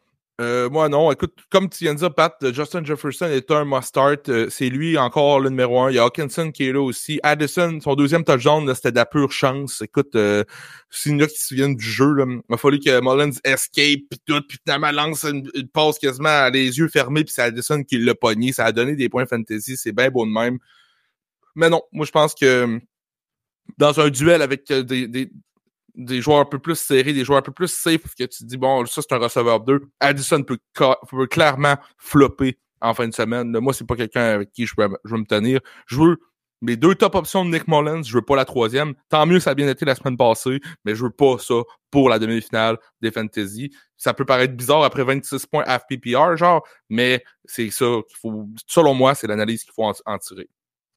Euh, 0.41 0.71
moi, 0.71 0.89
non. 0.89 1.11
Écoute, 1.11 1.35
comme 1.51 1.69
tu 1.69 1.83
viens 1.83 1.95
de 1.95 1.99
dire, 1.99 2.15
Pat, 2.15 2.33
euh, 2.45 2.53
Justin 2.53 2.85
Jefferson 2.85 3.27
est 3.27 3.51
un 3.51 3.65
must-start. 3.65 4.29
Euh, 4.29 4.47
c'est 4.51 4.69
lui 4.69 4.97
encore 4.97 5.41
le 5.41 5.51
numéro 5.51 5.81
un. 5.81 5.91
Il 5.91 5.97
y 5.97 5.99
a 5.99 6.05
Hawkinson 6.05 6.53
qui 6.53 6.69
est 6.69 6.73
là 6.73 6.81
aussi. 6.81 7.19
Addison, 7.25 7.81
son 7.81 7.97
deuxième 7.97 8.23
touchdown, 8.23 8.73
c'était 8.73 8.93
de 8.93 8.97
la 8.97 9.07
pure 9.07 9.33
chance. 9.33 9.83
Écoute, 9.83 10.15
euh, 10.15 10.45
c'est 10.91 11.11
une 11.11 11.27
qui 11.27 11.37
se 11.37 11.49
souviennent 11.49 11.75
du 11.75 11.85
jeu. 11.85 12.13
Là. 12.13 12.25
Il 12.29 12.55
a 12.55 12.57
fallu 12.57 12.79
que 12.79 13.01
Mullins 13.01 13.37
escape 13.43 14.03
puis 14.09 14.21
tout, 14.25 14.41
puis 14.49 14.59
finalement 14.65 14.93
lance 14.93 15.25
une, 15.25 15.51
une 15.55 15.69
passe 15.69 15.99
quasiment 15.99 16.29
à 16.29 16.51
les 16.51 16.79
yeux 16.79 16.89
fermés, 16.89 17.25
puis 17.25 17.33
c'est 17.35 17.43
Addison 17.43 17.83
qui 17.83 17.99
l'a 17.99 18.15
pogné. 18.15 18.53
Ça 18.53 18.67
a 18.67 18.73
donné 18.73 18.95
des 18.95 19.09
points 19.09 19.27
fantasy. 19.27 19.77
C'est 19.77 19.93
bien 19.93 20.09
beau 20.09 20.25
de 20.25 20.31
même. 20.31 20.59
Mais 21.57 21.69
non, 21.69 21.83
moi, 21.91 22.07
je 22.07 22.13
pense 22.13 22.35
que 22.37 22.81
dans 23.77 24.01
un 24.01 24.09
duel 24.09 24.43
avec 24.43 24.71
euh, 24.71 24.83
des, 24.83 25.09
des, 25.09 25.31
des 25.99 26.23
joueurs 26.23 26.39
un 26.39 26.45
peu 26.45 26.59
plus 26.59 26.77
serrés, 26.77 27.13
des 27.13 27.25
joueurs 27.25 27.41
un 27.41 27.43
peu 27.43 27.53
plus 27.53 27.71
safe, 27.71 28.15
que 28.19 28.25
tu 28.25 28.45
dis, 28.45 28.57
bon, 28.57 28.87
ça, 28.87 29.03
c'est 29.03 29.15
un 29.15 29.19
receveur 29.19 29.61
2. 29.61 29.83
Addison 30.01 30.43
peut, 30.43 30.59
clairement 31.27 31.77
flopper 31.99 32.59
en 32.81 32.95
fin 32.95 33.09
de 33.09 33.15
semaine. 33.15 33.51
Moi, 33.59 33.75
c'est 33.75 33.87
pas 33.87 33.97
quelqu'un 33.97 34.23
avec 34.23 34.53
qui 34.53 34.65
je 34.65 34.75
veux, 34.79 34.89
je 35.05 35.11
veux 35.11 35.19
me 35.19 35.27
tenir. 35.27 35.61
Je 35.87 35.97
veux 35.97 36.19
mes 36.61 36.77
deux 36.77 36.95
top 36.95 37.15
options 37.15 37.45
de 37.45 37.51
Nick 37.51 37.69
Mullins, 37.69 38.03
je 38.03 38.13
veux 38.13 38.23
pas 38.23 38.37
la 38.37 38.45
troisième. 38.45 38.95
Tant 39.09 39.27
mieux, 39.27 39.39
ça 39.41 39.51
a 39.51 39.55
bien 39.55 39.69
été 39.69 39.85
la 39.85 39.95
semaine 39.95 40.17
passée, 40.17 40.61
mais 40.85 40.95
je 40.95 41.05
veux 41.05 41.11
pas 41.11 41.39
ça 41.39 41.63
pour 41.91 42.09
la 42.09 42.19
demi-finale 42.19 42.79
des 43.01 43.11
Fantasy. 43.11 43.73
Ça 43.97 44.15
peut 44.15 44.25
paraître 44.25 44.55
bizarre 44.55 44.83
après 44.83 45.05
26 45.05 45.47
points 45.47 45.65
FPPR, 45.65 46.37
genre, 46.37 46.67
mais 46.89 47.23
c'est 47.45 47.71
ça 47.71 47.87
qu'il 48.09 48.17
faut, 48.21 48.49
selon 48.67 48.95
moi, 48.95 49.15
c'est 49.15 49.27
l'analyse 49.27 49.63
qu'il 49.63 49.73
faut 49.73 49.85
en 49.85 50.19
tirer. 50.19 50.49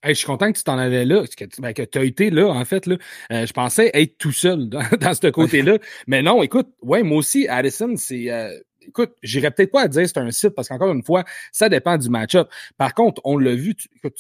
Je 0.04 0.14
suis 0.14 0.26
content 0.26 0.52
que 0.52 0.58
tu 0.58 0.64
t'en 0.64 0.78
allais 0.78 1.06
là, 1.06 1.24
que, 1.38 1.46
tu 1.46 1.62
ben, 1.62 1.74
que 1.74 1.84
tu 1.84 1.98
as 2.00 2.04
été 2.04 2.30
là, 2.32 2.48
en 2.48 2.66
fait. 2.66 2.86
Là. 2.88 2.98
Euh, 3.32 3.46
je 3.46 3.54
pensais 3.54 3.92
être 3.94 4.18
tout 4.18 4.32
seul 4.32 4.68
dans, 4.70 4.82
dans 5.00 5.14
ce 5.14 5.28
côté-là. 5.28 5.78
Mais 6.08 6.22
non, 6.24 6.42
écoute, 6.42 6.68
ouais, 6.82 7.04
moi 7.04 7.18
aussi, 7.20 7.48
Addison, 7.48 7.96
c'est. 7.98 8.32
euh, 8.32 8.52
écoute, 8.82 9.12
j'irais 9.22 9.52
peut-être 9.52 9.72
pas 9.72 9.84
à 9.84 9.88
dire 9.88 10.08
c'est 10.08 10.18
un 10.18 10.32
site 10.32 10.50
parce 10.56 10.68
qu'encore 10.68 10.92
une 10.92 11.04
fois, 11.04 11.24
ça 11.52 11.70
dépend 11.70 11.98
du 11.98 12.10
match-up. 12.10 12.50
Par 12.78 12.94
contre, 12.96 13.22
on 13.26 13.38
l'a 13.38 13.54
vu, 13.54 13.76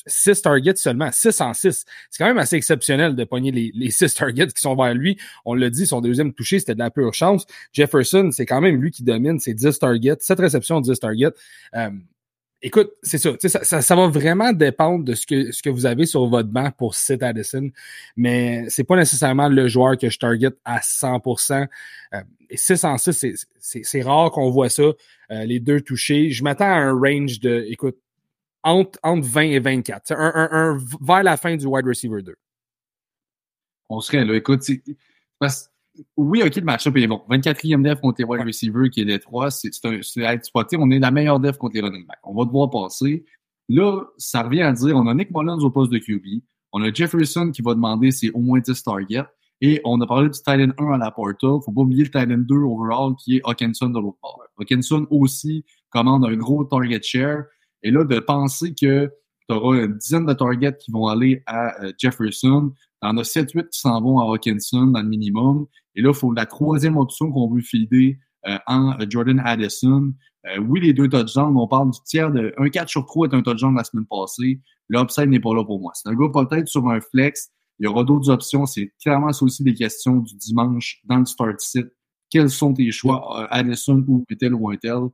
6 0.05 0.41
targets 0.43 0.75
seulement, 0.75 1.09
6 1.11 1.41
en 1.41 1.53
6. 1.53 1.85
C'est 2.11 2.17
quand 2.19 2.27
même 2.27 2.37
assez 2.37 2.57
exceptionnel 2.57 3.15
de 3.15 3.23
pogner 3.23 3.51
les, 3.51 3.71
les 3.73 3.89
6 3.91 4.13
targets 4.13 4.47
qui 4.47 4.61
sont 4.61 4.75
vers 4.75 4.93
lui. 4.93 5.17
On 5.45 5.55
l'a 5.55 5.69
dit, 5.71 5.87
son 5.87 6.01
deuxième 6.01 6.33
touché, 6.33 6.59
c'était 6.59 6.75
de 6.75 6.79
la 6.79 6.91
pure 6.91 7.13
chance. 7.13 7.45
Jefferson, 7.73 8.29
c'est 8.31 8.45
quand 8.45 8.61
même 8.61 8.79
lui 8.79 8.91
qui 8.91 9.03
domine, 9.03 9.39
c'est 9.39 9.53
10 9.55 9.79
targets, 9.79 10.17
7 10.19 10.39
réceptions, 10.39 10.79
10 10.79 10.99
targets. 10.99 11.31
Euh, 11.75 11.89
Écoute, 12.63 12.91
c'est 13.01 13.17
ça, 13.17 13.31
ça, 13.39 13.63
ça. 13.63 13.81
ça 13.81 13.95
va 13.95 14.07
vraiment 14.07 14.53
dépendre 14.53 15.03
de 15.03 15.15
ce 15.15 15.25
que, 15.25 15.51
ce 15.51 15.63
que 15.63 15.69
vous 15.71 15.87
avez 15.87 16.05
sur 16.05 16.27
votre 16.27 16.49
banc 16.49 16.69
pour 16.77 16.93
Sid 16.93 17.23
Addison, 17.23 17.71
mais 18.15 18.65
c'est 18.69 18.83
pas 18.83 18.95
nécessairement 18.95 19.49
le 19.49 19.67
joueur 19.67 19.97
que 19.97 20.09
je 20.09 20.19
target 20.19 20.51
à 20.63 20.79
100%. 20.79 21.67
Euh, 22.13 22.21
et 22.51 22.57
6 22.57 22.83
en 22.83 22.97
6, 22.99 23.47
c'est- 23.59 24.01
rare 24.03 24.29
qu'on 24.31 24.51
voit 24.51 24.69
ça, 24.69 24.83
euh, 24.83 24.93
les 25.45 25.59
deux 25.59 25.81
touchés. 25.81 26.29
Je 26.29 26.43
m'attends 26.43 26.65
à 26.65 26.75
un 26.75 26.93
range 26.93 27.39
de, 27.39 27.65
écoute, 27.67 27.97
entre, 28.61 28.99
entre 29.01 29.25
20 29.27 29.41
et 29.41 29.59
24. 29.59 30.03
C'est 30.05 30.13
Un, 30.15 30.31
un, 30.35 30.49
un- 30.51 30.77
vers 31.01 31.23
la 31.23 31.37
fin 31.37 31.55
du 31.55 31.65
wide 31.65 31.87
receiver 31.87 32.21
2. 32.21 32.35
On 33.89 34.01
serait 34.01 34.23
là. 34.23 34.35
Écoute, 34.35 34.61
parce- 35.39 35.70
oui, 36.17 36.41
OK, 36.43 36.55
le 36.55 36.61
match-up 36.63 36.95
est 36.97 37.07
bon. 37.07 37.21
24e 37.29 37.81
def 37.81 37.99
contre 37.99 38.19
les 38.19 38.25
wide 38.25 38.45
receivers 38.45 38.89
qui 38.89 39.01
est 39.01 39.05
les 39.05 39.19
trois, 39.19 39.51
c'est 39.51 39.71
à 40.23 40.33
être 40.33 40.45
spoté. 40.45 40.77
On 40.79 40.89
est 40.89 40.99
la 40.99 41.11
meilleure 41.11 41.39
def 41.39 41.57
contre 41.57 41.75
les 41.75 41.81
running 41.81 42.05
backs. 42.07 42.19
On 42.23 42.33
va 42.33 42.45
devoir 42.45 42.69
passer. 42.69 43.25
Là, 43.69 44.03
ça 44.17 44.43
revient 44.43 44.61
à 44.61 44.71
dire, 44.71 44.95
on 44.95 45.07
a 45.07 45.13
Nick 45.13 45.29
Mullins 45.31 45.59
au 45.59 45.69
poste 45.69 45.91
de 45.91 45.97
QB. 45.97 46.43
On 46.73 46.81
a 46.81 46.91
Jefferson 46.93 47.51
qui 47.51 47.61
va 47.61 47.73
demander 47.73 48.11
c'est 48.11 48.31
au 48.31 48.39
moins 48.39 48.59
10 48.59 48.83
targets. 48.83 49.23
Et 49.61 49.79
on 49.85 50.01
a 50.01 50.07
parlé 50.07 50.29
du 50.29 50.37
Titan 50.37 50.71
1 50.77 50.93
à 50.93 50.97
la 50.97 51.11
Porta. 51.11 51.47
Faut 51.63 51.71
pas 51.71 51.81
oublier 51.81 52.03
le 52.03 52.09
Titan 52.09 52.37
2 52.37 52.55
overall 52.55 53.13
qui 53.15 53.37
est 53.37 53.41
Hawkinson 53.43 53.89
de 53.89 53.99
l'autre 53.99 54.17
part. 54.21 54.37
Hawkinson 54.57 55.05
aussi 55.11 55.63
commande 55.89 56.25
un 56.25 56.35
gros 56.35 56.63
target 56.63 57.01
share. 57.03 57.43
Et 57.83 57.91
là, 57.91 58.03
de 58.03 58.19
penser 58.19 58.73
que 58.73 59.11
tu 59.47 59.55
auras 59.55 59.83
une 59.83 59.97
dizaine 59.97 60.25
de 60.25 60.33
targets 60.33 60.77
qui 60.77 60.91
vont 60.91 61.07
aller 61.07 61.43
à 61.45 61.83
euh, 61.83 61.91
Jefferson, 61.97 62.73
T'en 63.01 63.17
as 63.17 63.23
7-8 63.23 63.69
qui 63.69 63.79
s'en 63.79 63.99
vont 64.01 64.19
à 64.19 64.23
Hawkinson 64.23 64.87
dans 64.87 65.01
le 65.01 65.07
minimum. 65.07 65.65
Et 65.95 66.01
là, 66.01 66.09
il 66.09 66.15
faut 66.15 66.31
la 66.33 66.45
troisième 66.45 66.97
option 66.97 67.31
qu'on 67.31 67.49
veut 67.49 67.61
filer 67.61 68.19
euh, 68.47 68.57
en 68.67 68.97
Jordan 69.09 69.41
Addison. 69.43 70.13
Euh, 70.47 70.59
oui, 70.59 70.81
les 70.81 70.93
deux 70.93 71.07
touchdowns, 71.07 71.55
on 71.57 71.67
parle 71.67 71.91
du 71.91 71.99
tiers 72.05 72.31
de 72.31 72.53
un 72.57 72.69
4 72.69 72.89
sur 72.89 73.05
3 73.05 73.27
est 73.27 73.35
un 73.35 73.41
touchdown 73.41 73.75
la 73.75 73.83
semaine 73.83 74.05
passée. 74.05 74.61
L'upside 74.89 75.29
n'est 75.29 75.39
pas 75.39 75.53
là 75.53 75.63
pour 75.63 75.79
moi. 75.79 75.91
C'est 75.95 76.09
un 76.09 76.15
gars 76.15 76.29
peut-être 76.33 76.67
sur 76.67 76.87
un 76.89 76.99
flex. 76.99 77.49
Il 77.79 77.85
y 77.85 77.87
aura 77.87 78.03
d'autres 78.03 78.29
options. 78.29 78.65
C'est 78.65 78.93
clairement 79.01 79.31
ça 79.33 79.45
aussi 79.45 79.63
des 79.63 79.73
questions 79.73 80.17
du 80.17 80.35
dimanche 80.35 81.01
dans 81.05 81.17
le 81.17 81.25
start 81.25 81.59
sit. 81.59 81.85
Quels 82.29 82.49
sont 82.49 82.73
tes 82.73 82.91
choix, 82.91 83.41
euh, 83.41 83.47
Addison 83.49 84.03
ou 84.07 84.23
un 84.29 84.35
tel 84.35 84.53
ou 84.53 84.69
un 84.69 84.77
tel? 84.77 85.09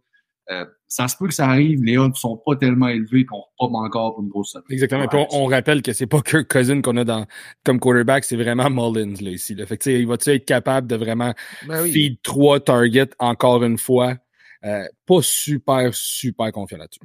Euh, 0.49 0.65
ça 0.87 1.09
se 1.09 1.17
peut 1.17 1.27
que 1.27 1.33
ça 1.33 1.47
arrive. 1.49 1.83
Les 1.83 1.97
odds 1.97 2.15
sont 2.15 2.37
pas 2.37 2.55
tellement 2.55 2.87
élevés 2.87 3.25
qu'on 3.25 3.43
repop 3.57 3.75
encore 3.75 4.15
pour 4.15 4.23
une 4.23 4.29
grosse 4.29 4.53
semaine. 4.53 4.63
Exactement. 4.69 5.07
Puis 5.07 5.19
on, 5.31 5.43
on 5.43 5.45
rappelle 5.45 5.81
que 5.81 5.91
c'est 5.91 6.07
pas 6.07 6.21
Kirk 6.21 6.47
Cousin 6.47 6.81
qu'on 6.81 6.95
a 6.97 7.03
dans, 7.03 7.25
comme 7.65 7.79
quarterback, 7.79 8.23
c'est 8.23 8.37
vraiment 8.37 8.69
Mullins 8.69 9.15
là, 9.21 9.31
ici. 9.31 9.55
Là. 9.55 9.65
Fait 9.65 9.77
que, 9.77 9.83
tu 9.83 9.91
sais, 9.91 9.99
il 9.99 10.07
va-tu 10.07 10.29
être 10.29 10.45
capable 10.45 10.87
de 10.87 10.95
vraiment 10.95 11.33
Ben 11.67 11.81
oui. 11.81 11.91
feed 11.91 12.21
trois 12.21 12.59
targets 12.61 13.09
encore 13.19 13.63
une 13.63 13.77
fois? 13.77 14.15
Euh, 14.63 14.85
pas 15.05 15.21
super, 15.21 15.93
super 15.93 16.51
confiant 16.51 16.77
là-dessus. 16.77 16.99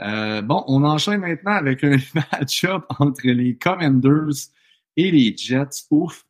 Euh, 0.00 0.40
bon, 0.42 0.64
on 0.68 0.84
enchaîne 0.84 1.20
maintenant 1.20 1.52
avec 1.52 1.82
un 1.82 1.96
match-up 2.14 2.84
entre 3.00 3.22
les 3.24 3.56
Commanders 3.56 4.50
et 4.96 5.10
les 5.10 5.36
Jets. 5.36 5.86
Ouf. 5.90 6.24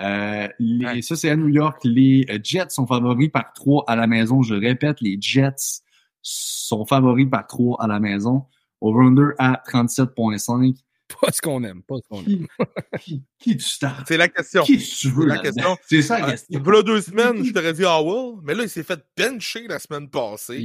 Euh, 0.00 0.48
les- 0.58 0.84
Ouais. 0.86 1.02
Ça, 1.02 1.16
c'est 1.16 1.30
à 1.30 1.36
New 1.36 1.48
York. 1.48 1.80
Les 1.84 2.24
euh, 2.30 2.38
Jets 2.42 2.70
sont 2.70 2.86
favoris 2.86 3.30
par 3.32 3.52
3 3.52 3.84
à 3.86 3.96
la 3.96 4.06
maison. 4.06 4.42
Je 4.42 4.54
répète, 4.54 5.00
les 5.00 5.16
Jets 5.20 5.82
sont 6.22 6.84
favoris 6.86 7.28
par 7.30 7.46
3 7.46 7.82
à 7.82 7.86
la 7.86 8.00
maison. 8.00 8.44
Over-under 8.80 9.30
à 9.38 9.60
37.5. 9.68 10.76
Pas 11.22 11.32
ce 11.32 11.40
qu'on 11.40 11.64
aime, 11.64 11.82
pas 11.82 11.96
ce 11.96 12.08
qu'on 12.08 12.18
aime. 12.20 12.24
Qui, 12.26 12.46
qui, 13.00 13.22
qui 13.38 13.56
tu 13.56 13.64
startes? 13.64 14.04
C'est 14.06 14.18
la 14.18 14.28
question. 14.28 14.62
Qui 14.62 14.76
tu 14.78 15.08
veux 15.08 15.24
la 15.26 15.36
là-dedans? 15.36 15.52
question. 15.52 15.76
C'est 15.88 16.02
ça 16.02 16.18
la 16.18 16.26
Ah, 16.26 16.30
question. 16.32 16.60
Voilà 16.62 16.82
deux 16.82 17.00
semaines, 17.00 17.42
je 17.44 17.52
t'aurais 17.52 17.72
dit 17.72 17.84
Howell, 17.84 18.36
mais 18.44 18.54
là, 18.54 18.64
il 18.64 18.68
s'est 18.68 18.82
fait 18.82 19.00
bencher 19.16 19.66
la 19.68 19.78
semaine 19.78 20.08
passée. 20.10 20.58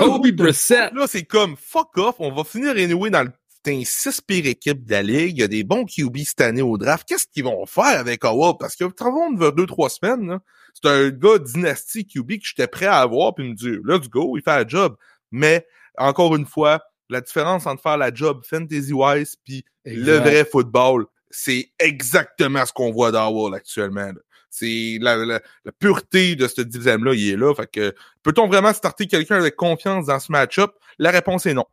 Jacoby 0.00 0.32
Brissett. 0.32 0.92
Là, 0.94 1.06
c'est 1.08 1.24
comme 1.24 1.56
fuck 1.56 1.98
off, 1.98 2.14
on 2.20 2.30
va 2.32 2.44
finir 2.44 2.70
anyway 2.70 3.10
dans 3.10 3.24
le 3.24 3.32
un 3.68 3.82
six 3.84 4.20
pires 4.20 4.46
équipes 4.46 4.84
de 4.84 4.90
la 4.90 5.02
ligue. 5.02 5.38
Il 5.38 5.40
y 5.40 5.44
a 5.44 5.48
des 5.48 5.64
bons 5.64 5.84
QB 5.84 6.18
cette 6.24 6.40
année 6.40 6.62
au 6.62 6.78
draft. 6.78 7.06
Qu'est-ce 7.08 7.26
qu'ils 7.26 7.44
vont 7.44 7.64
faire 7.66 7.98
avec 7.98 8.24
Howell? 8.24 8.54
Parce 8.58 8.76
que 8.76 8.84
travaillons 8.84 9.36
vers 9.36 9.52
deux, 9.52 9.66
trois 9.66 9.88
semaines. 9.88 10.38
C'est 10.74 10.88
un 10.88 11.10
gars 11.10 11.38
dynastie 11.38 12.06
QB 12.06 12.32
que 12.38 12.44
j'étais 12.44 12.66
prêt 12.66 12.86
à 12.86 13.00
avoir 13.00 13.34
puis 13.34 13.48
me 13.48 13.54
dire, 13.54 13.78
let's 13.84 14.08
go, 14.08 14.36
il 14.36 14.42
fait 14.42 14.56
la 14.56 14.66
job. 14.66 14.96
Mais, 15.30 15.66
encore 15.98 16.34
une 16.34 16.46
fois, 16.46 16.82
la 17.08 17.20
différence 17.20 17.66
entre 17.66 17.82
faire 17.82 17.98
la 17.98 18.12
job 18.12 18.42
fantasy-wise 18.44 19.36
puis 19.44 19.64
le 19.84 20.16
vrai 20.18 20.44
football, 20.44 21.06
c'est 21.30 21.70
exactement 21.78 22.64
ce 22.64 22.72
qu'on 22.72 22.90
voit 22.92 23.10
dans 23.10 23.26
Howell 23.28 23.54
actuellement. 23.54 24.06
là. 24.06 24.20
C'est 24.50 24.98
la, 25.00 25.16
la, 25.16 25.40
la 25.64 25.72
pureté 25.72 26.36
de 26.36 26.46
ce 26.46 26.60
dixième-là, 26.60 27.14
il 27.14 27.30
est 27.30 27.36
là. 27.36 27.54
Fait 27.54 27.66
que 27.66 27.94
peut-on 28.22 28.48
vraiment 28.48 28.72
starter 28.74 29.06
quelqu'un 29.06 29.36
avec 29.36 29.56
confiance 29.56 30.06
dans 30.06 30.20
ce 30.20 30.30
match-up? 30.30 30.72
La 30.98 31.10
réponse 31.10 31.46
est 31.46 31.54
non. 31.54 31.64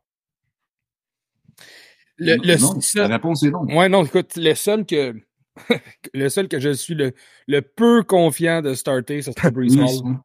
Le, 2.20 2.36
le 2.36 2.56
non, 2.60 2.80
seul- 2.80 3.08
la 3.08 3.16
réponse 3.16 3.42
est 3.42 3.50
non. 3.50 3.64
Ouais, 3.64 3.88
non, 3.88 4.04
écoute, 4.04 4.36
le 4.36 4.54
seul 4.54 4.86
que 4.86 5.14
le 6.14 6.28
seul 6.28 6.46
que 6.48 6.60
je 6.60 6.70
suis 6.72 6.94
le, 6.94 7.12
le 7.48 7.60
peu 7.62 8.02
confiant 8.04 8.62
de 8.62 8.74
starter, 8.74 9.22
ce 9.22 9.32
serait 9.32 9.50
Brees 9.50 9.70
Hall. 9.80 9.88
ça. 9.88 10.24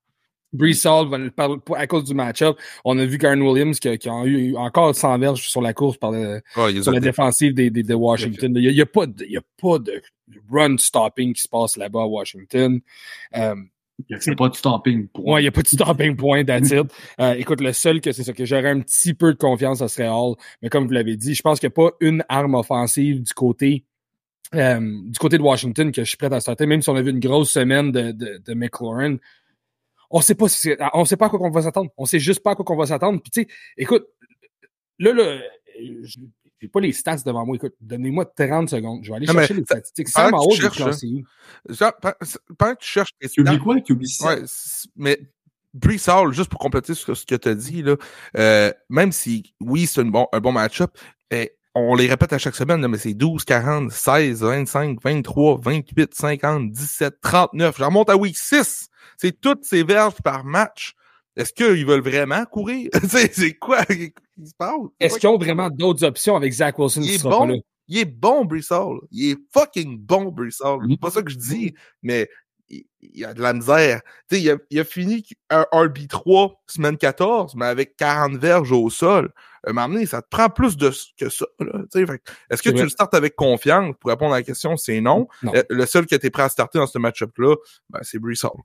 Brees 0.53 0.85
Hall, 0.85 1.31
à 1.75 1.87
cause 1.87 2.05
du 2.05 2.13
match-up, 2.13 2.57
on 2.85 2.97
a 2.99 3.05
vu 3.05 3.17
Karen 3.17 3.41
Williams 3.41 3.79
qui, 3.79 3.89
a- 3.89 3.97
qui 3.97 4.07
a 4.07 4.23
eu 4.25 4.55
encore 4.55 4.95
100 4.95 5.17
verges 5.19 5.47
sur 5.49 5.61
la 5.61 5.73
course 5.73 5.97
par 5.97 6.11
le- 6.11 6.41
il 6.69 6.83
sur 6.83 6.91
la 6.93 6.99
défensive 7.01 7.53
des, 7.53 7.69
des- 7.69 7.83
de 7.83 7.93
Washington. 7.93 8.53
Il 8.55 8.61
n'y 8.61 8.67
a, 8.67 8.71
il 8.71 8.77
y 8.77 8.81
a 8.81 8.85
pas 8.85 9.05
de, 9.07 9.25
il 9.25 9.31
y 9.31 9.37
a 9.37 9.41
pas 9.61 9.79
de 9.79 10.01
run 10.49 10.77
stopping 10.77 11.33
qui 11.33 11.41
se 11.41 11.49
passe 11.49 11.75
là-bas 11.75 12.03
à 12.03 12.05
Washington. 12.07 12.79
Euh, 14.11 14.17
C'est 14.19 14.35
pas 14.35 14.49
de 14.49 14.55
stopping 14.55 15.07
point. 15.07 15.23
Ouais, 15.33 15.41
il 15.41 15.43
n'y 15.43 15.47
a 15.47 15.51
pas 15.51 15.61
de 15.61 15.67
stopping 15.67 16.15
point 16.15 16.43
d'attitude. 16.43 16.87
Euh, 17.19 17.33
écoute, 17.33 17.61
le 17.61 17.71
seul 17.71 18.01
que 18.01 18.11
c'est 18.11 18.23
ça, 18.23 18.33
que 18.33 18.45
j'aurais 18.45 18.69
un 18.69 18.81
petit 18.81 19.13
peu 19.13 19.33
de 19.33 19.37
confiance, 19.37 19.79
ça 19.79 19.87
serait 19.87 20.09
Hall. 20.09 20.35
Mais 20.61 20.69
comme 20.69 20.85
vous 20.85 20.91
l'avez 20.91 21.15
dit, 21.15 21.33
je 21.33 21.41
pense 21.41 21.59
qu'il 21.59 21.67
n'y 21.69 21.73
a 21.73 21.89
pas 21.89 21.95
une 22.01 22.23
arme 22.27 22.55
offensive 22.55 23.21
du 23.23 23.33
côté 23.33 23.85
euh, 24.53 24.79
du 24.79 25.17
côté 25.17 25.37
de 25.37 25.43
Washington 25.43 25.91
que 25.91 26.03
je 26.03 26.07
suis 26.09 26.17
prêt 26.17 26.33
à 26.33 26.39
sortir, 26.39 26.67
même 26.67 26.81
si 26.81 26.89
on 26.89 26.95
a 26.95 27.01
vu 27.01 27.09
une 27.09 27.19
grosse 27.19 27.51
semaine 27.51 27.91
de, 27.91 28.11
de, 28.11 28.41
de 28.45 28.53
McLaurin. 28.53 29.17
On 30.11 30.21
sait 30.21 30.35
pas 30.35 30.47
si 30.47 30.71
on 30.93 31.03
sait 31.05 31.17
pas 31.17 31.25
à 31.25 31.29
quoi 31.29 31.39
qu'on 31.39 31.49
va 31.49 31.63
s'attendre. 31.63 31.89
On 31.97 32.05
sait 32.05 32.19
juste 32.19 32.43
pas 32.43 32.51
à 32.51 32.55
quoi 32.55 32.63
qu'on 32.63 32.77
va 32.77 32.85
s'attendre. 32.85 33.21
Puis 33.21 33.31
tu 33.31 33.41
sais, 33.41 33.47
écoute, 33.77 34.05
là, 34.99 35.13
là, 35.13 35.39
j'ai 36.61 36.67
pas 36.67 36.79
les 36.79 36.93
stats 36.93 37.17
devant 37.25 37.45
moi. 37.45 37.55
Écoute, 37.55 37.75
donnez-moi 37.81 38.25
30 38.25 38.69
secondes. 38.69 39.03
Je 39.03 39.09
vais 39.09 39.17
aller 39.17 39.27
chercher 39.27 39.53
les 39.53 39.63
statistiques. 39.63 40.09
Sam 40.09 40.33
Howell 40.33 40.57
cherches, 40.57 40.77
classé 40.77 41.23
Pendant 42.57 42.75
que 42.75 42.79
tu 42.79 42.87
cherches 42.87 43.11
tes 43.19 43.27
QB 43.27 43.47
stats, 43.47 43.59
quoi? 43.59 43.81
QB 43.81 44.05
7? 44.05 44.27
Ouais, 44.27 44.45
mais 44.95 45.19
Brees 45.73 46.07
Hall, 46.07 46.33
juste 46.33 46.49
pour 46.49 46.59
compléter 46.59 46.93
ce 46.93 47.05
que, 47.05 47.13
ce 47.13 47.25
que 47.25 47.35
tu 47.35 47.49
as 47.49 47.55
dit, 47.55 47.83
là, 47.83 47.95
euh, 48.37 48.71
même 48.89 49.11
si, 49.11 49.53
oui, 49.59 49.85
c'est 49.85 50.01
un 50.01 50.05
bon, 50.05 50.27
un 50.31 50.39
bon 50.39 50.53
match-up, 50.53 50.97
eh, 51.31 51.51
on 51.75 51.95
les 51.95 52.07
répète 52.07 52.31
à 52.31 52.37
chaque 52.37 52.55
semaine, 52.55 52.81
là, 52.81 52.87
mais 52.87 52.97
c'est 52.97 53.13
12, 53.13 53.43
40, 53.43 53.91
16, 53.91 54.41
25, 54.41 54.99
23, 55.03 55.59
28, 55.61 56.15
50, 56.15 56.71
17, 56.71 57.19
39. 57.21 57.77
J'en 57.77 57.87
remonte 57.87 58.09
à 58.09 58.15
week 58.15 58.37
6. 58.37 58.87
C'est 59.17 59.39
toutes 59.39 59.65
ces 59.65 59.83
verges 59.83 60.21
par 60.23 60.45
match. 60.45 60.93
Est-ce 61.35 61.51
qu'ils 61.51 61.85
veulent 61.85 62.01
vraiment 62.01 62.45
courir? 62.45 62.89
c'est 63.09 63.55
quoi? 63.55 63.83
Qui 64.35 64.47
se 64.47 64.53
passe? 64.57 64.73
Est-ce 64.99 65.19
qu'ils 65.19 65.29
ont 65.29 65.37
vraiment 65.37 65.69
d'autres 65.69 66.03
options 66.03 66.35
avec 66.35 66.53
Zach 66.53 66.77
Wilson 66.77 67.01
Il 67.01 67.09
qui 67.09 67.15
est 67.15 67.17
sera 67.19 67.39
pas 67.39 67.45
là? 67.45 67.53
bon. 67.53 67.61
Il 67.87 67.97
est 67.99 68.05
bon, 68.05 68.47
Hall. 68.71 68.99
Il 69.11 69.31
est 69.31 69.37
fucking 69.53 69.99
bon, 69.99 70.25
Brees 70.31 70.61
Hall. 70.61 70.85
C'est 70.89 70.99
pas 70.99 71.11
ça 71.11 71.21
que 71.21 71.29
je 71.31 71.37
dis, 71.37 71.73
mais 72.01 72.27
il, 72.67 72.83
il 73.01 73.19
y 73.19 73.25
a 73.25 73.33
de 73.33 73.41
la 73.41 73.53
misère. 73.53 74.01
Tu 74.27 74.37
sais, 74.37 74.41
il 74.41 74.49
a, 74.49 74.57
il 74.71 74.79
a 74.79 74.83
fini 74.83 75.23
un 75.49 75.65
RB3 75.71 76.53
semaine 76.67 76.97
14, 76.97 77.55
mais 77.55 77.65
avec 77.65 77.95
40 77.97 78.37
verges 78.37 78.71
au 78.71 78.89
sol. 78.89 79.31
À 79.65 79.69
un 79.69 79.73
moment 79.73 79.89
donné, 79.89 80.05
ça 80.05 80.21
te 80.21 80.27
prend 80.29 80.49
plus 80.49 80.77
de 80.77 80.91
que 81.19 81.29
ça. 81.29 81.45
tu 81.59 82.05
que 82.05 82.13
Est-ce 82.49 82.61
que 82.63 82.69
tu 82.69 82.83
le 82.83 82.89
startes 82.89 83.13
avec 83.13 83.35
confiance? 83.35 83.95
Pour 83.99 84.09
répondre 84.09 84.33
à 84.33 84.37
la 84.37 84.43
question, 84.43 84.77
c'est 84.77 85.01
non. 85.01 85.27
Non. 85.43 85.53
Le, 85.53 85.63
le 85.69 85.85
seul 85.85 86.05
qui 86.05 86.15
était 86.15 86.29
prêt 86.29 86.43
à 86.43 86.49
starter 86.49 86.79
dans 86.79 86.87
ce 86.87 86.97
match-up-là, 86.97 87.55
ben, 87.89 87.99
c'est 88.03 88.17
Hall. 88.17 88.61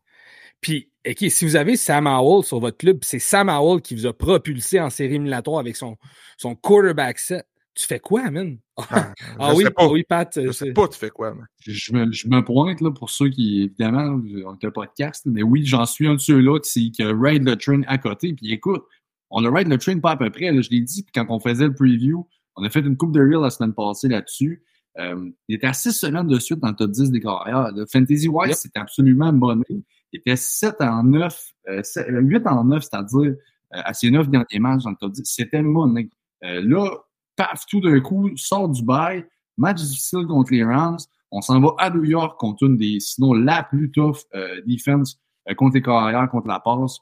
Puis, 0.61 0.90
OK, 1.09 1.25
si 1.31 1.45
vous 1.47 1.57
avez 1.57 1.77
Sam 1.77 2.07
Howell 2.07 2.45
sur 2.45 2.61
votre 2.61 2.77
club, 2.77 2.99
c'est 3.03 3.19
Sam 3.19 3.49
Howell 3.49 3.81
qui 3.81 3.95
vous 3.95 4.07
a 4.07 4.13
propulsé 4.13 4.79
en 4.81 4.91
série 4.91 5.15
éliminatoire 5.15 5.59
avec 5.61 5.77
son, 5.77 5.97
son 6.37 6.55
quarterback 6.55 7.19
set. 7.19 7.47
Tu 7.75 7.87
fais 7.87 8.01
quoi, 8.01 8.31
man? 8.31 8.59
Ah, 8.91 9.13
Ah 9.39 9.51
je 9.53 9.57
oui, 9.57 9.65
sais 9.65 9.71
pas. 9.71 9.83
ah 9.85 9.89
oui, 9.89 10.05
Pat. 10.07 10.31
Je 10.35 10.41
euh, 10.49 10.53
sais 10.53 10.67
c'est- 10.67 10.73
pas, 10.73 10.89
tu 10.89 10.99
fais 10.99 11.09
quoi, 11.11 11.33
man? 11.35 11.47
Je 11.67 11.93
me, 11.95 12.11
je 12.13 12.29
me 12.29 12.43
pointe 12.45 12.81
là, 12.83 12.91
pour 12.91 13.09
ceux 13.11 13.29
qui, 13.31 13.63
évidemment, 13.63 14.21
on 14.47 14.55
était 14.55 14.71
podcast, 14.71 15.23
mais 15.27 15.43
oui, 15.43 15.65
j'en 15.65 15.87
suis 15.87 16.07
un 16.07 16.15
de 16.15 16.21
ceux-là 16.21 16.59
qui, 16.61 16.91
qui 16.93 17.03
a 17.03 17.13
ride 17.15 17.45
le 17.45 17.57
train 17.57 17.83
à 17.87 17.97
côté. 17.97 18.35
Puis 18.35 18.53
écoute, 18.53 18.83
on 19.31 19.45
a 19.45 19.51
ride 19.51 19.69
le 19.69 19.79
train 19.79 19.99
pas 20.01 20.11
à 20.13 20.17
peu 20.17 20.29
près. 20.31 20.51
Là, 20.53 20.61
je 20.61 20.69
l'ai 20.71 20.81
dit, 20.81 21.03
puis 21.03 21.13
quand 21.15 21.27
on 21.31 21.41
faisait 21.41 21.67
le 21.69 21.75
preview, 21.75 22.27
on 22.57 22.65
a 22.65 22.69
fait 22.71 22.81
une 22.81 22.97
coupe 22.97 23.13
de 23.13 23.21
reel 23.21 23.41
la 23.41 23.51
semaine 23.51 23.73
passée 23.73 24.09
là-dessus. 24.09 24.63
Euh, 24.99 25.31
il 25.49 25.55
était 25.55 25.69
à 25.69 25.73
six 25.73 25.93
semaines 25.93 26.27
de 26.27 26.39
suite 26.39 26.59
dans 26.59 26.69
le 26.69 26.75
top 26.75 26.91
10 26.91 27.11
des 27.11 27.21
carrières. 27.21 27.71
Le 27.73 27.87
Fantasy 27.91 28.29
Wise, 28.29 28.49
Yep. 28.49 28.57
c'était 28.57 28.81
absolument 28.81 29.33
monné. 29.33 29.65
Il 30.13 30.19
était 30.21 30.37
7 30.37 30.81
en 30.81 31.05
9, 31.05 31.41
euh, 31.69 31.83
sept- 31.83 32.09
euh, 32.09 32.21
8 32.21 32.47
en 32.47 32.65
9, 32.65 32.83
c'est-à-dire 32.83 33.21
euh, 33.21 33.35
à 33.71 33.95
ses 33.95 34.11
9 34.11 34.29
derniers 34.29 34.59
matchs 34.59 34.83
dans 34.83 34.91
le 34.91 34.97
top 34.97 35.13
10. 35.13 35.23
C'était 35.25 35.63
monné. 35.63 36.11
Euh, 36.45 36.63
là, 36.65 36.91
paf, 37.37 37.65
tout 37.67 37.81
d'un 37.81 38.01
coup, 38.01 38.31
sort 38.37 38.69
du 38.69 38.83
bail, 38.85 39.25
match 39.57 39.77
difficile 39.83 40.27
contre 40.27 40.53
les 40.53 40.65
Rams. 40.65 40.99
On 41.31 41.41
s'en 41.41 41.61
va 41.61 41.75
à 41.79 41.91
New 41.91 42.05
York 42.05 42.39
contre 42.41 42.65
une 42.65 42.77
des, 42.77 42.99
sinon 42.99 43.35
la 43.35 43.63
plus 43.63 43.91
tough 43.93 44.17
euh, 44.35 44.61
defense 44.67 45.21
euh, 45.49 45.55
contre 45.55 45.75
les 45.75 45.83
carrières, 45.83 46.29
contre 46.29 46.49
la 46.49 46.59
passe, 46.59 46.99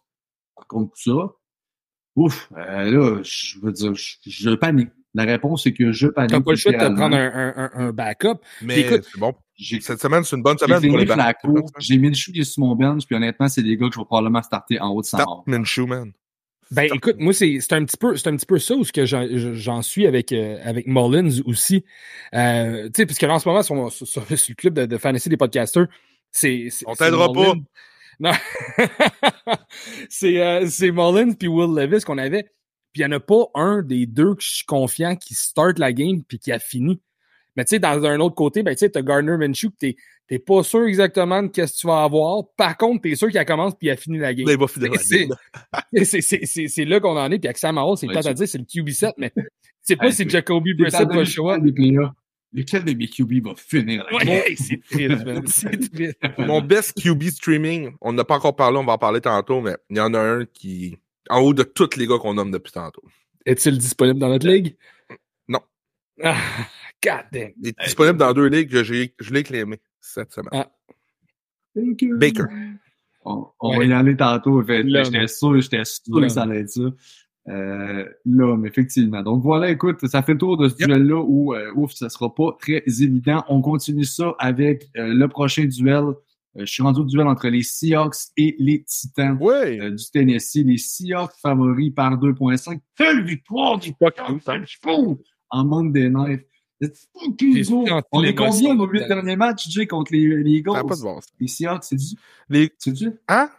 contre 0.68 0.92
tout 1.02 1.11
ça. 1.16 1.32
Ouf, 2.16 2.50
euh, 2.56 2.90
là, 2.90 3.22
je 3.22 3.59
veux 3.61 3.72
dire, 3.72 3.94
je, 3.94 4.16
je 4.26 4.50
panique. 4.50 4.90
La 5.14 5.24
réponse, 5.24 5.62
c'est 5.62 5.72
que 5.72 5.92
je 5.92 6.09
panique. 6.09 6.30
T'as 6.32 6.40
pas 6.40 6.50
le 6.50 6.56
choix 6.56 6.72
de 6.72 6.76
te 6.78 6.94
prendre 6.94 7.16
un, 7.16 7.52
un, 7.56 7.70
un, 7.72 7.92
backup. 7.92 8.40
Mais 8.61 8.80
écoute, 8.80 9.09
bon. 9.18 9.34
J'ai 9.59 9.80
Cette 9.80 10.00
semaine, 10.00 10.22
c'est 10.24 10.36
une 10.36 10.42
bonne 10.42 10.56
j'ai 10.61 10.66
semaine 10.66 10.88
pour 10.88 10.98
les 10.98 11.06
Flacco, 11.06 11.52
backups. 11.52 11.72
j'ai 11.80 11.98
mis 11.98 12.09
le 12.09 12.14
chou 12.14 12.30
qui 12.32 12.40
est 12.40 12.44
sur 12.44 12.62
mon 12.62 12.74
bench, 12.76 13.04
puis 13.06 13.16
honnêtement, 13.16 13.48
c'est 13.48 13.62
des 13.62 13.76
gars 13.76 13.88
que 13.88 13.94
je 13.94 13.98
vais 13.98 14.04
probablement 14.04 14.40
starter 14.42 14.80
en 14.80 14.90
haut 14.90 15.00
de 15.02 15.06
100 15.06 15.18
Start 15.18 15.46
Minshew, 15.46 15.86
man. 15.86 16.12
Ben 16.70 16.84
écoute, 16.92 17.16
moi 17.18 17.32
c'est 17.32 17.59
c'est 17.61 17.72
un 17.72 17.82
petit 17.86 17.96
peu 17.96 18.14
c'est 18.16 18.28
un 18.28 18.36
petit 18.36 18.44
peu 18.44 18.59
ça 18.59 18.74
où 18.74 18.84
ce 18.84 18.92
que 18.92 19.06
j'en 19.06 19.26
j'en 19.54 19.80
suis 19.80 20.06
avec 20.06 20.32
euh, 20.32 20.59
avec 20.62 20.86
Mullins 20.86 21.40
aussi. 21.46 21.82
Euh, 22.34 22.84
tu 22.86 22.90
sais 22.96 23.06
parce 23.06 23.18
que 23.18 23.24
là 23.24 23.34
en 23.34 23.38
ce 23.38 23.48
moment 23.48 23.62
sur, 23.62 23.76
sur, 23.88 24.06
sur 24.06 24.22
le 24.28 24.54
club 24.54 24.74
de, 24.74 24.84
de 24.84 24.98
fantasy 24.98 25.30
des 25.30 25.38
podcasters, 25.38 25.86
c'est 26.30 26.68
c'est- 26.70 26.84
On 26.86 26.94
c'est 26.94 27.04
t'aidera 27.04 27.32
pas. 27.32 27.54
Non. 28.20 28.32
c'est 30.11 30.40
euh, 30.40 30.66
c'est 30.68 30.90
Mullins 30.92 31.32
puis 31.32 31.48
Will 31.48 31.74
Levis 31.74 32.02
qu'on 32.04 32.18
avait. 32.18 32.42
Puis 32.92 33.00
il 33.00 33.02
y 33.02 33.06
en 33.06 33.12
a 33.12 33.20
pas 33.20 33.44
un 33.54 33.82
des 33.82 34.06
deux 34.06 34.34
que 34.34 34.42
je 34.42 34.50
suis 34.56 34.66
confiant 34.66 35.16
qui 35.16 35.34
start 35.34 35.78
la 35.78 35.92
game 35.92 36.22
puis 36.22 36.38
qui 36.38 36.52
a 36.52 36.59
fini. 36.59 37.00
Mais 37.59 37.64
tu 37.64 37.70
sais 37.70 37.78
dans 37.80 38.04
un 38.04 38.20
autre 38.20 38.36
côté, 38.36 38.62
ben 38.62 38.72
tu 38.72 38.78
sais 38.78 38.88
t'as 38.88 39.02
Gardner 39.02 39.36
Minshew 39.36 39.70
que 39.70 39.76
t'es 39.80 39.96
t'es 40.28 40.38
pas 40.38 40.62
sûr 40.62 40.84
exactement 40.84 41.42
de 41.42 41.48
qu'est-ce 41.48 41.72
que 41.74 41.78
tu 41.80 41.86
vas 41.88 42.04
avoir. 42.04 42.44
Par 42.56 42.76
contre, 42.76 43.02
t'es 43.02 43.16
sûr 43.16 43.28
qu'il 43.30 43.44
commence 43.44 43.74
puis 43.74 43.88
il 43.88 43.90
a 43.90 43.96
fini 43.96 44.18
la 44.18 44.32
game. 44.32 44.46
Là, 44.46 44.52
il 44.52 44.59
va 44.61 44.68
finir 44.68 44.92
la 44.92 44.98
C'est- 46.68 46.84
là 46.84 47.00
qu'on 47.00 47.16
en 47.18 47.28
est. 47.32 47.38
Puis 47.40 47.48
avec 47.48 47.59
Sam 47.59 47.76
Howell, 47.78 47.96
c'est 47.98 48.06
Ouais, 48.06 48.12
peut-être 48.12 48.28
à 48.28 48.34
dire, 48.34 48.46
c'est 48.46 48.59
le 48.59 48.64
QB7, 48.64 49.14
mais 49.18 49.32
c'est 49.82 49.96
pas 49.96 50.12
si 50.12 50.28
Jacoby 50.28 50.74
Brissett 50.74 51.09
va 51.09 51.24
show 51.24 51.50
up. 51.50 51.61
Lequel 52.52 52.84
de 52.84 52.92
mes 52.94 53.09
QB 53.09 53.44
va 53.44 53.54
finir? 53.56 54.06
la 54.12 54.18
game? 54.24 54.28
Ouais, 54.28 54.54
c'est 54.56 54.80
triste, 54.88 55.26
man. 55.26 55.42
C'est 55.46 55.90
triste. 55.92 56.18
Mon 56.38 56.62
best 56.62 56.96
QB 57.02 57.24
streaming, 57.24 57.90
on 58.00 58.12
n'a 58.12 58.22
pas 58.24 58.36
encore 58.36 58.54
parlé, 58.54 58.78
on 58.78 58.84
va 58.84 58.92
en 58.92 58.98
parler 58.98 59.20
tantôt, 59.20 59.61
mais 59.61 59.74
il 59.90 59.96
y 59.96 60.00
en 60.00 60.14
a 60.14 60.20
un 60.20 60.44
qui, 60.46 60.96
en 61.28 61.40
haut 61.40 61.52
de 61.52 61.64
tous 61.64 61.96
les 61.96 62.06
gars 62.06 62.18
qu'on 62.18 62.34
nomme 62.34 62.52
depuis 62.52 62.72
tantôt. 62.72 63.02
Est-il 63.44 63.76
disponible 63.76 64.20
dans 64.20 64.28
notre 64.28 64.46
ligue? 64.46 64.76
Non. 65.48 65.61
God 67.05 67.24
damn. 67.32 67.51
Il 67.62 67.68
est 67.68 67.76
disponible 67.84 68.18
dans 68.18 68.32
deux 68.32 68.46
ligues 68.49 68.70
que 68.70 68.82
j'ai, 68.84 69.14
je 69.20 69.32
l'ai 69.32 69.42
clémé 69.42 69.78
cette 70.01 70.32
semaine. 70.32 70.51
Ah. 70.53 70.70
Baker. 71.74 72.44
On, 73.24 73.46
on 73.61 73.70
Ouais. 73.70 73.78
va 73.78 73.84
y 73.84 73.92
aller 73.92 74.16
tantôt. 74.16 74.61
en 74.61 74.64
fait. 74.64 74.82
L'homme. 74.82 75.05
J'étais 75.05 75.26
sûr, 75.28 75.61
j'étais 75.61 75.84
sûr 75.84 76.20
que 76.20 76.28
ça 76.28 76.42
allait 76.42 76.61
être 76.61 76.70
ça. 76.70 76.80
Euh, 77.49 78.05
l'homme, 78.26 78.66
effectivement. 78.66 79.22
Donc 79.22 79.42
voilà, 79.42 79.70
écoute, 79.70 80.07
ça 80.07 80.22
fait 80.22 80.32
le 80.32 80.38
tour 80.38 80.57
de 80.59 80.68
ce 80.68 80.74
Yep. 80.80 80.88
duel-là 80.88 81.22
où, 81.26 81.55
euh, 81.55 81.72
ouf, 81.76 81.92
ça 81.92 82.09
sera 82.11 82.34
pas 82.34 82.57
très 82.61 82.82
évident. 82.86 83.42
On 83.49 83.62
continue 83.62 84.05
ça 84.05 84.34
avec 84.38 84.88
euh, 84.96 85.14
le 85.14 85.28
prochain 85.28 85.64
duel. 85.64 86.05
Euh, 86.05 86.14
je 86.61 86.64
suis 86.66 86.82
rendu 86.82 87.01
au 87.01 87.05
duel 87.05 87.26
entre 87.26 87.49
les 87.49 87.62
Seahawks 87.62 88.16
et 88.36 88.55
les 88.59 88.82
Titans 88.84 89.38
Ouais. 89.40 89.80
euh, 89.80 89.90
du 89.90 90.05
Tennessee. 90.12 90.62
Les 90.64 90.76
Seahawks 90.78 91.32
favoris 91.40 91.92
par 91.94 92.18
2.5. 92.18 92.80
Quelle 92.96 93.24
victoire 93.24 93.78
du 93.78 93.92
fou! 94.82 95.22
En 95.51 95.64
Monday 95.64 96.11
night. 96.11 96.42
On 98.12 98.22
est 98.22 98.35
combien 98.35 98.74
nos 98.74 98.87
huit 98.87 99.07
derniers 99.09 99.37
matchs, 99.37 99.68
Jay, 99.68 99.87
contre 99.87 100.12
les, 100.12 100.43
les 100.43 100.51
Eagles? 100.51 100.72
Ça 100.74 100.85
pas 100.85 100.97
de 100.97 101.03
bon. 101.03 101.20
Les 101.41 101.49
Seahawks, 101.49 101.85
c'est 101.85 101.97
du... 101.97 102.05
Les, 102.49 102.72
C'est 102.79 102.93
du... 102.93 103.11
hein? 103.29 103.51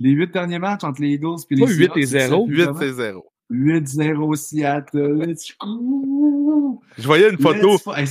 Les 0.00 0.10
huit 0.10 0.32
derniers 0.32 0.58
matchs 0.58 0.84
entre 0.84 1.00
les 1.00 1.10
Eagles 1.14 1.36
et 1.50 1.54
les 1.54 1.64
Pas 1.64 1.70
huit 1.72 1.76
Seahawks. 1.76 1.96
et 1.96 2.06
c'est 2.06 2.20
ça, 2.20 2.28
zéro. 2.28 2.46
8 2.46 2.52
évidemment? 2.54 2.78
c'est 2.80 2.92
0. 2.92 3.30
8-0 3.52 4.36
Seattle. 4.36 5.12
Let's 5.26 5.54
go! 5.60 6.80
Je 6.98 7.06
voyais 7.06 7.28
une 7.30 7.38
photo. 7.38 7.76
Hey, 7.94 8.06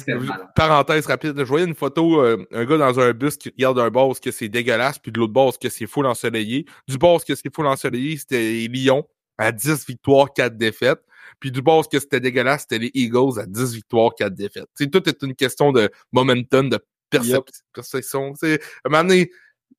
parenthèse 0.56 1.06
rapide, 1.08 1.34
je 1.38 1.44
voyais 1.44 1.66
une 1.66 1.74
photo, 1.74 2.22
euh, 2.22 2.46
un 2.52 2.66
gars 2.66 2.78
dans 2.78 3.00
un 3.00 3.12
bus 3.14 3.38
qui 3.38 3.50
regarde 3.50 3.80
un 3.80 3.90
boss 3.90 4.20
que 4.20 4.32
c'est 4.32 4.48
dégueulasse, 4.48 5.00
puis 5.00 5.12
de 5.12 5.20
l'autre 5.20 5.34
boss 5.34 5.58
que 5.58 5.70
c'est 5.70 5.88
full 5.88 6.06
ensoleillé. 6.06 6.66
Du 6.88 6.98
boss 6.98 7.24
que 7.24 7.34
c'est 7.36 7.54
full 7.54 7.66
ensoleillé, 7.68 8.18
c'était 8.18 8.68
Lions 8.72 9.06
à 9.38 9.52
10 9.52 9.88
victoires, 9.88 10.32
4 10.34 10.56
défaites. 10.58 11.02
Puis 11.44 11.52
du 11.52 11.62
boss 11.62 11.90
que 11.90 12.00
c'était 12.00 12.22
dégueulasse, 12.22 12.62
c'était 12.62 12.80
les 12.80 12.92
Eagles 12.94 13.38
à 13.38 13.46
10 13.46 13.74
victoires, 13.74 14.16
4 14.16 14.34
défaites. 14.34 14.70
C'est 14.76 14.90
tout 14.90 15.10
est 15.10 15.22
une 15.24 15.36
question 15.36 15.74
de 15.74 15.90
momentum, 16.14 16.70
de 16.70 16.80
percep- 17.12 17.26
Yep. 17.26 17.44
perception. 17.74 18.32
À 18.42 18.48
un 18.48 18.90
moment 18.90 19.04
donné, 19.04 19.30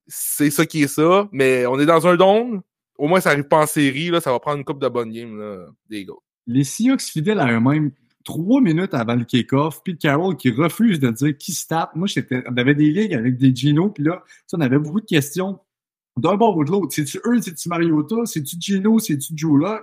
c'est 0.07 0.51
ça 0.51 0.67
qui 0.67 0.83
est 0.83 0.89
ça, 0.89 1.27
mais 1.33 1.65
on 1.65 1.81
est 1.81 1.87
dans 1.87 2.07
un 2.07 2.17
dôme. 2.17 2.61
Au 2.99 3.09
moins, 3.09 3.23
ça 3.23 3.31
arrive 3.31 3.49
pas 3.49 3.63
en 3.63 3.67
série, 3.67 4.11
là, 4.11 4.21
ça 4.21 4.31
va 4.31 4.41
prendre 4.41 4.59
une 4.59 4.65
coupe 4.67 4.79
de 4.79 4.89
bonnes 4.89 5.11
games, 5.11 5.39
là, 5.39 5.69
des 5.89 6.01
Eagles. 6.01 6.13
Les 6.47 6.65
Seahawks 6.65 7.01
fidèles 7.01 7.41
à 7.41 7.51
eux-mêmes, 7.51 7.93
trois 8.25 8.61
minutes 8.61 8.93
avant 8.93 9.15
le 9.15 9.25
kick-off, 9.25 9.83
Pete 9.83 9.99
Carroll 10.03 10.37
qui 10.37 10.51
refuse 10.51 11.01
de 11.01 11.09
dire 11.13 11.35
qui 11.39 11.53
se 11.53 11.67
tape. 11.67 11.97
Moi, 11.97 12.09
on 12.47 12.57
avait 12.59 12.75
des 12.75 12.91
ligues 12.91 13.15
avec 13.15 13.39
des 13.39 13.57
Gino, 13.57 13.89
puis 13.89 14.05
là, 14.05 14.23
on 14.53 14.61
avait 14.61 14.79
beaucoup 14.79 15.01
de 15.01 15.07
questions 15.07 15.59
d'un 16.19 16.37
bord 16.37 16.59
ou 16.59 16.65
de 16.65 16.71
l'autre. 16.71 16.93
C'est-tu 16.95 17.21
eux, 17.25 17.41
c'est-tu 17.41 17.71
Mariota, 17.71 18.17
c'est-tu 18.27 18.57
Gino, 18.61 18.99
c'est-tu 18.99 19.33
Joe? 19.35 19.63
Là, 19.63 19.81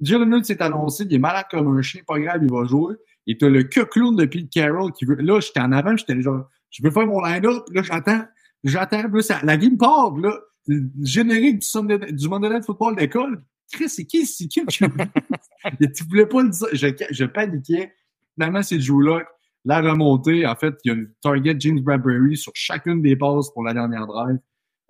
Jalen 0.00 0.44
s'est 0.44 0.62
annoncé, 0.62 1.04
il 1.04 1.14
est 1.14 1.18
malade 1.18 1.46
comme 1.50 1.76
un 1.76 1.82
chien, 1.82 2.00
pas 2.06 2.18
grave, 2.18 2.40
il 2.42 2.50
va 2.50 2.64
jouer. 2.64 2.94
Et 3.26 3.36
t'as 3.36 3.48
le 3.48 3.64
que 3.64 3.80
clown 3.80 4.14
de 4.14 4.24
Pete 4.26 4.50
Carroll 4.50 4.92
qui 4.92 5.04
veut. 5.04 5.16
Là, 5.16 5.40
j'étais 5.40 5.60
en 5.60 5.72
avant, 5.72 5.96
j'étais 5.96 6.20
genre, 6.20 6.48
je 6.70 6.82
veux 6.82 6.90
faire 6.90 7.06
mon 7.06 7.22
line-up, 7.22 7.64
là, 7.72 7.82
j'attends, 7.82 8.24
j'attends, 8.62 9.08
là, 9.08 9.22
ça- 9.22 9.40
la 9.42 9.56
game 9.56 9.76
part, 9.78 10.16
là, 10.16 10.38
le 10.66 10.82
générique 11.02 11.60
du, 11.60 11.66
Sunday, 11.66 12.12
du 12.12 12.28
Monday 12.28 12.50
Night 12.50 12.64
Football 12.64 12.96
d'école. 12.96 13.42
Chris, 13.72 13.88
c'est 13.88 14.04
qui, 14.04 14.26
c'est 14.26 14.46
qui? 14.46 14.64
tu 14.68 16.04
voulais 16.08 16.26
pas 16.26 16.42
le 16.42 16.50
dire. 16.50 16.68
Je, 16.72 16.88
je 17.10 17.24
paniquais. 17.24 17.92
Finalement, 18.34 18.62
c'est 18.62 18.80
Joe 18.80 19.02
Luck. 19.04 19.26
la 19.64 19.80
remontée. 19.80 20.46
En 20.46 20.54
fait, 20.54 20.74
il 20.84 20.88
y 20.88 20.90
a 20.92 20.94
une 20.94 21.10
target 21.22 21.56
James 21.58 21.80
Bradbury 21.80 22.36
sur 22.36 22.52
chacune 22.54 23.02
des 23.02 23.16
passes 23.16 23.50
pour 23.50 23.64
la 23.64 23.72
dernière 23.74 24.06
drive. 24.06 24.38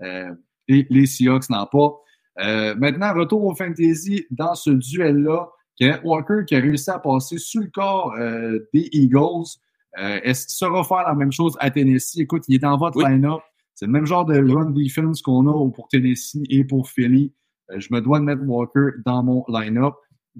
Euh, 0.03 0.35
et 0.69 0.87
les 0.91 1.07
Seahawks 1.07 1.49
n'en 1.51 1.67
pas. 1.67 1.93
Euh, 2.41 2.75
maintenant, 2.77 3.15
retour 3.15 3.45
au 3.45 3.55
fantasy 3.55 4.27
dans 4.31 4.55
ce 4.55 4.71
duel-là. 4.71 5.49
Kenneth 5.77 6.01
Walker 6.05 6.45
qui 6.47 6.55
a 6.55 6.61
réussi 6.61 6.91
à 6.91 6.99
passer 6.99 7.39
sous 7.39 7.61
le 7.61 7.69
corps 7.69 8.15
euh, 8.19 8.61
des 8.73 8.89
Eagles. 8.93 9.59
Euh, 9.99 10.21
est-ce 10.23 10.47
qu'il 10.47 10.55
saura 10.55 10.85
faire 10.85 11.07
la 11.07 11.15
même 11.15 11.33
chose 11.33 11.57
à 11.61 11.71
Tennessee? 11.71 12.19
Écoute, 12.19 12.45
il 12.49 12.57
est 12.57 12.61
dans 12.61 12.77
votre 12.77 13.01
line-up. 13.01 13.41
C'est 13.75 13.87
le 13.87 13.93
même 13.93 14.07
genre 14.07 14.25
de 14.25 14.35
run 14.35 14.71
defense 14.71 15.21
qu'on 15.21 15.49
a 15.49 15.71
pour 15.71 15.89
Tennessee 15.89 16.43
et 16.49 16.65
pour 16.65 16.89
Philly. 16.89 17.33
Euh, 17.71 17.81
je 17.81 17.89
me 17.93 18.01
dois 18.01 18.21
de 18.21 18.25
mettre 18.25 18.43
Walker 18.45 18.99
dans 19.05 19.23
mon 19.23 19.45
line-up. 19.49 19.95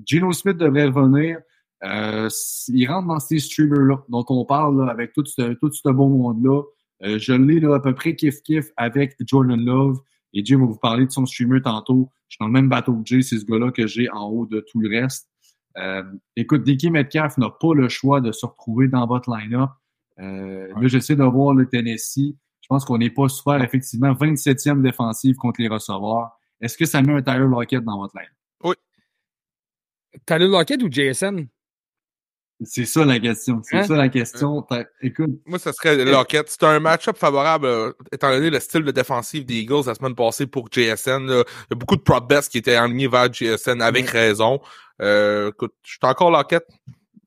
Gino 0.05 0.33
Smith 0.33 0.57
devrait 0.57 0.87
revenir. 0.87 1.39
Euh, 1.85 2.29
il 2.69 2.87
rentre 2.87 3.09
dans 3.09 3.21
ces 3.21 3.39
streamers-là 3.39 4.03
dont 4.09 4.25
on 4.29 4.45
parle 4.45 4.89
avec 4.89 5.13
tout 5.13 5.25
ce, 5.27 5.55
tout 5.55 5.71
ce 5.71 5.89
beau 5.91 6.09
monde-là. 6.09 6.63
Euh, 7.05 7.19
je 7.19 7.33
l'ai 7.33 7.65
à 7.65 7.81
peu 7.81 7.95
près 7.95 8.13
kiff-kiff 8.13 8.71
avec 8.77 9.17
Jordan 9.27 9.63
Love. 9.63 9.99
Et 10.35 10.45
Jim 10.45 10.59
va 10.59 10.67
vous 10.67 10.79
parler 10.79 11.07
de 11.07 11.11
son 11.11 11.25
streamer 11.27 11.63
tantôt. 11.63 12.11
Je 12.29 12.35
suis 12.35 12.39
dans 12.41 12.47
le 12.47 12.53
même 12.53 12.69
bateau 12.69 12.95
que 12.95 13.03
Jay, 13.05 13.23
c'est 13.23 13.39
ce 13.39 13.45
gars-là 13.45 13.71
que 13.71 13.87
j'ai 13.87 14.11
en 14.11 14.29
haut 14.29 14.47
de 14.47 14.65
tout 14.69 14.81
le 14.81 14.89
reste. 14.89 15.29
Euh, 15.77 16.03
écoute, 16.37 16.65
Dickie 16.65 16.91
Metcalf 16.91 17.39
n'a 17.39 17.51
pas 17.51 17.75
le 17.75 17.89
choix 17.89 18.21
de 18.21 18.33
se 18.33 18.45
retrouver 18.45 18.89
dans 18.89 19.07
votre 19.07 19.35
line-up. 19.35 19.71
Euh, 20.19 20.69
Là, 20.69 20.89
j'essaie 20.89 21.17
de 21.17 21.25
voir 21.25 21.55
le 21.55 21.67
Tennessee. 21.69 22.37
Je 22.61 22.67
pense 22.69 22.85
qu'on 22.85 22.99
n'est 22.99 23.11
pas 23.11 23.29
super, 23.29 23.63
effectivement, 23.63 24.13
27e 24.13 24.83
défensive 24.83 25.37
contre 25.37 25.61
les 25.61 25.69
receveurs. 25.69 26.31
Est-ce 26.61 26.77
que 26.77 26.87
ça 26.87 27.03
met 27.03 27.13
un 27.13 27.23
Tyler 27.23 27.47
Lockett 27.47 27.85
dans 27.85 27.99
votre 27.99 28.17
line? 28.17 28.29
Oui. 28.63 28.75
Tyler 30.27 30.49
Lockett 30.49 30.83
ou 30.83 30.91
JSN? 30.91 31.47
C'est 32.65 32.85
ça 32.85 33.05
la 33.05 33.19
question. 33.19 33.61
C'est 33.63 33.77
Hein? 33.79 33.83
ça 33.85 33.97
la 33.97 34.09
question. 34.09 34.67
Écoute, 35.03 35.31
Moi, 35.47 35.59
ça 35.59 35.73
serait 35.73 36.05
Lockett. 36.05 36.49
C'est 36.49 36.63
un 36.65 36.81
match-up 36.81 37.17
favorable, 37.17 37.67
euh, 37.67 37.93
étant 38.13 38.31
donné 38.31 38.51
le 38.51 38.61
style 38.61 38.83
de 38.83 38.91
défensive 38.91 39.45
des 39.45 39.55
Eagles 39.61 39.83
la 39.87 39.95
semaine 39.95 40.15
passée 40.15 40.47
pour 40.47 40.69
JSN. 40.71 41.27
là. 41.27 41.45
Il 41.47 41.71
y 41.71 41.75
a 41.75 41.77
beaucoup 41.77 41.97
de 41.97 42.03
prop 42.03 42.29
bets 42.29 42.41
qui 42.51 42.59
étaient 42.59 42.75
alignés 42.77 43.09
vers 43.09 43.33
JSN 43.33 43.81
avec 43.83 44.09
raison. 44.11 44.61
Euh, 45.03 45.51
écoute, 45.51 45.73
je 45.83 45.93
suis 45.93 45.99
encore 46.03 46.31
Lockett. 46.31 46.67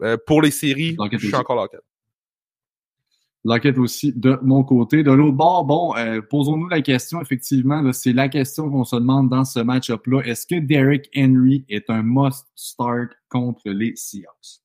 Euh, 0.02 0.16
pour 0.28 0.42
les 0.42 0.52
séries, 0.52 0.96
je 1.12 1.18
suis 1.18 1.28
aussi. 1.28 1.36
encore 1.36 1.56
Lockett. 1.56 1.82
Lockett 3.46 3.78
aussi 3.78 4.12
de 4.14 4.38
mon 4.42 4.64
côté. 4.64 5.04
De 5.04 5.12
l'autre 5.12 5.36
bord, 5.38 5.64
bon, 5.64 5.96
euh, 5.96 6.22
posons-nous 6.22 6.68
la 6.68 6.82
question, 6.82 7.22
effectivement, 7.22 7.94
c'est 7.94 8.12
la 8.14 8.28
question 8.28 8.70
qu'on 8.70 8.84
se 8.84 8.96
demande 8.98 9.30
dans 9.30 9.46
ce 9.46 9.60
match-up-là. 9.60 10.22
Est-ce 10.26 10.46
que 10.46 10.60
Derrick 10.60 11.10
Henry 11.16 11.64
est 11.70 11.90
un 11.90 12.04
must-start 12.04 13.10
contre 13.30 13.62
les 13.70 13.94
Seahawks? 13.96 14.62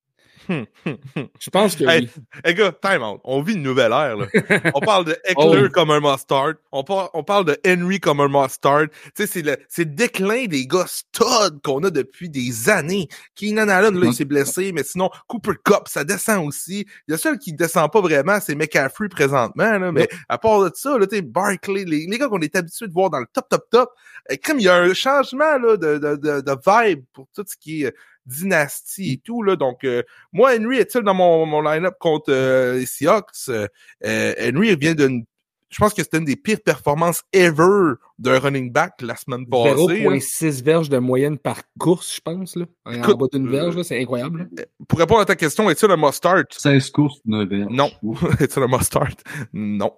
Je 0.48 1.50
pense 1.50 1.76
que 1.76 1.84
Hey, 1.84 2.02
oui. 2.16 2.22
hey 2.44 2.54
gars, 2.54 2.72
time 2.82 3.02
out. 3.02 3.20
On 3.24 3.42
vit 3.42 3.54
une 3.54 3.62
nouvelle 3.62 3.92
ère, 3.92 4.16
là. 4.16 4.26
On 4.74 4.80
parle 4.80 5.04
de 5.06 5.12
Eckler 5.24 5.64
Oh. 5.66 5.68
comme 5.72 5.90
un 5.90 6.00
must-start. 6.00 6.56
On, 6.72 6.84
par- 6.84 7.10
on 7.14 7.22
parle 7.24 7.44
de 7.44 7.58
Henry 7.66 8.00
comme 8.00 8.20
un 8.20 8.28
must-start. 8.28 8.90
Tu 8.90 9.10
sais, 9.14 9.26
c'est 9.26 9.42
le, 9.42 9.56
c'est 9.68 9.84
le 9.84 9.90
déclin 9.90 10.46
des 10.46 10.66
gars 10.66 10.86
stud 10.86 11.60
qu'on 11.62 11.82
a 11.84 11.90
depuis 11.90 12.28
des 12.28 12.68
années. 12.70 13.08
Keenan 13.36 13.68
Allen, 13.68 13.98
là, 13.98 14.06
il 14.06 14.14
s'est 14.14 14.24
blessé, 14.24 14.72
mais 14.72 14.82
sinon, 14.82 15.10
Cooper 15.28 15.52
Cup, 15.64 15.82
ça 15.86 16.04
descend 16.04 16.46
aussi. 16.46 16.86
Le 17.06 17.16
seul 17.16 17.38
qui 17.38 17.52
descend 17.52 17.90
pas 17.90 18.00
vraiment, 18.00 18.38
c'est 18.40 18.54
McCaffrey 18.54 19.08
présentement, 19.08 19.78
là. 19.78 19.92
Mais 19.92 20.08
à 20.28 20.38
part 20.38 20.60
de 20.64 20.70
ça, 20.74 20.98
là, 20.98 21.06
tu 21.06 21.16
sais, 21.16 21.22
Barkley, 21.22 21.84
les, 21.84 22.06
les 22.06 22.18
gars 22.18 22.28
qu'on 22.28 22.40
est 22.40 22.54
habitués 22.56 22.88
de 22.88 22.92
voir 22.92 23.10
dans 23.10 23.20
le 23.20 23.26
top, 23.32 23.48
top, 23.48 23.64
top, 23.70 23.90
euh, 24.30 24.36
comme 24.44 24.58
il 24.58 24.64
y 24.64 24.68
a 24.68 24.76
un 24.76 24.94
changement, 24.94 25.58
là, 25.58 25.76
de, 25.76 25.98
de, 25.98 26.16
de, 26.16 26.40
de 26.40 26.52
vibe 26.66 27.04
pour 27.12 27.26
tout 27.34 27.44
ce 27.46 27.56
qui 27.56 27.84
est 27.84 27.94
dynastie 28.26 29.12
et 29.14 29.18
tout, 29.18 29.42
là. 29.42 29.56
Donc, 29.56 29.84
euh, 29.84 30.02
moi, 30.32 30.52
Henry 30.58 30.78
est-il 30.78 31.02
dans 31.02 31.14
mon, 31.14 31.46
mon 31.46 31.60
line-up 31.62 31.94
contre 31.98 32.32
euh, 32.32 32.74
les 32.78 32.86
Seahawks? 32.86 33.26
Euh, 33.48 33.66
euh, 34.04 34.34
Henry 34.40 34.76
vient 34.76 34.94
d'une. 34.94 35.24
Je 35.70 35.78
pense 35.78 35.94
que 35.94 36.02
c'était 36.02 36.18
une 36.18 36.26
des 36.26 36.36
pires 36.36 36.60
performances 36.62 37.22
ever 37.32 37.94
d'un 38.18 38.38
running 38.38 38.70
back 38.70 38.92
la 39.00 39.16
semaine 39.16 39.46
passée. 39.48 39.70
là. 39.70 39.76
0.6 40.18 40.62
verges 40.62 40.90
de 40.90 40.98
moyenne 40.98 41.38
par 41.38 41.62
course, 41.78 42.16
je 42.16 42.20
pense. 42.20 42.56
Là. 42.56 42.66
En 42.84 42.92
Écoute, 42.92 43.18
bas 43.18 43.26
d'une 43.32 43.48
euh, 43.48 43.50
verge, 43.50 43.76
là, 43.78 43.82
c'est 43.82 43.98
incroyable. 43.98 44.50
là. 44.54 44.64
Pour 44.86 44.98
répondre 44.98 45.22
à 45.22 45.24
ta 45.24 45.34
question, 45.34 45.70
est-il 45.70 45.90
un 45.90 45.96
must-start? 45.96 46.52
16 46.52 46.90
courses, 46.90 47.20
9 47.24 47.48
verges. 47.48 47.70
Non. 47.70 47.90
est-il 48.38 48.62
un 48.62 48.66
must-start? 48.68 49.18
Non. 49.54 49.94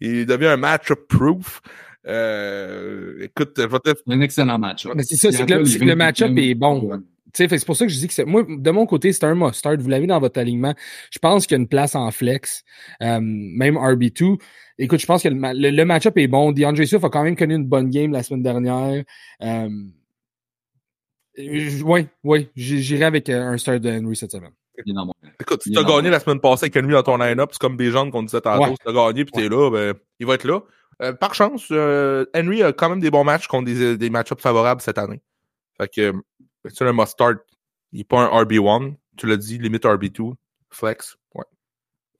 Il 0.00 0.26
devient 0.26 0.46
un 0.46 0.56
match-up 0.56 1.00
proof. 1.08 1.60
Euh, 2.06 3.16
écoute, 3.20 3.54
je 3.56 3.62
vais 3.66 3.78
te- 3.80 4.00
Un 4.08 4.20
excellent 4.20 4.58
match. 4.58 4.86
Mais 4.94 5.02
c'est 5.02 5.16
ça, 5.16 5.32
c'est 5.32 5.44
que 5.44 5.54
le- 5.54 5.64
c'est 5.64 5.78
que 5.80 5.84
le 5.84 5.96
match-up 5.96 6.30
est 6.36 6.54
bon. 6.54 7.02
Tu 7.34 7.46
c'est 7.48 7.64
pour 7.66 7.76
ça 7.76 7.86
que 7.86 7.92
je 7.92 7.98
dis 7.98 8.06
que 8.08 8.12
c'est, 8.14 8.24
moi, 8.24 8.44
de 8.48 8.70
mon 8.70 8.86
côté, 8.86 9.12
c'est 9.12 9.24
un 9.24 9.34
must-start. 9.34 9.80
Vous 9.80 9.88
l'avez 9.88 10.06
dans 10.06 10.18
votre 10.20 10.38
alignement. 10.40 10.74
Je 11.10 11.18
pense 11.18 11.46
qu'il 11.46 11.56
y 11.56 11.58
a 11.58 11.62
une 11.62 11.68
place 11.68 11.94
en 11.94 12.10
flex, 12.10 12.64
euh, 13.02 13.18
même 13.20 13.76
RB2. 13.76 14.36
Écoute, 14.78 15.00
je 15.00 15.06
pense 15.06 15.22
que 15.22 15.28
le, 15.28 15.36
le, 15.36 15.70
le 15.70 15.84
match-up 15.84 16.16
est 16.18 16.26
bon. 16.28 16.52
DeAndre 16.52 16.84
Swift 16.86 17.04
a 17.04 17.08
quand 17.10 17.22
même 17.22 17.36
connu 17.36 17.54
une 17.54 17.66
bonne 17.66 17.90
game 17.90 18.12
la 18.12 18.22
semaine 18.22 18.42
dernière. 18.42 19.04
Euh, 19.42 19.68
je- 21.36 21.82
oui, 21.82 22.06
oui, 22.24 22.48
j'irai 22.56 23.04
avec 23.04 23.28
euh, 23.28 23.42
un 23.42 23.58
start 23.58 23.80
de 23.80 23.90
Henry 23.90 24.16
cette 24.16 24.32
semaine. 24.32 24.52
Écoute, 25.40 25.62
si 25.62 25.72
t'as 25.72 25.80
est 25.80 25.84
dans- 25.84 25.96
gagné 25.96 26.10
la 26.10 26.20
semaine 26.20 26.40
passée 26.40 26.64
avec 26.64 26.76
Henry 26.76 26.92
dans 26.92 27.02
ton 27.02 27.16
line-up, 27.18 27.50
c'est 27.52 27.60
comme 27.60 27.76
des 27.76 27.90
gens 27.90 28.10
qu'on 28.10 28.22
disait 28.22 28.40
tantôt, 28.40 28.62
Ouais. 28.64 28.70
si 28.70 28.76
t'as 28.84 28.92
gagné 28.92 29.24
pis 29.24 29.32
t'es 29.32 29.48
là, 29.48 29.70
ben, 29.70 29.94
il 30.18 30.26
va 30.26 30.34
être 30.34 30.44
là. 30.44 30.60
Euh, 31.02 31.12
par 31.12 31.34
chance, 31.34 31.68
euh, 31.70 32.24
Henry 32.34 32.62
a 32.62 32.72
quand 32.72 32.88
même 32.90 33.00
des 33.00 33.10
bons 33.10 33.24
matchs 33.24 33.46
contre 33.46 33.66
des, 33.66 33.96
des 33.96 34.10
match-ups 34.10 34.40
favorables 34.42 34.80
cette 34.80 34.98
année. 34.98 35.20
Fait 35.78 35.88
que, 35.88 36.12
euh, 36.66 36.70
c'est 36.72 36.86
un 36.86 36.92
must-start. 36.92 37.38
Il 37.92 38.00
est 38.00 38.04
pas 38.04 38.22
un 38.22 38.42
RB1. 38.42 38.94
Tu 39.16 39.26
l'as 39.26 39.36
dit, 39.36 39.58
limite 39.58 39.84
RB2. 39.84 40.34
Flex. 40.70 41.16
Ouais. 41.34 41.44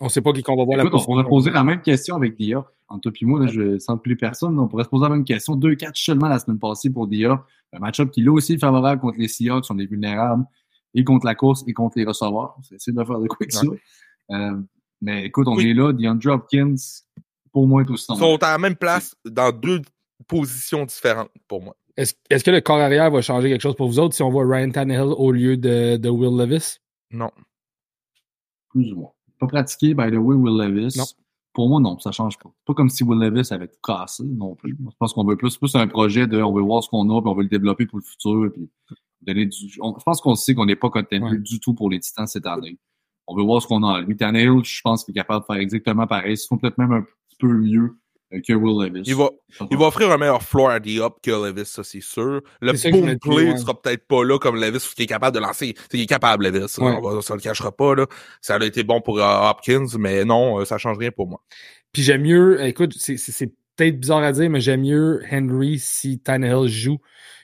On 0.01 0.09
sait 0.09 0.21
pas 0.21 0.33
qui 0.33 0.43
qu'on 0.43 0.57
va 0.57 0.65
voir 0.65 0.77
la 0.77 0.85
Écoute, 0.85 1.01
on 1.01 1.05
pourrait 1.05 1.25
poser 1.25 1.51
la 1.51 1.63
même 1.65 1.83
question 1.83 2.17
avec 2.17 2.37
Dia. 2.37 2.65
Entre 2.89 3.11
toi 3.11 3.13
et 3.21 3.25
moi, 3.25 3.41
là, 3.41 3.47
je 3.47 3.79
sens 3.79 4.01
plus 4.03 4.17
personne. 4.17 4.59
On 4.59 4.67
pourrait 4.67 4.85
se 4.85 4.89
poser 4.89 5.05
la 5.05 5.11
même 5.11 5.25
question. 5.25 5.55
Deux 5.55 5.77
catchs 5.77 6.05
seulement 6.05 6.29
la 6.29 6.39
semaine 6.41 6.59
passée 6.59 6.91
pour 6.91 7.07
Dia. 7.07 7.45
Un 7.73 7.79
match-up 7.79 8.11
qui 8.11 8.21
est 8.21 8.25
là 8.25 8.33
aussi 8.33 8.59
favorable 8.59 9.01
contre 9.01 9.19
les 9.19 9.29
Seahawks. 9.29 9.67
On 9.71 9.79
est 9.79 9.87
vulnérables. 9.87 10.45
Et 10.95 11.05
contre 11.05 11.25
la 11.25 11.37
course 11.37 11.63
et 11.69 11.73
contre 11.73 11.99
les 11.99 12.05
receveurs. 12.05 12.57
C'est 12.63 12.75
essayer 12.75 12.97
de 12.97 13.05
faire 13.05 13.21
de 13.21 13.29
quoi 13.29 13.37
avec 13.41 13.53
ça. 13.53 13.63
Euh, 14.33 14.61
mais 15.01 15.25
écoute, 15.27 15.47
on 15.47 15.55
Oui. 15.55 15.71
est 15.71 15.75
là. 15.75 15.93
DeAndre 15.93 16.33
Hopkins, 16.33 16.75
pour 17.53 17.69
moi, 17.69 17.83
est 17.83 17.91
aussi 17.91 18.07
Ils 18.09 18.17
son 18.17 18.37
sont 18.37 18.43
à 18.43 18.51
la 18.51 18.59
même 18.59 18.75
place 18.75 19.15
dans 19.25 19.53
deux 19.53 19.83
positions 20.27 20.85
différentes 20.85 21.31
pour 21.47 21.63
moi. 21.63 21.77
Est-ce, 22.01 22.45
que 22.45 22.51
le 22.51 22.61
corps 22.61 22.79
arrière 22.79 23.11
va 23.11 23.21
changer 23.21 23.49
quelque 23.51 23.61
chose 23.61 23.77
pour 23.77 23.89
vous 23.89 23.99
autres 23.99 24.15
si 24.15 24.23
on 24.23 24.31
voit 24.31 24.47
Ryan 24.47 24.71
Tannehill 24.71 25.01
au 25.17 25.33
lieu 25.33 25.57
de, 25.57 25.97
de 25.97 26.09
Will 26.09 26.37
Levis? 26.37 26.79
Non. 27.11 27.31
plus 28.71 28.93
ou 28.93 28.97
moins. 29.01 29.11
Pas 29.39 29.47
pratiqué, 29.47 29.95
by 29.95 30.11
the 30.11 30.17
way, 30.17 30.37
Will 30.37 30.57
Levis. 30.59 30.97
Non. 30.99 31.05
Pour 31.53 31.69
moi, 31.69 31.81
non, 31.81 31.99
ça 31.99 32.13
change 32.13 32.39
pas. 32.39 32.51
Pas 32.65 32.75
comme 32.75 32.89
si 32.89 33.03
Will 33.03 33.19
Levis 33.19 33.49
avait 33.53 33.67
tout 33.67 33.79
cassé 33.83 34.23
non 34.25 34.55
plus. 34.55 34.77
Je 34.79 34.97
pense 34.99 35.13
qu'on 35.13 35.25
veut 35.25 35.37
plus, 35.37 35.57
plus 35.57 35.75
un 35.75 35.89
projet 35.89 36.27
de 36.27 36.41
on 36.41 36.53
veut 36.53 36.63
voir 36.63 36.83
ce 36.83 36.89
qu'on 36.89 37.09
a, 37.17 37.21
puis 37.21 37.31
on 37.31 37.35
veut 37.35 37.43
le 37.43 37.49
développer 37.49 37.87
pour 37.87 37.99
le 37.99 38.05
futur, 38.05 38.51
puis 38.53 38.69
donner 39.23 39.47
du. 39.47 39.79
on- 39.81 39.99
je 39.99 40.05
pense 40.05 40.21
qu'on 40.21 40.35
sait 40.37 40.55
qu'on 40.55 40.67
n'est 40.67 40.77
pas 40.77 40.91
contenu 40.91 41.23
Ouais. 41.23 41.39
du 41.39 41.59
tout 41.59 41.75
pour 41.75 41.91
les 41.91 41.99
Titans 42.01 42.27
cette 42.27 42.47
année. 42.47 42.79
On 43.27 43.37
veut 43.37 43.43
voir 43.43 43.61
ce 43.63 43.67
qu'on 43.67 43.83
a. 43.83 44.01
Lui, 44.01 44.17
Tannehill, 44.17 44.63
je 44.65 44.81
pense 44.83 45.05
qu'il 45.05 45.13
est 45.13 45.21
capable 45.21 45.41
de 45.41 45.47
faire 45.47 45.57
exactement 45.57 46.07
pareil. 46.07 46.37
C'est 46.37 46.49
peut-être 46.57 46.79
même 46.79 46.93
un 46.93 47.03
petit 47.03 47.37
peu 47.39 47.49
mieux 47.53 47.97
que 48.31 48.53
Will 48.53 48.87
Levis. 48.93 49.03
Il 49.07 49.15
va, 49.17 49.31
il 49.71 49.77
va 49.77 49.87
offrir 49.87 50.11
un 50.13 50.19
meilleur 50.19 50.43
floor 50.43 50.71
à 50.71 50.79
D-Up 50.81 51.15
que 51.23 51.31
Levis, 51.31 51.67
ça 51.67 51.83
c'est 51.83 52.01
sûr. 52.01 52.41
Le 52.61 52.91
boom 52.91 53.19
play 53.19 53.51
ouais. 53.51 53.57
sera 53.57 53.81
peut-être 53.81 54.07
pas 54.07 54.23
là 54.25 54.39
comme 54.39 54.57
Levis, 54.61 54.87
qui 54.95 55.03
est 55.03 55.07
capable 55.07 55.35
de 55.35 55.41
lancer. 55.43 55.75
Tu 55.75 55.81
sais, 55.81 55.89
Il 55.99 56.03
est 56.03 56.07
capable, 56.07 56.45
Levis. 56.47 56.79
Ouais. 56.79 56.97
On 57.03 57.21
ça 57.21 57.35
le 57.35 57.41
cachera 57.41 57.73
pas. 57.73 57.95
Là. 57.95 58.07
Ça 58.41 58.55
a 58.57 58.65
été 58.65 58.85
bon 58.85 59.01
pour 59.01 59.19
euh, 59.19 59.51
Hopkins, 59.51 59.87
mais 59.99 60.25
non, 60.25 60.61
euh, 60.61 60.65
ça 60.65 60.79
change 60.79 60.99
rien 60.99 61.11
pour 61.11 61.27
moi. 61.29 61.43
Puis 61.93 62.03
j'aime 62.03 62.23
mieux, 62.23 62.65
écoute, 62.65 62.95
c'est, 62.97 63.17
c'est, 63.17 63.33
c'est 63.33 63.53
peut-être 63.77 63.99
bizarre 63.99 64.23
à 64.23 64.31
dire, 64.33 64.49
mais 64.49 64.61
j'aime 64.61 64.83
mieux 64.83 65.23
Henry 65.33 65.79
si 65.81 66.19
Tannehill 66.21 66.69
joue 66.69 66.99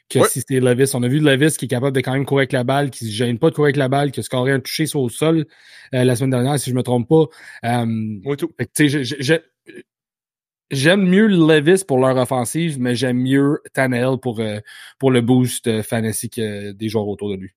que 0.08 0.20
Ouais. 0.20 0.28
si 0.28 0.38
c'était 0.38 0.60
Levis. 0.60 0.92
On 0.94 1.02
a 1.02 1.08
vu 1.08 1.18
Levis 1.18 1.56
qui 1.56 1.64
est 1.64 1.68
capable 1.68 1.96
de 1.96 2.00
quand 2.00 2.12
même 2.12 2.24
courir 2.24 2.42
avec 2.42 2.52
la 2.52 2.62
balle, 2.62 2.90
qui 2.90 3.06
se 3.06 3.10
gêne 3.10 3.40
pas 3.40 3.50
de 3.50 3.56
courir 3.56 3.66
avec 3.66 3.76
la 3.76 3.88
balle, 3.88 4.12
qui 4.12 4.20
a 4.20 4.22
scoré 4.22 4.52
un 4.52 4.60
touché 4.60 4.86
sur 4.86 5.00
au 5.00 5.08
sol 5.08 5.46
euh, 5.94 6.04
la 6.04 6.14
semaine 6.14 6.30
dernière, 6.30 6.60
si 6.60 6.70
je 6.70 6.76
me 6.76 6.84
trompe 6.84 7.08
pas. 7.08 7.24
Euh, 7.64 7.86
Oui, 8.24 8.36
tout. 8.36 8.52
fait 8.56 8.66
que, 8.66 8.70
tu 8.72 8.88
sais, 8.88 9.04
je- 9.04 9.16
je- 9.16 9.22
je- 9.22 9.40
j'aime 10.70 11.06
mieux 11.06 11.26
Levis 11.26 11.84
pour 11.84 11.98
leur 11.98 12.16
offensive, 12.16 12.80
mais 12.80 12.94
j'aime 12.94 13.18
mieux 13.18 13.62
Tannehill 13.74 14.18
pour, 14.20 14.40
euh, 14.40 14.60
pour 14.98 15.10
le 15.10 15.20
boost 15.20 15.66
euh, 15.66 15.82
fantasy 15.82 16.28
des 16.28 16.88
joueurs 16.88 17.08
autour 17.08 17.30
de 17.30 17.36
lui. 17.36 17.52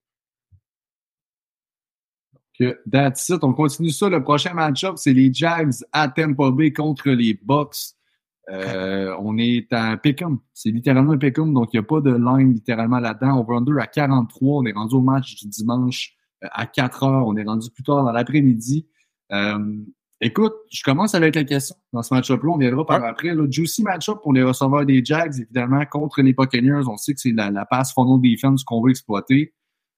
that's 2.90 3.28
it. 3.30 3.42
On 3.42 3.54
continue 3.54 3.90
ça. 3.90 4.08
Le 4.08 4.22
prochain 4.22 4.52
match-up, 4.52 4.94
c'est 4.96 5.14
les 5.14 5.32
Jags 5.32 5.72
à 5.92 6.08
Tampa 6.08 6.50
Bay 6.50 6.72
contre 6.72 7.10
les 7.10 7.34
Bucks. 7.34 7.94
Euh, 8.50 9.14
on 9.20 9.38
est 9.38 9.72
à 9.72 9.96
Pick'em. 9.96 10.38
C'est 10.52 10.70
littéralement 10.70 11.12
un 11.12 11.18
Pick'em, 11.18 11.52
donc 11.54 11.72
il 11.72 11.76
n'y 11.76 11.84
a 11.84 11.86
pas 11.86 12.00
de 12.00 12.10
line 12.10 12.52
littéralement 12.52 12.98
là-dedans. 12.98 13.38
Over-under 13.40 13.78
à 13.80 13.86
43. 13.86 14.62
On 14.62 14.66
est 14.66 14.72
rendu 14.72 14.94
au 14.94 15.00
match 15.00 15.36
du 15.36 15.48
dimanche 15.48 16.16
euh, 16.42 16.48
à 16.52 16.66
4 16.66 17.04
heures. 17.04 17.26
On 17.26 17.36
est 17.36 17.44
rendu 17.44 17.70
plus 17.70 17.84
tard 17.84 18.04
dans 18.04 18.12
l'après-midi. 18.12 18.86
Euh, 19.32 19.76
écoute, 20.20 20.54
je 20.70 20.82
commence 20.82 21.14
avec 21.14 21.34
la 21.34 21.44
question. 21.44 21.76
Dans 21.92 22.02
ce 22.02 22.14
match-up-là, 22.14 22.52
on 22.52 22.58
viendra 22.58 22.86
par 22.86 23.04
après. 23.04 23.34
Le 23.34 23.50
juicy 23.50 23.82
match-up 23.82 24.18
pour 24.22 24.32
les 24.32 24.42
receveurs 24.42 24.84
des 24.84 25.04
Jags, 25.04 25.34
évidemment, 25.40 25.84
contre 25.86 26.22
les 26.22 26.32
Buccaneers. 26.32 26.88
On 26.88 26.96
sait 26.96 27.14
que 27.14 27.20
c'est 27.20 27.32
la, 27.32 27.50
la 27.50 27.64
passe 27.64 27.92
funnel 27.92 28.20
defense 28.20 28.64
qu'on 28.64 28.82
veut 28.82 28.90
exploiter. 28.90 29.54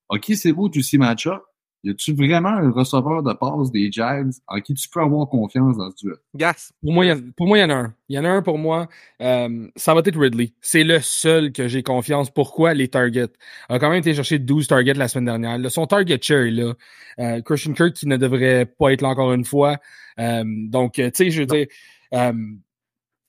OK, 0.09 0.31
c'est 0.35 0.53
beau, 0.53 0.71
juicy 0.71 0.97
match-up. 0.97 1.41
Y 1.85 1.89
a-tu 1.91 2.13
vraiment 2.13 2.49
un 2.49 2.71
receveur 2.71 3.23
de 3.23 3.33
passe 3.33 3.69
des 3.71 3.91
Jags 3.91 4.31
en 4.47 4.61
qui 4.61 4.73
tu 4.73 4.87
peux 4.87 5.01
avoir 5.01 5.27
confiance 5.27 5.75
dans 5.77 5.91
ce 5.91 5.95
duel? 5.97 6.15
Gas. 6.33 6.71
Pour 6.81 6.93
moi, 6.93 7.05
il 7.05 7.09
y, 7.09 7.11
en- 7.11 7.21
pour 7.35 7.45
moi, 7.47 7.57
il 7.57 7.61
y 7.61 7.63
en 7.65 7.69
a 7.71 7.73
un. 7.75 7.93
Il 8.07 8.15
y 8.15 8.19
en 8.19 8.23
a 8.25 8.29
un 8.29 8.41
pour 8.41 8.57
moi. 8.57 8.87
euh, 9.21 9.67
ça 9.75 9.93
va 9.93 10.01
être 10.05 10.17
Ridley. 10.17 10.53
C'est 10.61 10.83
le 10.85 10.99
seul 11.01 11.51
que 11.51 11.67
j'ai 11.67 11.83
confiance. 11.83 12.29
Pourquoi? 12.29 12.73
Les 12.73 12.87
targets. 12.87 13.33
Il 13.69 13.75
a 13.75 13.79
quand 13.79 13.89
même 13.89 13.99
été 13.99 14.13
chercher 14.13 14.39
12 14.39 14.67
targets 14.67 14.93
la 14.93 15.07
semaine 15.09 15.25
dernière. 15.25 15.57
Là, 15.57 15.69
son 15.69 15.85
target 15.85 16.19
share 16.21 16.43
est 16.45 16.51
là. 16.51 16.73
Euh, 17.19 17.41
Christian 17.41 17.73
Kirk 17.73 17.93
qui 17.93 18.07
ne 18.07 18.15
devrait 18.17 18.65
pas 18.65 18.93
être 18.93 19.01
là 19.01 19.09
encore 19.09 19.33
une 19.33 19.43
fois. 19.45 19.77
Euh, 20.19 20.43
donc, 20.45 20.93
tu 20.93 21.09
sais, 21.13 21.29
je 21.31 21.41
veux 21.41 21.45
dire, 21.47 21.65
euh, 22.13 22.31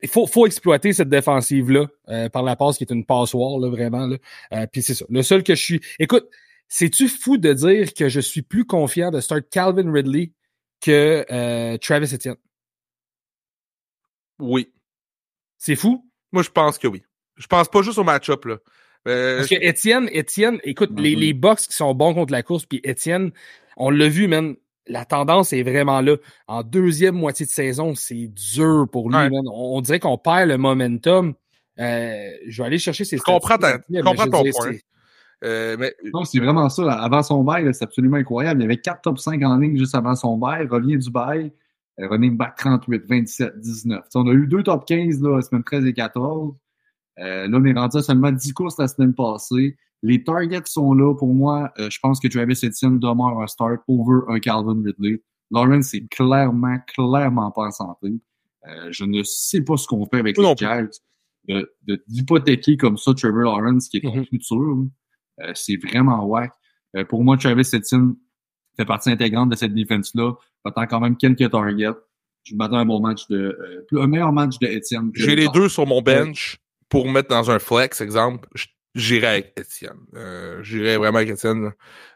il 0.02 0.08
faut, 0.08 0.26
faut 0.26 0.46
exploiter 0.46 0.92
cette 0.92 1.08
défensive-là 1.08 1.86
euh, 2.10 2.28
par 2.28 2.42
la 2.42 2.56
passe 2.56 2.76
qui 2.78 2.84
est 2.84 2.92
une 2.92 3.04
passoire, 3.06 3.58
là, 3.58 3.68
vraiment. 3.68 4.06
Là. 4.06 4.16
Euh, 4.52 4.66
Puis 4.70 4.82
c'est 4.82 4.94
ça. 4.94 5.04
Le 5.08 5.22
seul 5.22 5.42
que 5.42 5.54
je 5.54 5.62
suis. 5.62 5.80
Écoute, 5.98 6.28
c'est-tu 6.68 7.08
fou 7.08 7.36
de 7.36 7.52
dire 7.52 7.94
que 7.94 8.08
je 8.08 8.20
suis 8.20 8.42
plus 8.42 8.64
confiant 8.64 9.10
de 9.10 9.20
start 9.20 9.44
Calvin 9.50 9.92
Ridley 9.92 10.32
que 10.80 11.24
euh, 11.30 11.76
Travis 11.78 12.14
Etienne? 12.14 12.36
Oui. 14.38 14.72
C'est 15.58 15.76
fou? 15.76 16.04
Moi, 16.32 16.42
je 16.42 16.50
pense 16.50 16.78
que 16.78 16.86
oui. 16.88 17.02
Je 17.36 17.46
pense 17.46 17.68
pas 17.68 17.82
juste 17.82 17.98
au 17.98 18.04
match-up, 18.04 18.44
là. 18.44 18.56
Euh, 19.06 19.36
Parce 19.38 19.48
que 19.50 19.54
Étienne, 19.56 20.08
Étienne, 20.12 20.58
écoute, 20.64 20.90
les, 20.98 21.14
les 21.14 21.34
Bucks 21.34 21.60
qui 21.60 21.76
sont 21.76 21.94
bons 21.94 22.14
contre 22.14 22.32
la 22.32 22.42
course, 22.42 22.64
puis 22.64 22.80
Étienne, 22.84 23.32
on 23.76 23.90
l'a 23.90 24.08
vu, 24.08 24.28
man, 24.28 24.56
la 24.86 25.04
tendance 25.04 25.52
est 25.52 25.62
vraiment 25.62 26.00
là. 26.00 26.16
En 26.46 26.62
deuxième 26.62 27.14
moitié 27.14 27.44
de 27.44 27.50
saison, 27.50 27.94
c'est 27.94 28.28
dur 28.28 28.86
pour 28.90 29.10
lui, 29.10 29.16
Ouais. 29.16 29.30
man. 29.30 29.46
On, 29.46 29.76
on 29.76 29.80
dirait 29.82 30.00
qu'on 30.00 30.16
perd 30.18 30.48
le 30.48 30.56
momentum. 30.56 31.34
Euh, 31.78 32.30
je 32.46 32.62
vais 32.62 32.66
aller 32.66 32.78
chercher 32.78 33.04
ces 33.04 33.18
Je 33.18 33.22
comprends 33.22 33.58
ta- 33.58 33.80
je 33.90 34.00
comprends 34.00 34.26
ton 34.28 34.42
dire, 34.42 34.52
point. 34.56 34.72
Euh, 35.44 35.76
mais 35.78 35.94
Non, 36.12 36.24
c'est 36.24 36.38
vraiment 36.40 36.68
ça. 36.68 36.92
Avant 36.92 37.22
son 37.22 37.44
bail, 37.44 37.68
c'est 37.74 37.84
absolument 37.84 38.16
incroyable. 38.16 38.60
Il 38.60 38.64
y 38.64 38.66
avait 38.66 38.80
quatre 38.80 39.02
top 39.02 39.18
5 39.18 39.42
en 39.42 39.58
ligne 39.58 39.76
juste 39.76 39.94
avant 39.94 40.14
son 40.14 40.36
bail. 40.38 40.66
Revient 40.66 40.96
du 40.98 41.10
bail. 41.10 41.52
euh, 42.00 42.08
Running 42.08 42.36
back 42.36 42.56
38, 42.56 43.04
27, 43.08 43.60
19. 43.60 44.00
Tu 44.02 44.04
sais, 44.10 44.18
on 44.18 44.26
a 44.28 44.32
eu 44.32 44.46
deux 44.46 44.62
top 44.62 44.84
15 44.86 45.22
là, 45.22 45.36
la 45.36 45.42
semaine 45.42 45.62
13 45.64 45.84
et 45.86 45.92
14. 45.92 46.54
Euh, 47.20 47.46
là, 47.48 47.58
on 47.60 47.64
est 47.64 47.72
rendu 47.72 47.96
à 47.98 48.02
seulement 48.02 48.32
10 48.32 48.52
courses 48.52 48.78
la 48.78 48.88
semaine 48.88 49.14
passée. 49.14 49.76
Les 50.02 50.22
targets 50.24 50.60
sont 50.66 50.92
là 50.94 51.14
pour 51.14 51.32
moi. 51.32 51.72
Euh, 51.78 51.88
je 51.90 51.98
pense 52.00 52.20
que 52.20 52.28
Travis 52.28 52.58
Etienne 52.64 52.98
demeure 52.98 53.40
un 53.40 53.46
start 53.46 53.80
over 53.88 54.20
un 54.28 54.38
Calvin 54.40 54.82
Ridley. 54.84 55.22
Lawrence 55.50 55.94
est 55.94 56.08
clairement, 56.08 56.76
clairement 56.88 57.50
pas 57.52 57.66
en 57.68 57.70
santé. 57.70 58.08
Euh, 58.66 58.88
je 58.90 59.04
ne 59.04 59.22
sais 59.22 59.60
pas 59.62 59.76
ce 59.76 59.86
qu'on 59.86 60.04
fait 60.06 60.18
avec 60.18 60.36
les. 60.36 60.54
Jags. 60.56 60.88
De- 61.46 62.02
D'hypothéquer 62.08 62.76
comme 62.78 62.96
ça 62.96 63.12
Trevor 63.14 63.42
Lawrence, 63.42 63.88
qui 63.88 63.98
est 63.98 64.00
ton 64.00 64.16
Mhm. 64.16 64.24
futur, 64.24 64.56
là. 64.58 64.74
Euh, 64.74 64.84
c'est 65.54 65.76
vraiment 65.76 66.24
whack. 66.24 66.52
Euh, 66.96 67.04
pour 67.04 67.24
moi, 67.24 67.36
Travis 67.36 67.68
Etienne 67.72 68.14
fait 68.76 68.84
partie 68.84 69.10
intégrante 69.10 69.50
de 69.50 69.56
cette 69.56 69.74
défense-là. 69.74 70.32
Attend 70.64 70.86
quand 70.86 71.00
même 71.00 71.16
quelques 71.16 71.50
targets. 71.50 71.88
Je 72.44 72.54
m'attends 72.54 72.76
à 72.76 72.80
un 72.80 72.86
bon 72.86 73.00
match 73.00 73.26
de, 73.28 73.58
euh, 73.92 74.02
un 74.02 74.06
meilleur 74.06 74.32
match 74.32 74.58
de 74.58 74.66
Etienne. 74.66 75.10
j'ai 75.14 75.34
les 75.34 75.48
deux 75.48 75.68
sur 75.68 75.86
mon 75.86 76.02
bench 76.02 76.58
pour 76.88 77.08
mettre 77.08 77.28
dans 77.28 77.50
un 77.50 77.58
flex, 77.58 78.00
exemple. 78.00 78.48
J'irai 78.94 79.26
avec 79.26 79.52
Étienne. 79.58 79.98
Euh, 80.14 80.62
J'irai 80.62 80.96
vraiment 80.96 81.18
avec 81.18 81.30
Étienne. 81.30 81.72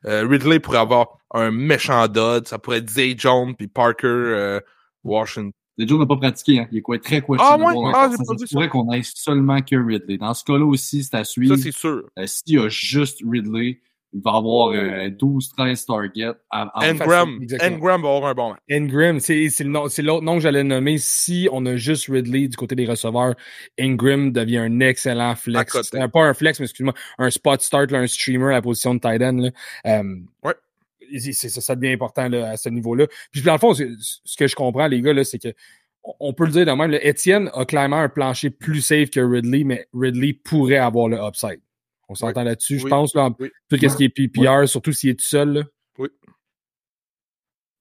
Euh, 0.06 0.26
Ridley 0.28 0.60
pourrait 0.60 0.78
avoir 0.78 1.18
un 1.32 1.50
méchant 1.50 2.06
dud. 2.06 2.46
Ça 2.46 2.58
pourrait 2.58 2.78
être 2.78 2.90
Zay 2.90 3.16
Jones 3.18 3.54
puis 3.56 3.66
Parker 3.66 4.06
euh, 4.06 4.60
Washington. 5.02 5.52
Le 5.78 5.86
Joe 5.86 5.98
n'a 5.98 6.06
pas 6.06 6.16
pratiqué, 6.16 6.58
hein. 6.60 6.68
Il 6.72 6.78
est 6.78 6.82
quoi, 6.82 6.98
très 6.98 7.16
Ah, 7.16 7.20
questionable. 7.20 7.62
ouais? 7.76 7.92
Ah, 7.94 8.08
j'ai 8.10 8.16
ça, 8.16 8.18
pas 8.18 8.24
ça 8.24 8.34
vu 8.40 8.46
se 8.46 8.52
pourrait 8.54 8.68
qu'on 8.68 8.90
aille 8.90 9.04
seulement 9.04 9.62
que 9.62 9.76
Ridley. 9.76 10.18
Dans 10.18 10.34
ce 10.34 10.44
cas-là 10.44 10.64
aussi, 10.66 11.04
c'est 11.04 11.14
à 11.16 11.24
suivre. 11.24 11.54
Ça, 11.56 11.62
c'est 11.62 11.72
sûr. 11.72 12.02
Euh, 12.18 12.26
S'il 12.26 12.56
y 12.56 12.58
a 12.58 12.68
juste 12.68 13.20
Ridley, 13.24 13.78
il 14.14 14.22
va 14.22 14.32
avoir 14.36 14.70
euh, 14.70 15.08
12-13 15.10 15.84
targets. 15.86 16.32
À, 16.50 16.62
à- 16.74 16.90
Engram. 16.90 17.38
Engram 17.62 18.02
va 18.02 18.08
avoir 18.08 18.30
un 18.30 18.34
bon 18.34 18.50
match. 18.52 18.58
Ingram, 18.70 19.20
c'est 19.20 19.50
c'est 19.50 19.64
le 19.64 19.70
nom- 19.70 19.88
c'est 19.88 20.00
l'autre 20.02 20.24
nom 20.24 20.34
que 20.36 20.40
j'allais 20.40 20.64
nommer. 20.64 20.96
Si 20.98 21.46
on 21.52 21.64
a 21.66 21.76
juste 21.76 22.06
Ridley 22.08 22.48
du 22.48 22.56
côté 22.56 22.74
des 22.74 22.86
receveurs, 22.86 23.34
Ingram 23.78 24.32
devient 24.32 24.58
un 24.58 24.80
excellent 24.80 25.30
À 25.30 25.36
flex. 25.36 25.72
côté. 25.72 26.00
Euh, 26.00 26.08
pas 26.08 26.22
un 26.24 26.34
flex, 26.34 26.58
mais 26.58 26.64
excuse-moi, 26.64 26.94
un 27.18 27.30
spot 27.30 27.60
start, 27.60 27.90
là, 27.90 27.98
un 28.00 28.06
streamer 28.06 28.46
à 28.48 28.52
la 28.52 28.62
position 28.62 28.94
de 28.94 29.00
tight 29.00 29.22
end. 29.22 29.36
Là. 29.36 29.50
Euh, 29.86 30.16
Ouais. 30.42 30.54
Ça, 31.32 31.60
ça 31.60 31.76
devient 31.76 31.92
important 31.92 32.28
là, 32.28 32.50
à 32.50 32.56
ce 32.56 32.68
niveau-là. 32.68 33.06
Puis 33.32 33.42
dans 33.42 33.52
le 33.52 33.58
fond, 33.58 33.74
ce 33.74 34.36
que 34.36 34.46
je 34.46 34.54
comprends, 34.56 34.86
les 34.86 35.00
gars, 35.00 35.12
là, 35.12 35.24
c'est 35.24 35.38
que 35.38 35.48
on- 36.20 36.32
peut 36.32 36.46
le 36.46 36.52
dire 36.52 36.64
de 36.66 36.70
même. 36.72 36.90
là, 36.90 37.04
Étienne 37.04 37.50
a 37.54 37.64
clairement 37.64 37.98
un 37.98 38.08
plancher 38.08 38.50
plus 38.50 38.80
safe 38.80 39.10
que 39.10 39.20
Ridley, 39.20 39.64
mais 39.64 39.88
Ridley 39.92 40.32
pourrait 40.32 40.76
avoir 40.78 41.08
le 41.08 41.18
upside. 41.18 41.60
On 42.08 42.14
s'entend 42.14 42.42
là-dessus, 42.44 42.78
je 42.78 42.84
Oui. 42.84 42.90
pense, 42.90 43.14
là, 43.14 43.24
en- 43.26 43.36
Oui. 43.38 43.50
tout 43.68 43.76
ce 43.76 43.96
qui 43.96 44.04
est 44.04 44.08
PPR, 44.08 44.66
surtout 44.66 44.92
s'il 44.92 45.10
est 45.10 45.14
tout 45.18 45.26
seul. 45.26 45.52
Là. 45.52 45.62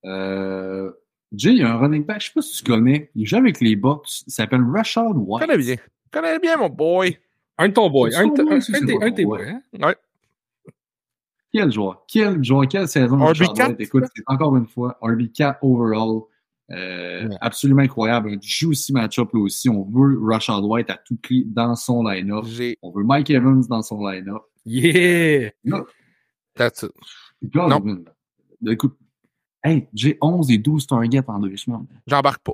Euh, 0.05 0.91
Jay, 1.33 1.51
il 1.51 1.57
y 1.57 1.63
a 1.63 1.69
un 1.73 1.77
running 1.77 2.05
back, 2.05 2.21
je 2.21 2.27
sais 2.27 2.31
pas 2.33 2.41
si 2.41 2.63
tu 2.63 2.69
connais. 2.71 3.11
Il 3.15 3.25
joue 3.27 3.37
avec 3.37 3.59
les 3.59 3.75
Bucks. 3.75 4.21
Il 4.27 4.31
s'appelle 4.31 4.61
Rashad 4.73 5.05
Je 5.13 5.17
White. 5.19 5.45
connais 5.45 5.57
bien. 5.57 5.75
Je 5.75 6.19
connais 6.19 6.39
bien, 6.39 6.57
mon 6.57 6.69
boy. 6.69 7.17
Un 7.57 7.69
de 7.69 7.73
ton 7.73 7.89
boy, 7.89 8.13
un 8.15 8.27
de 8.27 8.41
un- 8.41 8.55
un 8.55 8.59
tes- 8.59 8.97
pas 8.99 9.05
un 9.05 9.09
de 9.09 9.15
tes 9.15 9.23
ton 9.23 9.29
boys. 9.29 9.37
boy. 9.39 9.49
hein? 9.81 9.93
Quel 11.53 11.71
joueur? 11.71 12.03
Quel 12.07 12.43
joueur? 12.43 12.67
Quelle 12.67 12.87
saison? 12.87 13.15
Un 13.21 13.25
Rashad 13.25 13.47
RB4, 13.47 13.67
White? 13.69 13.81
Écoute, 13.81 14.03
c'est 14.15 14.23
encore 14.27 14.55
une 14.57 14.67
fois 14.67 14.97
RB4 15.01 15.57
overall. 15.61 16.21
Euh, 16.69 17.27
Ouais. 17.29 17.35
Absolument 17.39 17.81
incroyable. 17.83 18.29
Un 18.33 18.37
juicy 18.41 18.91
match-up 18.91 19.29
là 19.33 19.39
aussi. 19.39 19.69
On 19.69 19.83
veut 19.85 20.19
Rashad 20.21 20.61
White 20.63 20.89
à 20.89 20.97
tout 20.97 21.15
prix 21.15 21.45
dans 21.45 21.73
son 21.75 22.03
line-up. 22.03 22.43
On 22.81 22.91
veut 22.91 23.03
Mike 23.05 23.29
Evans 23.29 23.63
dans 23.69 23.81
son 23.81 24.05
line-up. 24.05 24.41
Yeah! 24.65 25.51
That's 26.55 26.83
it. 26.83 26.91
God, 27.43 27.69
Non. 27.69 27.79
man. 27.79 28.05
Écoute, 28.67 28.97
hey, 29.63 29.87
j'ai 29.93 30.17
11 30.21 30.51
et 30.51 30.57
12 30.57 30.87
targets 30.87 31.21
en 31.27 31.39
deux 31.39 31.55
semaines. 31.55 31.85
J'embarque 32.05 32.43
pas. 32.43 32.53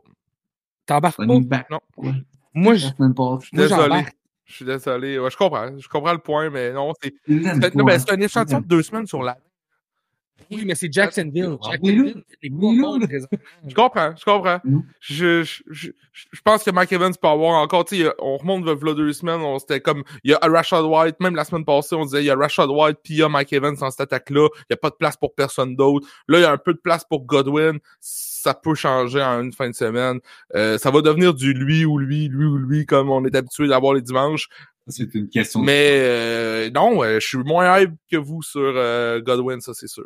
T'embarques 0.86 1.18
pas? 1.18 1.40
Back. 1.40 1.70
Non. 1.72 1.80
Ouais. 1.98 2.12
Moi, 2.54 2.76
je, 2.76 2.88
moi, 3.00 3.68
j'embarque. 3.68 4.16
Je 4.46 4.54
suis 4.54 4.66
désolé. 4.66 5.18
Ouais, 5.20 5.30
je 5.32 5.38
comprends. 5.38 5.78
Je 5.78 5.88
comprends 5.88 6.12
le 6.14 6.20
point, 6.20 6.50
mais 6.50 6.72
non, 6.74 6.94
c'est. 7.02 7.14
Ben, 7.28 8.00
c'est 8.00 8.12
un 8.12 8.20
échantillon 8.22 8.60
de 8.62 8.68
deux 8.68 8.84
semaines 8.84 9.08
sur 9.08 9.24
la. 9.24 9.38
Oui, 10.52 10.64
mais 10.66 10.76
c'est 10.76 10.92
Jacksonville. 10.92 11.58
Ah, 11.64 11.72
Jacksonville, 11.72 12.24
c'est. 12.42 13.30
Je 13.68 13.74
comprends, 13.74 14.14
je 14.16 14.24
comprends. 14.24 14.60
Mm. 14.64 14.80
Je, 15.00 15.44
je, 15.44 15.64
je, 15.70 15.92
je 16.12 16.42
pense 16.44 16.64
que 16.64 16.72
Mike 16.72 16.92
Evans 16.92 17.14
peut 17.20 17.28
avoir 17.28 17.62
encore, 17.62 17.86
tu 17.86 17.98
sais, 17.98 18.10
on 18.20 18.38
remonte 18.38 18.66
vers 18.66 18.96
deux 18.96 19.14
semaines, 19.14 19.42
on 19.42 19.58
c'était 19.60 19.82
comme, 19.82 20.04
il 20.24 20.32
y 20.32 20.34
a 20.34 20.40
Rashad 20.42 20.84
White, 20.84 21.20
même 21.20 21.36
la 21.36 21.44
semaine 21.46 21.66
passée, 21.66 21.96
on 21.96 22.06
disait, 22.06 22.22
il 22.22 22.26
y 22.26 22.30
a 22.30 22.36
Rashad 22.36 22.70
White, 22.70 22.98
puis 23.04 23.16
il 23.16 23.18
y 23.18 23.24
a 23.24 23.30
Mike 23.30 23.54
Evans 23.54 23.76
dans 23.76 23.90
cette 23.90 24.02
attaque-là, 24.02 24.48
il 24.58 24.66
n'y 24.72 24.74
a 24.74 24.78
pas 24.78 24.90
de 24.90 24.96
place 24.96 25.18
pour 25.18 25.34
personne 25.34 25.76
d'autre. 25.76 26.08
Là, 26.28 26.40
il 26.40 26.42
y 26.42 26.46
a 26.46 26.52
un 26.52 26.58
peu 26.58 26.74
de 26.74 26.80
place 26.80 27.04
pour 27.04 27.26
Godwin, 27.26 27.80
ça 28.00 28.54
peut 28.54 28.76
changer 28.76 29.22
en 29.22 29.42
une 29.42 29.54
fin 29.54 29.70
de 29.70 29.76
semaine. 29.76 30.20
Euh, 30.56 30.78
ça 30.78 30.92
va 30.92 31.02
devenir 31.02 31.34
du 31.34 31.54
lui 31.54 31.86
ou 31.86 31.98
lui, 31.98 32.28
lui 32.28 32.46
ou 32.46 32.58
lui, 32.58 32.86
comme 32.86 33.10
on 33.10 33.24
est 33.26 33.36
habitué 33.36 33.68
d'avoir 33.68 33.94
les 33.94 34.02
dimanches. 34.02 34.50
C'est 34.88 35.16
une 35.16 35.30
question 35.30 35.62
Mais 35.62 35.92
euh, 35.92 36.70
non, 36.72 37.04
euh, 37.04 37.20
je 37.20 37.28
suis 37.28 37.38
moins 37.38 37.80
hype 37.80 37.94
que 38.12 38.18
vous 38.18 38.42
sur 38.42 38.60
euh, 38.62 39.22
Godwin, 39.22 39.62
ça 39.62 39.74
c'est 39.74 39.88
sûr. 39.88 40.06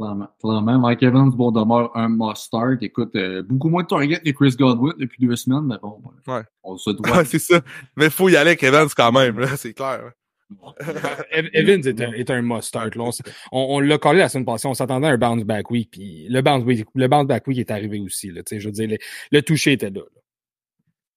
Clairement, 0.00 0.28
clairement. 0.42 0.78
Mike 0.78 1.02
Evans, 1.02 1.30
bon, 1.30 1.50
demeure 1.50 1.94
un 1.94 2.08
must-start. 2.08 2.82
Écoute, 2.82 3.14
euh, 3.16 3.42
beaucoup 3.42 3.68
moins 3.68 3.82
de 3.82 3.88
targets 3.88 4.18
que 4.20 4.30
Chris 4.30 4.54
Godwin 4.58 4.94
depuis 4.98 5.26
deux 5.26 5.36
semaines, 5.36 5.66
mais 5.66 5.76
bon, 5.82 6.00
Ouais. 6.26 6.40
on 6.62 6.78
se 6.78 6.90
doit. 6.90 7.24
c'est 7.26 7.38
ça. 7.38 7.60
Mais 7.96 8.08
faut 8.08 8.28
y 8.30 8.36
aller 8.36 8.50
avec 8.50 8.62
Evans 8.62 8.88
quand 8.96 9.12
même, 9.12 9.38
là, 9.38 9.56
c'est 9.58 9.74
clair. 9.74 10.12
Ev- 11.32 11.50
Evans 11.52 11.86
est 11.86 12.00
un, 12.00 12.12
est 12.12 12.30
un 12.30 12.40
must-start. 12.42 12.94
là. 12.96 13.04
On, 13.04 13.08
s- 13.10 13.22
on, 13.52 13.66
on 13.76 13.80
l'a 13.80 13.98
collé 13.98 14.18
la 14.20 14.28
semaine 14.30 14.46
passée. 14.46 14.66
On 14.68 14.74
s'attendait 14.74 15.06
à 15.06 15.10
un 15.10 15.18
bounce 15.18 15.44
back 15.44 15.70
week. 15.70 15.90
Puis 15.92 16.26
le 16.28 16.40
bounce, 16.40 16.64
week- 16.64 16.86
le 16.94 17.06
bounce 17.06 17.26
back 17.26 17.46
week 17.46 17.58
est 17.58 17.70
arrivé 17.70 18.00
aussi. 18.00 18.30
Là, 18.32 18.42
Tu 18.42 18.56
sais, 18.56 18.60
je 18.60 18.66
veux 18.68 18.72
dire, 18.72 18.88
le, 18.88 18.96
le 19.30 19.42
toucher 19.42 19.72
était 19.72 19.90
là. 19.90 20.00
là. 20.00 20.20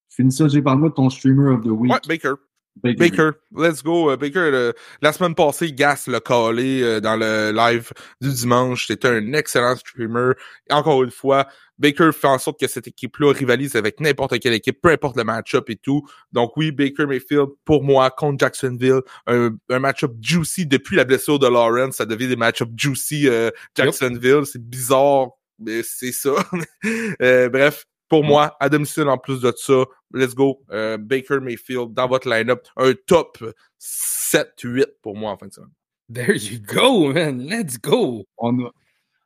Finis 0.09 0.33
ça, 0.33 0.47
j'ai 0.49 0.61
parlé 0.61 0.83
de 0.89 0.93
ton 0.93 1.09
streamer 1.09 1.49
of 1.53 1.61
the 1.63 1.67
week. 1.69 1.91
Ouais, 1.91 1.99
Baker. 2.07 2.33
Baker. 2.75 2.97
Baker, 2.97 3.31
let's 3.55 3.83
go. 3.83 4.09
Euh, 4.11 4.17
Baker, 4.17 4.49
le- 4.51 4.73
la 5.01 5.13
semaine 5.13 5.35
passée, 5.35 5.71
Gas 5.71 6.05
l'a 6.07 6.19
collé 6.19 6.81
euh, 6.81 6.99
dans 6.99 7.15
le 7.15 7.51
live 7.51 7.91
du 8.19 8.31
dimanche. 8.33 8.87
C'était 8.87 9.07
un 9.09 9.33
excellent 9.33 9.75
streamer. 9.75 10.31
Et 10.69 10.73
encore 10.73 11.03
une 11.03 11.11
fois, 11.11 11.47
Baker 11.77 12.09
fait 12.13 12.27
en 12.27 12.39
sorte 12.39 12.59
que 12.59 12.67
cette 12.67 12.87
équipe-là 12.87 13.33
rivalise 13.33 13.75
avec 13.75 13.99
n'importe 13.99 14.39
quelle 14.39 14.53
équipe, 14.53 14.81
peu 14.81 14.89
importe 14.89 15.17
le 15.17 15.23
match-up 15.23 15.69
et 15.69 15.75
tout. 15.75 16.07
Donc 16.31 16.57
oui, 16.57 16.71
Baker 16.71 17.05
Mayfield, 17.05 17.49
pour 17.63 17.83
moi, 17.83 18.09
contre 18.09 18.39
Jacksonville, 18.39 19.01
un, 19.27 19.51
un 19.69 19.79
match-up 19.79 20.13
juicy 20.19 20.65
depuis 20.65 20.95
la 20.95 21.03
blessure 21.03 21.37
de 21.39 21.47
Lawrence. 21.47 21.95
Ça 21.97 22.05
devient 22.05 22.27
des 22.27 22.35
match-up 22.35 22.69
juicy 22.75 23.27
euh, 23.27 23.51
Jacksonville. 23.75 24.45
C'est 24.45 24.63
bizarre, 24.67 25.27
mais 25.59 25.83
c'est 25.83 26.11
ça. 26.11 26.31
Euh, 27.21 27.49
bref, 27.49 27.85
pour 28.13 28.23
moi, 28.23 28.55
à 28.59 28.69
domicile 28.69 29.07
en 29.07 29.17
plus 29.17 29.41
de 29.41 29.51
ça, 29.57 29.85
let's 30.13 30.35
go. 30.35 30.61
Euh, 30.71 30.99
Baker 30.99 31.39
Mayfield 31.41 31.95
dans 31.95 32.07
votre 32.07 32.29
line-up. 32.29 32.67
Un 32.77 32.93
top 33.07 33.43
7-8 33.81 34.85
pour 35.01 35.17
moi 35.17 35.31
en 35.31 35.37
fin 35.37 35.47
de 35.47 35.53
semaine. 35.53 35.71
There 36.13 36.37
you 36.37 36.59
go, 36.59 37.11
man. 37.11 37.39
Let's 37.39 37.81
go. 37.81 38.27
On 38.37 38.65
a, 38.65 38.71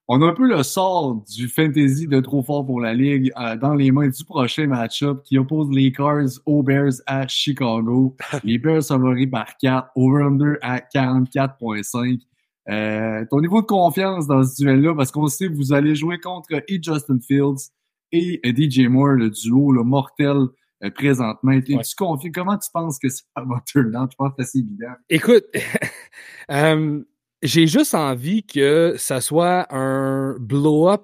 on 0.08 0.22
a 0.22 0.28
un 0.28 0.34
peu 0.34 0.48
le 0.48 0.64
sort 0.64 1.22
du 1.28 1.50
fantasy 1.50 2.08
de 2.08 2.22
trop 2.22 2.42
fort 2.42 2.66
pour 2.66 2.80
la 2.80 2.94
ligue 2.94 3.30
euh, 3.38 3.58
dans 3.58 3.74
les 3.74 3.92
mains 3.92 4.08
du 4.08 4.24
prochain 4.24 4.68
match-up 4.68 5.22
qui 5.26 5.38
oppose 5.38 5.68
les 5.70 5.92
Cars 5.92 6.40
aux 6.46 6.64
Bears 6.64 6.94
à 7.08 7.28
Chicago. 7.28 8.16
les 8.46 8.58
Bears 8.58 8.86
favoris 8.86 9.30
par 9.30 9.58
4, 9.58 9.90
over-under 9.98 10.56
à 10.62 10.80
44.5. 10.80 12.22
Euh, 12.70 13.26
ton 13.30 13.42
niveau 13.42 13.62
de 13.62 13.68
confiance 13.68 14.28
dans 14.28 14.46
ce 14.46 14.56
duel-là, 14.62 14.96
parce 14.96 15.12
qu'on 15.12 15.28
sait 15.28 15.50
que 15.50 15.56
vous 15.56 15.74
allez 15.74 15.94
jouer 15.94 16.20
contre 16.20 16.48
et 16.54 16.80
Justin 16.82 17.20
Fields 17.20 17.74
et 18.12 18.42
DJ 18.44 18.88
Moore, 18.88 19.14
le 19.14 19.30
duo 19.30 19.72
le 19.72 19.84
mortel 19.84 20.48
euh, 20.84 20.92
présentement. 20.92 21.52
Es-tu 21.52 21.96
confiant? 21.98 22.32
Comment 22.34 22.58
tu 22.58 22.70
penses 22.72 23.00
que 23.00 23.10
ça 23.10 23.24
va 23.36 23.62
turn 23.66 23.96
out? 23.96 24.12
Je 24.12 24.16
pense 24.16 24.30
que 24.30 24.36
c'est 24.38 24.42
assez 24.44 24.60
évident. 24.60 24.94
Écoute, 25.10 25.46
euh, 26.52 27.04
j'ai 27.42 27.68
juste 27.68 27.96
envie 27.96 28.44
que 28.44 28.96
ça 28.98 29.22
soit 29.22 29.74
un 29.74 30.38
blow-up 30.40 31.04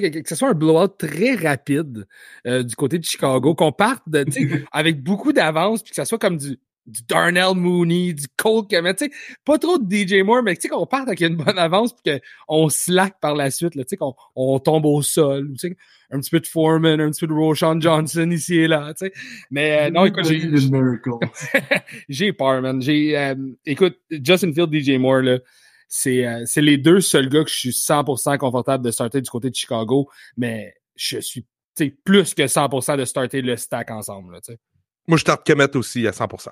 que, 0.00 0.20
que 0.20 0.28
ce 0.28 0.34
soit 0.34 0.48
un 0.48 0.54
blowout 0.54 0.88
très 0.88 1.34
rapide 1.34 2.06
euh, 2.46 2.62
du 2.62 2.74
côté 2.74 2.98
de 2.98 3.04
Chicago, 3.04 3.54
qu'on 3.54 3.72
parte 3.72 4.02
de, 4.06 4.24
avec 4.72 5.02
beaucoup 5.02 5.32
d'avance, 5.32 5.82
puis 5.82 5.90
que 5.90 5.96
ça 5.96 6.04
soit 6.04 6.18
comme 6.18 6.36
du, 6.36 6.58
du 6.86 7.02
Darnell 7.08 7.54
Mooney, 7.54 8.12
du 8.12 8.26
Cole 8.36 8.66
Kemet, 8.66 8.94
tu 8.94 9.04
sais, 9.04 9.12
pas 9.44 9.58
trop 9.58 9.78
de 9.78 9.94
DJ 9.94 10.24
Moore, 10.24 10.42
mais 10.42 10.56
tu 10.56 10.62
sais 10.62 10.68
qu'on 10.68 10.86
parte 10.86 11.06
avec 11.06 11.20
une 11.20 11.36
bonne 11.36 11.58
avance 11.58 11.92
puis 11.94 12.20
qu'on 12.48 12.68
slack 12.68 13.20
par 13.20 13.34
la 13.34 13.50
suite, 13.50 13.72
tu 13.72 13.82
sais, 13.86 13.96
qu'on 13.96 14.14
on 14.34 14.58
tombe 14.58 14.86
au 14.86 15.00
sol, 15.02 15.52
tu 15.52 15.68
sais, 15.68 15.76
un 16.10 16.20
petit 16.20 16.30
peu 16.30 16.40
de 16.40 16.46
Foreman, 16.46 17.00
un 17.00 17.10
petit 17.10 17.20
peu 17.20 17.28
de 17.28 17.32
Roshan 17.32 17.80
Johnson 17.80 18.28
ici 18.30 18.56
et 18.56 18.68
là, 18.68 18.92
tu 18.94 19.06
sais. 19.06 19.12
Mais 19.50 19.86
euh, 19.86 19.90
non, 19.90 20.04
écoute, 20.06 20.24
j'ai 20.24 20.40
j'ai 22.08 22.32
peur, 22.32 22.60
man. 22.62 22.82
J'ai 22.82 23.16
euh, 23.16 23.34
écoute, 23.64 23.98
Justin 24.10 24.52
Field, 24.52 24.72
DJ 24.74 24.98
Moore 24.98 25.22
là, 25.22 25.38
c'est 25.88 26.26
euh, 26.26 26.42
c'est 26.46 26.62
les 26.62 26.78
deux 26.78 27.00
seuls 27.00 27.28
gars 27.28 27.44
que 27.44 27.50
je 27.50 27.56
suis 27.56 27.70
100% 27.70 28.38
confortable 28.38 28.84
de 28.84 28.90
starter 28.90 29.20
du 29.20 29.30
côté 29.30 29.50
de 29.50 29.54
Chicago, 29.54 30.08
mais 30.36 30.74
je 30.96 31.20
suis 31.20 31.46
plus 32.04 32.34
que 32.34 32.42
100% 32.42 32.98
de 32.98 33.04
starter 33.04 33.40
le 33.40 33.56
stack 33.56 33.90
ensemble, 33.90 34.34
là, 34.34 34.40
tu 34.40 34.52
sais. 34.52 34.58
Moi, 35.08 35.16
je 35.16 35.22
starte 35.22 35.44
Kemet 35.44 35.74
aussi 35.76 36.06
à 36.06 36.12
100%. 36.12 36.50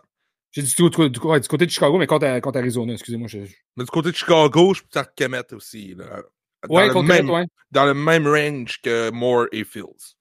J'ai 0.52 0.62
dit 0.62 0.74
du, 0.74 1.10
du, 1.10 1.20
côté 1.20 1.66
de 1.66 1.70
Chicago, 1.70 1.96
mais 1.98 2.06
contre, 2.06 2.40
contre 2.40 2.58
Arizona, 2.58 2.92
excusez-moi. 2.92 3.28
Je... 3.28 3.38
Mais 3.76 3.84
du 3.84 3.90
côté 3.90 4.10
de 4.10 4.16
Chicago, 4.16 4.74
je 4.74 4.82
peux 4.82 5.00
Kemet 5.14 5.52
aussi. 5.52 5.94
Là. 5.94 6.22
ouais, 6.68 6.88
contre 6.90 7.08
même, 7.08 7.30
ouais. 7.30 7.44
Dans 7.70 7.84
le 7.84 7.94
même 7.94 8.26
range 8.26 8.80
que 8.82 9.10
Moore 9.10 9.46
et 9.52 9.64
Fields. 9.64 10.16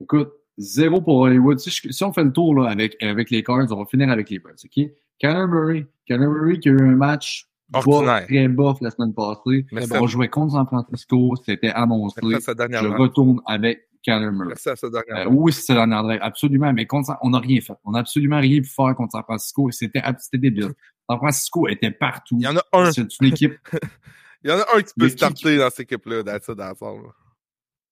Écoute, 0.00 0.32
zéro 0.56 1.02
pour 1.02 1.18
Hollywood. 1.18 1.58
Si, 1.58 1.70
si 1.70 2.04
on 2.04 2.12
fait 2.12 2.24
le 2.24 2.32
tour 2.32 2.54
là, 2.54 2.70
avec, 2.70 2.96
avec 3.02 3.30
les 3.30 3.42
Cards, 3.42 3.70
on 3.70 3.76
va 3.76 3.84
finir 3.84 4.10
avec 4.10 4.30
les 4.30 4.38
Birds. 4.38 4.54
OK? 4.64 4.90
Murray 5.22 5.86
qui 6.60 6.68
a 6.68 6.72
eu 6.72 6.80
un 6.80 6.96
match 6.96 7.48
Bas, 7.70 7.82
très 8.26 8.48
bof 8.48 8.80
la 8.80 8.90
semaine 8.90 9.12
passée. 9.12 9.66
Mais 9.72 9.84
on 9.92 10.06
jouait 10.06 10.28
contre 10.28 10.52
San 10.52 10.66
Francisco, 10.66 11.34
c'était 11.44 11.68
annoncé. 11.68 12.20
Je 12.22 12.98
retourne 12.98 13.40
avec 13.44 13.87
Kyler 14.02 14.30
Murray. 14.30 14.54
Euh, 14.66 15.26
oui, 15.30 15.52
c'est 15.52 15.74
dernière 15.74 16.04
absolument. 16.22 16.72
Mais 16.72 16.86
contre, 16.86 17.16
on 17.22 17.30
n'a 17.30 17.38
rien 17.38 17.60
fait. 17.60 17.74
On 17.84 17.92
n'a 17.92 18.00
absolument 18.00 18.40
rien 18.40 18.60
pu 18.60 18.68
faire 18.68 18.94
contre 18.94 19.12
San 19.12 19.22
Francisco. 19.22 19.70
C'était 19.70 20.02
débile. 20.38 20.72
San 21.08 21.18
Francisco 21.18 21.68
était 21.68 21.90
partout. 21.90 22.36
Il 22.38 22.44
y 22.44 22.48
en 22.48 22.56
a 22.56 22.62
un. 22.72 22.92
C'est 22.92 23.20
une 23.20 23.26
équipe. 23.26 23.54
Il 24.44 24.50
y 24.50 24.52
en 24.52 24.58
a 24.58 24.66
un 24.76 24.82
qui 24.82 24.94
peut 24.96 25.08
starter 25.08 25.56
dans 25.56 25.68
cette 25.68 25.80
équipe-là, 25.80 26.22
d'ensemble. 26.54 27.08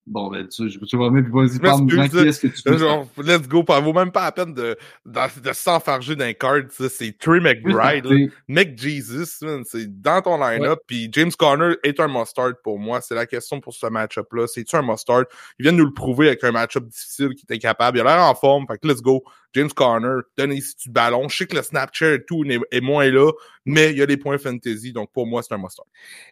Bon, 0.08 0.30
ben, 0.30 0.46
tu, 0.46 0.68
je, 0.68 0.78
tu 0.78 0.96
vas 0.96 1.10
mettre, 1.10 1.28
vas-y, 1.30 1.58
parle-moi, 1.58 2.08
qu'est-ce 2.08 2.40
que 2.40 2.46
tu 2.46 2.62
veux. 2.64 2.78
Genre, 2.78 3.08
let's 3.18 3.48
go, 3.48 3.64
ça 3.66 3.80
vaut 3.80 3.92
même 3.92 4.12
pas 4.12 4.26
la 4.26 4.32
peine 4.32 4.54
de, 4.54 4.76
de, 5.04 5.40
de 5.40 5.52
s'enfarger 5.52 6.14
d'un 6.14 6.32
card, 6.32 6.60
c'est 6.70 7.18
Trey 7.18 7.40
McBride, 7.40 8.06
Mec 8.46 8.78
Jesus, 8.78 9.40
c'est 9.64 10.00
dans 10.00 10.22
ton 10.22 10.38
line-up, 10.38 10.78
puis 10.86 11.08
James 11.10 11.32
Conner 11.36 11.74
est 11.82 11.98
un 11.98 12.06
mustard 12.06 12.52
pour 12.62 12.78
moi, 12.78 13.00
c'est 13.00 13.16
la 13.16 13.26
question 13.26 13.58
pour 13.60 13.74
ce 13.74 13.88
match-up-là, 13.88 14.46
c'est-tu 14.46 14.76
un 14.76 14.82
mustard? 14.82 15.24
Il 15.58 15.64
vient 15.64 15.72
de 15.72 15.78
nous 15.78 15.86
le 15.86 15.92
prouver 15.92 16.28
avec 16.28 16.44
un 16.44 16.52
match-up 16.52 16.84
difficile 16.84 17.30
qu'il 17.30 17.42
était 17.42 17.58
capable, 17.58 17.98
il 17.98 18.02
a 18.02 18.04
l'air 18.04 18.24
en 18.24 18.34
forme, 18.36 18.64
fait 18.68 18.78
que 18.78 18.86
let's 18.86 19.02
go, 19.02 19.24
James 19.54 19.70
Conner, 19.70 20.20
ici 20.52 20.74
du 20.84 20.90
ballon. 20.90 21.28
Je 21.28 21.36
sais 21.36 21.46
que 21.46 21.56
le 21.56 21.62
Snapchat 21.62 22.14
et 22.14 22.24
tout 22.24 22.44
est, 22.44 22.80
moins 22.80 23.10
là, 23.10 23.30
mais 23.64 23.90
il 23.90 23.98
y 23.98 24.02
a 24.02 24.06
des 24.06 24.16
points 24.16 24.38
fantasy, 24.38 24.92
donc 24.92 25.10
pour 25.12 25.26
moi, 25.26 25.42
c'est 25.42 25.54
un 25.54 25.58
must 25.58 25.80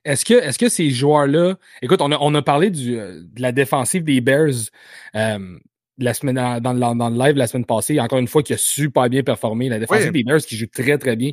Est-ce 0.05 0.25
que, 0.25 0.35
est-ce 0.35 0.59
que 0.59 0.69
ces 0.69 0.91
joueurs-là, 0.91 1.57
écoute, 1.83 2.01
on 2.01 2.13
a, 2.13 2.19
on 2.21 2.35
a 2.35 2.43
parlé 2.43 2.71
du, 2.71 2.99
euh, 2.99 3.21
de 3.23 3.43
la 3.43 3.53
défensive 3.53 4.05
des 4.05 4.21
Bears 4.21 4.71
euh, 5.15 5.59
la 5.99 6.15
semaine 6.15 6.37
dans, 6.61 6.73
le, 6.73 6.99
dans 6.99 7.11
le 7.11 7.19
live 7.19 7.37
la 7.37 7.47
semaine 7.47 7.65
passée, 7.65 8.01
encore 8.01 8.19
une 8.19 8.29
fois, 8.29 8.43
qui 8.43 8.53
a 8.53 8.59
super 8.59 9.09
bien 9.09 9.23
performé. 9.23 9.69
La 9.69 9.79
défensive 9.79 10.13
des 10.13 10.25
Bears 10.25 10.41
qui 10.41 10.57
joue 10.57 10.67
très, 10.67 10.99
très 10.99 11.17
bien. 11.17 11.33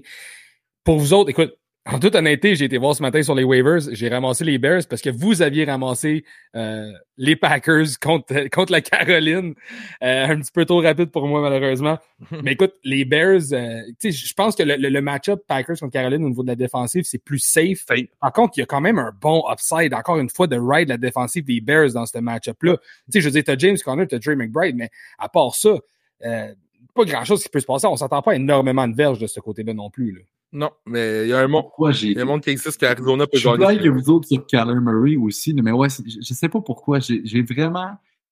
Pour 0.83 0.97
vous 0.97 1.13
autres, 1.13 1.29
écoute, 1.29 1.55
en 1.87 1.97
toute 1.97 2.13
honnêteté, 2.13 2.55
j'ai 2.55 2.65
été 2.65 2.77
voir 2.77 2.95
ce 2.95 3.01
matin 3.01 3.23
sur 3.23 3.33
les 3.33 3.43
waivers, 3.43 3.79
j'ai 3.91 4.07
ramassé 4.07 4.43
les 4.43 4.59
Bears 4.59 4.83
parce 4.87 5.01
que 5.01 5.09
vous 5.09 5.41
aviez 5.41 5.65
ramassé 5.65 6.23
euh, 6.55 6.91
les 7.17 7.35
Packers 7.35 7.87
contre, 7.99 8.47
contre 8.51 8.71
la 8.71 8.81
Caroline. 8.81 9.55
Euh, 10.03 10.27
un 10.27 10.39
petit 10.39 10.51
peu 10.51 10.63
trop 10.65 10.79
rapide 10.79 11.09
pour 11.09 11.27
moi, 11.27 11.41
malheureusement. 11.41 11.97
Mais 12.43 12.51
écoute, 12.51 12.73
les 12.83 13.03
Bears, 13.03 13.51
euh, 13.53 13.81
je 14.03 14.33
pense 14.35 14.55
que 14.55 14.61
le, 14.61 14.75
le, 14.75 15.01
match-up 15.01 15.41
Packers 15.47 15.77
contre 15.79 15.91
Caroline 15.91 16.23
au 16.23 16.29
niveau 16.29 16.43
de 16.43 16.49
la 16.49 16.55
défensive, 16.55 17.03
c'est 17.03 17.17
plus 17.17 17.39
safe. 17.39 17.83
Par 18.19 18.31
contre, 18.31 18.53
il 18.57 18.59
y 18.59 18.63
a 18.63 18.67
quand 18.67 18.81
même 18.81 18.99
un 18.99 19.11
bon 19.19 19.43
upside, 19.51 19.95
encore 19.95 20.19
une 20.19 20.29
fois, 20.29 20.45
de 20.45 20.59
ride 20.59 20.87
la 20.87 20.97
défensive 20.97 21.45
des 21.45 21.61
Bears 21.61 21.93
dans 21.93 22.05
ce 22.05 22.19
match-up-là. 22.19 22.77
Tu 22.77 22.83
sais, 23.09 23.21
je 23.21 23.25
veux 23.25 23.31
dire, 23.31 23.43
t'as 23.43 23.57
James 23.57 23.77
Conner, 23.83 24.05
t'as 24.05 24.19
Dre 24.19 24.35
McBride, 24.35 24.75
mais 24.75 24.91
à 25.17 25.29
part 25.29 25.55
ça, 25.55 25.77
pas 26.21 27.05
grand-chose 27.05 27.41
qui 27.41 27.49
peut 27.49 27.59
se 27.59 27.65
passer. 27.65 27.87
On 27.87 27.95
s'entend 27.95 28.21
pas 28.21 28.35
énormément 28.35 28.87
de 28.87 28.95
verges 28.95 29.17
de 29.17 29.25
ce 29.25 29.39
côté-là 29.39 29.73
non 29.73 29.89
plus. 29.89 30.11
Là. 30.11 30.21
Non, 30.53 30.69
mais 30.85 31.23
il 31.23 31.29
y 31.29 31.33
a 31.33 31.39
un 31.39 31.47
monde, 31.47 31.65
il 32.01 32.11
y 32.11 32.19
a 32.19 32.23
un 32.23 32.25
monde 32.25 32.41
qui 32.41 32.49
existe 32.49 32.77
qu'Arizona 32.77 33.25
peut 33.25 33.39
gagner. 33.39 33.65
Je 33.65 33.73
suis 33.73 33.83
que 33.83 33.89
vous 33.89 34.09
autres 34.09 34.27
sur 34.27 34.45
Kyler 34.45 34.79
Murray 34.81 35.15
aussi, 35.15 35.53
mais 35.53 35.71
ouais, 35.71 35.87
je 35.89 36.33
sais 36.33 36.49
pas 36.49 36.59
pourquoi. 36.59 36.99
J'ai 36.99 37.41
vraiment, 37.43 37.91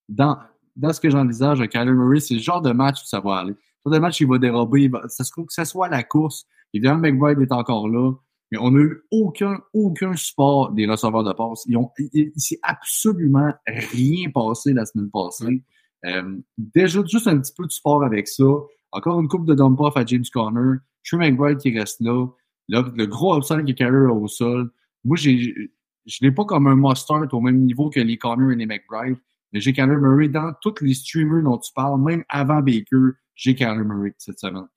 dans, 0.10 0.38
dans 0.76 0.92
ce 0.92 1.00
que 1.00 1.10
j'envisage, 1.10 1.66
Kyler 1.70 1.94
Murray, 1.94 2.20
c'est 2.20 2.34
le 2.34 2.42
genre 2.42 2.62
de 2.62 2.72
match 2.72 3.02
où 3.02 3.06
ça 3.06 3.22
va 3.22 3.38
aller. 3.38 3.52
Le 3.52 3.92
genre 3.92 3.94
de 3.94 4.00
match 4.00 4.20
où 4.20 4.24
il 4.24 4.30
va 4.30 4.38
dérober, 4.38 4.92
ça 5.08 5.24
se 5.24 5.32
trouve 5.32 5.46
que 5.46 5.54
ce 5.54 5.64
soit 5.64 5.88
la 5.88 6.04
course. 6.04 6.46
Évidemment, 6.74 7.00
McBride 7.00 7.42
est 7.42 7.54
encore 7.54 7.88
là, 7.88 8.12
mais 8.52 8.58
on 8.58 8.72
n'a 8.72 8.82
eu 8.82 9.02
aucun, 9.12 9.60
aucun 9.74 10.16
support 10.16 10.72
des 10.72 10.86
receveurs 10.88 11.24
de 11.24 11.32
passe. 11.32 11.64
Ils 11.68 11.78
ont, 11.78 11.90
il, 12.14 12.32
s'est 12.36 12.60
absolument 12.64 13.54
rien 13.66 14.30
passé 14.30 14.74
la 14.74 14.86
semaine 14.86 15.10
passée. 15.10 15.64
Euh, 16.06 16.38
déjà, 16.58 17.02
juste 17.06 17.28
un 17.28 17.40
petit 17.40 17.54
peu 17.56 17.66
de 17.66 17.72
support 17.72 18.04
avec 18.04 18.28
ça. 18.28 18.44
Encore 18.92 19.22
une 19.22 19.28
coupe 19.28 19.46
de 19.46 19.54
dump-off 19.54 19.96
à 19.96 20.06
James 20.06 20.24
Conner. 20.34 20.78
Trey 21.04 21.18
McBride 21.18 21.58
qui 21.58 21.78
reste 21.78 22.02
là. 22.02 22.28
le 22.68 23.06
gros 23.06 23.38
upside 23.38 23.66
qui 23.66 23.72
est 23.72 23.76
carré 23.76 23.98
au 23.98 24.28
sol. 24.28 24.72
Moi, 25.04 25.18
j'ai, 25.18 25.72
je 26.06 26.18
l'ai 26.22 26.32
pas 26.32 26.46
comme 26.46 26.68
un 26.68 26.76
mustard 26.76 27.28
au 27.32 27.42
même 27.42 27.60
niveau 27.60 27.90
que 27.90 28.00
les 28.00 28.18
Connor 28.18 28.52
et 28.52 28.56
les 28.56 28.66
McBride. 28.66 29.18
Mais 29.52 29.62
j'ai 29.62 29.74
Kyler 29.74 29.98
Murray 29.98 30.28
dans 30.28 30.54
tous 30.62 30.76
les 30.82 30.94
streamers 30.94 31.44
dont 31.44 31.58
tu 31.58 31.72
parles, 31.74 32.00
même 32.02 32.24
avant 32.30 32.62
Baker, 32.62 33.14
j'ai 33.36 33.56
Kyler 33.56 33.84
Murray 33.84 34.14
cette 34.18 34.40
semaine, 34.40 34.68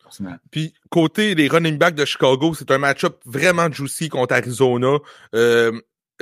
Puis, 0.51 0.73
côté 0.89 1.35
des 1.35 1.49
running 1.49 1.77
backs 1.77 1.95
de 1.95 2.05
Chicago, 2.05 2.55
c'est 2.55 2.71
un 2.71 2.79
match-up 2.79 3.21
vraiment 3.27 3.71
juicy 3.71 4.09
contre 4.09 4.35
Arizona. 4.35 4.99
Euh, 5.35 5.73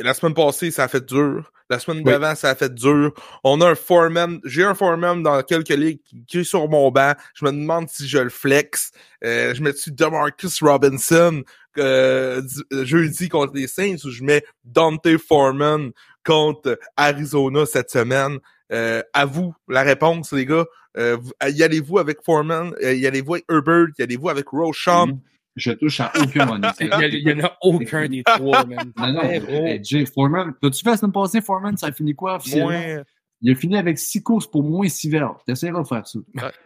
la 0.03 0.15
semaine 0.15 0.35
passée, 0.35 0.71
ça 0.71 0.85
a 0.85 0.89
fait 0.89 1.05
dur. 1.05 1.53
La 1.69 1.79
semaine 1.79 2.03
d'avant, 2.03 2.35
ça 2.35 2.51
a 2.51 2.55
fait 2.57 2.75
dur. 2.75 3.15
On 3.45 3.61
a 3.61 3.71
un 3.71 3.75
foreman. 3.77 4.41
J'ai 4.45 4.65
un 4.65 4.75
foreman 4.75 5.23
dans 5.23 5.41
quelques 5.43 5.69
ligues 5.69 6.01
qui 6.27 6.41
est 6.41 6.45
sur 6.45 6.69
mon 6.69 6.91
banc. 6.91 7.15
Je 7.35 7.45
me 7.45 7.53
demande 7.53 7.89
si 7.89 8.09
je 8.09 8.19
le 8.19 8.29
flex. 8.29 8.91
Euh, 9.25 9.55
je 9.55 9.63
mets 9.63 9.73
dessus 9.73 9.93
DeMarcus 9.93 10.61
Robinson 10.63 11.45
euh, 11.79 12.43
jeudi 12.83 13.29
contre 13.29 13.55
les 13.55 13.69
Saints 13.69 13.97
ou 14.05 14.11
je 14.11 14.25
mets 14.25 14.45
Dante 14.65 15.17
Foreman 15.19 15.93
contre 16.25 16.79
Arizona 16.97 17.65
cette 17.67 17.91
semaine? 17.91 18.39
Euh, 18.73 19.03
à 19.13 19.25
vous 19.25 19.55
la 19.69 19.83
réponse, 19.83 20.33
les 20.33 20.47
gars. 20.47 20.67
Euh, 20.97 21.19
y 21.49 21.63
allez-vous 21.63 21.99
avec 21.99 22.23
Foreman? 22.25 22.75
y 22.83 23.07
allez-vous 23.07 23.35
avec 23.35 23.45
Herbert? 23.49 23.89
Y 23.99 24.03
allez-vous 24.03 24.29
avec 24.29 24.49
Roshan? 24.49 25.07
Mm-hmm. 25.07 25.19
Je 25.61 25.73
touche 25.73 26.01
à 26.01 26.13
aucun 26.21 26.47
monnaie. 26.47 26.69
Il 26.81 27.25
n'y 27.25 27.43
en 27.43 27.47
a 27.47 27.57
aucun 27.61 28.09
des 28.09 28.23
trois, 28.27 28.65
même. 28.65 28.93
Non, 28.97 29.13
non, 29.13 29.23
hey, 29.23 29.81
Jay, 29.85 30.07
Foreman. 30.07 30.55
T'as-tu 30.61 30.83
fait 30.83 30.91
la 30.91 30.97
semaine 30.97 31.13
passée, 31.13 31.41
Foreman? 31.41 31.77
Ça 31.77 31.89
a 31.89 31.93
fini 31.93 32.15
quoi, 32.15 32.37
officiellement? 32.37 33.03
Il 33.43 33.53
a 33.53 33.55
fini 33.55 33.79
avec 33.79 33.99
six 33.99 34.23
courses 34.23 34.47
pour 34.47 34.63
moins 34.63 34.87
six 34.89 35.09
verres. 35.09 35.37
T'essaieras 35.47 35.81
de 35.83 35.87
faire 35.87 36.07
ça. 36.07 36.19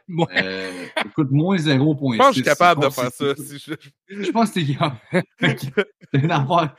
Ouais. 0.09 0.27
Euh, 0.43 0.73
écoute, 1.07 1.31
moins 1.31 1.57
0.6. 1.57 1.69
Je 1.69 2.19
pense 2.19 2.27
que 2.27 2.27
je 2.27 2.33
suis 2.33 2.43
capable 2.43 2.83
de 2.83 2.91
faire 2.91 3.13
ça. 3.13 3.37
Si 3.37 3.59
je... 3.59 3.75
je 4.25 4.31
pense 4.33 4.51
que 4.51 4.55
t'es 4.59 4.75
capable. 4.75 4.99
C'est 6.13 6.21
une 6.21 6.31
affaire. 6.33 6.75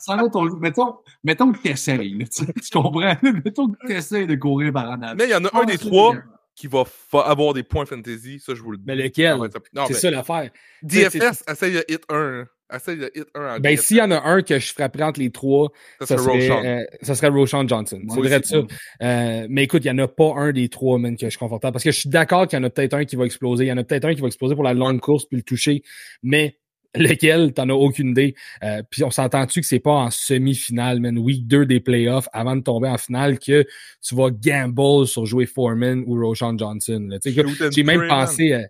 Sans 0.00 0.28
ton... 0.28 0.56
mettons, 0.56 0.96
mettons 1.22 1.52
que 1.52 1.58
t'essayes. 1.58 2.18
Tu, 2.34 2.46
tu 2.46 2.70
comprends? 2.72 3.14
mettons 3.44 3.68
que 3.68 3.86
t'essayes 3.86 4.26
de 4.26 4.34
courir 4.34 4.72
par 4.72 4.90
en 4.90 5.02
avant. 5.02 5.14
Mais 5.16 5.26
il 5.26 5.30
y 5.30 5.34
en 5.36 5.44
a 5.44 5.60
un 5.60 5.64
des 5.66 5.78
trois 5.78 6.16
qui 6.60 6.66
va 6.66 6.84
avoir 7.24 7.54
des 7.54 7.62
points 7.62 7.86
fantasy, 7.86 8.38
ça 8.38 8.54
je 8.54 8.60
vous 8.60 8.72
le 8.72 8.76
dis. 8.76 8.84
Mais 8.86 8.94
lequel? 8.94 9.38
C'est 9.86 9.94
ça 9.94 10.10
l'affaire. 10.10 10.50
DFS, 10.82 11.42
essaye 11.50 11.72
de 11.72 11.84
hit 11.88 12.02
1. 12.10 12.44
Essaye 12.72 12.98
de 12.98 13.10
hit 13.14 13.28
1 13.34 13.60
Ben, 13.60 13.78
s'il 13.78 13.96
y 13.96 14.02
en 14.02 14.10
a 14.10 14.20
un 14.20 14.42
que 14.42 14.58
je 14.58 14.72
frapperais 14.74 15.04
entre 15.04 15.20
les 15.20 15.30
trois, 15.30 15.72
ça, 16.02 16.18
serait, 16.18 16.50
euh, 16.50 16.84
ça 17.00 17.14
serait 17.14 17.28
Roshan 17.28 17.66
Johnson. 17.66 18.02
c'est 18.10 18.20
vrai 18.20 18.40
de 18.40 18.44
ça. 18.44 18.58
Euh, 19.02 19.46
mais 19.48 19.64
écoute, 19.64 19.86
il 19.86 19.92
n'y 19.92 20.00
en 20.00 20.04
a 20.04 20.08
pas 20.08 20.34
un 20.36 20.52
des 20.52 20.68
trois, 20.68 20.98
man, 20.98 21.16
que 21.16 21.24
je 21.24 21.30
suis 21.30 21.38
confortable. 21.38 21.72
Parce 21.72 21.84
que 21.84 21.92
je 21.92 21.98
suis 21.98 22.10
d'accord 22.10 22.46
qu'il 22.46 22.58
y 22.58 22.60
en 22.60 22.64
a 22.64 22.70
peut-être 22.70 22.92
un 22.92 23.06
qui 23.06 23.16
va 23.16 23.24
exploser. 23.24 23.64
Il 23.64 23.68
y 23.68 23.72
en 23.72 23.78
a 23.78 23.84
peut-être 23.84 24.04
un 24.04 24.14
qui 24.14 24.20
va 24.20 24.26
exploser 24.26 24.54
pour 24.54 24.64
la 24.64 24.74
longue 24.74 25.00
course 25.00 25.24
puis 25.24 25.38
le 25.38 25.42
toucher. 25.42 25.82
Mais 26.22 26.59
lequel, 26.94 27.52
t'en 27.52 27.68
as 27.68 27.74
aucune 27.74 28.10
idée. 28.10 28.34
Euh, 28.62 28.82
puis 28.90 29.04
on 29.04 29.10
s'entend-tu 29.10 29.60
que 29.60 29.66
c'est 29.66 29.80
pas 29.80 29.92
en 29.92 30.10
semi-finale, 30.10 31.00
man, 31.00 31.18
week 31.18 31.46
2 31.46 31.66
des 31.66 31.80
playoffs, 31.80 32.28
avant 32.32 32.56
de 32.56 32.62
tomber 32.62 32.88
en 32.88 32.98
finale, 32.98 33.38
que 33.38 33.64
tu 34.02 34.14
vas 34.14 34.30
gamble 34.30 35.06
sur 35.06 35.26
jouer 35.26 35.46
Foreman 35.46 36.02
ou 36.06 36.20
Roshan 36.20 36.56
Johnson. 36.58 37.18
J'ai 37.24 37.82
même 37.82 38.08
pensé... 38.08 38.66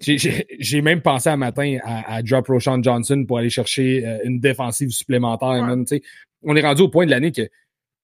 J'ai 0.00 0.82
même 0.82 1.00
pensé 1.00 1.28
un 1.28 1.36
matin 1.36 1.78
à, 1.82 2.14
à 2.14 2.22
drop 2.22 2.46
Roshan 2.46 2.82
Johnson 2.82 3.24
pour 3.26 3.38
aller 3.38 3.50
chercher 3.50 4.06
euh, 4.06 4.18
une 4.24 4.40
défensive 4.40 4.90
supplémentaire. 4.90 5.66
on 6.42 6.56
est 6.56 6.62
rendu 6.62 6.82
au 6.82 6.88
point 6.88 7.06
de 7.06 7.10
l'année 7.10 7.32
que, 7.32 7.42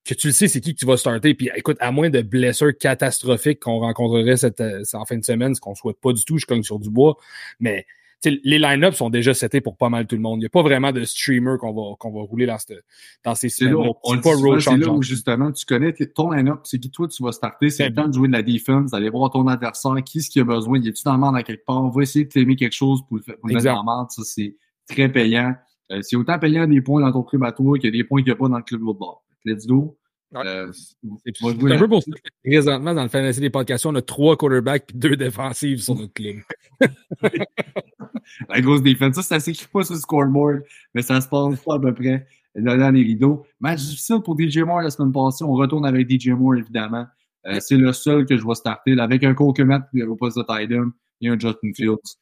que 0.05 0.15
tu 0.15 0.29
le 0.29 0.33
sais 0.33 0.49
c'est 0.49 0.61
qui 0.61 0.75
que 0.75 0.81
tu 0.81 0.87
vas 0.87 0.97
starter. 0.97 1.35
Puis 1.35 1.51
écoute, 1.55 1.77
à 1.81 1.93
moins 1.93 2.11
de 2.11 2.23
blessures 2.23 2.77
catastrophiques 2.77 3.61
qu'on 3.61 3.79
rencontrerait 3.81 4.37
cette, 4.37 4.61
euh, 4.61 4.83
en 4.95 5.05
fin 5.05 5.17
de 5.17 5.25
semaine, 5.25 5.55
ce 5.55 5.61
qu'on 5.61 5.75
souhaite 5.75 6.01
pas 6.01 6.13
du 6.13 6.25
tout, 6.25 6.39
je 6.39 6.47
cogne 6.47 6.63
sur 6.63 6.79
du 6.79 6.91
bois, 6.91 7.17
mais 7.61 7.87
les 8.25 8.59
line-ups 8.59 8.97
sont 8.97 9.11
déjà 9.11 9.35
setés 9.35 9.61
pour 9.61 9.77
pas 9.77 9.89
mal 9.89 10.07
tout 10.07 10.17
le 10.17 10.23
monde. 10.23 10.39
Il 10.39 10.41
n'y 10.41 10.47
a 10.47 10.51
pas 10.51 10.63
vraiment 10.63 10.93
de 10.93 11.05
streamer 11.05 11.57
qu'on 11.59 11.73
va, 11.73 11.97
qu'on 11.97 12.13
va 12.13 12.23
rouler 12.23 12.47
dans, 12.47 12.59
cette, 12.59 12.85
dans 13.25 13.35
ces 13.35 13.49
semaines. 13.49 13.77
C'est 14.05 14.21
pas 14.21 14.61
C'est 14.61 14.77
là 14.77 14.93
où 14.93 15.03
justement 15.03 15.53
tu 15.53 15.65
connais 15.67 15.93
ton 15.93 16.31
line-up, 16.31 16.61
c'est 16.65 16.79
qui 16.79 16.91
toi 16.91 17.07
tu 17.09 17.23
vas 17.23 17.33
starter? 17.33 17.71
C'est 17.71 17.89
le 17.89 17.95
temps 17.95 18.09
de 18.09 18.15
jouer 18.15 18.29
de 18.29 18.33
la 18.33 18.43
defense, 18.43 18.91
d'aller 18.91 19.11
voir 19.11 19.31
ton 19.31 19.47
adversaire, 19.47 19.93
qui 20.05 20.23
ce 20.23 20.31
qui 20.31 20.41
a 20.41 20.45
besoin, 20.45 20.79
il 20.79 20.89
est-tu 20.89 21.03
dans 21.05 21.13
le 21.13 21.19
monde 21.19 21.37
à 21.37 21.43
quelque 21.43 21.65
part, 21.65 21.83
on 21.83 21.91
va 21.91 22.03
essayer 22.03 22.25
de 22.25 22.31
t'aimer 22.31 22.57
quelque 22.57 22.75
chose 22.75 23.01
pour, 23.09 23.19
pour 23.21 23.49
le 23.49 23.55
mettre 23.55 23.71
en 23.71 23.85
marde. 23.85 24.11
Ça, 24.11 24.23
c'est 24.25 24.57
très 24.89 25.09
payant. 25.09 25.55
Euh, 25.91 26.01
c'est 26.03 26.17
autant 26.17 26.39
payant 26.39 26.67
des 26.67 26.81
points 26.81 27.01
dans 27.01 27.13
ton 27.13 27.23
club 27.23 27.45
à 27.45 27.53
toi 27.53 27.79
qu'il 27.79 27.87
y 27.87 27.89
a 27.89 28.03
des 28.03 28.05
points 28.05 28.21
qu'il 28.21 28.33
n'y 28.33 28.33
a 28.33 28.37
pas 28.37 28.49
dans 28.49 28.59
le 28.59 28.63
club 28.63 28.81
de 28.81 28.87
bord. 28.87 29.25
Let's 29.45 29.67
go. 29.67 29.98
Euh, 30.35 30.71
c'est 30.73 31.47
un 31.47 31.79
peu 31.79 31.89
pour 31.89 32.03
ça 32.03 32.11
que 32.11 32.49
présentement, 32.51 32.95
dans 32.95 33.03
le 33.03 33.09
fantasy 33.09 33.41
des 33.41 33.51
podcasts, 33.51 33.87
on 33.87 33.95
a 33.95 34.03
trois 34.03 34.37
quarterbacks 34.37 34.91
et 34.91 34.99
deux 34.99 35.17
défensives 35.17 35.81
sur 35.81 35.95
notre 35.95 36.13
club. 36.13 36.37
la 38.49 38.61
grosse 38.61 38.83
défense, 38.83 39.15
ça, 39.15 39.23
ça 39.23 39.41
s'écrit 39.41 39.67
pas 39.73 39.85
sur 39.85 39.95
le 39.95 40.01
scoreboard, 40.01 40.63
mais 40.95 41.03
ça 41.03 41.21
se 41.21 41.29
passe 41.29 41.61
pas 41.65 41.77
à 41.77 41.79
peu 41.79 41.95
près 41.95 42.27
dans 42.55 42.95
les 42.95 43.03
rideaux. 43.03 43.47
Match 43.61 43.81
difficile 43.81 44.21
pour 44.23 44.39
DJ 44.39 44.59
Moore 44.59 44.83
la 44.83 44.91
semaine 44.91 45.13
passée. 45.13 45.45
On 45.45 45.55
retourne 45.55 45.87
avec 45.87 46.11
DJ 46.11 46.29
Moore, 46.29 46.57
évidemment. 46.57 47.07
Euh, 47.47 47.59
c'est 47.61 47.77
le 47.77 47.93
seul 47.93 48.27
que 48.27 48.37
je 48.37 48.43
vois 48.43 48.55
starter, 48.55 48.99
avec 48.99 49.25
un 49.25 49.35
Coquemet 49.35 49.79
au 50.07 50.17
poste 50.17 50.37
de 50.37 50.93
et 51.21 51.29
un 51.29 51.39
Justin 51.39 51.71
Fields. 51.75 52.19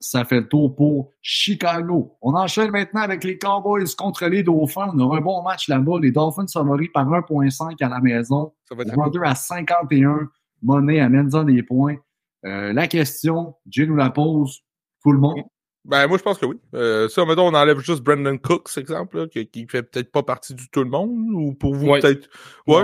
Ça 0.00 0.24
fait 0.24 0.40
le 0.40 0.48
tour 0.48 0.74
pour 0.76 1.10
Chicago. 1.20 2.16
On 2.22 2.34
enchaîne 2.34 2.70
maintenant 2.70 3.00
avec 3.00 3.24
les 3.24 3.38
Cowboys 3.38 3.92
contre 3.96 4.26
les 4.26 4.42
Dauphins. 4.42 4.90
On 4.94 4.98
aura 5.00 5.18
un 5.18 5.20
bon 5.20 5.42
match 5.42 5.68
là-bas. 5.68 5.98
Les 6.00 6.12
Dolphins 6.12 6.46
favoris 6.46 6.88
par 6.94 7.06
1.5 7.06 7.82
à 7.84 7.88
la 7.88 8.00
maison. 8.00 8.52
Ça 8.68 8.74
va 8.76 8.84
être 8.84 9.22
à 9.24 9.34
51. 9.34 10.28
Monnaie 10.62 11.00
amène 11.00 11.30
ça 11.30 11.44
des 11.44 11.62
points. 11.62 11.96
Euh, 12.44 12.72
la 12.72 12.86
question, 12.86 13.56
Jay 13.68 13.86
nous 13.86 13.96
la 13.96 14.10
pose. 14.10 14.60
Tout 15.02 15.12
le 15.12 15.18
monde. 15.18 15.42
Ben, 15.84 16.06
moi, 16.06 16.18
je 16.18 16.22
pense 16.22 16.38
que 16.38 16.46
oui. 16.46 16.56
Euh, 16.74 17.08
ça, 17.08 17.24
mettons, 17.24 17.46
on 17.46 17.54
enlève 17.54 17.78
juste 17.78 18.02
Brandon 18.02 18.36
Cooks, 18.36 18.76
exemple, 18.76 19.18
là, 19.18 19.26
qui, 19.26 19.46
qui 19.48 19.66
fait 19.66 19.82
peut-être 19.82 20.12
pas 20.12 20.22
partie 20.22 20.54
du 20.54 20.68
tout 20.68 20.82
le 20.82 20.90
monde, 20.90 21.30
ou 21.32 21.54
pour 21.54 21.74
vous, 21.74 21.86
peut-être. 21.86 22.28
Ouais. 22.66 22.82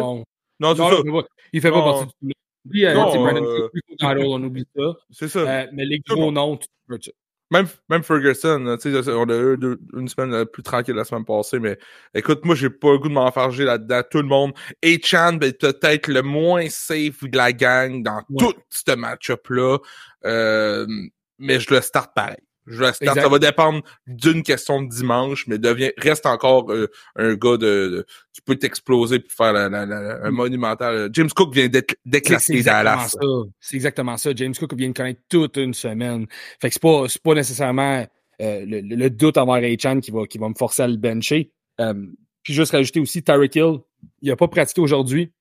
Non, 0.61 0.75
c'est 0.75 0.83
ça. 0.83 0.97
Il 1.53 1.61
fait 1.61 1.71
pas 1.71 1.83
partie 1.83 2.07
du 2.07 2.11
tout 2.13 2.17
le 2.23 2.27
monde. 2.29 2.35
Oui, 2.71 2.87
euh, 2.87 2.95
Brandon 2.95 3.45
euh, 3.45 3.69
Cooks, 3.69 4.03
on 4.03 4.43
oublie 4.43 4.67
ça. 4.77 4.95
C'est 5.11 5.29
ça. 5.29 5.41
Euh, 5.41 5.67
mais 5.73 5.85
les 5.85 6.01
gros 6.01 6.33
noms, 6.33 6.57
tu 6.57 6.69
peux 6.89 6.99
même, 7.51 7.67
même 7.89 8.03
Ferguson, 8.03 8.77
tu 8.81 8.91
sais, 8.91 9.11
on 9.13 9.29
a 9.29 9.35
eu 9.35 9.59
une 9.95 10.09
semaine 10.09 10.45
plus 10.47 10.63
tranquille 10.63 10.95
la 10.95 11.05
semaine 11.05 11.25
passée, 11.25 11.61
mais 11.61 11.79
écoute, 12.15 12.45
moi, 12.45 12.55
j'ai 12.55 12.71
pas 12.71 12.93
le 12.93 12.99
goût 12.99 13.09
de 13.09 13.15
m'enfarger 13.15 13.65
là-dedans. 13.65 14.03
Tout 14.11 14.23
le 14.23 14.29
monde. 14.29 14.53
Et 14.83 15.01
Chan, 15.01 15.35
ben, 15.35 15.53
peut-être 15.53 16.09
le 16.09 16.23
moins 16.23 16.69
safe 16.69 17.23
de 17.23 17.37
la 17.37 17.53
gang 17.53 18.03
dans 18.03 18.23
tout 18.39 18.55
ce 18.71 18.95
match-up-là. 18.97 19.79
Euh, 20.25 20.87
mais 21.39 21.61
je 21.61 21.73
le 21.73 21.81
start 21.81 22.13
pareil. 22.15 22.39
Je. 22.67 22.85
Ça 22.93 23.29
va 23.29 23.39
dépendre 23.39 23.83
d'une 24.07 24.43
question 24.43 24.83
de 24.83 24.89
dimanche, 24.89 25.47
mais 25.47 25.59
devient, 25.59 25.93
reste 25.99 26.27
encore 26.27 26.73
euh, 26.73 26.91
un 27.17 27.35
gars 27.35 27.57
de, 27.57 28.07
Tu 28.33 28.43
peux 28.43 28.57
t'exploser 28.57 29.19
pour 29.19 29.33
faire 29.33 29.53
la, 29.53 29.67
un 29.67 30.31
mm. 30.31 30.35
monumental. 30.35 31.11
James 31.13 31.31
Cook 31.31 31.55
vient 31.55 31.69
d'éclater 32.05 32.63
Dallas. 32.63 33.15
C'est 33.61 33.77
exactement 33.77 34.17
ça. 34.17 34.31
James 34.35 34.55
Cook 34.55 34.75
vient 34.75 34.89
de 34.89 34.95
connaître 34.95 35.21
toute 35.29 35.57
une 35.57 35.75
semaine. 35.75 36.27
Fait 36.61 36.71
que 36.71 36.75
c'est 37.09 37.23
pas, 37.23 37.35
nécessairement 37.35 38.07
euh, 38.41 38.65
le, 38.67 39.09
doute 39.11 39.37
envers 39.37 39.61
Ray-Chan 39.61 40.01
qui 40.01 40.11
va, 40.11 40.27
qui 40.27 40.39
va 40.39 40.49
me 40.49 40.55
forcer 40.55 40.83
à 40.83 40.89
le 40.89 40.97
bencher. 40.97 41.53
Euh, 41.81 41.95
puis 42.43 42.55
juste 42.55 42.73
rajouter 42.73 43.01
aussi 43.01 43.23
Tyreek 43.23 43.57
Hill. 43.57 43.79
Il 44.23 44.31
a 44.31 44.37
pas 44.37 44.49
pratiqué 44.49 44.81
aujourd'hui. 44.81 45.33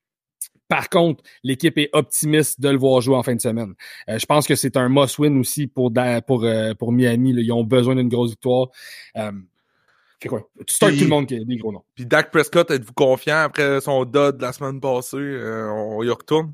Par 0.68 0.90
contre, 0.90 1.24
l'équipe 1.44 1.78
est 1.78 1.90
optimiste 1.94 2.60
de 2.60 2.70
le 2.70 2.78
voir 2.78 3.02
jouer 3.02 3.16
en 3.16 3.24
fin 3.24 3.36
de 3.36 3.42
semaine. 3.42 3.74
Euh, 4.10 4.18
je 4.18 4.26
pense 4.26 4.48
que 4.48 4.56
c'est 4.56 4.78
un 4.78 4.90
must-win 4.90 5.40
aussi 5.40 5.68
pour, 5.68 5.92
pour, 6.26 6.44
euh, 6.44 6.74
pour 6.74 6.92
Miami. 6.92 7.32
Ils 7.32 7.52
ont 7.52 7.64
besoin 7.64 7.96
d'une 7.96 8.10
grosse 8.10 8.32
victoire. 8.32 8.70
Euh, 9.18 9.32
quoi? 10.28 10.50
Tu 10.66 10.74
startes 10.74 10.94
tout 10.94 11.04
le 11.04 11.10
monde 11.10 11.28
qui 11.28 11.36
a 11.36 11.44
des 11.44 11.58
gros 11.58 11.72
noms. 11.72 11.84
Puis 11.96 12.06
Dak 12.06 12.32
Prescott, 12.32 12.72
êtes-vous 12.72 12.94
confiant 12.94 13.40
après 13.40 13.82
son 13.82 14.06
dud 14.06 14.38
la 14.40 14.54
semaine 14.54 14.80
passée? 14.80 15.18
on, 15.18 16.02
y 16.02 16.10
retourne? 16.10 16.54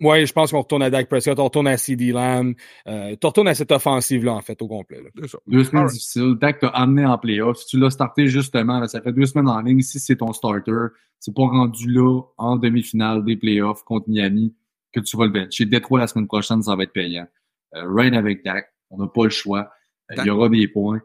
Oui, 0.00 0.26
je 0.26 0.32
pense 0.32 0.50
qu'on 0.50 0.60
retourne 0.60 0.82
à 0.82 0.90
Dak 0.90 1.08
Prescott, 1.08 1.38
on 1.38 1.44
retourne 1.44 1.68
à 1.68 1.76
CD 1.78 2.12
Lamb, 2.12 2.54
euh, 2.86 3.16
tu 3.18 3.26
retournes 3.26 3.48
à 3.48 3.54
cette 3.54 3.72
offensive-là, 3.72 4.34
en 4.34 4.42
fait, 4.42 4.60
au 4.60 4.68
complet. 4.68 5.00
Deux 5.46 5.64
semaines 5.64 5.86
difficiles. 5.86 6.34
Dak 6.38 6.58
t'a 6.58 6.68
amené 6.68 7.06
en 7.06 7.16
playoff. 7.16 7.64
tu 7.66 7.78
l'as 7.78 7.90
starté 7.90 8.28
justement, 8.28 8.86
ça 8.86 9.00
fait 9.00 9.12
deux 9.12 9.24
semaines 9.24 9.48
en 9.48 9.60
ligne. 9.60 9.80
Si 9.80 9.98
c'est 9.98 10.16
ton 10.16 10.32
starter, 10.32 10.88
c'est 11.18 11.34
pas 11.34 11.46
rendu 11.46 11.90
là 11.90 12.20
en 12.36 12.56
demi-finale 12.56 13.24
des 13.24 13.36
playoffs 13.36 13.82
contre 13.84 14.08
Miami 14.08 14.54
que 14.92 15.00
tu 15.00 15.16
vas 15.16 15.24
le 15.24 15.30
bencher. 15.30 15.64
Détroit 15.64 16.00
la 16.00 16.06
semaine 16.06 16.26
prochaine, 16.26 16.62
ça 16.62 16.76
va 16.76 16.82
être 16.82 16.92
payant. 16.92 17.26
Euh, 17.74 18.12
avec 18.12 18.44
Dak, 18.44 18.72
on 18.90 18.98
n'a 18.98 19.08
pas 19.08 19.24
le 19.24 19.30
choix. 19.30 19.70
Euh, 20.10 20.14
il 20.18 20.26
y 20.26 20.30
aura 20.30 20.48
des 20.48 20.68
points. 20.68 21.00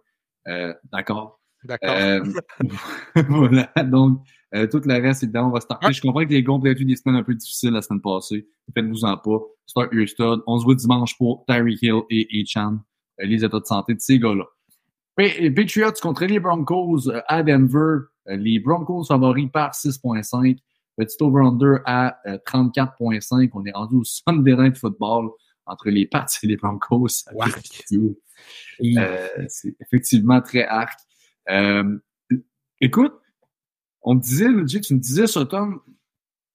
Euh, 0.47 0.73
d'accord? 0.91 1.39
D'accord. 1.63 1.89
Euh, 1.91 2.23
voilà, 3.29 3.71
donc 3.83 4.21
euh, 4.53 4.67
tout 4.67 4.81
le 4.83 4.93
reste, 5.01 5.23
évidemment, 5.23 5.49
on 5.49 5.51
va 5.51 5.61
starter. 5.61 5.93
Je 5.93 6.01
comprends 6.01 6.25
que 6.25 6.29
les 6.29 6.43
gars 6.43 6.51
ont 6.51 6.59
peut-être 6.59 6.79
eu 6.79 6.85
des 6.85 6.95
semaines 6.95 7.17
un 7.17 7.23
peu 7.23 7.33
difficiles 7.33 7.71
la 7.71 7.81
semaine 7.81 8.01
passée. 8.01 8.47
Faites-vous-en 8.73 9.17
pas. 9.17 9.39
Start 9.65 9.93
your 9.93 10.07
stud. 10.07 10.41
On 10.47 10.59
se 10.59 10.65
voit 10.65 10.75
dimanche 10.75 11.17
pour 11.17 11.45
Tyree 11.47 11.77
Hill 11.81 12.01
et 12.09 12.41
Echan. 12.41 12.79
Euh, 13.21 13.25
les 13.25 13.43
états 13.43 13.59
de 13.59 13.65
santé 13.65 13.93
de 13.93 13.99
ces 13.99 14.19
gars-là. 14.19 14.45
Patriots 15.15 15.93
contre 16.01 16.25
les 16.25 16.39
Broncos 16.39 17.09
euh, 17.09 17.21
à 17.27 17.43
Denver. 17.43 18.05
Euh, 18.27 18.35
les 18.35 18.59
Broncos 18.59 19.05
favoris 19.05 19.49
par 19.51 19.71
6.5. 19.71 20.57
Petit 20.97 21.17
over-under 21.21 21.79
à 21.85 22.17
34.5. 22.45 23.49
On 23.53 23.65
est 23.65 23.71
rendu 23.71 23.95
au 23.95 24.03
Sunday 24.03 24.55
Night 24.55 24.77
Football 24.77 25.29
entre 25.65 25.89
les 25.89 26.05
Pats 26.05 26.25
et 26.43 26.47
les 26.47 26.57
Broncos. 26.57 27.07
c'est 29.47 29.75
effectivement 29.79 30.41
très 30.41 30.65
arc. 30.65 30.99
écoute, 32.81 33.13
on 34.01 34.15
me 34.15 34.19
disait, 34.19 34.47
Luigi, 34.47 34.81
tu 34.81 34.95
me 34.95 34.99
disais, 34.99 35.27
Sutton, 35.27 35.79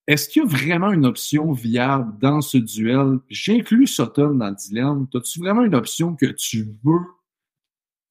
est-ce 0.07 0.29
qu'il 0.29 0.43
y 0.43 0.45
a 0.45 0.47
vraiment 0.47 0.91
une 0.91 1.05
option 1.05 1.51
viable 1.51 2.17
dans 2.19 2.41
ce 2.41 2.57
duel? 2.57 3.19
J'inclus 3.29 3.87
Sutton 3.87 4.35
dans 4.35 4.49
le 4.49 4.55
dilemme. 4.55 5.07
As-tu 5.13 5.39
vraiment 5.39 5.63
une 5.63 5.75
option 5.75 6.15
que 6.15 6.27
tu 6.27 6.67
veux 6.83 7.01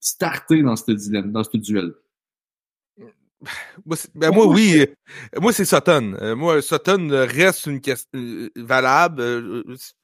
starter 0.00 0.62
dans 0.62 0.76
ce 0.76 0.92
dilemme, 0.92 1.32
dans 1.32 1.44
ce 1.44 1.56
duel? 1.56 1.94
Ben 4.14 4.30
moi, 4.32 4.46
oui. 4.46 4.80
Euh, 4.80 5.40
moi, 5.40 5.52
c'est 5.52 5.64
Sutton. 5.64 6.16
Euh, 6.20 6.34
moi, 6.34 6.60
Sutton 6.62 7.08
reste 7.10 7.66
une 7.66 7.80
question 7.80 8.08
euh, 8.14 8.50
valable. 8.56 9.22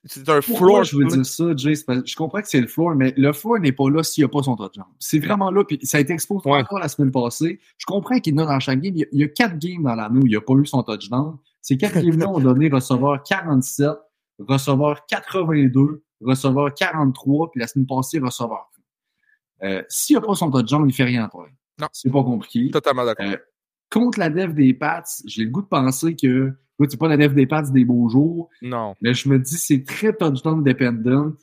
C'est 0.05 0.29
un 0.29 0.41
floor. 0.41 0.85
je 0.85 0.97
veux 0.97 1.07
dire 1.07 1.27
ça, 1.27 1.45
Jay? 1.57 1.75
Je 1.75 2.17
comprends 2.17 2.41
que 2.41 2.49
c'est 2.49 2.61
le 2.61 2.67
floor, 2.67 2.95
mais 2.95 3.13
le 3.17 3.33
floor 3.33 3.59
n'est 3.59 3.73
pas 3.73 3.89
là 3.91 4.03
s'il 4.03 4.23
n'y 4.23 4.27
a 4.27 4.29
pas 4.29 4.43
son 4.43 4.57
touchdown. 4.57 4.87
C'est 4.99 5.19
vraiment 5.19 5.51
là. 5.51 5.65
Puis 5.65 5.79
ça 5.83 5.99
a 5.99 6.01
été 6.01 6.13
exposé 6.13 6.49
encore 6.51 6.79
la 6.79 6.89
semaine 6.89 7.11
passée. 7.11 7.61
Je 7.79 7.87
comprends 7.87 8.19
qu'il 8.19 8.35
y 8.35 8.39
en 8.39 8.45
a 8.45 8.47
dans 8.47 8.61
chaque 8.61 8.81
game. 8.81 8.95
Il 8.97 9.21
y 9.21 9.25
a, 9.25 9.29
quatre 9.29 9.59
games 9.59 9.83
dans 9.83 9.95
l'année 9.95 10.21
où 10.21 10.27
il 10.27 10.31
n'y 10.31 10.37
a 10.37 10.41
pas 10.41 10.55
eu 10.55 10.67
son 10.67 10.83
touchdown. 10.83 11.37
Ces 11.61 11.77
quatre 11.77 12.01
games-là 12.01 12.29
ont 12.29 12.41
donné 12.41 12.69
receveur 12.69 13.23
47, 13.23 13.91
receveur 14.39 15.07
82, 15.07 16.03
receveur 16.21 16.75
43, 16.75 17.51
puis 17.51 17.61
la 17.61 17.67
semaine 17.67 17.87
passée, 17.87 18.19
receveur. 18.19 18.69
Euh, 19.63 19.83
s'il 19.89 20.17
n'y 20.17 20.23
a 20.23 20.27
pas 20.27 20.35
son 20.35 20.51
touchdown, 20.51 20.83
il 20.83 20.89
ne 20.89 20.93
fait 20.93 21.05
rien, 21.05 21.29
toi. 21.29 21.47
Non. 21.81 21.89
C'est 21.93 22.11
pas 22.11 22.23
compliqué. 22.23 22.71
Totalement 22.71 23.05
d'accord. 23.05 23.27
Euh, 23.27 23.37
contre 23.91 24.19
la 24.19 24.31
dev 24.31 24.55
des 24.55 24.75
Pats, 24.75 25.05
j'ai 25.27 25.45
le 25.45 25.51
goût 25.51 25.63
de 25.63 25.67
penser 25.67 26.17
que 26.17 26.53
c'est 26.89 26.99
pas 26.99 27.09
la 27.09 27.17
dev 27.17 27.35
des 27.35 27.47
Pats 27.47 27.63
des 27.63 27.85
beaux 27.85 28.09
jours. 28.09 28.49
Non. 28.63 28.95
Mais 29.01 29.15
je 29.15 29.29
me 29.29 29.39
dis, 29.39 29.57
c'est 29.57 29.85
très 29.85 30.13
touchdown 30.13 30.63
dependent. 30.65 31.37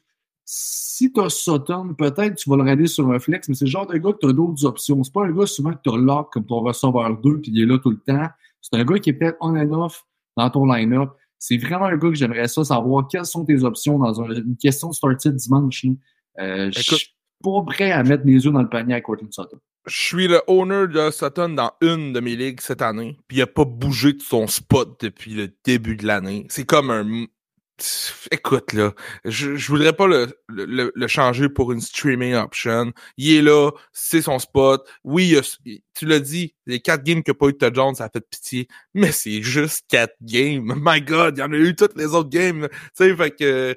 Si 0.46 1.14
tu 1.14 1.22
as 1.22 1.30
Sutton, 1.30 1.94
peut-être 1.94 2.36
tu 2.36 2.50
vas 2.50 2.56
le 2.56 2.64
regarder 2.64 2.88
sur 2.88 3.10
un 3.12 3.20
flex, 3.20 3.48
mais 3.48 3.56
c'est 3.56 3.66
le 3.66 3.72
genre 3.72 3.86
de 3.86 3.98
gars 3.98 4.14
que 4.14 4.18
tu 4.20 4.28
as 4.28 4.34
d'autres 4.34 4.66
options. 4.66 5.04
C'est 5.04 5.14
pas 5.14 5.26
un 5.26 5.32
gars 5.32 5.46
souvent 5.46 5.74
que 5.74 5.80
tu 5.84 5.92
as 5.92 5.98
lock 5.98 6.34
comme 6.34 6.46
ton 6.46 6.62
receveur 6.62 7.18
2 7.22 7.42
puis 7.42 7.52
il 7.54 7.62
est 7.62 7.66
là 7.66 7.78
tout 7.78 7.92
le 7.92 8.00
temps. 8.00 8.28
C'est 8.62 8.76
un 8.76 8.84
gars 8.84 8.98
qui 8.98 9.12
est 9.12 9.14
peut-être 9.14 9.38
on 9.42 9.56
and 9.56 9.72
off 9.72 10.06
dans 10.36 10.50
ton 10.50 10.66
line-up. 10.66 11.12
C'est 11.38 11.58
vraiment 11.58 11.86
un 11.86 11.98
gars 11.98 12.10
que 12.10 12.16
j'aimerais 12.16 12.48
ça 12.48 12.64
savoir 12.64 13.08
quelles 13.08 13.26
sont 13.26 13.46
tes 13.46 13.64
options 13.64 14.00
dans 14.00 14.22
une 14.24 14.58
question 14.58 14.92
started 14.92 15.36
dimanche. 15.36 15.86
Euh, 16.40 16.70
je 16.72 16.82
suis 16.82 17.16
pas 17.44 17.62
prêt 17.66 17.92
à 17.92 18.04
mettre 18.04 18.26
mes 18.26 18.34
yeux 18.34 18.52
dans 18.52 18.62
le 18.62 18.70
panier 18.70 18.96
à 18.96 19.02
Courtney 19.02 19.32
Sutton. 19.32 19.60
Je 19.86 20.02
suis 20.02 20.28
le 20.28 20.42
owner 20.48 20.88
de 20.88 21.10
Sutton 21.10 21.50
dans 21.50 21.72
une 21.82 22.14
de 22.14 22.20
mes 22.20 22.36
ligues 22.36 22.62
cette 22.62 22.82
année, 22.82 23.18
puis 23.28 23.38
il 23.38 23.40
n'a 23.40 23.48
pas 23.48 23.66
bougé 23.66 24.14
de 24.14 24.22
son 24.22 24.48
spot 24.48 25.00
depuis 25.02 25.34
le 25.34 25.54
début 25.64 25.96
de 25.96 26.06
l'année. 26.06 26.46
C'est 26.50 26.66
comme 26.66 26.92
un. 26.92 27.26
Écoute, 28.32 28.74
là, 28.74 28.94
je, 29.26 29.56
je 29.56 29.68
voudrais 29.68 29.94
pas 29.94 30.08
le, 30.08 30.28
le, 30.48 30.92
le 30.94 31.08
changer 31.08 31.50
pour 31.50 31.72
une 31.72 31.82
streaming 31.82 32.36
option. 32.36 32.92
Il 33.18 33.36
est 33.36 33.42
là, 33.42 33.72
c'est 33.92 34.22
son 34.22 34.40
spot. 34.40 34.88
Oui, 35.04 35.36
tu 35.94 36.06
l'as 36.06 36.20
dit, 36.20 36.56
les 36.66 36.80
quatre 36.80 37.04
games 37.04 37.24
que 37.24 37.32
pas 37.32 37.48
eu 37.48 37.54
de 37.54 37.76
Jones, 37.76 37.96
ça 37.96 38.06
a 38.06 38.10
fait 38.10 38.22
pitié. 38.22 38.68
Mais 38.94 39.12
c'est 39.12 39.42
juste 39.42 39.86
quatre 39.90 40.16
games. 40.22 40.74
My 40.82 41.02
God, 41.02 41.38
il 41.38 41.42
y 41.42 41.44
en 41.44 41.52
a 41.52 41.58
eu 41.58 41.76
toutes 41.76 41.98
les 41.98 42.08
autres 42.08 42.30
games. 42.30 42.68
Tu 42.70 42.78
sais, 42.94 43.16
fait 43.16 43.32
que 43.32 43.76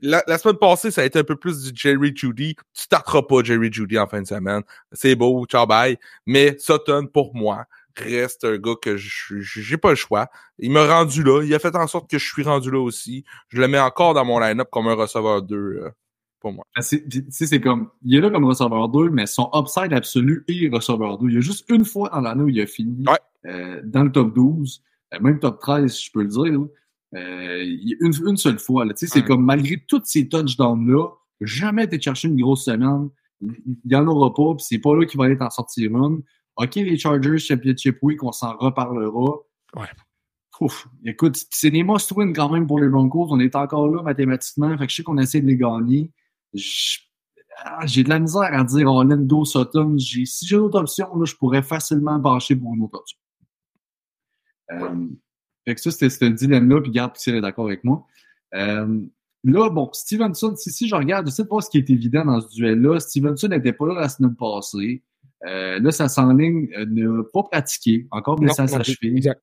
la, 0.00 0.22
la, 0.26 0.38
semaine 0.38 0.56
passée, 0.56 0.90
ça 0.90 1.02
a 1.02 1.04
été 1.04 1.18
un 1.18 1.24
peu 1.24 1.36
plus 1.36 1.62
du 1.64 1.78
Jerry 1.78 2.12
Judy. 2.14 2.54
Tu 2.54 2.82
starteras 2.82 3.22
pas 3.22 3.42
Jerry 3.42 3.72
Judy 3.72 3.98
en 3.98 4.06
fin 4.06 4.22
de 4.22 4.26
semaine. 4.26 4.62
C'est 4.92 5.14
beau, 5.14 5.44
ciao 5.46 5.66
bye. 5.66 5.98
Mais 6.26 6.56
Sutton, 6.58 7.06
pour 7.06 7.34
moi, 7.34 7.66
reste 8.00 8.44
un 8.44 8.56
gars 8.58 8.74
que 8.80 8.96
j'ai 8.96 9.76
pas 9.76 9.90
le 9.90 9.96
choix. 9.96 10.28
Il 10.58 10.70
m'a 10.72 10.86
rendu 10.86 11.22
là. 11.22 11.42
Il 11.42 11.54
a 11.54 11.58
fait 11.58 11.74
en 11.76 11.86
sorte 11.86 12.10
que 12.10 12.18
je 12.18 12.24
suis 12.24 12.42
rendu 12.42 12.70
là 12.70 12.80
aussi. 12.80 13.24
Je 13.48 13.60
le 13.60 13.68
mets 13.68 13.78
encore 13.78 14.14
dans 14.14 14.24
mon 14.24 14.38
line-up 14.38 14.68
comme 14.70 14.88
un 14.88 14.94
receveur 14.94 15.42
2 15.42 15.56
euh, 15.56 15.90
pour 16.40 16.52
moi. 16.52 16.64
Ben, 16.76 16.82
c'est 16.82 17.60
comme, 17.60 17.90
il 18.04 18.16
est 18.16 18.20
là 18.20 18.30
comme 18.30 18.44
receveur 18.44 18.88
2, 18.88 19.10
mais 19.10 19.26
son 19.26 19.50
upside 19.54 19.92
absolu 19.92 20.44
est 20.48 20.68
receveur 20.72 21.18
2. 21.18 21.28
Il 21.28 21.34
y 21.34 21.38
a 21.38 21.40
juste 21.40 21.64
une 21.68 21.84
fois 21.84 22.08
dans 22.10 22.20
l'année 22.20 22.42
où 22.42 22.48
il 22.48 22.60
a 22.60 22.66
fini 22.66 23.04
euh, 23.46 23.80
dans 23.84 24.04
le 24.04 24.12
top 24.12 24.34
12, 24.34 24.82
euh, 25.14 25.20
même 25.20 25.38
top 25.38 25.60
13, 25.60 25.92
si 25.92 26.06
je 26.06 26.12
peux 26.12 26.22
le 26.22 26.28
dire. 26.28 26.66
il 27.12 27.88
y 27.88 27.94
a 27.94 27.96
une, 28.06 28.12
une 28.28 28.36
seule 28.36 28.58
fois. 28.58 28.84
C'est 28.94 29.24
comme 29.24 29.44
malgré 29.44 29.76
tous 29.86 30.02
ces 30.04 30.28
touchdowns-là, 30.28 31.08
jamais 31.40 31.84
été 31.84 32.00
chercher 32.00 32.28
une 32.28 32.40
grosse 32.40 32.64
semaine. 32.64 33.08
Il 33.40 33.76
n'y 33.84 33.94
en 33.94 34.06
aura 34.08 34.34
pas, 34.34 34.54
puis 34.56 34.66
c'est 34.68 34.78
pas 34.78 34.96
là 34.96 35.06
qu'il 35.06 35.18
va 35.18 35.26
aller 35.26 35.36
en 35.40 35.50
sortir 35.50 35.90
une. 35.90 36.22
OK, 36.58 36.74
les 36.74 36.98
Chargers, 36.98 37.38
Championship 37.38 37.98
Week, 38.02 38.22
on 38.22 38.32
s'en 38.32 38.56
reparlera. 38.56 39.36
Ouais. 39.76 39.86
Ouf, 40.60 40.88
écoute, 41.04 41.38
c'est 41.50 41.70
des 41.70 41.84
must 41.84 42.10
win 42.12 42.32
quand 42.32 42.50
même 42.50 42.66
pour 42.66 42.80
les 42.80 42.88
Broncos. 42.88 43.28
On 43.30 43.38
est 43.38 43.54
encore 43.54 43.88
là 43.88 44.02
mathématiquement. 44.02 44.76
Fait 44.76 44.86
que 44.86 44.90
je 44.90 44.96
sais 44.96 45.02
qu'on 45.04 45.18
essaie 45.18 45.40
de 45.40 45.46
les 45.46 45.56
gagner. 45.56 46.10
Ah, 47.58 47.86
j'ai 47.86 48.02
de 48.02 48.08
la 48.08 48.18
misère 48.18 48.50
à 48.52 48.64
dire 48.64 48.88
Orlando 48.88 49.44
Sutton. 49.44 49.96
Si 49.98 50.26
j'ai 50.46 50.56
d'autres 50.56 50.80
options, 50.80 51.14
là, 51.16 51.24
je 51.24 51.36
pourrais 51.36 51.62
facilement 51.62 52.20
pencher 52.20 52.56
pour 52.56 52.74
une 52.74 52.82
autre 52.82 52.98
option. 52.98 53.18
Euh, 54.72 55.06
fait 55.64 55.76
que 55.76 55.80
ça, 55.80 55.92
c'était 55.92 56.10
ce 56.10 56.24
dilemme-là, 56.24 56.80
puis 56.80 56.90
garde 56.90 57.16
si 57.16 57.30
est 57.30 57.40
d'accord 57.40 57.66
avec 57.66 57.84
moi. 57.84 58.04
Euh, 58.54 59.00
là, 59.44 59.70
bon, 59.70 59.90
Stevenson, 59.92 60.56
si, 60.56 60.72
si 60.72 60.88
je 60.88 60.94
regarde, 60.94 61.26
je 61.26 61.32
sais 61.32 61.46
pas 61.46 61.60
ce 61.60 61.70
qui 61.70 61.78
est 61.78 61.88
évident 61.88 62.24
dans 62.24 62.40
ce 62.40 62.48
duel-là. 62.48 62.98
Stevenson 62.98 63.48
n'était 63.48 63.72
pas 63.72 63.86
là 63.86 63.94
la 63.94 64.08
semaine 64.08 64.34
passée. 64.34 65.04
Euh, 65.46 65.78
là, 65.80 65.90
ça 65.90 66.08
s'enligne 66.08 66.68
euh, 66.76 66.84
ne 66.88 67.22
pas 67.22 67.44
pratiquer, 67.44 68.06
encore 68.10 68.36
blessé 68.36 68.62
à 68.62 68.66
sa 68.66 68.82
cheville. 68.82 69.16
Exact. 69.18 69.40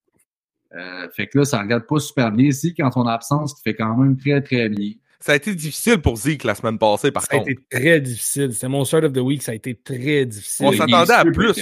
Euh, 0.75 1.07
fait 1.15 1.27
que 1.27 1.39
là, 1.39 1.45
ça 1.45 1.61
regarde 1.61 1.85
pas 1.87 1.99
super 1.99 2.31
bien. 2.31 2.47
Ici, 2.47 2.73
quand 2.73 2.91
son 2.91 3.07
absence, 3.07 3.53
qui 3.53 3.61
fait 3.61 3.75
quand 3.75 3.95
même 3.95 4.17
très, 4.17 4.41
très 4.41 4.67
bien. 4.67 4.91
Ça 5.21 5.31
a 5.31 5.35
été 5.35 5.55
difficile 5.55 5.99
pour 5.99 6.17
Zeke 6.17 6.43
la 6.43 6.53
semaine 6.53 6.77
passée, 6.77 7.11
par 7.11 7.27
contre. 7.27 7.45
Ça 7.45 7.49
a 7.49 7.51
été 7.51 7.61
très 7.71 8.01
difficile. 8.01 8.53
C'est 8.53 8.67
mon 8.67 8.83
start 8.83 9.05
of 9.05 9.13
the 9.13 9.19
week, 9.19 9.41
ça 9.41 9.53
a 9.53 9.55
été 9.55 9.73
très 9.73 10.25
difficile. 10.25 10.67
On 10.67 10.71
s'attendait 10.73 11.13
à 11.13 11.23
plus. 11.23 11.53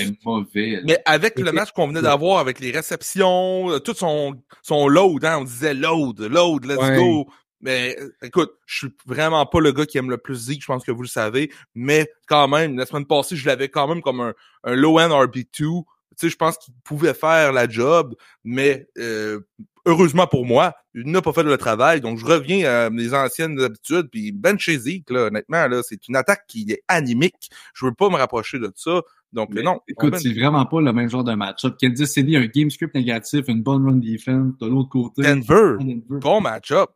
mais 0.83 0.97
avec 1.05 1.39
le 1.39 1.51
match 1.51 1.71
qu'on 1.71 1.87
venait 1.87 2.01
d'avoir, 2.01 2.39
avec 2.39 2.59
les 2.59 2.71
réceptions, 2.71 3.79
tout 3.85 3.93
son, 3.93 4.35
son 4.63 4.87
load, 4.87 5.23
hein, 5.23 5.37
on 5.41 5.43
disait 5.43 5.75
load, 5.75 6.19
load, 6.19 6.65
let's 6.65 6.97
go. 6.97 7.27
Mais 7.63 7.95
euh, 7.97 8.09
écoute, 8.21 8.51
je 8.65 8.77
suis 8.79 8.95
vraiment 9.05 9.45
pas 9.45 9.61
le 9.61 9.71
gars 9.71 9.85
qui 9.85 9.97
aime 9.97 10.09
le 10.09 10.17
plus 10.17 10.35
Zeke, 10.35 10.61
je 10.61 10.67
pense 10.67 10.83
que 10.83 10.91
vous 10.91 11.01
le 11.01 11.07
savez. 11.07 11.49
Mais 11.73 12.11
quand 12.27 12.49
même, 12.49 12.77
la 12.77 12.85
semaine 12.85 13.05
passée, 13.05 13.37
je 13.37 13.47
l'avais 13.47 13.69
quand 13.69 13.87
même 13.87 14.01
comme 14.01 14.19
un, 14.19 14.33
un 14.65 14.75
low-end 14.75 15.09
RB2. 15.09 15.45
Tu 15.55 15.83
sais, 16.17 16.29
je 16.29 16.35
pense 16.35 16.57
qu'il 16.57 16.73
pouvait 16.83 17.13
faire 17.13 17.53
la 17.53 17.67
job, 17.67 18.15
mais 18.43 18.87
euh, 18.97 19.39
heureusement 19.85 20.27
pour 20.27 20.45
moi, 20.45 20.75
il 20.93 21.09
n'a 21.09 21.21
pas 21.21 21.31
fait 21.31 21.43
le 21.43 21.57
travail. 21.57 22.01
Donc, 22.01 22.19
je 22.19 22.25
reviens 22.25 22.69
à 22.69 22.89
mes 22.89 23.13
anciennes 23.13 23.57
habitudes. 23.61 24.09
Puis 24.11 24.33
Ben 24.33 24.59
chez 24.59 24.77
Zeke, 24.77 25.09
là, 25.09 25.27
honnêtement, 25.27 25.65
là, 25.65 25.81
c'est 25.83 26.05
une 26.09 26.17
attaque 26.17 26.43
qui 26.47 26.69
est 26.69 26.83
animique. 26.89 27.49
Je 27.73 27.85
veux 27.85 27.93
pas 27.93 28.09
me 28.09 28.17
rapprocher 28.17 28.59
de 28.59 28.71
ça. 28.75 29.01
Donc, 29.31 29.49
mais 29.51 29.63
non. 29.63 29.79
Écoute, 29.87 30.17
c'est 30.17 30.33
vraiment 30.33 30.65
pas 30.65 30.81
le 30.81 30.91
même 30.91 31.09
genre 31.09 31.23
de 31.23 31.33
match-up. 31.33 31.75
Kansas 31.79 32.11
City, 32.11 32.35
un 32.35 32.45
game 32.45 32.69
script 32.69 32.93
négatif, 32.93 33.45
une 33.47 33.63
bonne 33.63 33.85
run 33.85 33.95
defense. 33.95 34.57
De 34.59 34.67
l'autre 34.67 34.89
côté, 34.89 35.21
Denver, 35.21 35.77
bon 36.09 36.41
match-up 36.41 36.89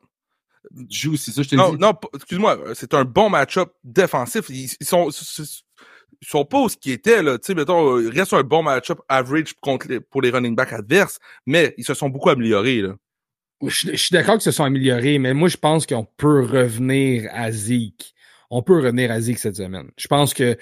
joue, 0.90 1.18
c'est 1.18 1.32
ça, 1.32 1.42
je 1.44 1.50
te 1.50 1.56
non, 1.56 1.74
dis? 1.74 1.80
Non, 1.80 1.94
excuse-moi, 2.14 2.60
c'est 2.74 2.94
un 2.94 3.06
bon 3.06 3.30
match-up 3.30 3.72
défensif. 3.84 4.50
Ils, 4.50 4.70
sont, 4.86 5.10
ils 5.10 6.28
sont 6.28 6.46
pas 6.46 6.68
ce 6.70 6.78
qu'ils 6.78 6.94
étaient, 6.94 7.22
là. 7.24 7.38
Tu 7.38 7.48
sais, 7.48 7.56
mettons, 7.56 8.00
il 8.00 8.10
reste 8.10 8.34
un 8.34 8.44
bon 8.44 8.64
match-up 8.64 9.00
average 9.08 9.54
contre 9.62 9.88
les, 9.88 10.00
pour 10.00 10.22
les 10.22 10.30
running 10.30 10.56
backs 10.56 10.74
adverses, 10.74 11.20
mais 11.46 11.74
ils 11.78 11.86
se 11.86 11.94
sont 11.94 12.10
beaucoup 12.10 12.30
améliorés, 12.30 12.82
là. 12.82 12.96
Je, 13.66 13.96
suis 13.96 14.14
d'accord 14.14 14.36
qu'ils 14.36 14.44
se 14.44 14.52
sont 14.52 14.66
améliorés, 14.66 15.18
mais 15.18 15.34
moi, 15.34 15.50
je 15.50 15.58
pense 15.58 15.88
qu'on 15.88 16.06
peut 16.06 16.44
revenir 16.44 17.28
à 17.34 17.52
Zeke. 17.52 18.14
On 18.50 18.62
peut 18.62 18.76
revenir 18.76 19.12
à 19.12 19.20
Zeke 19.20 19.40
cette 19.40 19.56
semaine. 19.56 19.90
Je 19.98 20.08
pense 20.08 20.34
que 20.34 20.58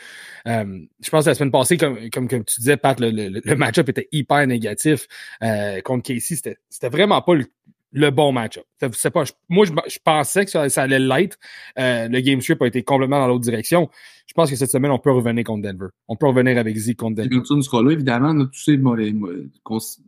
euh, 0.47 0.79
je 1.01 1.09
pense 1.09 1.25
que 1.25 1.29
la 1.29 1.35
semaine 1.35 1.51
passée, 1.51 1.77
comme, 1.77 2.09
comme, 2.09 2.27
comme 2.27 2.45
tu 2.45 2.61
disais, 2.61 2.77
Pat, 2.77 2.97
le, 2.99 3.09
le, 3.11 3.55
match-up 3.55 3.89
était 3.89 4.07
hyper 4.11 4.47
négatif 4.47 5.07
euh, 5.43 5.81
contre 5.81 6.03
Casey. 6.03 6.35
C'était, 6.35 6.57
c'était 6.69 6.89
vraiment 6.89 7.21
pas 7.21 7.35
le, 7.35 7.45
le 7.91 8.09
bon 8.09 8.31
match-up. 8.31 8.65
C'est 8.93 9.09
pas, 9.09 9.23
moi, 9.49 9.65
je, 9.65 9.99
pensais 10.03 10.45
que 10.45 10.51
ça, 10.51 10.81
allait 10.81 10.99
l'être. 10.99 11.37
Euh, 11.79 12.07
le 12.07 12.19
game 12.19 12.41
script 12.41 12.61
a 12.61 12.67
été 12.67 12.83
complètement 12.83 13.19
dans 13.19 13.27
l'autre 13.27 13.43
direction. 13.43 13.89
Je 14.27 14.33
pense 14.33 14.49
que 14.49 14.55
cette 14.55 14.71
semaine, 14.71 14.91
on 14.91 14.99
peut 14.99 15.11
revenir 15.11 15.43
contre 15.43 15.63
Denver. 15.63 15.87
On 16.07 16.15
peut 16.15 16.27
revenir 16.27 16.57
avec 16.57 16.75
Zeke 16.75 16.97
contre 16.97 17.15
Denver. 17.15 17.29
Stevenson 17.29 17.61
sera 17.61 17.81
là, 17.83 17.91
évidemment. 17.91 18.29
On 18.29 18.41
a 18.41 18.45
tous 18.45 19.79
ces 19.79 20.01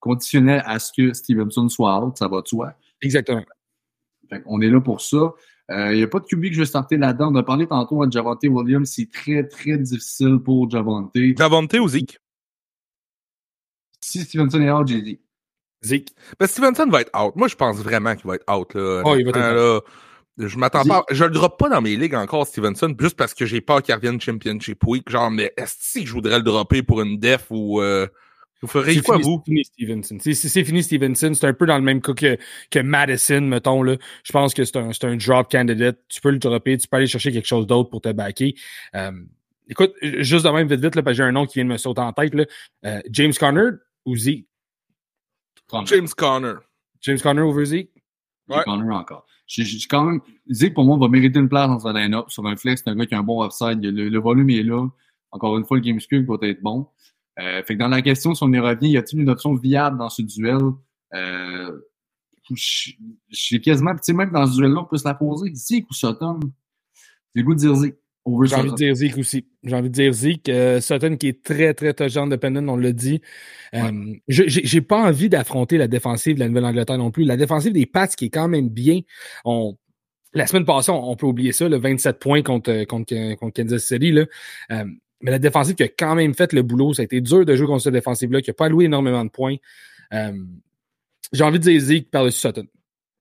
conditionnels 0.00 0.62
à 0.66 0.78
ce 0.78 0.92
que 0.92 1.12
Stevenson 1.12 1.68
soit 1.68 2.04
out, 2.04 2.16
ça 2.18 2.28
va 2.28 2.42
de 2.42 2.48
soi. 2.48 2.74
Exactement. 3.00 3.42
on 4.46 4.60
est 4.60 4.68
là 4.68 4.80
pour 4.80 5.00
ça. 5.00 5.32
Il 5.70 5.74
euh, 5.74 5.94
n'y 5.94 6.02
a 6.02 6.08
pas 6.08 6.20
de 6.20 6.26
QB 6.26 6.42
que 6.42 6.52
je 6.52 6.58
vais 6.58 6.66
starter 6.66 6.98
là-dedans. 6.98 7.32
On 7.32 7.36
a 7.36 7.42
parlé 7.42 7.66
tantôt 7.66 8.04
de 8.04 8.12
Javante 8.12 8.44
Williams. 8.44 8.90
C'est 8.90 9.10
très, 9.10 9.46
très 9.48 9.78
difficile 9.78 10.38
pour 10.44 10.70
Javante. 10.70 11.16
Javante 11.38 11.74
ou 11.74 11.88
Zeke? 11.88 12.18
Si 14.02 14.20
Stevenson 14.20 14.60
est 14.60 14.70
out, 14.70 14.86
j'ai 14.86 15.00
dit. 15.00 15.20
Zeke. 15.84 16.08
Ben, 16.38 16.46
Stevenson 16.46 16.86
va 16.86 17.02
être 17.02 17.10
out. 17.18 17.36
Moi, 17.36 17.48
je 17.48 17.56
pense 17.56 17.76
vraiment 17.78 18.16
qu'il 18.16 18.26
va 18.26 18.36
être 18.36 18.52
out. 18.52 18.74
Là. 18.74 19.02
Oh, 19.04 19.16
il 19.16 19.24
va 19.24 19.30
être 19.30 19.38
là, 19.38 19.80
je 20.36 20.58
m'attends 20.58 20.84
pas. 20.84 21.04
Je 21.10 21.24
le 21.24 21.30
drop 21.30 21.58
pas 21.58 21.68
dans 21.68 21.80
mes 21.80 21.96
ligues 21.96 22.14
encore, 22.14 22.46
Stevenson, 22.46 22.92
juste 22.98 23.16
parce 23.16 23.34
que 23.34 23.46
j'ai 23.46 23.60
peur 23.60 23.82
qu'il 23.82 23.94
revienne 23.94 24.20
Championship 24.20 24.84
Week. 24.84 25.08
Genre, 25.08 25.30
mais 25.30 25.52
est-ce 25.56 26.00
que 26.00 26.06
je 26.06 26.12
voudrais 26.12 26.38
le 26.38 26.42
dropper 26.42 26.82
pour 26.82 27.02
une 27.02 27.18
def 27.18 27.46
ou 27.50 27.80
euh, 27.80 28.08
vous 28.60 28.66
ferez 28.66 29.00
quoi, 29.00 29.18
vous? 29.18 29.42
C'est 29.46 29.52
fini, 29.52 29.64
Stevenson. 29.64 30.18
C'est 30.20 30.64
fini, 30.64 30.82
Stevenson. 30.82 31.32
C'est 31.34 31.46
un 31.46 31.52
peu 31.52 31.66
dans 31.66 31.76
le 31.76 31.84
même 31.84 32.00
cas 32.00 32.14
que, 32.14 32.36
que 32.70 32.78
Madison, 32.80 33.42
mettons. 33.42 33.82
Là. 33.82 33.96
Je 34.24 34.32
pense 34.32 34.54
que 34.54 34.64
c'est 34.64 34.76
un, 34.76 34.90
un 34.90 35.16
drop 35.16 35.50
candidate. 35.50 35.98
Tu 36.08 36.20
peux 36.20 36.30
le 36.30 36.38
dropper, 36.38 36.78
tu 36.78 36.88
peux 36.88 36.96
aller 36.96 37.06
chercher 37.06 37.30
quelque 37.30 37.46
chose 37.46 37.66
d'autre 37.66 37.90
pour 37.90 38.00
te 38.00 38.10
backer. 38.10 38.54
Euh, 38.96 39.12
écoute, 39.68 39.94
juste 40.02 40.44
de 40.44 40.50
même, 40.50 40.66
vite, 40.66 40.80
vite, 40.80 40.96
là, 40.96 41.02
parce 41.02 41.16
que 41.16 41.22
j'ai 41.22 41.28
un 41.28 41.32
nom 41.32 41.46
qui 41.46 41.58
vient 41.58 41.64
de 41.64 41.70
me 41.70 41.76
sauter 41.76 42.00
en 42.00 42.12
tête. 42.12 42.34
Là. 42.34 42.44
Euh, 42.86 43.00
James 43.10 43.34
Conner 43.38 43.70
ou 44.04 44.16
Z? 45.82 45.86
James 45.86 46.08
Conner. 46.16 46.54
James 47.00 47.18
Conner 47.18 47.42
over 47.42 47.64
Zeke? 47.64 47.90
Ouais. 48.48 48.62
Conner 48.64 48.90
encore. 48.90 49.26
J'ai 49.46 49.64
quand 49.88 50.04
même. 50.04 50.20
Zeke, 50.50 50.74
pour 50.74 50.84
moi, 50.84 50.96
va 50.96 51.08
mériter 51.08 51.38
une 51.38 51.48
place 51.48 51.68
dans 51.68 51.78
ce 51.78 51.92
line-up. 51.92 52.30
Sur 52.30 52.46
un 52.46 52.56
flex, 52.56 52.82
c'est 52.82 52.90
un 52.90 52.96
gars 52.96 53.06
qui 53.06 53.14
a 53.14 53.18
un 53.18 53.22
bon 53.22 53.44
upside. 53.44 53.82
Le, 53.82 54.08
le, 54.08 54.18
volume 54.18 54.50
est 54.50 54.62
là. 54.62 54.86
Encore 55.30 55.58
une 55.58 55.64
fois, 55.64 55.76
le 55.76 55.82
game 55.82 56.00
script 56.00 56.26
va 56.26 56.36
être 56.42 56.62
bon. 56.62 56.86
Euh, 57.40 57.62
fait 57.64 57.74
que 57.74 57.78
dans 57.80 57.88
la 57.88 58.00
question, 58.00 58.34
si 58.34 58.42
on 58.42 58.52
y 58.52 58.58
revient, 58.58 58.88
y 58.88 58.96
a-t-il 58.96 59.20
une 59.20 59.28
option 59.28 59.54
viable 59.54 59.98
dans 59.98 60.08
ce 60.08 60.22
duel? 60.22 60.60
Euh, 61.14 61.80
j'ai 63.28 63.60
quasiment, 63.60 63.92
tu 63.92 64.00
sais, 64.02 64.12
même 64.12 64.30
dans 64.30 64.46
ce 64.46 64.54
duel-là, 64.56 64.80
on 64.80 64.84
peut 64.84 64.98
se 64.98 65.04
la 65.04 65.14
poser. 65.14 65.52
Zeke 65.54 65.90
ou 65.90 65.94
Sutton? 65.94 66.40
J'ai 67.34 67.42
le 67.42 67.42
goût 67.42 67.54
de 67.54 67.58
dire 67.58 67.74
Zeke. 67.74 67.96
J'ai 68.26 68.54
envie 68.56 68.70
de 68.70 68.76
dire 68.76 68.94
Zeke 68.94 69.18
aussi. 69.18 69.46
J'ai 69.62 69.74
envie 69.74 69.90
de 69.90 69.94
dire 69.94 70.12
Zeke. 70.12 70.48
Euh, 70.48 70.80
Sutton 70.80 71.16
qui 71.16 71.28
est 71.28 71.42
très, 71.42 71.74
très 71.74 71.92
touchdown 71.92 72.28
dependent, 72.28 72.68
on 72.68 72.76
l'a 72.76 72.92
dit. 72.92 73.20
Euh, 73.74 74.14
J'ai 74.28 74.80
pas 74.80 75.02
envie 75.02 75.28
d'affronter 75.28 75.76
la 75.76 75.88
défensive 75.88 76.36
de 76.36 76.40
la 76.40 76.48
Nouvelle-Angleterre 76.48 76.98
non 76.98 77.10
plus. 77.10 77.24
La 77.24 77.36
défensive 77.36 77.72
des 77.72 77.86
Pats 77.86 78.08
qui 78.08 78.26
est 78.26 78.30
quand 78.30 78.48
même 78.48 78.68
bien. 78.68 79.00
On, 79.44 79.76
la 80.34 80.46
semaine 80.46 80.64
passée, 80.64 80.90
on, 80.90 81.16
peut 81.16 81.26
oublier 81.26 81.52
ça, 81.52 81.68
le 81.68 81.76
27 81.76 82.18
points 82.18 82.42
contre, 82.42 82.84
contre, 82.84 83.34
contre 83.36 83.62
Kansas 83.62 83.84
City. 83.84 84.10
Là. 84.10 84.24
Euh, 84.72 84.84
mais 85.20 85.30
la 85.30 85.38
défensive 85.38 85.74
qui 85.74 85.84
a 85.84 85.88
quand 85.88 86.14
même 86.14 86.34
fait 86.34 86.52
le 86.52 86.62
boulot, 86.62 86.92
ça 86.92 87.02
a 87.02 87.04
été 87.04 87.20
dur 87.20 87.44
de 87.44 87.56
jouer 87.56 87.66
contre 87.66 87.82
cette 87.82 87.92
défensive-là, 87.92 88.42
qui 88.42 88.50
n'a 88.50 88.54
pas 88.54 88.66
alloué 88.66 88.86
énormément 88.86 89.24
de 89.24 89.30
points. 89.30 89.56
Euh, 90.12 90.32
j'ai 91.32 91.44
envie 91.44 91.58
de 91.58 91.64
dire 91.64 91.80
Zeke 91.80 92.10
par-dessus 92.10 92.40
Sutton. 92.40 92.66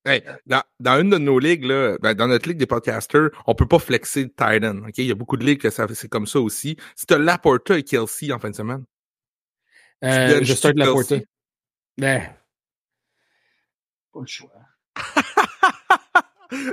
Hey, 0.06 0.22
dans, 0.46 0.62
dans, 0.82 1.00
une 1.00 1.10
de 1.10 1.18
nos 1.18 1.40
ligues, 1.40 1.64
là, 1.64 1.98
ben, 2.02 2.14
dans 2.14 2.28
notre 2.28 2.50
ligue 2.50 2.58
des 2.58 2.66
podcasters, 2.66 3.30
on 3.48 3.56
peut 3.56 3.68
pas 3.68 3.80
flexer 3.80 4.28
Titan. 4.28 4.80
OK? 4.88 4.98
Il 4.98 5.06
y 5.06 5.12
a 5.12 5.16
beaucoup 5.16 5.38
de 5.38 5.46
ligues 5.46 5.62
que 5.62 5.70
c'est 5.70 6.10
comme 6.10 6.28
ça 6.28 6.42
aussi. 6.42 6.76
Si 6.96 7.06
tu 7.06 7.14
as 7.14 7.18
Laporta 7.18 7.78
et 7.78 7.84
Kelsey 7.84 8.34
en 8.34 8.40
fin 8.40 8.50
de 8.50 8.56
semaine? 8.56 8.84
Euh, 10.04 10.44
je 10.44 10.54
start 10.54 10.76
Laporta. 10.76 11.16
Ben. 11.98 12.36
Pas 14.12 14.20
le 14.20 14.28
choix. 14.28 14.52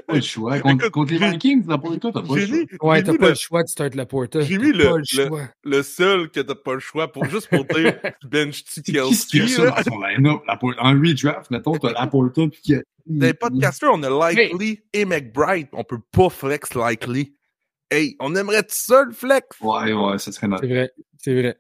Pas 0.07 0.15
le 0.15 0.21
choix. 0.21 0.61
Contre, 0.61 1.05
les 1.11 1.19
Vikings, 1.31 1.67
t'as 1.67 1.79
pas 1.79 1.89
le 1.89 1.99
choix, 2.01 2.13
t'as 2.13 2.23
pas 2.23 2.35
le 2.35 2.47
choix. 2.47 2.57
mis, 2.57 2.67
Ouais, 2.81 3.03
t'as 3.03 3.15
pas 3.17 3.25
le, 3.25 3.29
le 3.31 3.35
choix 3.35 3.63
de 3.63 3.69
start 3.69 3.95
la 3.95 4.07
porta. 4.07 4.41
j'ai 4.41 4.59
mis 4.59 4.73
le- 4.73 4.85
le 4.85 4.97
le- 4.99 5.05
choix. 5.29 5.49
le 5.65 5.83
seul 5.83 6.31
que 6.31 6.41
t'as 6.41 6.55
pas 6.55 6.75
le 6.75 6.81
choix 6.81 7.11
pour 7.11 7.25
juste 7.27 7.49
pour 7.49 7.65
dire 7.65 7.99
tu 8.21 8.29
bench 8.29 8.65
tu 8.65 8.71
C'est 8.75 8.83
qui 8.83 8.93
ce 9.15 9.27
qui 9.27 9.39
a 9.41 9.41
Kelsey. 9.47 9.57
ça 9.57 9.71
dans 9.71 9.83
son 9.93 10.01
line-up? 10.01 10.41
La 10.47 10.59
En 10.83 10.93
redraft, 10.93 11.51
mettons, 11.51 11.73
t'as 11.79 11.93
la 11.93 12.07
Porta 12.07 12.43
pis 12.49 12.63
que. 12.63 12.85
Dans 13.07 13.27
les 13.27 13.35
podcasters, 13.35 13.91
on 13.93 14.03
a 14.03 14.31
Likely 14.33 14.83
et 14.93 15.05
McBride. 15.05 15.69
On 15.73 15.83
peut 15.85 15.99
pas 16.13 16.29
flex 16.29 16.75
Likely. 16.75 17.35
Hey, 17.91 18.15
on 18.21 18.37
aimerait 18.37 18.63
ça 18.69 19.03
le 19.05 19.11
flex? 19.13 19.47
Ouais, 19.61 19.93
ouais, 19.93 20.19
ça 20.19 20.31
serait 20.31 20.47
notre. 20.47 20.63
C'est 20.63 20.69
vrai, 20.69 20.93
c'est 21.19 21.41
vrai. 21.41 21.59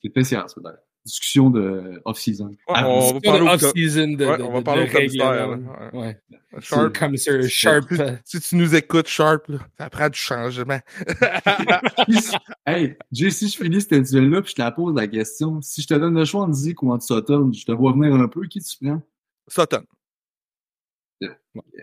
C'est 0.00 0.22
séance, 0.24 0.54
peut-être. 0.54 0.83
Discussion 1.06 1.50
de 1.50 2.00
off-season. 2.06 2.48
Ouais, 2.48 2.56
Ah, 2.68 2.88
on 2.88 3.12
va 3.14 3.20
parler 3.20 3.40
off-season 3.42 4.12
de, 4.14 4.24
Ouais, 4.24 4.38
de, 4.38 4.42
on 4.42 4.52
va 4.52 4.62
parler 4.62 4.84
de 4.86 4.88
au 4.88 4.92
commissaire, 4.92 5.30
règlement. 5.50 5.72
là. 5.78 5.90
Ouais. 5.94 6.18
Sharp. 6.60 6.96
Comme 6.98 7.16
sur 7.18 7.42
Sharp. 7.48 7.92
Si 8.24 8.40
tu 8.40 8.56
nous 8.56 8.74
écoutes, 8.74 9.08
Sharp, 9.08 9.46
là, 9.48 9.58
ça 9.76 9.90
prend 9.90 10.08
du 10.08 10.18
changement. 10.18 10.80
Hey, 12.66 12.96
Jay, 13.12 13.30
si 13.30 13.48
je 13.48 13.56
finis 13.58 13.80
cette 13.82 14.10
duel-là, 14.10 14.40
puis 14.40 14.50
je 14.50 14.54
te 14.56 14.62
la 14.62 14.70
pose 14.72 14.94
la 14.94 15.06
question, 15.06 15.60
si 15.60 15.82
je 15.82 15.88
te 15.88 15.94
donne 15.94 16.14
le 16.18 16.24
choix 16.24 16.42
entre 16.42 16.54
Zeke 16.54 16.82
ou 16.82 16.90
entre 16.92 17.04
Sutton, 17.04 17.52
je 17.52 17.64
te 17.66 17.72
vois 17.72 17.92
venir 17.92 18.14
un 18.14 18.28
peu, 18.28 18.46
qui 18.46 18.60
tu 18.60 18.76
prends? 18.82 19.02
Sutton. 19.48 19.82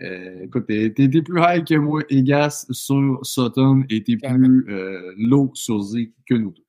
Euh, 0.02 0.42
écoute, 0.44 0.66
t'es 0.66 0.90
plus 0.90 1.40
high 1.40 1.64
que 1.64 1.74
moi, 1.76 2.02
Egas 2.10 2.66
sur 2.70 3.18
Sutton, 3.22 3.84
et 3.88 4.02
t'es 4.02 4.16
plus 4.16 4.66
euh, 4.68 5.12
low 5.16 5.50
sur 5.54 5.80
Zeke 5.80 6.12
que 6.28 6.34
nous 6.34 6.50
deux. 6.50 6.61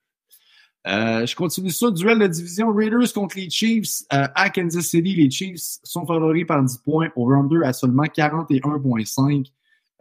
Euh, 0.85 1.25
je 1.25 1.35
continue 1.35 1.69
ça. 1.69 1.91
Duel 1.91 2.19
de 2.19 2.27
division 2.27 2.73
Raiders 2.73 3.13
contre 3.13 3.37
les 3.37 3.49
Chiefs 3.49 4.03
euh, 4.11 4.27
à 4.35 4.49
Kansas 4.49 4.85
City. 4.85 5.15
Les 5.15 5.29
Chiefs 5.31 5.79
sont 5.83 6.05
favoris 6.05 6.45
par 6.45 6.61
10 6.61 6.77
points. 6.79 7.09
Over-under 7.15 7.65
à 7.65 7.73
seulement 7.73 8.03
41,5. 8.03 9.45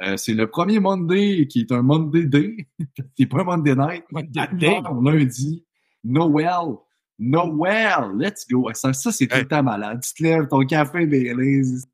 Euh, 0.03 0.17
c'est 0.17 0.35
le 0.35 0.49
premier 0.49 0.81
Monday 0.81 1.47
qui 1.47 1.61
est 1.61 1.73
un 1.73 1.83
Monday 1.83 2.25
Day. 2.25 2.67
c'est 3.19 3.27
pas 3.27 3.43
un 3.43 3.45
Monday 3.45 3.77
Night. 3.77 4.05
Une 4.11 4.65
heure, 4.65 5.01
lundi. 5.01 5.65
Noël. 6.03 6.77
Noël. 7.19 8.11
Let's 8.17 8.47
go. 8.51 8.69
Ça, 8.75 8.93
ça 8.93 9.13
c'est 9.13 9.29
tout 9.29 9.39
le 9.39 9.47
temps 9.47 9.63
malade. 9.63 10.01
Tu 10.03 10.15
te 10.15 10.23
lèves, 10.25 10.49
ton 10.49 10.61
café 10.67 11.07
Baileys. 11.07 11.85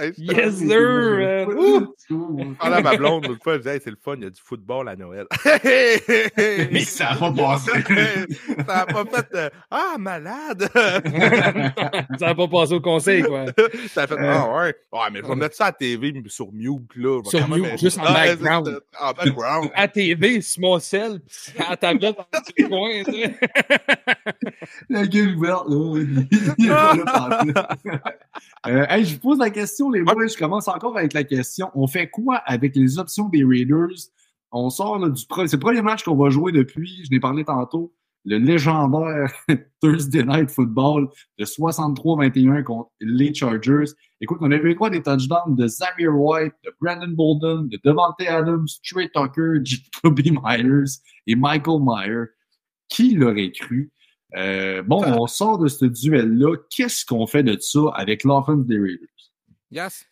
Hey, 0.00 0.12
Yes, 0.16 0.54
sir! 0.56 1.46
Je 2.08 2.54
parlais 2.58 2.76
à 2.76 2.80
ma 2.80 2.96
blonde 2.96 3.26
l'autre 3.26 3.42
fois, 3.42 3.54
je 3.54 3.58
disais, 3.58 3.74
Hey, 3.74 3.80
c'est 3.84 3.90
le 3.90 3.98
fun, 4.02 4.14
il 4.16 4.22
y 4.22 4.26
a 4.26 4.30
du 4.30 4.40
football 4.42 4.88
à 4.88 4.96
Noël. 4.96 5.26
Mais 6.72 6.80
ça 6.84 7.10
a 7.10 7.16
pas 7.16 7.30
passé. 7.32 7.70
ça 8.66 8.78
a 8.78 8.86
pas 8.86 9.04
fait 9.04 9.26
euh, 9.34 9.50
Ah, 9.70 9.96
malade! 9.98 10.68
Ça 12.18 12.26
n'a 12.26 12.34
pas 12.34 12.48
passé 12.48 12.74
au 12.74 12.80
conseil, 12.80 13.22
quoi. 13.22 13.44
ça 13.92 14.02
a 14.02 14.06
fait 14.06 14.16
Ah 14.18 14.48
ouais. 14.56 14.74
Ouais, 14.92 15.00
mais 15.12 15.20
je 15.22 15.26
vais 15.26 15.34
mettre 15.36 15.54
ça 15.56 15.66
à 15.66 15.72
TV 15.72 16.12
sur 16.26 16.52
mute, 16.52 16.90
là. 16.96 17.20
Sur 17.24 17.40
quand 17.40 17.48
même 17.48 17.60
mute, 17.62 17.72
être- 17.72 17.80
juste 17.80 17.98
en 17.98 18.02
Ah, 18.06 18.12
background. 18.26 18.80
En 19.00 19.12
background. 19.12 19.70
À 19.74 19.88
TV, 19.88 20.40
sur 20.40 20.60
mon 20.62 20.78
sel, 20.78 21.20
pis 21.20 21.52
à 21.68 21.76
tablette 21.76 22.16
dans 22.16 22.26
le 22.32 22.40
petit 22.40 22.62
coin, 22.68 23.02
tu 23.04 23.12
sais. 23.22 23.34
La 24.88 25.06
gueule 25.06 25.36
ouverte, 25.36 25.66
là. 25.68 25.76
Euh, 28.66 28.86
hey, 28.88 29.04
je 29.04 29.14
vous 29.14 29.20
pose 29.20 29.38
la 29.38 29.50
question, 29.50 29.89
les 29.90 30.02
boys. 30.02 30.26
Je 30.26 30.36
commence 30.36 30.68
encore 30.68 30.96
avec 30.96 31.12
la 31.12 31.24
question. 31.24 31.70
On 31.74 31.86
fait 31.86 32.08
quoi 32.08 32.36
avec 32.36 32.74
les 32.76 32.98
options 32.98 33.28
des 33.28 33.44
Raiders? 33.44 34.10
On 34.52 34.70
sort 34.70 34.98
là, 34.98 35.08
du 35.08 35.26
premier. 35.26 35.48
C'est 35.48 35.56
le 35.56 35.60
premier 35.60 35.82
match 35.82 36.02
qu'on 36.02 36.16
va 36.16 36.30
jouer 36.30 36.52
depuis, 36.52 37.04
je 37.04 37.10
n'ai 37.10 37.20
parlé 37.20 37.44
tantôt, 37.44 37.94
le 38.24 38.38
légendaire 38.38 39.32
Thursday 39.80 40.24
Night 40.24 40.50
Football 40.50 41.08
de 41.38 41.44
63-21 41.44 42.62
contre 42.64 42.90
les 43.00 43.32
Chargers. 43.32 43.92
Écoute, 44.20 44.38
on 44.40 44.50
avait 44.50 44.74
quoi 44.74 44.90
des 44.90 45.02
touchdowns 45.02 45.56
de 45.56 45.66
Xavier 45.66 46.08
White, 46.08 46.52
de 46.64 46.72
Brandon 46.80 47.08
Bolden, 47.08 47.68
de 47.68 47.78
Devante 47.84 48.20
Adams, 48.20 48.66
Trey 48.84 49.10
Tucker, 49.14 49.60
Jacoby 49.64 50.32
Myers 50.32 50.98
et 51.26 51.34
Michael 51.34 51.80
Meyer. 51.80 52.24
Qui 52.88 53.14
l'aurait 53.14 53.52
cru? 53.52 53.92
Euh, 54.36 54.82
bon, 54.82 55.02
on 55.04 55.26
sort 55.26 55.58
de 55.58 55.68
ce 55.68 55.84
duel-là. 55.84 56.56
Qu'est-ce 56.70 57.06
qu'on 57.06 57.26
fait 57.26 57.42
de 57.42 57.56
ça 57.60 57.80
avec 57.94 58.24
l'offense 58.24 58.66
des 58.66 58.78
Raiders? 58.78 59.08
Yes. 59.70 60.04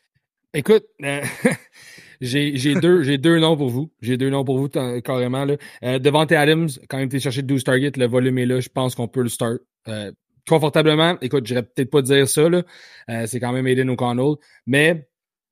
Écoute, 0.55 0.85
euh, 1.03 1.23
j'ai 2.21 2.75
deux, 2.75 3.19
deux 3.19 3.39
noms 3.39 3.57
pour 3.57 3.69
vous. 3.69 3.91
J'ai 4.01 4.17
deux 4.17 4.31
noms 4.31 4.45
pour 4.45 4.59
vous, 4.59 4.69
carrément. 4.69 5.45
Là. 5.45 5.57
Euh, 5.83 5.99
Devante 5.99 6.33
Adams, 6.33 6.69
quand 6.89 6.99
même, 6.99 7.09
t'es 7.09 7.21
cherché 7.21 7.43
12 7.43 7.65
targets, 7.65 7.93
le 7.97 8.07
volume 8.07 8.39
est 8.39 8.47
là, 8.47 8.61
je 8.61 8.69
pense 8.69 8.95
qu'on 8.95 9.09
peut 9.09 9.23
le 9.23 9.29
start. 9.29 9.59
Euh, 9.89 10.13
confortablement, 10.49 11.17
écoute, 11.21 11.47
je 11.47 11.55
peut-être 11.55 11.91
pas 11.91 12.03
dire 12.03 12.29
ça. 12.29 12.43
Euh, 12.43 13.27
c'est 13.27 13.41
quand 13.41 13.53
même 13.53 13.67
Aiden 13.67 13.91
O'Connell. 13.91 14.37
Mais 14.67 15.09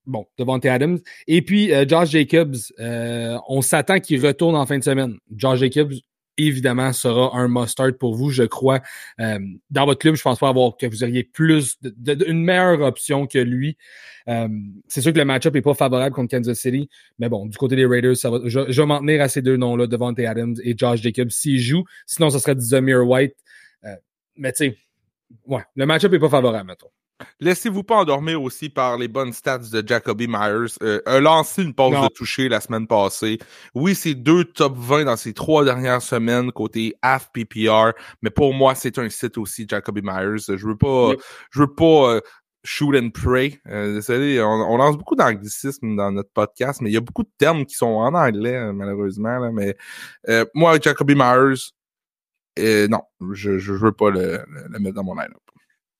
bon, 0.06 0.26
Devante 0.38 0.64
Adams. 0.66 0.98
Et 1.26 1.42
puis, 1.42 1.72
euh, 1.72 1.84
Josh 1.86 2.10
Jacobs, 2.10 2.56
euh, 2.80 3.36
on 3.48 3.60
s'attend 3.60 4.00
qu'il 4.00 4.24
retourne 4.24 4.56
en 4.56 4.66
fin 4.66 4.78
de 4.78 4.84
semaine. 4.84 5.18
Josh 5.34 5.60
Jacobs, 5.60 5.92
évidemment, 6.38 6.92
sera 6.92 7.36
un 7.36 7.48
must-start 7.48 7.98
pour 7.98 8.14
vous, 8.14 8.30
je 8.30 8.42
crois. 8.42 8.80
Euh, 9.20 9.38
dans 9.70 9.86
votre 9.86 10.00
club, 10.00 10.14
je 10.14 10.22
pense 10.22 10.38
pas 10.38 10.48
avoir 10.48 10.76
que 10.76 10.86
vous 10.86 11.02
auriez 11.02 11.24
plus 11.24 11.76
de, 11.82 12.24
une 12.28 12.42
meilleure 12.42 12.80
option 12.82 13.26
que 13.26 13.38
lui. 13.38 13.76
Euh, 14.28 14.48
c'est 14.88 15.00
sûr 15.00 15.12
que 15.12 15.18
le 15.18 15.24
match-up 15.24 15.54
est 15.56 15.62
pas 15.62 15.74
favorable 15.74 16.14
contre 16.14 16.36
Kansas 16.36 16.58
City, 16.58 16.88
mais 17.18 17.28
bon, 17.28 17.46
du 17.46 17.56
côté 17.56 17.76
des 17.76 17.86
Raiders, 17.86 18.16
ça 18.16 18.30
va, 18.30 18.40
je, 18.44 18.60
vais 18.60 18.86
m'en 18.86 18.98
tenir 18.98 19.22
à 19.22 19.28
ces 19.28 19.42
deux 19.42 19.56
noms-là, 19.56 19.86
Devante 19.86 20.18
Adams 20.18 20.56
et 20.62 20.76
Josh 20.76 21.00
Jacobs, 21.02 21.30
s'ils 21.30 21.60
jouent. 21.60 21.84
Sinon, 22.06 22.30
ce 22.30 22.38
serait 22.38 22.58
Zamir 22.58 23.06
White. 23.06 23.36
Euh, 23.84 23.96
mais 24.36 24.52
tu 24.52 24.70
sais, 24.70 24.78
ouais, 25.46 25.62
le 25.74 25.86
match-up 25.86 26.12
est 26.12 26.18
pas 26.18 26.28
favorable, 26.28 26.68
mettons. 26.68 26.90
Laissez-vous 27.40 27.82
pas 27.82 27.96
endormir 27.96 28.42
aussi 28.42 28.68
par 28.68 28.98
les 28.98 29.08
bonnes 29.08 29.32
stats 29.32 29.58
de 29.58 29.82
Jacoby 29.86 30.26
Myers. 30.28 30.74
Euh, 30.82 31.00
a 31.06 31.18
lancé 31.20 31.62
une 31.62 31.72
pause 31.74 31.92
Non. 31.94 32.02
de 32.04 32.08
toucher 32.08 32.48
la 32.48 32.60
semaine 32.60 32.86
passée. 32.86 33.38
Oui, 33.74 33.94
c'est 33.94 34.14
deux 34.14 34.44
top 34.44 34.74
20 34.76 35.04
dans 35.04 35.16
ces 35.16 35.32
trois 35.32 35.64
dernières 35.64 36.02
semaines 36.02 36.52
côté 36.52 36.94
half 37.02 37.30
PPR, 37.32 37.92
mais 38.22 38.30
pour 38.30 38.52
moi, 38.54 38.74
c'est 38.74 38.98
un 38.98 39.08
site 39.08 39.38
aussi, 39.38 39.66
Jacoby 39.68 40.02
Myers. 40.02 40.56
Je 40.56 40.66
veux 40.66 40.76
pas, 40.76 41.12
je 41.50 41.60
veux 41.60 41.74
pas 41.74 42.14
euh, 42.16 42.20
shoot 42.64 42.94
and 42.96 43.10
pray. 43.10 43.60
Euh, 43.68 43.94
désolé, 43.94 44.42
on, 44.42 44.46
on 44.48 44.76
lance 44.76 44.98
beaucoup 44.98 45.14
d'anglicisme 45.16 45.96
dans 45.96 46.12
notre 46.12 46.30
podcast, 46.32 46.80
mais 46.82 46.90
il 46.90 46.94
y 46.94 46.98
a 46.98 47.00
beaucoup 47.00 47.22
de 47.22 47.30
termes 47.38 47.64
qui 47.64 47.76
sont 47.76 47.86
en 47.86 48.12
anglais, 48.14 48.72
malheureusement. 48.74 49.38
Là, 49.38 49.50
mais 49.52 49.74
euh, 50.28 50.44
moi, 50.54 50.78
Jacoby 50.80 51.14
Myers, 51.14 51.70
euh, 52.58 52.88
non, 52.88 53.00
je, 53.32 53.58
je 53.58 53.72
veux 53.72 53.92
pas 53.92 54.10
le, 54.10 54.44
le- 54.48 54.66
le 54.68 54.78
mettre 54.80 54.96
dans 54.96 55.04
mon 55.04 55.14
line-up. 55.14 55.40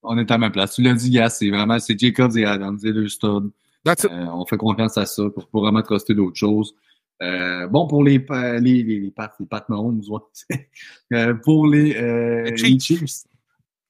On 0.09 0.17
est 0.19 0.31
à 0.31 0.39
ma 0.39 0.51
place. 0.51 0.75
Tu 0.75 0.83
l'as 0.83 0.95
dit, 0.95 1.11
Gas, 1.11 1.31
c'est 1.31 1.51
vraiment, 1.51 1.79
c'est 1.79 1.99
Jacobs 1.99 2.37
et 2.37 2.45
Adams, 2.45 2.79
les 2.83 2.93
deux 2.93 3.09
studs. 3.09 3.51
That's 3.85 4.05
it. 4.05 4.11
Euh, 4.13 4.27
on 4.27 4.47
fait 4.47 4.57
confiance 4.57 4.97
à 4.99 5.07
ça 5.07 5.25
pour, 5.31 5.47
pour 5.49 5.63
vraiment 5.63 5.83
truster 5.83 6.15
d'autres 6.15 6.37
choses. 6.37 6.75
Euh, 7.23 7.67
bon, 7.67 7.87
pour 7.87 8.05
les, 8.05 8.19
les, 8.29 8.83
les, 8.83 9.01
les 9.01 9.11
Pats, 9.11 9.33
les 9.41 9.47
Pats 9.47 9.65
Mahomes, 9.69 10.03
ouais. 10.09 10.69
euh, 11.13 11.35
pour 11.35 11.67
les, 11.67 11.97
euh, 11.97 12.45
Les 12.45 12.51
les 12.51 12.79
Chiefs. 12.79 13.25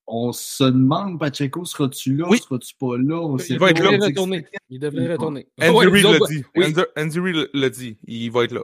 On 0.06 0.32
se 0.32 0.62
demande, 0.62 1.18
Pacheco, 1.18 1.64
seras-tu 1.64 2.14
là, 2.14 2.26
Oui. 2.30 2.38
seras-tu 2.38 2.76
pas 2.76 2.96
là? 2.96 3.20
On 3.20 3.36
Il 3.38 3.58
va 3.58 3.70
être 3.70 3.82
là. 3.82 3.90
Il 3.90 3.98
devrait 3.98 4.06
retourner. 4.06 4.46
Il 4.70 4.78
devrait 4.78 5.12
retourner. 5.12 5.48
Andy 5.60 5.86
Reid 5.86 6.04
l'a 6.04 6.18
dit. 6.28 6.44
Andy 6.96 7.18
Reid 7.18 7.50
l'a 7.52 7.70
dit. 7.70 7.96
Il 8.06 8.30
va 8.30 8.44
être 8.44 8.52
là. 8.52 8.60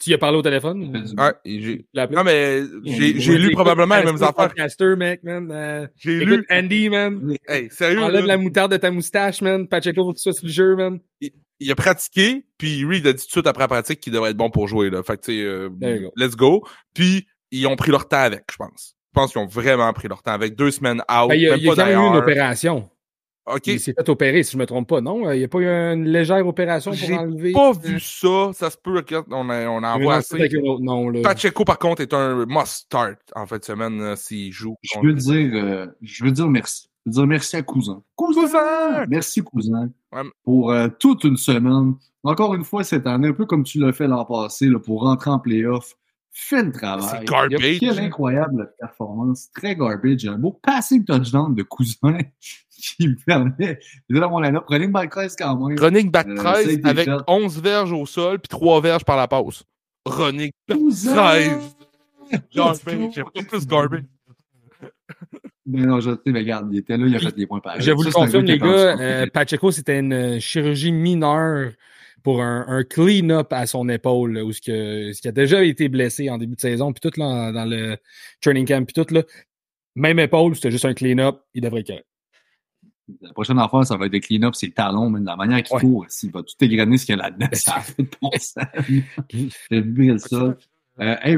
Tu 0.00 0.10
y 0.10 0.14
as 0.14 0.18
parlé 0.18 0.38
au 0.38 0.42
téléphone? 0.42 1.06
Appelé? 1.18 1.84
Non, 1.94 2.24
mais 2.24 2.62
j'ai 2.84 3.36
lu 3.38 3.50
probablement 3.50 3.98
les 3.98 4.04
mêmes 4.04 4.14
affaires. 4.16 4.48
podcaster, 4.48 4.96
mec, 4.96 5.22
man. 5.22 5.50
Euh, 5.52 5.86
J'ai 5.96 6.24
lu. 6.24 6.44
Andy, 6.50 6.88
man. 6.88 7.36
Hey, 7.46 7.68
sérieux, 7.70 8.00
Enlève 8.02 8.22
là, 8.22 8.28
la 8.28 8.36
moutarde 8.38 8.72
de 8.72 8.78
ta 8.78 8.90
moustache, 8.90 9.42
man. 9.42 9.68
Pacheco, 9.68 10.02
faut 10.02 10.12
que 10.12 10.16
tu 10.16 10.22
sois 10.22 10.32
sur 10.32 10.46
le 10.46 10.52
jeu, 10.52 10.74
man. 10.74 11.00
il 11.20 11.70
a 11.70 11.74
pratiqué, 11.74 12.46
puis 12.56 12.84
Reid 12.86 13.06
a 13.06 13.12
dit 13.12 13.20
tout 13.22 13.26
de 13.26 13.30
suite 13.30 13.46
après 13.46 13.64
la 13.64 13.68
pratique 13.68 14.00
qu'il 14.00 14.12
devrait 14.14 14.30
être 14.30 14.36
bon 14.38 14.48
pour 14.50 14.66
jouer. 14.68 14.88
Là. 14.88 15.02
Fait 15.02 15.18
que, 15.18 15.22
tu 15.26 15.32
sais, 15.32 15.42
euh, 15.44 15.68
let's 16.16 16.34
go. 16.34 16.64
Puis, 16.94 17.26
ils 17.50 17.66
ont 17.66 17.76
pris 17.76 17.90
leur 17.90 18.08
temps 18.08 18.22
avec, 18.22 18.44
je 18.50 18.56
pense. 18.56 18.96
Je 19.12 19.20
pense 19.20 19.32
qu'ils 19.32 19.42
ont 19.42 19.46
vraiment 19.46 19.92
pris 19.92 20.08
leur 20.08 20.22
temps 20.22 20.32
avec. 20.32 20.54
Deux 20.54 20.70
semaines 20.70 21.02
out, 21.10 21.28
Ben, 21.28 21.34
il 21.34 21.42
y 21.42 21.46
a, 21.48 21.50
même 21.50 21.58
il 21.60 21.64
y 21.64 21.68
a 21.68 21.74
pas 21.74 21.82
quand 21.82 21.88
même 21.88 21.98
eu 22.00 22.08
une 22.08 22.16
opération. 22.16 22.88
OK, 23.54 23.66
Il 23.66 23.80
s'est 23.80 23.92
fait 23.92 24.08
opérer, 24.08 24.42
si 24.42 24.52
je 24.52 24.58
me 24.58 24.66
trompe 24.66 24.88
pas, 24.88 25.00
non? 25.00 25.30
Il 25.32 25.38
n'y 25.38 25.44
a 25.44 25.48
pas 25.48 25.58
eu 25.58 25.66
une 25.66 26.06
légère 26.06 26.46
opération 26.46 26.90
pour 26.90 26.98
J'ai 27.00 27.16
enlever. 27.16 27.52
pas 27.52 27.72
vu 27.72 27.98
ça. 28.00 28.50
Ça 28.52 28.70
se 28.70 28.76
peut, 28.76 28.96
regarde, 28.96 29.26
on, 29.30 29.48
a, 29.50 29.66
on 29.68 29.82
en 29.82 29.98
voit 30.00 30.16
assez. 30.16 30.34
avec 30.36 30.54
un 30.54 30.62
autre 30.62 30.82
nom, 30.82 31.08
là. 31.10 31.22
Pacheco, 31.22 31.64
par 31.64 31.78
contre, 31.78 32.02
est 32.02 32.12
un 32.14 32.44
must-start 32.46 33.18
en 33.34 33.46
fin 33.46 33.58
de 33.58 33.64
semaine 33.64 34.00
euh, 34.00 34.16
s'il 34.16 34.52
joue. 34.52 34.76
Je 34.82 35.00
veux 35.00 35.14
dire, 35.14 35.50
euh, 35.54 35.86
je 36.02 36.24
veux 36.24 36.32
dire 36.32 36.48
merci. 36.48 36.88
Je 37.06 37.10
veux 37.10 37.14
dire 37.14 37.26
merci 37.26 37.56
à 37.56 37.62
Cousin. 37.62 38.02
Cousin! 38.14 39.06
Merci, 39.08 39.42
Cousin. 39.42 39.90
Ouais. 40.12 40.22
Pour 40.44 40.70
euh, 40.72 40.88
toute 40.98 41.24
une 41.24 41.36
semaine. 41.36 41.94
Encore 42.22 42.54
une 42.54 42.64
fois, 42.64 42.84
cette 42.84 43.06
année, 43.06 43.28
un 43.28 43.32
peu 43.32 43.46
comme 43.46 43.64
tu 43.64 43.78
l'as 43.78 43.92
fait 43.92 44.06
l'an 44.06 44.24
passé, 44.26 44.66
là, 44.66 44.78
pour 44.78 45.02
rentrer 45.02 45.30
en 45.30 45.38
playoff. 45.38 45.94
Fais 46.32 46.62
le 46.62 46.70
travail. 46.70 47.08
C'est 47.10 47.24
garbage. 47.26 47.78
Quelle 47.80 47.98
incroyable 47.98 48.72
performance. 48.78 49.50
Très 49.52 49.74
garbage. 49.74 50.26
Un 50.26 50.38
beau 50.38 50.52
passing 50.62 51.04
touchdown 51.04 51.54
de 51.54 51.62
Cousin 51.64 52.18
qui 52.80 53.08
me 53.08 53.16
permet. 53.24 53.78
Dans 54.08 54.30
mon 54.30 54.40
line-up. 54.40 54.64
Running 54.68 54.90
back 54.92 55.10
13 55.10 55.36
quand 55.36 55.56
même. 55.68 55.78
Running 55.78 56.10
back 56.10 56.26
Euh, 56.28 56.36
ça 56.36 56.42
13 56.54 56.68
a 56.68 56.72
été 56.72 56.88
avec 56.88 57.04
fait. 57.06 57.16
11 57.28 57.60
verges 57.62 57.92
au 57.92 58.06
sol 58.06 58.38
puis 58.40 58.48
3 58.48 58.80
verges 58.80 59.04
par 59.04 59.16
la 59.16 59.28
passe. 59.28 59.62
Running 60.06 60.50
back 60.68 60.78
Cousin! 60.78 61.14
13. 61.14 61.76
Let's 62.32 62.40
Garbage. 62.54 62.96
go. 62.96 63.10
J'ai 63.14 63.22
pas 63.24 63.42
plus 63.48 63.66
garbage. 63.66 64.02
Mais 65.66 65.82
non, 65.86 66.00
je 66.00 66.10
sais, 66.12 66.18
mais 66.26 66.40
regarde, 66.40 66.68
il 66.72 66.78
était 66.78 66.96
là, 66.96 67.06
il 67.06 67.14
a 67.14 67.18
fait 67.18 67.34
des 67.36 67.46
points 67.46 67.60
pareils. 67.60 67.80
Je 67.82 67.92
vous 67.92 68.02
le 68.02 68.10
confirme, 68.10 68.44
les 68.44 68.58
gars, 68.58 68.66
euh, 68.98 69.26
Pacheco, 69.32 69.70
c'était 69.70 69.98
une 70.00 70.40
chirurgie 70.40 70.90
mineure 70.92 71.72
pour 72.22 72.42
un, 72.42 72.64
un 72.68 72.82
clean-up 72.84 73.52
à 73.52 73.66
son 73.66 73.88
épaule, 73.88 74.32
là, 74.34 74.44
où 74.44 74.52
ce, 74.52 74.60
que, 74.60 75.12
ce 75.12 75.20
qui 75.20 75.28
a 75.28 75.32
déjà 75.32 75.62
été 75.64 75.88
blessé 75.88 76.28
en 76.30 76.38
début 76.38 76.54
de 76.56 76.60
saison, 76.60 76.92
puis 76.92 77.00
tout 77.00 77.18
là, 77.20 77.52
dans 77.52 77.64
le 77.64 77.96
training 78.40 78.66
camp, 78.66 78.84
puis 78.84 78.94
tout 78.94 79.12
là. 79.14 79.22
Même 79.96 80.18
épaule, 80.20 80.54
c'était 80.54 80.70
juste 80.70 80.84
un 80.84 80.94
clean-up, 80.94 81.40
il 81.54 81.62
devrait 81.62 81.80
être. 81.80 82.04
La 83.20 83.32
prochaine 83.32 83.58
affaire, 83.58 83.84
ça 83.86 83.96
va 83.96 84.06
être 84.06 84.12
des 84.12 84.20
clean-ups, 84.20 84.58
c'est 84.58 84.66
le 84.66 84.72
talon, 84.72 85.10
mais 85.10 85.20
de 85.20 85.26
la 85.26 85.36
manière 85.36 85.62
qu'il 85.62 85.74
Ouais. 85.76 85.80
court, 85.82 86.06
s'il 86.08 86.30
va 86.30 86.42
tout 86.42 86.54
égrainer 86.60 86.96
ce 86.98 87.06
qu'il 87.06 87.16
y 87.16 87.18
a 87.18 87.22
là-dedans, 87.22 87.48
ça 87.52 87.76
a 87.76 87.80
fait 87.80 88.02
de 88.02 88.08
bon 88.20 88.30
sens. 88.38 88.54
Ça. 90.28 90.56
Euh, 91.00 91.16
hey, 91.22 91.36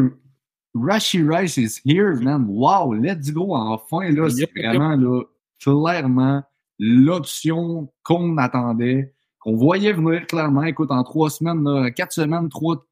Rashi 0.74 1.22
Rice 1.22 1.56
is 1.56 1.80
here, 1.84 2.14
man. 2.20 2.46
Wow, 2.48 2.94
let's 2.94 3.30
go. 3.30 3.54
Enfin, 3.54 4.10
là, 4.10 4.28
c'est 4.30 4.50
vraiment, 4.54 4.96
là, 4.96 5.22
clairement, 5.60 6.42
l'option 6.78 7.92
qu'on 8.02 8.36
attendait, 8.38 9.12
qu'on 9.40 9.56
voyait 9.56 9.92
venir 9.92 10.26
clairement. 10.26 10.64
Écoute, 10.64 10.90
en 10.90 11.02
trois 11.04 11.30
semaines, 11.30 11.62
là, 11.62 11.90
quatre 11.90 12.12
semaines, 12.12 12.48
trois 12.48 12.84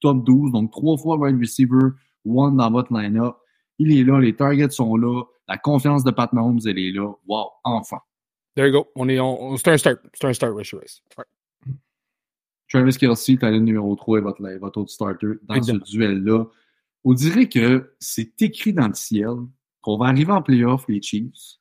top 0.00 0.24
12, 0.24 0.52
donc 0.52 0.70
trois 0.70 0.96
fois 0.96 1.16
wide 1.16 1.38
receiver, 1.38 1.90
one 2.26 2.56
dans 2.56 2.70
votre 2.70 2.92
line-up. 2.92 3.36
Il 3.78 3.96
est 3.96 4.04
là, 4.04 4.20
les 4.20 4.36
targets 4.36 4.70
sont 4.70 4.96
là, 4.96 5.22
la 5.48 5.56
confiance 5.58 6.04
de 6.04 6.10
Pat 6.10 6.32
Mahomes, 6.32 6.60
elle 6.66 6.78
est 6.78 6.92
là. 6.92 7.10
Wow, 7.26 7.46
enfin. 7.64 7.98
There 8.54 8.66
you 8.66 8.72
go. 8.72 8.88
On 8.94 9.08
est, 9.08 9.18
on, 9.20 9.42
on- 9.52 9.56
c'est 9.56 9.68
un 9.70 9.78
start. 9.78 10.00
C'est 10.14 10.26
un 10.26 10.32
start, 10.32 10.54
Rushy 10.54 10.76
Rice. 10.76 11.02
Ouais. 11.16 11.24
Travis 12.68 12.96
Kelsey, 12.96 13.36
talent 13.36 13.60
numéro 13.60 13.94
3 13.96 14.18
et 14.18 14.20
votre, 14.22 14.42
votre 14.58 14.80
autre 14.80 14.90
starter 14.90 15.26
dans 15.42 15.54
Exactement. 15.54 15.84
ce 15.84 15.90
duel-là. 15.92 16.44
On 17.04 17.12
dirait 17.14 17.48
que 17.48 17.92
c'est 17.98 18.40
écrit 18.40 18.72
dans 18.72 18.88
le 18.88 18.94
ciel 18.94 19.28
qu'on 19.82 19.98
va 19.98 20.06
arriver 20.06 20.32
en 20.32 20.40
playoff, 20.42 20.84
les 20.88 21.02
Chiefs. 21.02 21.58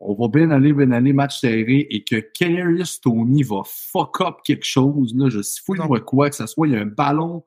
On 0.00 0.14
va 0.14 0.28
bien 0.28 0.50
aller, 0.50 0.72
bien 0.72 0.90
aller, 0.92 1.12
match 1.12 1.40
serré, 1.40 1.86
et 1.90 2.02
que 2.04 2.16
Kadarius 2.20 3.00
Tony 3.00 3.42
va 3.42 3.62
fuck 3.64 4.20
up 4.20 4.36
quelque 4.44 4.64
chose, 4.64 5.14
là. 5.16 5.28
Je 5.28 5.42
sais 5.42 5.60
pas 5.66 6.00
quoi, 6.00 6.30
que 6.30 6.36
ce 6.36 6.46
soit, 6.46 6.66
il 6.68 6.74
y 6.74 6.76
a 6.76 6.80
un 6.80 6.86
ballon. 6.86 7.44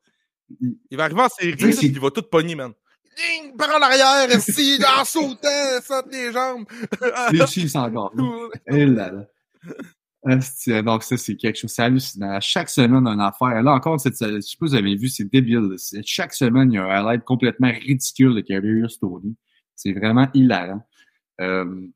Il 0.60 0.98
va 0.98 1.06
arriver 1.06 1.22
en 1.22 1.30
série, 1.30 1.56
il 1.82 2.00
va 2.00 2.12
tout 2.12 2.24
pogner, 2.24 2.56
man. 2.56 2.74
Ding! 3.18 3.56
Par 3.58 3.70
en 3.70 3.82
arrière, 3.82 4.30
si, 4.42 4.80
en 5.00 5.04
sautant, 5.06 5.48
saute 5.84 6.08
les 6.12 6.32
jambes. 6.32 6.66
Les 7.32 7.46
Chiefs 7.48 7.76
encore. 7.76 8.14
Eh 8.68 8.86
là 8.86 9.12
là. 9.12 9.26
Donc, 10.84 11.04
ça, 11.04 11.18
c'est 11.18 11.36
quelque 11.36 11.58
chose. 11.58 11.72
C'est 11.72 11.82
hallucinant. 11.82 12.40
Chaque 12.42 12.70
semaine, 12.70 13.08
une 13.08 13.20
affaire. 13.20 13.62
Là, 13.64 13.74
encore, 13.74 14.00
cette, 14.00 14.14
je 14.14 14.18
sais 14.18 14.30
pas 14.30 14.42
si 14.42 14.58
vous 14.60 14.76
avez 14.76 14.96
vu, 14.96 15.08
c'est 15.10 15.26
débile. 15.26 15.76
Chaque 16.06 16.34
semaine, 16.34 16.72
il 16.72 16.76
y 16.76 16.78
a 16.78 16.84
un 16.86 16.90
highlight 16.90 17.24
complètement 17.26 17.72
ridicule 17.72 18.36
de 18.36 18.42
Carrier 18.42 18.84
Tony. 19.00 19.36
C'est 19.76 19.94
vraiment 19.94 20.28
hilarant. 20.34 20.86
Euh, 21.40 21.88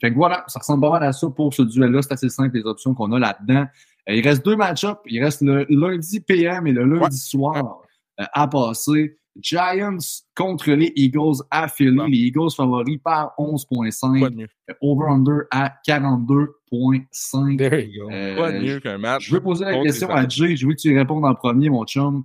fait 0.00 0.10
que 0.10 0.16
voilà, 0.16 0.44
ça 0.48 0.58
ressemble 0.58 0.82
pas 0.82 0.90
mal 0.90 1.02
à 1.04 1.12
ça 1.12 1.28
pour 1.30 1.54
ce 1.54 1.62
duel-là. 1.62 2.02
C'est 2.02 2.12
assez 2.12 2.28
simple, 2.28 2.56
les 2.56 2.64
options 2.64 2.92
qu'on 2.94 3.10
a 3.12 3.18
là-dedans. 3.18 3.66
Euh, 4.08 4.14
il 4.14 4.20
reste 4.26 4.44
deux 4.44 4.56
match-ups. 4.56 5.00
Il 5.06 5.22
reste 5.24 5.40
le 5.40 5.64
lundi 5.70 6.20
PM 6.20 6.66
et 6.66 6.72
le 6.72 6.84
lundi 6.84 7.04
Ouais. 7.04 7.10
soir 7.10 7.80
euh, 8.20 8.24
à 8.34 8.48
passer. 8.48 9.18
Giants 9.40 9.98
contre 10.34 10.70
les 10.72 10.92
Eagles 10.96 11.42
à 11.50 11.68
Philly. 11.68 11.98
Ouais. 11.98 12.08
Les 12.08 12.18
Eagles 12.18 12.50
favoris 12.54 12.98
par 13.02 13.34
11.5. 13.38 14.18
Quoi 14.18 14.30
de 14.30 14.36
mieux? 14.36 14.48
Over-under 14.80 15.46
à 15.50 15.74
42.5. 15.86 17.56
There 17.58 17.80
you 17.80 18.04
go. 18.04 18.10
Euh, 18.12 18.52
de 18.52 18.58
mieux 18.58 18.80
qu'un 18.80 18.98
match? 18.98 19.26
je 19.26 19.34
veux 19.34 19.42
poser 19.42 19.64
la 19.64 19.82
question 19.82 20.10
à 20.10 20.28
Jay. 20.28 20.56
Je 20.56 20.66
veux 20.66 20.74
que 20.74 20.80
tu 20.80 20.96
répondes 20.96 21.24
en 21.24 21.34
premier, 21.34 21.70
mon 21.70 21.84
chum. 21.84 22.24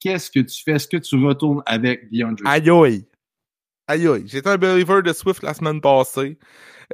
Qu'est-ce 0.00 0.30
que 0.30 0.40
tu 0.40 0.62
fais? 0.62 0.72
Est-ce 0.72 0.88
que 0.88 0.96
tu 0.96 1.16
retournes 1.24 1.62
avec 1.64 2.10
DeAndre? 2.10 2.42
Aïe 2.44 2.68
aïe. 2.68 3.06
Aïe 3.86 4.06
aïe. 4.08 4.24
J'étais 4.26 4.48
un 4.48 4.58
believer 4.58 5.02
de 5.02 5.12
Swift 5.12 5.42
la 5.42 5.54
semaine 5.54 5.80
passée. 5.80 6.38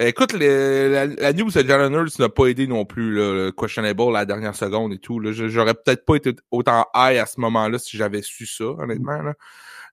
Écoute, 0.01 0.33
le- 0.33 0.91
la, 0.93 1.07
la 1.07 1.33
news 1.33 1.51
de 1.51 1.67
Jalen 1.67 1.93
Hurts 1.93 2.21
n'a 2.21 2.29
pas 2.29 2.47
aidé 2.47 2.69
non 2.69 2.85
plus, 2.85 3.15
là, 3.17 3.33
le 3.35 3.53
questionable 3.53 4.03
à 4.03 4.13
la 4.13 4.25
dernière 4.25 4.55
seconde 4.55 4.93
et 4.93 4.99
tout. 4.99 5.21
J'aurais 5.33 5.75
peut-être 5.75 6.05
pas 6.05 6.15
été 6.15 6.35
autant 6.53 6.87
high 6.95 7.19
à 7.19 7.27
ce 7.27 7.41
moment-là 7.41 7.79
si 7.81 7.97
j'avais 7.97 8.23
su 8.23 8.47
ça, 8.47 8.65
honnêtement. 8.65 9.21
Là. 9.23 9.35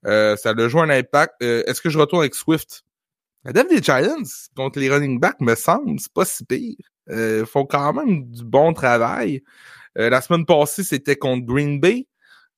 Euh, 0.06 0.36
ça 0.36 0.52
a 0.52 0.68
joué 0.68 0.82
un 0.82 0.90
impact. 0.92 1.34
Euh, 1.42 1.64
Est-ce 1.66 1.82
que 1.82 1.90
je 1.90 1.98
retourne 1.98 2.22
avec 2.22 2.36
Swift? 2.36 2.84
La 3.46 3.54
dev 3.54 3.68
des 3.68 3.82
Giants 3.82 4.24
contre 4.56 4.80
les 4.80 4.90
running 4.90 5.20
backs 5.20 5.42
me 5.42 5.56
semble, 5.56 6.00
c'est 6.00 6.14
pas 6.14 6.26
si 6.26 6.46
pire. 6.46 6.76
Euh, 7.10 7.40
ils 7.42 7.46
font 7.48 7.66
quand 7.66 7.94
même 7.94 8.30
du 8.30 8.44
bon 8.44 8.74
travail. 8.74 9.44
Euh, 9.98 10.10
la 10.10 10.22
semaine 10.22 10.46
passée, 10.46 10.84
c'était 10.84 11.16
contre 11.16 11.46
Green 11.46 11.80
Bay. 11.80 12.08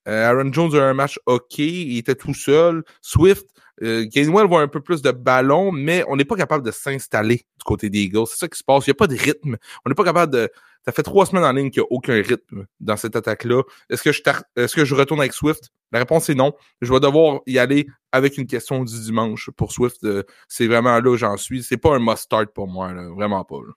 Euh, 0.08 0.30
Aaron 0.30 0.52
Jones 0.52 0.74
a 0.74 0.78
eu 0.78 0.82
un 0.82 0.94
match 0.94 1.20
OK, 1.26 1.60
il 1.60 1.98
était 1.98 2.16
tout 2.16 2.34
seul. 2.34 2.84
Swift, 3.02 3.46
euh, 3.84 4.06
Gainwell 4.06 4.48
voit 4.48 4.62
un 4.62 4.68
peu 4.68 4.82
plus 4.82 5.02
de 5.02 5.12
ballon, 5.12 5.72
mais 5.72 6.04
on 6.08 6.16
n'est 6.16 6.26
pas 6.26 6.36
capable 6.36 6.66
de 6.66 6.72
s'installer 6.72 7.38
du 7.38 7.64
côté 7.66 7.90
des 7.90 8.00
Eagles. 8.04 8.28
C'est 8.28 8.38
ça 8.38 8.48
qui 8.48 8.58
se 8.58 8.64
passe. 8.64 8.88
Il 8.88 8.90
n'y 8.90 8.92
a 8.92 8.96
pas 8.96 9.08
de 9.08 9.16
rythme. 9.16 9.58
On 9.86 9.90
n'est 9.90 9.96
pas 9.96 10.04
capable 10.04 10.34
de. 10.34 10.50
Ça 10.86 10.94
fait 10.94 11.04
trois 11.04 11.26
semaines 11.26 11.44
en 11.44 11.52
ligne 11.52 11.70
qu'il 11.70 11.82
n'y 11.82 11.86
a 11.86 11.92
aucun 11.92 12.14
rythme 12.14 12.66
dans 12.80 12.96
cette 12.96 13.18
attaque-là. 13.18 13.62
Est-ce 13.90 14.04
que 14.04 14.14
je 14.14 14.22
est-ce 14.56 14.74
que 14.74 14.86
je 14.86 14.96
retourne 14.96 15.20
avec 15.20 15.34
Swift? 15.34 15.70
La 15.92 16.00
réponse 16.00 16.30
est 16.30 16.36
non. 16.36 16.54
Je 16.82 16.94
vais 16.94 17.00
devoir 17.02 17.42
y 17.46 17.58
aller 17.60 17.88
avec 18.14 18.38
une 18.38 18.48
question 18.48 18.84
du 18.84 19.00
dimanche 19.02 19.50
pour 19.58 19.74
Swift. 19.74 20.04
Euh, 20.06 20.24
c'est 20.48 20.68
vraiment 20.68 20.98
là 21.00 21.10
où 21.10 21.18
j'en 21.18 21.36
suis. 21.36 21.64
C'est 21.64 21.78
pas 21.78 21.94
un 21.96 22.00
must-start 22.00 22.54
pour 22.54 22.68
moi, 22.68 22.94
là. 22.94 23.10
vraiment 23.14 23.44
pas. 23.44 23.58
là. 23.58 23.74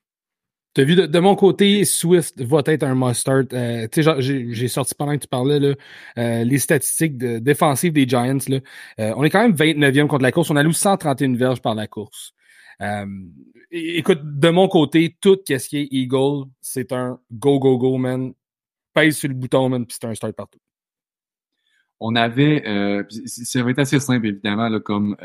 T'as 0.72 0.84
vu, 0.84 0.94
de, 0.94 1.18
mon 1.18 1.34
côté, 1.34 1.84
Swift 1.84 2.40
va 2.40 2.62
être 2.66 2.84
un 2.84 2.94
must-start. 2.94 3.52
Euh, 3.52 3.88
j'ai 4.20 4.68
sorti 4.68 4.94
pendant 4.94 5.14
que 5.14 5.22
tu 5.22 5.26
parlais 5.26 5.76
euh, 6.16 6.44
les 6.44 6.58
statistiques 6.58 7.18
défensives 7.18 7.92
des 7.92 8.06
Giants. 8.06 8.38
Euh, 9.00 9.12
on 9.16 9.24
est 9.24 9.30
quand 9.30 9.42
même 9.42 9.54
29e 9.54 10.06
contre 10.06 10.22
la 10.22 10.30
course. 10.30 10.48
On 10.50 10.56
alloue 10.56 10.72
131 10.72 11.34
verges 11.34 11.60
par 11.60 11.74
la 11.74 11.88
course. 11.88 12.34
Écoute, 13.72 14.20
de 14.22 14.48
mon 14.48 14.68
côté, 14.68 15.16
tout 15.20 15.38
ce 15.46 15.68
qui 15.68 15.76
est 15.76 15.88
Eagle, 15.90 16.44
c'est 16.60 16.92
un 16.92 17.18
go, 17.32 17.58
go, 17.58 17.76
go, 17.76 17.98
man. 17.98 18.32
Pèse 18.94 19.18
sur 19.18 19.28
le 19.28 19.34
bouton, 19.34 19.68
man, 19.68 19.84
puis 19.86 19.96
c'est 20.00 20.06
un 20.06 20.14
start 20.14 20.34
partout. 20.34 20.58
On 21.98 22.14
avait, 22.14 22.62
ça 23.26 23.62
va 23.62 23.70
être 23.70 23.80
assez 23.80 23.98
simple, 23.98 24.28
évidemment, 24.28 24.78
comme, 24.80 25.16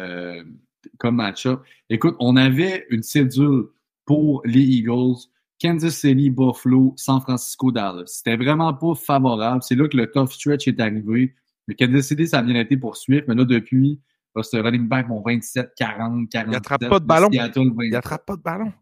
comme 0.98 1.16
match-up. 1.16 1.62
Écoute, 1.88 2.16
on 2.20 2.36
avait 2.36 2.88
une 2.90 3.04
cédule 3.04 3.66
pour 4.06 4.42
les 4.46 4.62
Eagles, 4.62 5.28
Kansas 5.60 5.96
City, 5.96 6.30
Buffalo, 6.30 6.94
San 6.98 7.22
Francisco, 7.22 7.72
Dallas. 7.72 8.04
C'était 8.08 8.36
vraiment 8.36 8.74
pas 8.74 8.94
favorable. 8.96 9.64
C'est 9.64 9.76
là 9.76 9.88
que 9.88 9.98
le 9.98 10.12
tough 10.12 10.32
stretch 10.32 10.68
est 10.68 10.80
arrivé. 10.80 11.34
Le 11.68 11.74
Kansas 11.74 12.08
City, 12.08 12.28
ça 12.28 12.40
a 12.40 12.44
bien 12.44 12.60
été 12.60 12.78
pour 12.78 12.98
Swift, 12.98 13.26
mais 13.28 13.36
là, 13.36 13.46
depuis, 13.46 14.02
là, 14.36 14.44
ce 14.44 14.58
running 14.58 14.88
back, 14.88 15.08
mon 15.08 15.22
27, 15.22 15.72
40, 15.76 16.30
40. 16.30 16.54
Il 16.54 16.56
attrape 16.56 16.88
pas 16.88 17.00
de 17.00 17.06
ballon. 17.06 17.30
Seattle, 17.32 17.72
20. 17.74 17.84
Il 17.86 17.96
attrape 17.96 18.26
pas 18.26 18.36
de 18.36 18.42
ballon. 18.42 18.74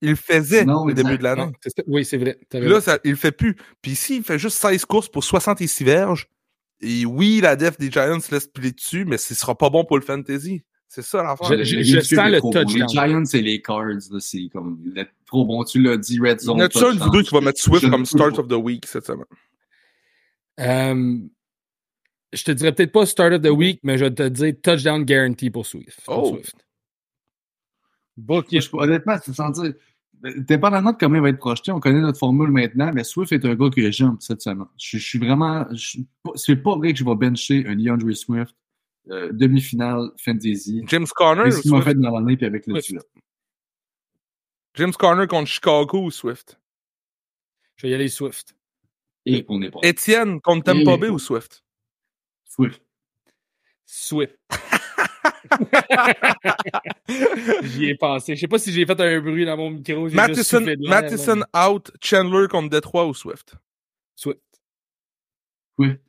Il 0.00 0.10
le 0.10 0.16
faisait 0.16 0.64
Non, 0.64 0.84
au 0.84 0.92
début 0.92 1.18
de 1.18 1.24
l'année. 1.24 1.50
Oui, 1.86 2.04
c'est 2.04 2.18
vrai. 2.18 2.38
Là, 2.52 2.80
ça, 2.80 2.98
il 3.04 3.10
le 3.10 3.16
fait 3.16 3.32
plus. 3.32 3.56
Puis 3.82 3.92
ici, 3.92 4.18
il 4.18 4.22
fait 4.22 4.38
juste 4.38 4.58
16 4.58 4.84
courses 4.84 5.08
pour 5.08 5.24
66 5.24 5.82
verges. 5.82 6.28
Et 6.80 7.04
oui, 7.04 7.40
la 7.42 7.56
def 7.56 7.78
des 7.78 7.90
Giants 7.90 8.18
laisse 8.30 8.46
plier 8.46 8.70
dessus, 8.70 9.04
mais 9.04 9.18
ce 9.18 9.34
sera 9.34 9.56
pas 9.56 9.70
bon 9.70 9.84
pour 9.84 9.98
le 9.98 10.04
fantasy. 10.04 10.62
C'est 10.90 11.02
ça 11.02 11.22
l'affaire. 11.22 11.58
Je- 11.58 11.64
je- 11.64 11.82
je 11.82 12.00
sens 12.00 12.30
le 12.30 12.40
touchdown. 12.40 12.64
Les 12.74 12.88
Giants 12.88 13.24
et 13.34 13.42
les 13.42 13.60
Cards, 13.60 14.00
c'est 14.20 14.48
comme 14.50 14.80
trop 15.26 15.44
bon. 15.44 15.62
Tu 15.64 15.82
l'as 15.82 15.98
dit, 15.98 16.18
Red 16.18 16.40
Zone. 16.40 16.62
a-tu 16.62 16.78
un 16.78 16.94
de 16.94 16.98
vous 16.98 17.10
deux 17.10 17.22
qui 17.22 17.34
va 17.34 17.40
mettre 17.42 17.60
Swift 17.60 17.84
Je 17.84 17.90
comme 17.90 18.06
start 18.06 18.38
of 18.38 18.48
the 18.48 18.52
week 18.54 18.86
cette 18.86 19.04
semaine? 19.06 19.26
Euh, 20.60 21.18
je 22.32 22.42
te 22.44 22.50
dirais 22.52 22.72
peut-être 22.74 22.92
pas 22.92 23.06
start 23.06 23.32
of 23.34 23.42
the 23.42 23.50
week, 23.50 23.80
mais 23.82 23.98
je 23.98 24.04
vais 24.06 24.14
te 24.14 24.28
dire 24.28 24.54
touchdown 24.62 25.04
guarantee 25.04 25.50
pour 25.50 25.66
Swift. 25.66 26.00
pour 26.04 26.24
Oh. 26.24 26.34
Swift. 26.36 26.56
Moi, 28.16 28.44
je- 28.50 28.68
honnêtement, 28.72 29.16
c'est 29.22 29.34
sans 29.34 29.50
dire. 29.50 29.74
Dépendamment 30.38 30.90
de 30.92 30.96
comment 30.98 31.14
il 31.14 31.20
va 31.22 31.28
être 31.28 31.38
projeté, 31.38 31.70
on 31.70 31.78
connaît 31.78 32.00
notre 32.00 32.18
formule 32.18 32.50
maintenant, 32.50 32.90
mais 32.92 33.04
Swift 33.04 33.30
est 33.32 33.44
un 33.44 33.54
gars 33.54 33.70
que 33.70 33.88
j'aime 33.92 34.16
cette 34.18 34.40
semaine. 34.42 34.66
Je, 34.76 34.98
je 34.98 35.04
suis 35.04 35.18
vraiment. 35.18 35.64
je 35.72 35.98
C'est 36.34 36.56
pas 36.56 36.74
vrai 36.76 36.92
que 36.92 36.98
je 36.98 37.04
vais 37.04 37.14
bencher 37.14 37.64
un 37.68 37.76
DeAndre 37.76 38.12
Swift 38.16 38.52
euh, 39.10 39.32
demi-finale 39.32 40.10
fantasy. 40.18 40.82
James 40.86 41.06
Conner 41.14 41.48
ou 41.48 41.62
Swift? 41.62 41.84
fait 41.84 41.94
dans 41.94 42.10
l'année 42.10 42.36
puis 42.36 42.46
avec 42.46 42.66
le 42.66 42.80
Swift. 42.80 43.06
James 44.74 44.92
Conner 44.92 45.26
contre 45.26 45.48
Chicago 45.48 46.04
ou 46.04 46.10
Swift? 46.10 46.60
Je 47.76 47.86
vais 47.86 47.92
y 47.92 47.94
aller 47.94 48.08
Swift. 48.08 48.54
Et 49.26 49.44
on 49.48 49.60
est 49.62 49.70
pas. 49.70 49.80
Étienne 49.82 50.40
contre 50.40 50.64
Tampa 50.64 50.96
Bay 50.96 51.08
ou 51.08 51.18
Swift? 51.18 51.64
Swift. 52.44 52.82
Swift. 53.84 54.38
J'y 57.62 57.90
ai 57.90 57.94
pensé. 57.96 58.34
Je 58.34 58.40
sais 58.40 58.48
pas 58.48 58.58
si 58.58 58.72
j'ai 58.72 58.84
fait 58.84 59.00
un 59.00 59.20
bruit 59.20 59.46
dans 59.46 59.56
mon 59.56 59.70
micro. 59.70 60.08
Matheson, 60.10 60.66
Matheson 60.80 61.42
out, 61.56 61.90
Chandler 62.02 62.48
contre 62.48 62.70
Detroit 62.70 63.06
ou 63.06 63.14
Swift? 63.14 63.54
Swift. 64.14 64.40
Swift. 65.76 66.00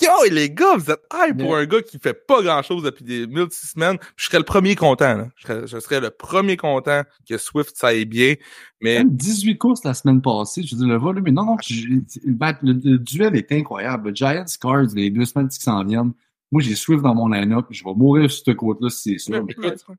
Yo, 0.00 0.10
les 0.30 0.50
gars, 0.50 0.76
vous 0.76 0.90
êtes 0.90 1.02
hype 1.12 1.36
pour 1.38 1.56
un 1.56 1.66
gars 1.66 1.82
qui 1.82 1.98
fait 1.98 2.14
pas 2.14 2.42
grand 2.42 2.62
chose 2.62 2.82
depuis 2.82 3.04
des 3.04 3.26
mille 3.26 3.46
six 3.50 3.68
semaines. 3.68 3.98
Je 4.16 4.24
serais 4.26 4.38
le 4.38 4.44
premier 4.44 4.74
content, 4.74 5.16
là. 5.16 5.28
Je 5.36 5.42
serais, 5.46 5.66
je 5.66 5.78
serais 5.78 6.00
le 6.00 6.10
premier 6.10 6.56
content 6.56 7.02
que 7.28 7.36
Swift 7.36 7.76
ça 7.76 7.88
aille 7.88 8.04
bien. 8.06 8.34
Mais 8.80 8.98
Même 8.98 9.14
18 9.14 9.58
courses 9.58 9.84
la 9.84 9.94
semaine 9.94 10.22
passée. 10.22 10.62
Je 10.62 10.74
dire, 10.76 10.86
le 10.86 10.96
volume. 10.96 11.24
Mais 11.24 11.32
non, 11.32 11.44
non, 11.44 11.56
je- 11.62 11.88
le, 11.88 12.32
bat- 12.32 12.58
le- 12.62 12.72
le 12.84 12.98
duel 12.98 13.36
est 13.36 13.52
incroyable. 13.52 14.16
Giants, 14.16 14.44
Cards, 14.60 14.86
les 14.94 15.10
deux 15.10 15.24
semaines 15.24 15.48
qui 15.48 15.60
s'en 15.60 15.84
viennent. 15.84 16.12
Moi, 16.52 16.62
j'ai 16.62 16.74
Swift 16.76 17.02
dans 17.02 17.14
mon 17.14 17.28
line-up. 17.28 17.66
Je 17.70 17.82
vais 17.84 17.92
mourir 17.94 18.30
sur 18.30 18.44
cette 18.44 18.56
côte-là 18.56 18.88
si 18.88 19.18
c'est 19.18 19.32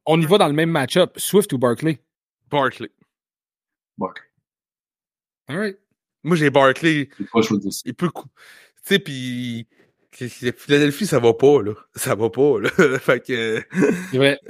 on 0.05 0.19
y 0.21 0.25
va 0.25 0.37
dans 0.37 0.47
le 0.47 0.53
même 0.53 0.71
match-up. 0.71 1.13
Swift 1.17 1.51
ou 1.53 1.57
Barkley? 1.57 1.99
Barkley. 2.49 2.89
Barkley. 3.97 4.23
All 5.49 5.57
right. 5.57 5.77
Moi, 6.23 6.35
j'ai 6.35 6.49
Barkley. 6.49 7.09
Il 7.85 7.93
peut. 7.93 8.09
Tu 8.87 8.93
sais, 8.95 8.99
puis. 8.99 9.67
Philadelphie, 10.11 11.05
ça 11.05 11.19
va 11.19 11.33
pas, 11.33 11.61
là. 11.61 11.73
Ça 11.95 12.15
va 12.15 12.29
pas, 12.29 12.59
là. 12.59 12.69
fait 12.99 13.19
que. 13.25 13.61
C'est 14.11 14.17
vrai. 14.17 14.39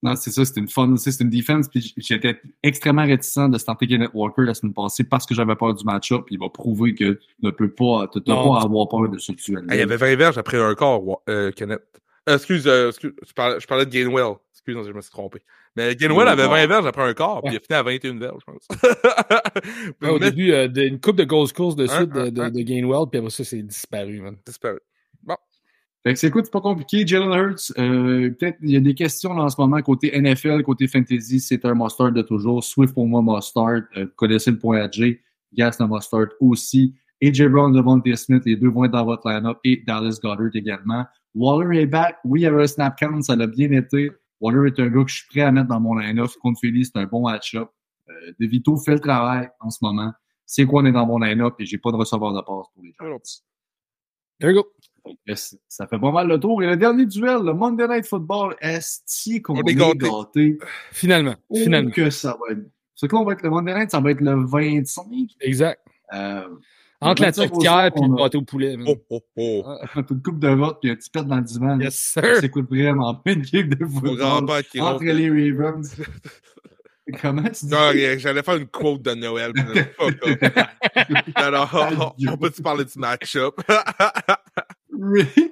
Non, 0.00 0.14
c'est 0.14 0.30
ça, 0.30 0.44
c'était 0.44 0.60
une 0.60 0.68
fun, 0.68 0.94
c'est 0.96 1.18
une 1.20 1.28
defense. 1.28 1.66
Puis 1.68 1.92
j'étais 1.96 2.40
extrêmement 2.62 3.04
réticent 3.04 3.50
de 3.50 3.58
starter 3.58 3.88
Kenneth 3.88 4.12
Walker 4.14 4.42
la 4.42 4.54
semaine 4.54 4.72
passée 4.72 5.02
parce 5.02 5.26
que 5.26 5.34
j'avais 5.34 5.56
peur 5.56 5.74
du 5.74 5.84
match-up. 5.84 6.22
Puis 6.26 6.36
il 6.36 6.38
va 6.38 6.48
prouver 6.48 6.94
que 6.94 7.14
tu 7.14 7.20
ne 7.42 7.50
peux 7.50 7.68
pas, 7.72 8.06
tu 8.12 8.20
Non. 8.28 8.54
pas 8.54 8.62
avoir 8.62 8.86
peur 8.88 9.08
de 9.08 9.18
ce 9.18 9.32
duel. 9.32 9.64
Ah, 9.68 9.74
il 9.74 9.80
y 9.80 9.82
avait 9.82 9.96
20 9.96 10.14
verges 10.14 10.38
après 10.38 10.56
un 10.62 10.72
quart, 10.76 11.02
Wa- 11.04 11.20
euh, 11.28 11.50
Kenneth. 11.50 11.82
Euh, 12.28 12.34
excuse, 12.36 12.66
euh, 12.66 12.88
excuse 12.88 13.12
je, 13.26 13.32
parlais, 13.32 13.58
je 13.60 13.66
parlais 13.66 13.86
de 13.86 13.90
Gainwell. 13.90 14.34
Excuse, 14.52 14.86
je 14.86 14.92
me 14.92 15.00
suis 15.00 15.10
trompé. 15.10 15.40
Mais 15.76 15.94
Gainwell 15.96 16.28
avait 16.28 16.46
20 16.46 16.66
verges 16.66 16.86
après 16.86 17.02
un 17.02 17.14
quart, 17.14 17.40
puis 17.42 17.54
il 17.54 17.56
a 17.56 17.60
fini 17.60 17.76
à 17.78 17.82
21 17.82 18.18
verges, 18.18 18.40
je 18.46 18.52
pense. 18.52 18.68
Ouais, 20.02 20.08
au 20.10 20.18
Mais- 20.18 20.30
début, 20.30 20.52
euh, 20.52 20.68
de- 20.68 20.82
une 20.82 21.00
coupe 21.00 21.16
de 21.16 21.24
goals 21.24 21.52
course 21.52 21.76
de 21.76 21.86
suite 21.86 22.10
de, 22.10 22.20
hein, 22.20 22.30
de, 22.30 22.42
hein. 22.42 22.50
de 22.50 22.60
Gainwell, 22.60 23.06
puis 23.10 23.18
après 23.18 23.30
ça, 23.30 23.44
c'est 23.44 23.62
disparu, 23.62 24.20
man. 24.20 24.36
disparu. 24.46 24.78
Fait 26.04 26.12
que 26.14 26.18
c'est 26.20 26.28
écoute, 26.28 26.44
c'est 26.44 26.52
pas 26.52 26.60
compliqué. 26.60 27.04
Jalen 27.04 27.32
Hurts, 27.32 27.72
euh, 27.76 28.30
peut-être 28.30 28.56
il 28.62 28.70
y 28.70 28.76
a 28.76 28.80
des 28.80 28.94
questions 28.94 29.34
là, 29.34 29.42
en 29.42 29.48
ce 29.48 29.60
moment 29.60 29.82
côté 29.82 30.16
NFL, 30.18 30.62
côté 30.62 30.86
fantasy, 30.86 31.40
c'est 31.40 31.64
un 31.64 31.74
mustard 31.74 32.12
de 32.12 32.22
toujours. 32.22 32.62
Swift 32.62 32.94
pour 32.94 33.06
moi 33.08 33.20
mustard. 33.20 33.82
Euh, 33.96 34.04
vous 34.04 34.10
connaissez 34.14 34.52
le 34.52 34.58
point 34.58 34.80
à 34.80 34.88
J. 34.90 35.18
Gas 35.52 35.76
le 35.80 35.88
mustard 35.88 36.26
aussi. 36.40 36.94
AJ 37.20 37.48
Brown, 37.48 37.72
Devontae 37.72 38.14
Smith, 38.14 38.44
les 38.46 38.54
deux 38.54 38.68
vont 38.68 38.84
être 38.84 38.92
dans 38.92 39.04
votre 39.04 39.28
line-up 39.28 39.58
et 39.64 39.82
Dallas 39.84 40.20
Goddard 40.22 40.54
également. 40.54 41.04
Waller 41.34 41.80
est 41.82 41.86
back. 41.86 42.16
Oui, 42.24 42.40
il 42.40 42.42
y 42.44 42.46
avait 42.46 42.62
un 42.62 42.66
snap 42.66 42.98
count, 42.98 43.20
ça 43.22 43.36
l'a 43.36 43.46
bien 43.46 43.70
été. 43.72 44.10
Waller 44.40 44.68
est 44.70 44.80
un 44.80 44.88
gars 44.88 45.02
que 45.04 45.10
je 45.10 45.16
suis 45.16 45.26
prêt 45.28 45.42
à 45.42 45.50
mettre 45.52 45.68
dans 45.68 45.80
mon 45.80 45.94
line-up. 45.96 46.30
Contre 46.40 46.60
Philly, 46.60 46.84
c'est 46.84 46.96
un 46.96 47.04
bon 47.06 47.22
match-up. 47.28 47.68
Euh, 48.08 48.32
DeVito 48.40 48.76
fait 48.76 48.92
le 48.94 49.00
travail 49.00 49.48
en 49.60 49.70
ce 49.70 49.78
moment. 49.82 50.12
C'est 50.46 50.64
quoi 50.64 50.82
on 50.82 50.86
est 50.86 50.92
dans 50.92 51.06
mon 51.06 51.18
line-up 51.18 51.54
et 51.58 51.66
j'ai 51.66 51.78
pas 51.78 51.90
de 51.90 51.96
receveur 51.96 52.32
de 52.32 52.38
passe 52.40 52.66
pour 52.74 52.82
les 52.82 52.94
Giants. 53.00 53.18
There 54.40 54.52
you 54.52 54.62
go. 54.62 54.68
Yes, 55.26 55.56
ça 55.68 55.86
fait 55.86 55.98
pas 55.98 56.12
mal 56.12 56.28
le 56.28 56.38
tour. 56.38 56.62
Et 56.62 56.66
le 56.66 56.76
dernier 56.76 57.06
duel, 57.06 57.42
le 57.42 57.52
Monday 57.54 57.88
Night 57.88 58.06
Football, 58.06 58.54
est-ce 58.60 59.40
qu'on 59.40 59.56
On 59.56 59.62
est 59.62 59.70
est 59.70 59.74
gâtés. 59.74 59.98
gâtés? 59.98 60.58
Finalement. 60.92 61.34
Oh, 61.48 61.56
Finalement. 61.56 61.90
que 61.90 62.10
ça 62.10 62.36
va 62.38 62.52
être. 62.54 62.62
Ce 62.94 63.06
que 63.06 63.14
là, 63.14 63.22
on 63.22 63.24
va 63.24 63.32
être 63.32 63.42
le 63.42 63.50
Monday 63.50 63.74
Night, 63.74 63.90
ça 63.90 64.00
va 64.00 64.10
être 64.10 64.20
le 64.20 64.44
25. 64.46 65.06
Exact. 65.40 65.80
Euh, 66.14 66.48
Entre 67.00 67.22
la 67.22 67.28
25 67.28 67.48
tourtière 67.52 67.86
et 67.86 67.90
le 68.08 68.14
a- 68.14 68.16
pâté 68.16 68.38
au 68.38 68.42
poulet. 68.42 68.76
man. 68.76 68.86
Oh, 68.88 68.96
oh, 69.10 69.20
oh. 69.36 69.76
une 70.10 70.22
coupe 70.22 70.38
de 70.40 70.48
vote 70.48 70.78
puis 70.80 70.90
un 70.90 70.96
petit 70.96 71.10
pet 71.10 71.22
dans 71.24 71.36
le 71.36 71.42
divan. 71.42 71.78
Yes, 71.80 71.94
Ça 72.14 72.22
sir. 72.22 72.36
s'écoute 72.40 72.68
vraiment 72.68 73.14
pas 73.14 73.32
une 73.32 73.42
game 73.42 73.68
de 73.68 73.84
football 73.86 74.22
entre 74.22 75.04
les 75.04 75.30
Ravens. 75.52 75.96
Comment 77.22 77.42
tu 77.44 77.64
dis? 77.66 77.70
Non, 77.70 77.90
j'allais 78.18 78.42
faire 78.42 78.56
une 78.56 78.66
quote 78.66 79.00
de 79.02 79.14
Noël. 79.14 79.52
mais 79.54 79.84
fuck 79.96 80.14
off. 80.22 81.22
Alors, 81.36 82.14
on 82.28 82.36
peut-tu 82.36 82.60
parler 82.62 82.84
du 82.84 82.98
match-up? 82.98 83.54
Ra- 83.68 84.12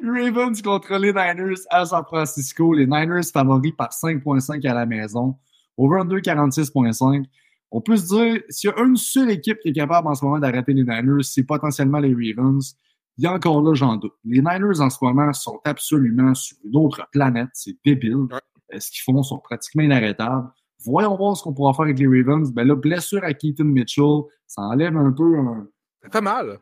Ravens 0.05 0.61
contre 0.63 0.97
les 0.99 1.13
Niners 1.13 1.61
à 1.71 1.85
San 1.87 2.03
Francisco. 2.05 2.75
Les 2.75 2.87
Niners 2.87 3.23
favoris 3.33 3.73
par 3.77 3.91
5.5 3.91 4.69
à 4.69 4.75
la 4.75 4.85
maison. 4.85 5.37
Over 5.79 6.03
2, 6.09 6.19
46.5. 6.21 7.25
On 7.71 7.81
peut 7.81 7.97
se 7.97 8.07
dire, 8.07 8.43
s'il 8.49 8.71
y 8.71 8.73
a 8.73 8.83
une 8.85 8.97
seule 8.97 9.31
équipe 9.31 9.59
qui 9.61 9.69
est 9.71 9.73
capable 9.73 10.07
en 10.09 10.15
ce 10.15 10.25
moment 10.25 10.39
d'arrêter 10.39 10.73
les 10.73 10.85
Niners, 10.85 11.23
c'est 11.23 11.43
potentiellement 11.43 11.99
les 11.99 12.15
Ravens. 12.15 12.77
Il 13.19 13.25
y 13.25 13.27
a 13.27 13.33
encore 13.33 13.63
là, 13.63 13.75
j'en 13.75 13.97
doute. 13.97 14.13
Les 14.25 14.39
Niners 14.41 14.81
en 14.81 14.91
ce 14.91 14.99
moment 15.03 15.33
sont 15.33 15.59
absolument 15.65 16.35
sur 16.35 16.57
une 16.65 16.77
autre 16.77 17.07
planète. 17.13 17.49
C'est 17.55 17.77
débile. 17.85 18.15
Ouais. 18.17 18.39
Euh, 18.75 18.79
Ce 18.81 18.91
qu'ils 18.91 19.03
font 19.03 19.23
sont 19.23 19.39
pratiquement 19.39 19.83
inarrêtables. 19.83 20.49
Voyons 20.85 21.17
voir 21.17 21.37
ce 21.37 21.43
qu'on 21.43 21.55
pourra 21.55 21.73
faire 21.73 21.87
avec 21.87 21.99
les 21.99 22.07
Ravens. 22.07 22.53
Ben 22.53 22.67
là, 22.67 22.77
blessure 22.77 23.25
à 23.25 23.33
Keaton 23.33 23.65
Mitchell, 23.65 24.21
ça 24.47 24.63
enlève 24.63 24.97
un 24.97 25.11
peu 25.11 25.39
un. 25.39 25.67
Ça 26.03 26.11
fait 26.11 26.21
mal. 26.21 26.59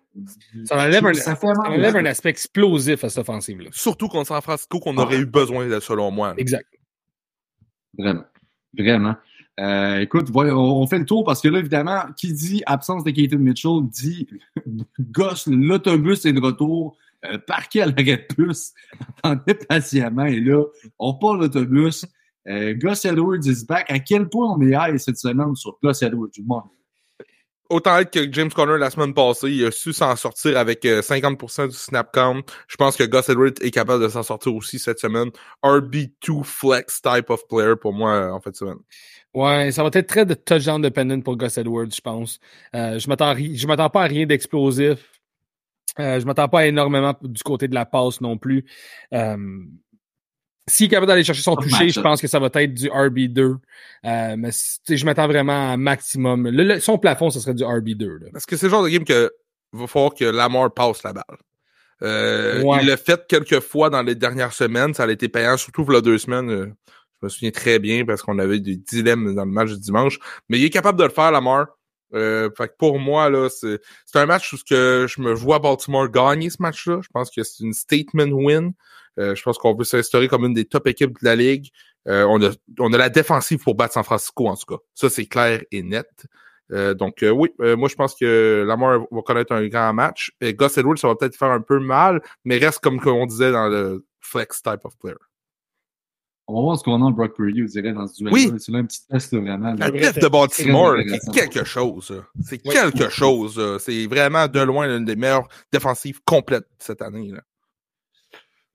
Ça 0.65 0.77
enlève 0.87 1.05
un, 1.05 1.13
Ça 1.15 1.37
fait 1.37 1.47
ça 1.49 1.53
mal. 1.55 1.73
enlève 1.73 1.97
un 1.97 2.07
aspect 2.07 2.31
explosif 2.31 3.05
à 3.05 3.09
cette 3.11 3.19
offensive-là. 3.19 3.69
Surtout 3.73 4.09
contre 4.09 4.29
San 4.29 4.41
Francisco 4.41 4.79
qu'on 4.81 4.97
aurait 4.97 5.19
eu 5.19 5.27
besoin, 5.27 5.67
de, 5.67 5.81
selon 5.81 6.11
moi. 6.11 6.35
Exact. 6.39 6.67
Vraiment. 7.99 8.25
Vraiment. 8.79 9.17
Euh, 9.61 10.01
écoute, 10.01 10.29
on 10.35 10.87
fait 10.87 10.99
le 10.99 11.05
tour 11.05 11.25
parce 11.25 11.41
que 11.41 11.49
là, 11.49 11.61
évidemment, 11.61 12.03
qui 12.17 12.33
dit 12.33 12.63
absence 12.67 13.05
de 13.05 13.11
Keaton 13.11 13.39
Mitchell 13.39 13.83
dit 13.85 14.27
gosse, 15.01 15.47
l'autobus 15.47 16.25
est 16.25 16.33
de 16.33 16.41
retour, 16.41 16.97
euh, 17.25 17.39
parqué 17.39 17.83
à 17.83 17.87
l'arrêt 17.87 18.27
de 18.29 18.35
bus, 18.35 18.73
attendez 19.23 19.55
patiemment, 19.55 20.25
et 20.25 20.41
là, 20.41 20.65
on 20.99 21.15
part 21.15 21.35
l'autobus. 21.35 22.05
Euh, 22.47 22.75
Gus 22.75 23.05
Edwards 23.05 23.47
is 23.47 23.65
back. 23.65 23.91
À 23.91 23.99
quel 23.99 24.29
point 24.29 24.55
on 24.55 24.61
est 24.61 24.75
high 24.75 24.99
cette 24.99 25.17
semaine 25.17 25.55
sur 25.57 25.79
Gus 25.83 26.03
Edwards 26.03 26.31
du 26.31 26.43
monde? 26.43 26.65
Autant 27.71 27.97
être 27.97 28.11
que 28.13 28.31
James 28.31 28.51
Conner 28.51 28.77
la 28.77 28.91
semaine 28.91 29.15
passée, 29.15 29.51
il 29.51 29.65
a 29.65 29.71
su 29.71 29.95
s'en 29.95 30.15
sortir 30.17 30.59
avec 30.59 30.85
euh, 30.85 31.01
50% 31.01 31.69
du 31.69 31.75
snap 31.75 32.13
count. 32.13 32.43
Je 32.69 32.77
pense 32.77 32.95
que 32.95 33.05
Gus 33.05 33.31
Edwards 33.31 33.55
est 33.63 33.71
capable 33.71 34.03
de 34.03 34.09
s'en 34.09 34.23
sortir 34.23 34.55
aussi 34.55 34.79
cette 34.79 34.99
semaine. 34.99 35.31
RB2 35.63 36.45
flex 36.45 37.01
type 37.01 37.31
of 37.31 37.49
player 37.49 37.75
pour 37.81 37.95
moi 37.95 38.13
euh, 38.13 38.31
en 38.33 38.41
fait 38.41 38.55
semaine. 38.55 38.77
Ouais, 39.35 39.73
ça 39.73 39.83
va 39.83 39.91
être 39.93 40.07
très 40.07 40.25
de 40.25 40.35
touchdown 40.35 40.81
dependent 40.81 41.23
pour 41.25 41.37
Gus 41.37 41.59
Edwards, 41.59 41.91
je 41.93 42.01
pense. 42.01 42.39
Euh, 42.75 42.95
je 42.95 43.01
je 43.01 43.67
m'attends 43.67 43.91
pas 43.91 44.03
à 44.03 44.07
rien 44.07 44.27
d'explosif. 44.27 44.99
Euh, 45.99 46.21
je 46.21 46.25
m'attends 46.27 46.49
pas 46.49 46.61
à 46.61 46.67
énormément 46.67 47.15
du 47.23 47.43
côté 47.43 47.69
de 47.69 47.75
la 47.75 47.85
passe 47.85 48.21
non 48.21 48.37
plus. 48.39 48.65
Euh, 49.13 49.37
S'il 50.67 50.87
est 50.87 50.89
capable 50.89 51.07
d'aller 51.09 51.25
chercher 51.25 51.43
son 51.43 51.57
toucher, 51.57 51.89
je 51.91 52.01
pense 52.01 52.21
que 52.21 52.27
ça 52.27 52.39
va 52.39 52.49
être 52.55 52.75
du 52.75 52.89
RB2. 52.89 53.57
Euh, 54.07 54.35
mais 54.39 54.51
je 54.89 55.05
m'attends 55.05 55.27
vraiment 55.27 55.53
à 55.53 55.73
un 55.73 55.77
maximum. 55.77 56.49
Le- 56.49 56.65
le- 56.65 56.81
son 56.81 56.97
plafond, 56.99 57.29
ce 57.31 57.39
serait 57.41 57.55
du 57.55 57.63
RB2. 57.65 58.19
Là. 58.21 58.29
Parce 58.33 58.47
que 58.47 58.57
c'est 58.57 58.67
le 58.67 58.71
genre 58.71 58.83
de 58.83 58.89
game 58.89 59.05
que 59.05 59.31
va 59.73 59.87
falloir 59.87 60.15
que 60.15 60.25
Lamar 60.25 60.73
passe 60.73 61.03
la 61.03 61.13
balle. 61.13 61.25
Euh, 62.03 62.63
Ouais. 62.63 62.79
Il 62.83 62.89
l'a 62.89 62.97
fait 62.97 63.27
quelques 63.29 63.61
fois 63.61 63.91
dans 63.91 64.03
les 64.03 64.15
dernières 64.15 64.53
semaines. 64.53 64.95
Ça 64.95 65.05
a 65.05 65.11
été 65.11 65.29
payant, 65.29 65.57
surtout 65.57 65.85
il 65.89 65.95
y 65.95 65.97
a 65.97 66.01
deux 66.01 66.19
semaines. 66.19 66.75
Je 67.25 67.29
me 67.29 67.29
souviens 67.31 67.51
très 67.51 67.79
bien 67.79 68.05
parce 68.05 68.23
qu'on 68.23 68.39
avait 68.39 68.61
des 68.61 68.77
dilemmes 68.77 69.35
dans 69.35 69.45
le 69.45 69.51
match 69.51 69.71
du 69.71 69.81
dimanche. 69.81 70.19
Mais 70.49 70.59
il 70.59 70.65
est 70.65 70.71
capable 70.71 70.99
de 70.99 71.05
le 71.05 71.11
faire, 71.11 71.31
Lamar. 71.31 71.67
Euh, 72.15 72.51
fait 72.57 72.69
que 72.69 72.75
pour 72.79 72.99
moi, 72.99 73.31
là, 73.31 73.49
c'est 73.51 73.81
un 74.15 74.27
match 74.27 74.53
où 74.53 74.57
que 74.69 75.07
je 75.09 75.21
me 75.21 75.33
vois 75.33 75.59
Baltimore 75.59 76.09
gagner 76.09 76.51
ce 76.51 76.61
match-là. 76.61 77.01
Je 77.03 77.09
pense 77.13 77.31
que 77.31 77.43
c'est 77.43 77.65
une 77.65 77.73
statement 77.73 78.31
win. 78.31 78.73
Euh, 79.19 79.35
je 79.35 79.43
pense 79.43 79.59
qu'on 79.59 79.75
peut 79.75 79.85
s'instaurer 79.85 80.29
comme 80.29 80.45
une 80.45 80.55
des 80.55 80.65
top 80.65 80.87
équipes 80.87 81.19
de 81.21 81.25
la 81.25 81.37
ligue. 81.37 81.71
Euh, 82.07 82.25
on, 82.29 82.43
a, 82.43 82.51
on 82.79 82.93
a 82.93 82.99
la 82.99 83.09
défensive 83.09 83.59
pour 83.59 83.75
battre 83.75 83.95
San 83.95 84.05
Francisco, 84.05 84.47
en 84.47 84.57
tout 84.57 84.77
cas. 84.77 84.83
Ça, 84.95 85.09
c'est 85.09 85.27
clair 85.27 85.63
et 85.73 85.83
net. 85.83 86.27
Euh, 86.73 86.95
donc, 86.95 87.23
euh, 87.23 87.31
oui, 87.31 87.51
euh, 87.61 87.77
moi, 87.77 87.89
je 87.89 87.95
pense 87.95 88.15
que 88.15 88.65
Lamar 88.67 89.01
va 89.11 89.23
connaître 89.23 89.53
un 89.53 89.67
grand 89.67 89.93
match. 89.93 90.33
Et 90.41 90.55
Gus 90.55 90.77
Edwards, 90.79 90.99
ça 90.99 91.09
va 91.09 91.15
peut-être 91.15 91.37
faire 91.37 91.51
un 91.51 91.61
peu 91.61 91.79
mal, 91.79 92.23
mais 92.45 92.59
reste 92.59 92.81
comme 92.81 93.01
on 93.07 93.27
disait 93.27 93.53
dans 93.53 93.69
le 93.69 94.05
flex 94.21 94.63
type 94.63 94.85
of 94.85 94.97
player. 94.99 95.17
On 96.47 96.57
va 96.57 96.61
voir 96.61 96.79
ce 96.79 96.85
qu'on 96.85 97.01
a 97.01 97.05
en 97.07 97.11
Brock 97.11 97.35
Purdy, 97.37 97.63
vous 97.63 97.69
direz, 97.69 97.93
dans 97.95 98.07
ce 98.07 98.17
duel. 98.17 98.33
Oui. 98.33 98.53
C'est 98.59 98.71
là 98.71 98.79
un 98.79 98.85
petit 98.85 99.07
test, 99.07 99.35
vraiment. 99.35 99.73
La 99.75 99.91
def 99.91 100.19
de 100.19 100.29
Baltimore, 100.29 100.97
c'est 101.09 101.33
quelque 101.33 101.65
chose. 101.65 102.23
C'est 102.43 102.61
Oui. 102.67 102.75
quelque 102.75 103.09
chose. 103.09 103.79
C'est 103.81 104.07
vraiment 104.07 104.47
de 104.47 104.61
loin 104.61 104.87
l'une 104.87 105.05
des 105.07 105.17
meilleures 105.17 105.49
défensives 105.73 106.21
complètes 106.25 106.69
cette 106.79 107.01
année. 107.01 107.31
Là. 107.31 107.43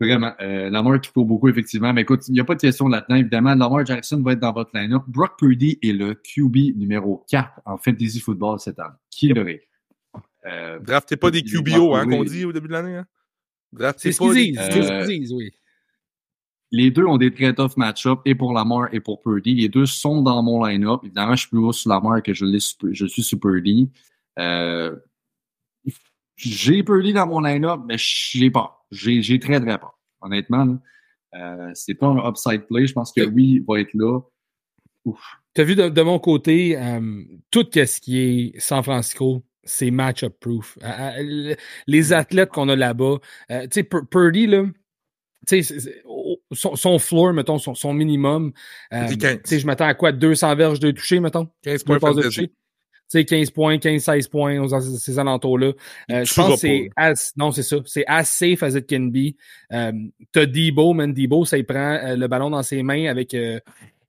Vraiment. 0.01 0.33
Euh, 0.41 0.69
Lamar 0.69 0.99
qui 1.01 1.11
court 1.11 1.25
beaucoup, 1.25 1.49
effectivement. 1.49 1.91
Mais 1.93 2.01
écoute, 2.01 2.27
il 2.29 2.31
n'y 2.31 2.39
a 2.39 2.45
pas 2.45 2.55
de 2.55 2.61
question 2.61 2.87
là-dedans. 2.87 3.15
Évidemment, 3.15 3.53
Lamar 3.53 3.85
Jackson 3.85 4.21
va 4.23 4.31
être 4.31 4.39
dans 4.39 4.53
votre 4.53 4.71
line-up. 4.73 5.03
Brock 5.07 5.37
Purdy 5.37 5.77
est 5.83 5.91
le 5.91 6.13
QB 6.15 6.75
numéro 6.77 7.23
4 7.29 7.51
en 7.65 7.77
fantasy 7.77 8.19
football 8.19 8.59
cette 8.59 8.79
année. 8.79 8.95
Qui 9.11 9.27
l'aurait? 9.27 9.61
Euh, 10.45 10.79
Draftez 10.79 11.17
pas 11.17 11.29
des 11.31 11.43
QBO, 11.43 11.93
hein, 11.95 12.07
qu'on 12.07 12.23
dit 12.23 12.45
au 12.45 12.53
début 12.53 12.69
de 12.69 12.73
l'année. 12.73 12.95
Hein? 12.95 13.05
C'est 13.73 13.77
Draftez 13.79 14.11
ce 14.13 14.17
pas 14.19 14.25
qu'ils 14.25 14.33
des- 14.33 14.51
disent. 14.51 14.59
C'est 14.71 14.81
ce 14.83 14.91
Euh, 14.91 15.05
qu'ils 15.05 15.19
disent, 15.19 15.33
oui. 15.33 15.51
Les 16.71 16.91
deux 16.91 17.05
ont 17.05 17.17
des 17.17 17.33
très 17.33 17.53
tough 17.53 17.77
match-up, 17.77 18.19
et 18.25 18.35
pour 18.35 18.53
Lamar 18.53 18.93
et 18.93 18.99
pour 18.99 19.21
Purdy. 19.21 19.55
Les 19.55 19.69
deux 19.69 19.85
sont 19.85 20.21
dans 20.21 20.43
mon 20.43 20.63
line-up. 20.63 20.99
Évidemment, 21.03 21.35
je 21.35 21.41
suis 21.41 21.49
plus 21.49 21.59
haut 21.59 21.73
sur 21.73 21.89
Lamar 21.89 22.21
que 22.21 22.33
je, 22.33 22.45
je 22.91 23.05
suis 23.05 23.23
sur 23.23 23.39
Purdy. 23.39 23.89
Euh, 24.37 24.95
j'ai 26.35 26.83
Purdy 26.83 27.13
dans 27.13 27.27
mon 27.27 27.41
line-up, 27.41 27.81
mais 27.85 27.95
j'ai 27.97 28.49
pas. 28.51 28.85
J'ai 28.91 29.21
j'ai 29.21 29.39
très, 29.39 29.59
très 29.59 29.77
peur. 29.77 29.97
Honnêtement. 30.21 30.77
Euh, 31.35 31.71
c'est 31.73 31.93
pas 31.95 32.07
un 32.07 32.29
upside 32.29 32.65
play. 32.67 32.87
Je 32.87 32.93
pense 32.93 33.11
que 33.11 33.21
oui, 33.21 33.55
il 33.57 33.63
va 33.67 33.79
être 33.79 33.93
là. 33.93 34.19
Tu 35.05 35.61
as 35.61 35.63
vu 35.63 35.75
de, 35.75 35.89
de 35.89 36.01
mon 36.01 36.19
côté, 36.19 36.77
euh, 36.77 37.23
tout 37.51 37.65
ce 37.73 37.99
qui 37.99 38.19
est 38.19 38.59
San 38.59 38.83
Francisco, 38.83 39.43
c'est 39.63 39.91
match-up 39.91 40.35
proof. 40.39 40.77
Euh, 40.83 40.87
euh, 40.87 41.11
le- 41.19 41.55
les 41.87 42.13
athlètes 42.13 42.49
qu'on 42.49 42.69
a 42.69 42.75
là-bas, 42.75 43.17
euh, 43.51 43.61
tu 43.63 43.67
sais, 43.71 43.83
Pur- 43.83 44.07
Purdy, 44.07 44.47
là, 44.47 44.65
oh, 46.51 46.55
son, 46.55 46.75
son 46.75 46.99
floor, 46.99 47.33
mettons, 47.33 47.57
son, 47.57 47.75
son 47.75 47.93
minimum, 47.93 48.51
euh, 48.93 49.05
C'est 49.07 49.13
tu 49.13 49.17
15. 49.19 49.39
sais, 49.43 49.59
je 49.59 49.65
m'attends 49.65 49.87
à 49.87 49.93
quoi? 49.93 50.11
200 50.11 50.55
verges 50.55 50.79
de 50.79 50.91
toucher, 50.91 51.19
mettons? 51.19 51.47
15 51.63 51.85
Deux 51.85 51.99
points 51.99 52.13
de 52.13 52.21
toucher? 52.23 52.51
sais, 53.09 53.25
15 53.25 53.49
points, 53.51 53.77
15-16 53.77 54.29
points 54.29 54.59
aux 54.59 54.79
ces 54.79 55.19
alentours-là. 55.19 55.73
Euh, 56.11 56.23
je 56.23 56.33
pense 56.33 56.53
que 56.53 56.59
c'est 56.59 56.89
as, 56.95 57.33
non, 57.35 57.51
c'est 57.51 57.63
ça. 57.63 57.77
C'est 57.85 58.05
as 58.07 58.25
safe 58.25 58.63
as 58.63 58.75
it 58.75 58.87
can 58.87 59.09
be. 59.11 59.35
Euh, 59.73 59.91
T'as 60.31 60.45
Debo, 60.45 60.93
man. 60.93 61.13
Debo, 61.13 61.45
ça 61.45 61.57
il 61.57 61.65
prend 61.65 61.99
euh, 62.03 62.15
le 62.15 62.27
ballon 62.27 62.51
dans 62.51 62.63
ses 62.63 62.83
mains 62.83 63.09
avec 63.09 63.33
euh, 63.33 63.59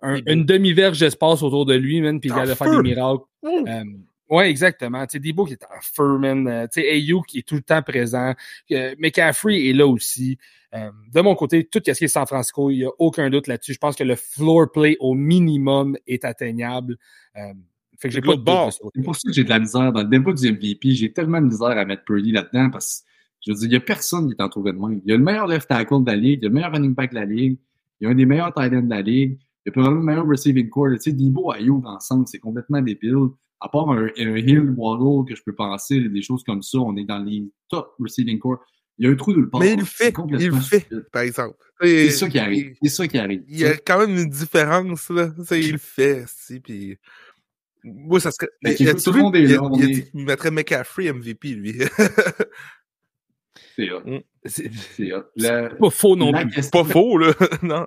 une 0.03 0.45
demi-verge 0.45 1.01
d'espace 1.01 1.43
autour 1.43 1.67
de 1.67 1.75
lui, 1.75 2.01
man, 2.01 2.21
puis 2.21 2.31
il 2.31 2.35
va 2.35 2.55
faire 2.55 2.71
des 2.71 2.83
miracles. 2.83 3.25
Euh, 3.45 3.85
oui, 4.31 4.44
exactement. 4.44 5.07
Tu 5.07 5.19
sais, 5.19 5.20
Debo 5.20 5.44
qui 5.44 5.55
est 5.55 5.65
en 5.65 5.81
feu, 5.81 6.19
man. 6.19 6.69
tu 6.73 6.81
sais, 6.81 6.89
Ayu 6.89 7.20
qui 7.27 7.39
est 7.40 7.47
tout 7.47 7.57
le 7.57 7.62
temps 7.62 7.82
présent. 7.82 8.35
McCaffrey 8.98 9.69
est 9.69 9.73
là 9.73 9.86
aussi. 9.86 10.39
de 10.73 11.20
mon 11.20 11.35
côté, 11.35 11.65
tout 11.65 11.81
ce 11.85 11.93
qui 11.93 12.05
est 12.05 12.09
San 12.09 12.27
Francisco, 12.27 12.70
il 12.70 12.78
n'y 12.78 12.85
a 12.85 12.90
aucun 12.98 13.28
doute 13.28 13.47
là-dessus. 13.47 13.74
Je 13.74 13.78
pense 13.78 13.97
que 13.97 14.05
le 14.05 14.16
floor 14.16 14.70
play 14.73 14.97
au 15.01 15.15
minimum 15.15 15.97
est 16.07 16.24
atteignable. 16.24 16.97
Fait 17.35 18.09
que 18.09 18.15
j'ai 18.15 18.20
pas 18.20 18.36
de 18.36 18.43
bord. 18.43 18.73
C'est 18.73 19.02
pour 19.02 19.16
ça 19.16 19.28
que 19.28 19.32
j'ai 19.32 19.44
de 19.44 19.51
la 19.51 19.59
misère. 19.59 19.93
Dans 19.93 20.02
le 20.02 20.09
débat 20.09 20.32
du 20.32 20.51
MVP, 20.51 20.93
j'ai 20.93 21.12
tellement 21.12 21.40
de 21.40 21.47
misère 21.47 21.69
à 21.69 21.85
mettre 21.85 22.05
Purdy 22.05 22.32
là-dedans 22.32 22.70
parce 22.70 23.01
que, 23.01 23.07
je 23.47 23.52
veux 23.52 23.59
dire, 23.59 23.66
il 23.66 23.70
n'y 23.70 23.77
a 23.77 23.81
personne 23.81 24.28
qui 24.28 24.35
est 24.39 24.43
entouré 24.43 24.73
de 24.73 24.78
moi. 24.78 24.90
Il 24.93 25.02
y 25.05 25.12
a 25.12 25.16
le 25.16 25.23
meilleur 25.23 25.47
left 25.47 25.69
tackle 25.69 26.05
de 26.05 26.11
la 26.11 26.16
ligue, 26.16 26.40
il 26.40 26.44
y 26.44 26.47
a 26.47 26.48
le 26.48 26.55
meilleur 26.55 26.73
running 26.73 26.94
back 26.94 27.11
de 27.11 27.16
la 27.16 27.24
ligue, 27.24 27.59
il 28.01 28.05
y 28.05 28.07
a 28.07 28.11
un 28.11 28.15
des 28.15 28.27
meilleurs 28.27 28.55
tight 28.55 28.73
ends 28.73 28.82
de 28.82 28.90
la 28.90 29.02
ligue, 29.02 29.39
il 29.39 29.62
y 29.66 29.69
a 29.69 29.73
probablement 29.73 30.01
le 30.01 30.07
meilleur 30.07 30.27
receiving 30.27 30.69
core. 30.69 30.93
Tu 30.93 31.11
sais, 31.11 31.12
Debo 31.12 31.52
Ayo 31.52 31.82
ensemble, 31.85 32.27
c'est 32.27 32.39
complètement 32.39 32.81
débile. 32.81 33.28
À 33.61 33.69
part 33.69 33.91
un, 33.91 34.07
un 34.07 34.37
Hill, 34.37 34.74
Waddle, 34.77 35.28
que 35.28 35.37
je 35.37 35.43
peux 35.43 35.55
penser, 35.55 36.01
des 36.01 36.23
choses 36.23 36.43
comme 36.45 36.62
ça, 36.62 36.78
on 36.78 36.97
est 36.97 37.05
dans 37.05 37.19
les 37.19 37.45
top 37.69 37.95
receiving 37.99 38.39
core. 38.39 38.61
Il 38.99 39.07
y 39.07 39.09
a 39.09 39.12
un 39.12 39.16
trou 39.16 39.32
de 39.32 39.41
le 39.41 39.51
Mais 39.59 39.73
il 39.73 39.78
le 39.78 39.85
fait, 39.85 40.15
il 40.39 40.49
le 40.49 40.61
fait, 40.61 40.87
par 41.11 41.23
exemple. 41.23 41.57
C'est 41.81 42.11
ça 42.11 42.28
qui 42.28 42.39
arrive. 42.39 42.77
C'est 42.82 42.91
ça 42.91 43.09
qui 43.09 43.19
arrive. 43.19 43.43
Il 43.49 43.59
y 43.59 43.65
a 43.65 43.77
quand 43.77 43.99
même 44.01 44.16
une 44.16 44.28
différence, 44.28 45.09
là. 45.09 45.31
il 45.53 45.73
le 45.73 45.78
fait, 45.78 46.24
si, 46.28 46.61
puis 46.61 46.99
moi, 47.82 48.20
ça 48.20 48.31
serait. 48.31 48.51
Mais 48.62 48.77
il, 48.78 48.95
tout 48.95 49.12
le 49.12 49.20
monde 49.20 49.37
est 49.37 49.47
là. 49.47 49.61
Il, 50.15 50.24
mettrait 50.24 50.51
McCaffrey 50.51 51.12
MVP, 51.12 51.55
lui. 51.55 51.81
c'est 53.77 53.91
hot. 53.91 54.03
Mm. 54.05 54.20
C'est 54.45 55.12
hot. 55.12 55.24
Pas 55.37 55.91
faux 55.91 56.16
non 56.16 56.32
plus. 56.32 56.51
Question... 56.51 56.85
Pas 56.85 56.91
faux, 56.91 57.19
là. 57.19 57.32
non. 57.62 57.87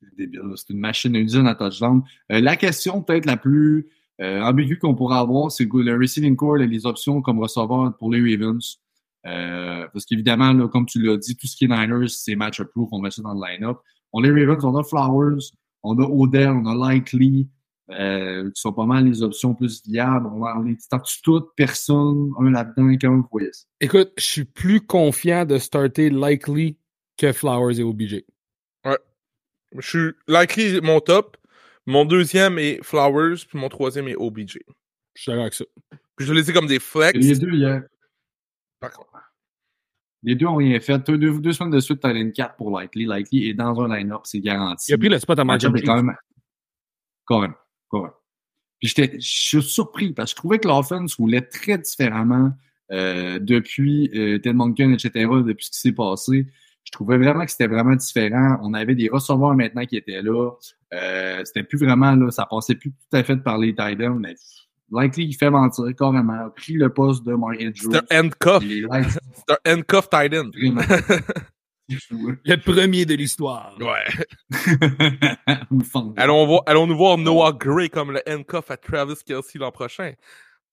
C'est 0.00 0.16
débile. 0.16 0.40
C'est 0.56 0.70
une 0.72 0.80
machine 0.80 1.14
à 1.14 1.18
usine 1.18 1.46
à 1.46 1.54
touchdown. 1.54 2.02
Euh, 2.32 2.40
la 2.40 2.56
question 2.56 3.02
peut-être 3.02 3.26
la 3.26 3.36
plus 3.36 3.88
euh, 4.20 4.40
ambiguë 4.42 4.78
qu'on 4.78 4.94
pourrait 4.94 5.18
avoir, 5.18 5.50
c'est 5.50 5.68
le 5.70 5.96
receiving 5.96 6.36
core 6.36 6.58
et 6.58 6.66
les 6.66 6.86
options 6.86 7.20
comme 7.20 7.38
receveur 7.38 7.96
pour 7.98 8.12
les 8.12 8.20
Ravens. 8.20 8.78
Euh, 9.26 9.86
parce 9.92 10.04
qu'évidemment, 10.04 10.52
là, 10.52 10.68
comme 10.68 10.86
tu 10.86 11.02
l'as 11.02 11.16
dit, 11.16 11.36
tout 11.36 11.46
ce 11.46 11.56
qui 11.56 11.64
est 11.64 11.68
Niners, 11.68 12.08
c'est 12.08 12.36
match-proof. 12.36 12.88
On 12.92 13.00
met 13.00 13.10
ça 13.10 13.22
dans 13.22 13.34
le 13.34 13.40
line-up. 13.46 13.78
On 14.12 14.20
les 14.20 14.30
Ravens, 14.30 14.64
on 14.64 14.76
a 14.76 14.84
Flowers, 14.84 15.50
on 15.82 15.98
a 15.98 16.06
Odell, 16.08 16.50
on 16.50 16.66
a 16.66 16.92
Likely, 16.92 17.48
euh, 17.90 18.50
qui 18.50 18.60
sont 18.60 18.72
pas 18.72 18.86
mal 18.86 19.04
les 19.04 19.22
options 19.22 19.54
plus 19.54 19.82
viables. 19.86 20.26
On, 20.26 20.42
on 20.42 20.62
les 20.62 20.78
statue 20.78 21.20
toutes, 21.22 21.48
personne, 21.56 22.30
un 22.38 22.50
là-dedans, 22.50 22.96
comment 23.00 23.16
vous 23.18 23.28
voyez 23.30 23.52
ça? 23.52 23.64
Écoute, 23.80 24.12
je 24.16 24.24
suis 24.24 24.44
plus 24.44 24.80
confiant 24.80 25.44
de 25.44 25.58
starter 25.58 26.08
Likely 26.08 26.78
que 27.18 27.32
Flowers 27.32 27.80
et 27.80 27.82
OBJ. 27.82 28.22
Ouais. 28.84 28.98
Je 29.76 29.88
suis 29.88 30.12
Likely, 30.28 30.80
mon 30.80 31.00
top. 31.00 31.36
Mon 31.86 32.04
deuxième 32.04 32.58
est 32.58 32.82
Flowers, 32.82 33.36
puis 33.48 33.58
mon 33.58 33.68
troisième 33.68 34.08
est 34.08 34.16
OBJ. 34.16 34.58
Je 35.14 35.22
suis 35.22 35.30
d'accord 35.30 35.42
avec 35.42 35.54
ça. 35.54 35.64
Puis 36.16 36.26
je 36.26 36.32
les 36.32 36.50
ai 36.50 36.52
comme 36.52 36.66
des 36.66 36.80
flex. 36.80 37.18
Les 37.18 37.38
deux, 37.38 37.52
hier. 37.52 37.82
Par 38.80 38.90
contre. 38.90 39.10
Les 40.22 40.34
deux 40.34 40.46
ont 40.46 40.56
rien 40.56 40.80
fait. 40.80 40.98
Deux, 41.06 41.16
deux, 41.16 41.38
deux 41.38 41.52
semaines 41.52 41.72
de 41.72 41.78
suite, 41.78 42.00
t'as 42.00 42.12
une 42.12 42.32
4 42.32 42.56
pour 42.56 42.78
Likely. 42.78 43.06
Likely 43.06 43.50
est 43.50 43.54
dans 43.54 43.80
un 43.80 43.96
line-up, 43.96 44.22
c'est 44.24 44.40
garanti. 44.40 44.90
Il 44.90 44.94
a 44.94 44.98
pris 44.98 45.08
le 45.08 45.18
spot 45.18 45.38
à 45.38 45.44
Martin 45.44 45.72
quand 45.72 46.02
même. 46.02 46.16
Quand 47.24 47.40
même. 47.40 47.54
Ouais. 47.92 48.08
Puis 48.80 48.88
j'étais, 48.88 49.20
je 49.20 49.28
suis 49.28 49.62
surpris 49.62 50.12
parce 50.12 50.32
que 50.32 50.36
je 50.36 50.40
trouvais 50.40 50.58
que 50.58 50.68
l'offense 50.68 51.14
roulait 51.14 51.42
très 51.42 51.78
différemment 51.78 52.52
euh, 52.90 53.38
depuis 53.38 54.10
euh, 54.14 54.38
Ted 54.38 54.52
Monken, 54.52 54.92
etc., 54.92 55.10
depuis 55.44 55.66
ce 55.66 55.70
qui 55.70 55.78
s'est 55.78 55.92
passé. 55.92 56.46
Je 56.86 56.92
trouvais 56.92 57.18
vraiment 57.18 57.44
que 57.44 57.50
c'était 57.50 57.66
vraiment 57.66 57.96
différent. 57.96 58.58
On 58.62 58.72
avait 58.72 58.94
des 58.94 59.08
receveurs 59.08 59.54
maintenant 59.54 59.84
qui 59.84 59.96
étaient 59.96 60.22
là. 60.22 60.52
Euh, 60.94 61.42
c'était 61.44 61.64
plus 61.64 61.78
vraiment 61.78 62.14
là, 62.14 62.30
ça 62.30 62.46
passait 62.46 62.76
plus 62.76 62.90
tout 62.90 63.16
à 63.16 63.22
fait 63.24 63.36
par 63.36 63.58
les 63.58 63.74
tight 63.74 64.00
ends, 64.02 64.18
mais 64.20 64.36
Likely, 64.92 65.24
il 65.24 65.34
fait 65.34 65.50
mentir 65.50 65.84
carrément. 65.98 66.46
A 66.46 66.50
pris 66.50 66.74
le 66.74 66.92
poste 66.92 67.24
de 67.24 67.34
Mark 67.34 67.56
Andrews. 67.60 67.92
C'est 67.92 68.12
un 68.12 68.24
handcuff. 68.24 68.62
C'est 68.62 69.52
un 69.52 69.74
handcuff 69.74 70.08
tight 70.08 70.32
end. 70.34 70.50
Le 71.88 72.56
premier 72.56 73.04
de 73.06 73.14
l'histoire. 73.14 73.76
Ouais. 73.78 74.26
allons, 76.16 76.44
voir, 76.44 76.62
allons 76.66 76.86
nous 76.88 76.96
voir 76.96 77.16
Noah 77.16 77.52
Gray 77.52 77.88
comme 77.90 78.10
le 78.10 78.20
handcuff 78.28 78.72
à 78.72 78.76
Travis 78.76 79.22
Kelsey 79.24 79.60
l'an 79.60 79.70
prochain. 79.70 80.14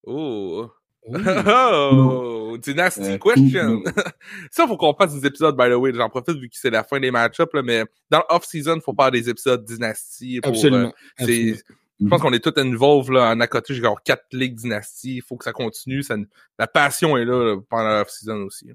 Oh. 0.06 0.72
Oh, 2.54 2.58
dynasty 2.58 3.02
euh, 3.02 3.18
question. 3.18 3.84
ça, 4.52 4.68
faut 4.68 4.78
qu'on 4.78 4.94
fasse 4.94 5.14
des 5.14 5.28
épisodes, 5.28 5.56
by 5.58 5.70
the 5.70 5.76
way. 5.76 5.92
J'en 5.94 6.10
profite 6.10 6.38
vu 6.38 6.50
que 6.50 6.56
c'est 6.58 6.70
la 6.70 6.84
fin 6.84 7.00
des 7.00 7.12
match-ups, 7.12 7.52
mais 7.64 7.84
dans 8.10 8.24
l'off-season, 8.30 8.80
faut 8.82 8.94
faire 8.94 9.12
des 9.12 9.30
épisodes 9.30 9.64
dynasty. 9.66 10.40
Pour, 10.42 10.52
Absolument. 10.52 10.94
Euh, 11.22 11.56
je 12.00 12.08
pense 12.08 12.22
qu'on 12.22 12.34
est 12.34 12.44
tous 12.44 12.60
involved 12.60 13.14
là, 13.14 13.32
en 13.32 13.40
à 13.40 13.48
côté. 13.48 13.74
J'ai 13.74 13.86
encore 13.86 14.04
quatre 14.04 14.26
ligues 14.32 14.56
dynasty. 14.56 15.16
Il 15.16 15.22
faut 15.22 15.38
que 15.38 15.44
ça 15.44 15.54
continue. 15.54 16.04
Ça, 16.04 16.16
la 16.58 16.68
passion 16.68 17.18
est 17.18 17.26
là, 17.26 17.44
là 17.44 17.62
pendant 17.70 17.90
l'off-season 17.90 18.44
aussi. 18.44 18.72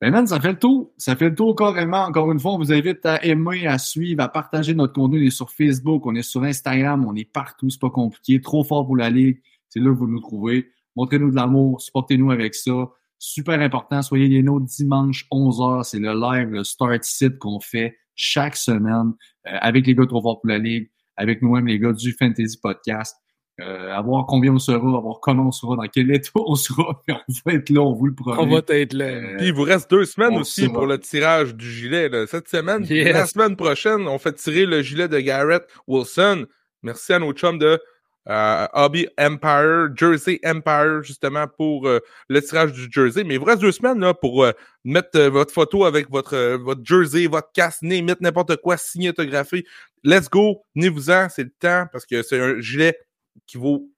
Ben 0.00 0.10
man, 0.10 0.26
ça 0.26 0.40
fait 0.40 0.52
le 0.52 0.58
tour. 0.58 0.92
Ça 0.98 1.16
fait 1.16 1.30
le 1.30 1.34
tour 1.34 1.56
carrément. 1.56 2.04
Encore 2.04 2.30
une 2.30 2.38
fois, 2.38 2.52
on 2.52 2.58
vous 2.58 2.72
invite 2.72 3.06
à 3.06 3.24
aimer, 3.24 3.66
à 3.66 3.78
suivre, 3.78 4.22
à 4.22 4.28
partager 4.28 4.74
notre 4.74 4.92
contenu. 4.92 5.22
On 5.22 5.26
est 5.26 5.30
sur 5.30 5.50
Facebook, 5.50 6.04
on 6.06 6.14
est 6.14 6.22
sur 6.22 6.42
Instagram, 6.42 7.06
on 7.06 7.14
est 7.14 7.24
partout. 7.24 7.70
C'est 7.70 7.80
pas 7.80 7.90
compliqué. 7.90 8.40
Trop 8.40 8.64
fort 8.64 8.86
pour 8.86 8.96
la 8.96 9.08
ligue. 9.08 9.40
C'est 9.74 9.80
là 9.80 9.90
que 9.90 9.98
vous 9.98 10.06
nous 10.06 10.20
trouvez. 10.20 10.68
Montrez-nous 10.94 11.32
de 11.32 11.36
l'amour. 11.36 11.80
Supportez-nous 11.80 12.30
avec 12.30 12.54
ça. 12.54 12.90
Super 13.18 13.60
important. 13.60 14.02
Soyez 14.02 14.28
les 14.28 14.42
nôtres 14.42 14.66
dimanche 14.66 15.26
11h. 15.32 15.82
C'est 15.82 15.98
le 15.98 16.12
live, 16.12 16.50
le 16.50 16.62
start 16.62 17.02
sit 17.02 17.38
qu'on 17.38 17.58
fait 17.58 17.96
chaque 18.14 18.54
semaine 18.54 19.14
euh, 19.48 19.56
avec 19.60 19.86
les 19.86 19.96
gars 19.96 20.06
Trop 20.06 20.22
fort 20.22 20.40
pour 20.40 20.48
la 20.48 20.58
ligue, 20.58 20.90
avec 21.16 21.42
nous-mêmes 21.42 21.66
les 21.66 21.80
gars 21.80 21.92
du 21.92 22.12
Fantasy 22.12 22.56
Podcast. 22.62 23.16
Euh, 23.60 23.92
à 23.92 24.02
voir 24.02 24.26
combien 24.26 24.52
on 24.52 24.58
sera, 24.58 24.76
à 24.76 25.00
voir 25.00 25.20
comment 25.20 25.48
on 25.48 25.52
sera, 25.52 25.76
dans 25.76 25.86
quel 25.86 26.10
état 26.12 26.30
on 26.34 26.56
sera, 26.56 27.00
puis 27.06 27.16
on 27.16 27.32
va 27.46 27.54
être 27.54 27.70
là, 27.70 27.80
on 27.82 27.92
vous 27.92 28.06
le 28.06 28.14
promet. 28.14 28.40
On 28.40 28.46
va 28.46 28.62
être 28.68 28.92
là. 28.92 29.04
Euh, 29.04 29.36
puis 29.36 29.46
il 29.46 29.54
vous 29.54 29.62
reste 29.62 29.90
deux 29.90 30.04
semaines 30.04 30.36
aussi 30.36 30.68
pour 30.68 30.86
le 30.86 30.98
tirage 30.98 31.54
du 31.54 31.68
gilet. 31.70 32.08
Là. 32.08 32.26
Cette 32.26 32.48
semaine, 32.48 32.84
la 32.88 33.26
semaine 33.26 33.56
prochaine, 33.56 34.08
on 34.08 34.18
fait 34.18 34.32
tirer 34.32 34.66
le 34.66 34.82
gilet 34.82 35.08
de 35.08 35.20
Garrett 35.20 35.62
Wilson. 35.86 36.46
Merci 36.82 37.12
à 37.12 37.18
nos 37.18 37.32
chums 37.32 37.58
de 37.58 37.80
euh, 38.28 38.66
Hobby 38.72 39.06
Empire, 39.18 39.88
Jersey 39.94 40.40
Empire, 40.44 41.02
justement, 41.02 41.46
pour 41.46 41.86
euh, 41.86 42.00
le 42.28 42.40
tirage 42.42 42.72
du 42.72 42.88
jersey. 42.90 43.24
Mais 43.24 43.34
il 43.34 43.40
vous 43.40 43.46
reste 43.46 43.60
deux 43.60 43.72
semaines 43.72 44.00
là, 44.00 44.14
pour 44.14 44.46
mettre 44.84 45.20
votre 45.28 45.52
photo 45.52 45.84
avec 45.84 46.10
votre, 46.10 46.56
votre 46.56 46.84
jersey, 46.84 47.26
votre 47.26 47.52
casse, 47.52 47.82
mettre 47.82 48.22
n'importe 48.22 48.56
quoi, 48.56 48.76
signer, 48.76 49.10
autographier. 49.10 49.64
Let's 50.02 50.28
go, 50.28 50.62
venez-vous-en, 50.74 51.28
c'est 51.28 51.44
le 51.44 51.52
temps, 51.58 51.86
parce 51.92 52.06
que 52.06 52.22
c'est 52.22 52.40
un 52.40 52.60
gilet 52.60 52.98
qui 53.46 53.58
vaut 53.58 53.88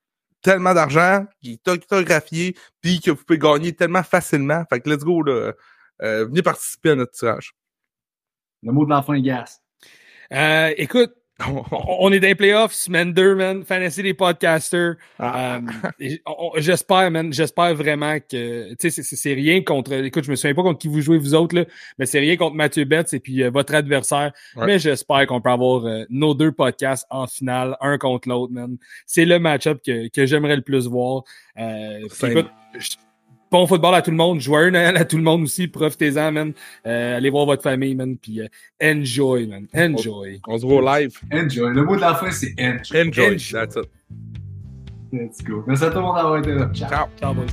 tellement 0.43 0.75
d'argent, 0.75 1.27
qui 1.43 1.55
est 1.55 1.69
autographié, 1.69 2.57
puis 2.81 3.01
que 3.01 3.11
vous 3.11 3.25
pouvez 3.25 3.39
gagner 3.39 3.73
tellement 3.73 4.05
facilement. 4.05 4.65
Fait 4.71 4.81
que 4.81 4.89
let's 4.89 5.03
go, 5.03 5.23
là. 5.23 5.53
Euh, 6.03 6.27
venez 6.27 6.43
participer 6.43 6.91
à 6.91 6.95
notre 6.95 7.13
tirage. 7.13 7.55
Le 8.63 8.73
mot 8.73 8.85
de 8.85 8.91
la 8.91 9.03
fin, 9.03 9.19
Gas. 9.21 9.61
Euh, 10.33 10.73
écoute, 10.77 11.13
on 11.47 12.13
est 12.13 12.21
dans 12.21 12.29
les 12.29 12.35
playoffs, 12.35 12.73
semaine 12.73 13.13
2, 13.13 13.35
man. 13.35 13.65
Fantasy 13.65 14.03
des 14.03 14.15
podcasters. 14.15 14.95
Ah. 15.19 15.61
Euh, 16.01 16.17
j'espère, 16.57 17.11
man. 17.11 17.33
J'espère 17.33 17.75
vraiment 17.75 18.19
que, 18.19 18.75
tu 18.75 18.91
sais, 18.91 19.03
c'est 19.03 19.35
rien 19.35 19.63
contre, 19.63 19.93
écoute, 19.93 20.25
je 20.25 20.31
me 20.31 20.37
souviens 20.37 20.55
pas 20.55 20.63
contre 20.63 20.79
qui 20.79 20.89
vous 20.89 21.03
jouez 21.03 21.19
vous 21.19 21.35
autres, 21.35 21.55
là, 21.55 21.65
mais 21.99 22.07
c'est 22.07 22.21
rien 22.21 22.37
contre 22.37 22.57
Mathieu 22.57 22.85
Betts 22.85 23.13
et 23.13 23.21
puis 23.21 23.43
euh, 23.43 23.51
votre 23.51 23.75
adversaire. 23.75 24.33
Mais 24.57 24.79
j'espère 24.79 25.27
qu'on 25.27 25.43
peut 25.43 25.51
avoir 25.51 25.85
euh, 25.85 26.05
nos 26.09 26.35
deux 26.35 26.53
podcasts 26.53 27.07
en 27.11 27.27
finale, 27.27 27.77
un 27.81 27.99
contre 27.99 28.29
l'autre, 28.29 28.53
man. 28.53 28.79
C'est 29.05 29.27
le 29.27 29.39
match-up 29.39 29.81
que, 29.85 30.09
que 30.09 30.25
j'aimerais 30.25 30.57
le 30.57 30.63
plus 30.63 30.87
voir. 30.87 31.25
écoute, 31.57 32.51
bon 33.51 33.67
football 33.67 33.95
à 33.95 34.03
tout 34.03 34.11
le 34.11 34.17
monde, 34.17 34.41
joyeux 34.41 34.71
Noël 34.71 34.97
à 34.97 35.05
tout 35.05 35.17
le 35.17 35.23
monde 35.23 35.43
aussi, 35.43 35.69
profitez-en, 35.69 36.33
man. 36.33 36.53
Euh, 36.87 37.17
allez 37.17 37.31
voir 37.31 37.47
votre 37.47 37.63
famille, 37.63 37.95
man, 37.95 38.17
puis 38.17 38.41
euh, 38.41 38.49
enjoy, 38.83 39.47
man, 39.47 39.67
enjoy. 39.75 40.41
On, 40.47 40.59
se 40.59 40.67
voit 40.67 41.01
live. 41.01 41.19
Enjoy. 41.33 41.75
Le 41.75 41.85
mot 41.85 41.97
de 41.97 42.01
la 42.01 42.15
fin, 42.15 42.31
c'est 42.31 42.55
enjoy. 42.59 43.09
Enjoy, 43.09 43.35
enjoy. 43.35 43.61
that's 43.61 43.77
it. 43.77 43.89
Let's 45.13 45.43
go. 45.43 45.65
Merci 45.67 45.85
à 45.85 45.91
tout 45.91 45.97
le 45.97 46.03
monde 46.03 46.17
d'avoir 46.17 46.39
été 46.39 46.53
là. 46.53 46.71
Ciao. 46.75 47.07
Ciao, 47.21 47.35
boys. 47.35 47.47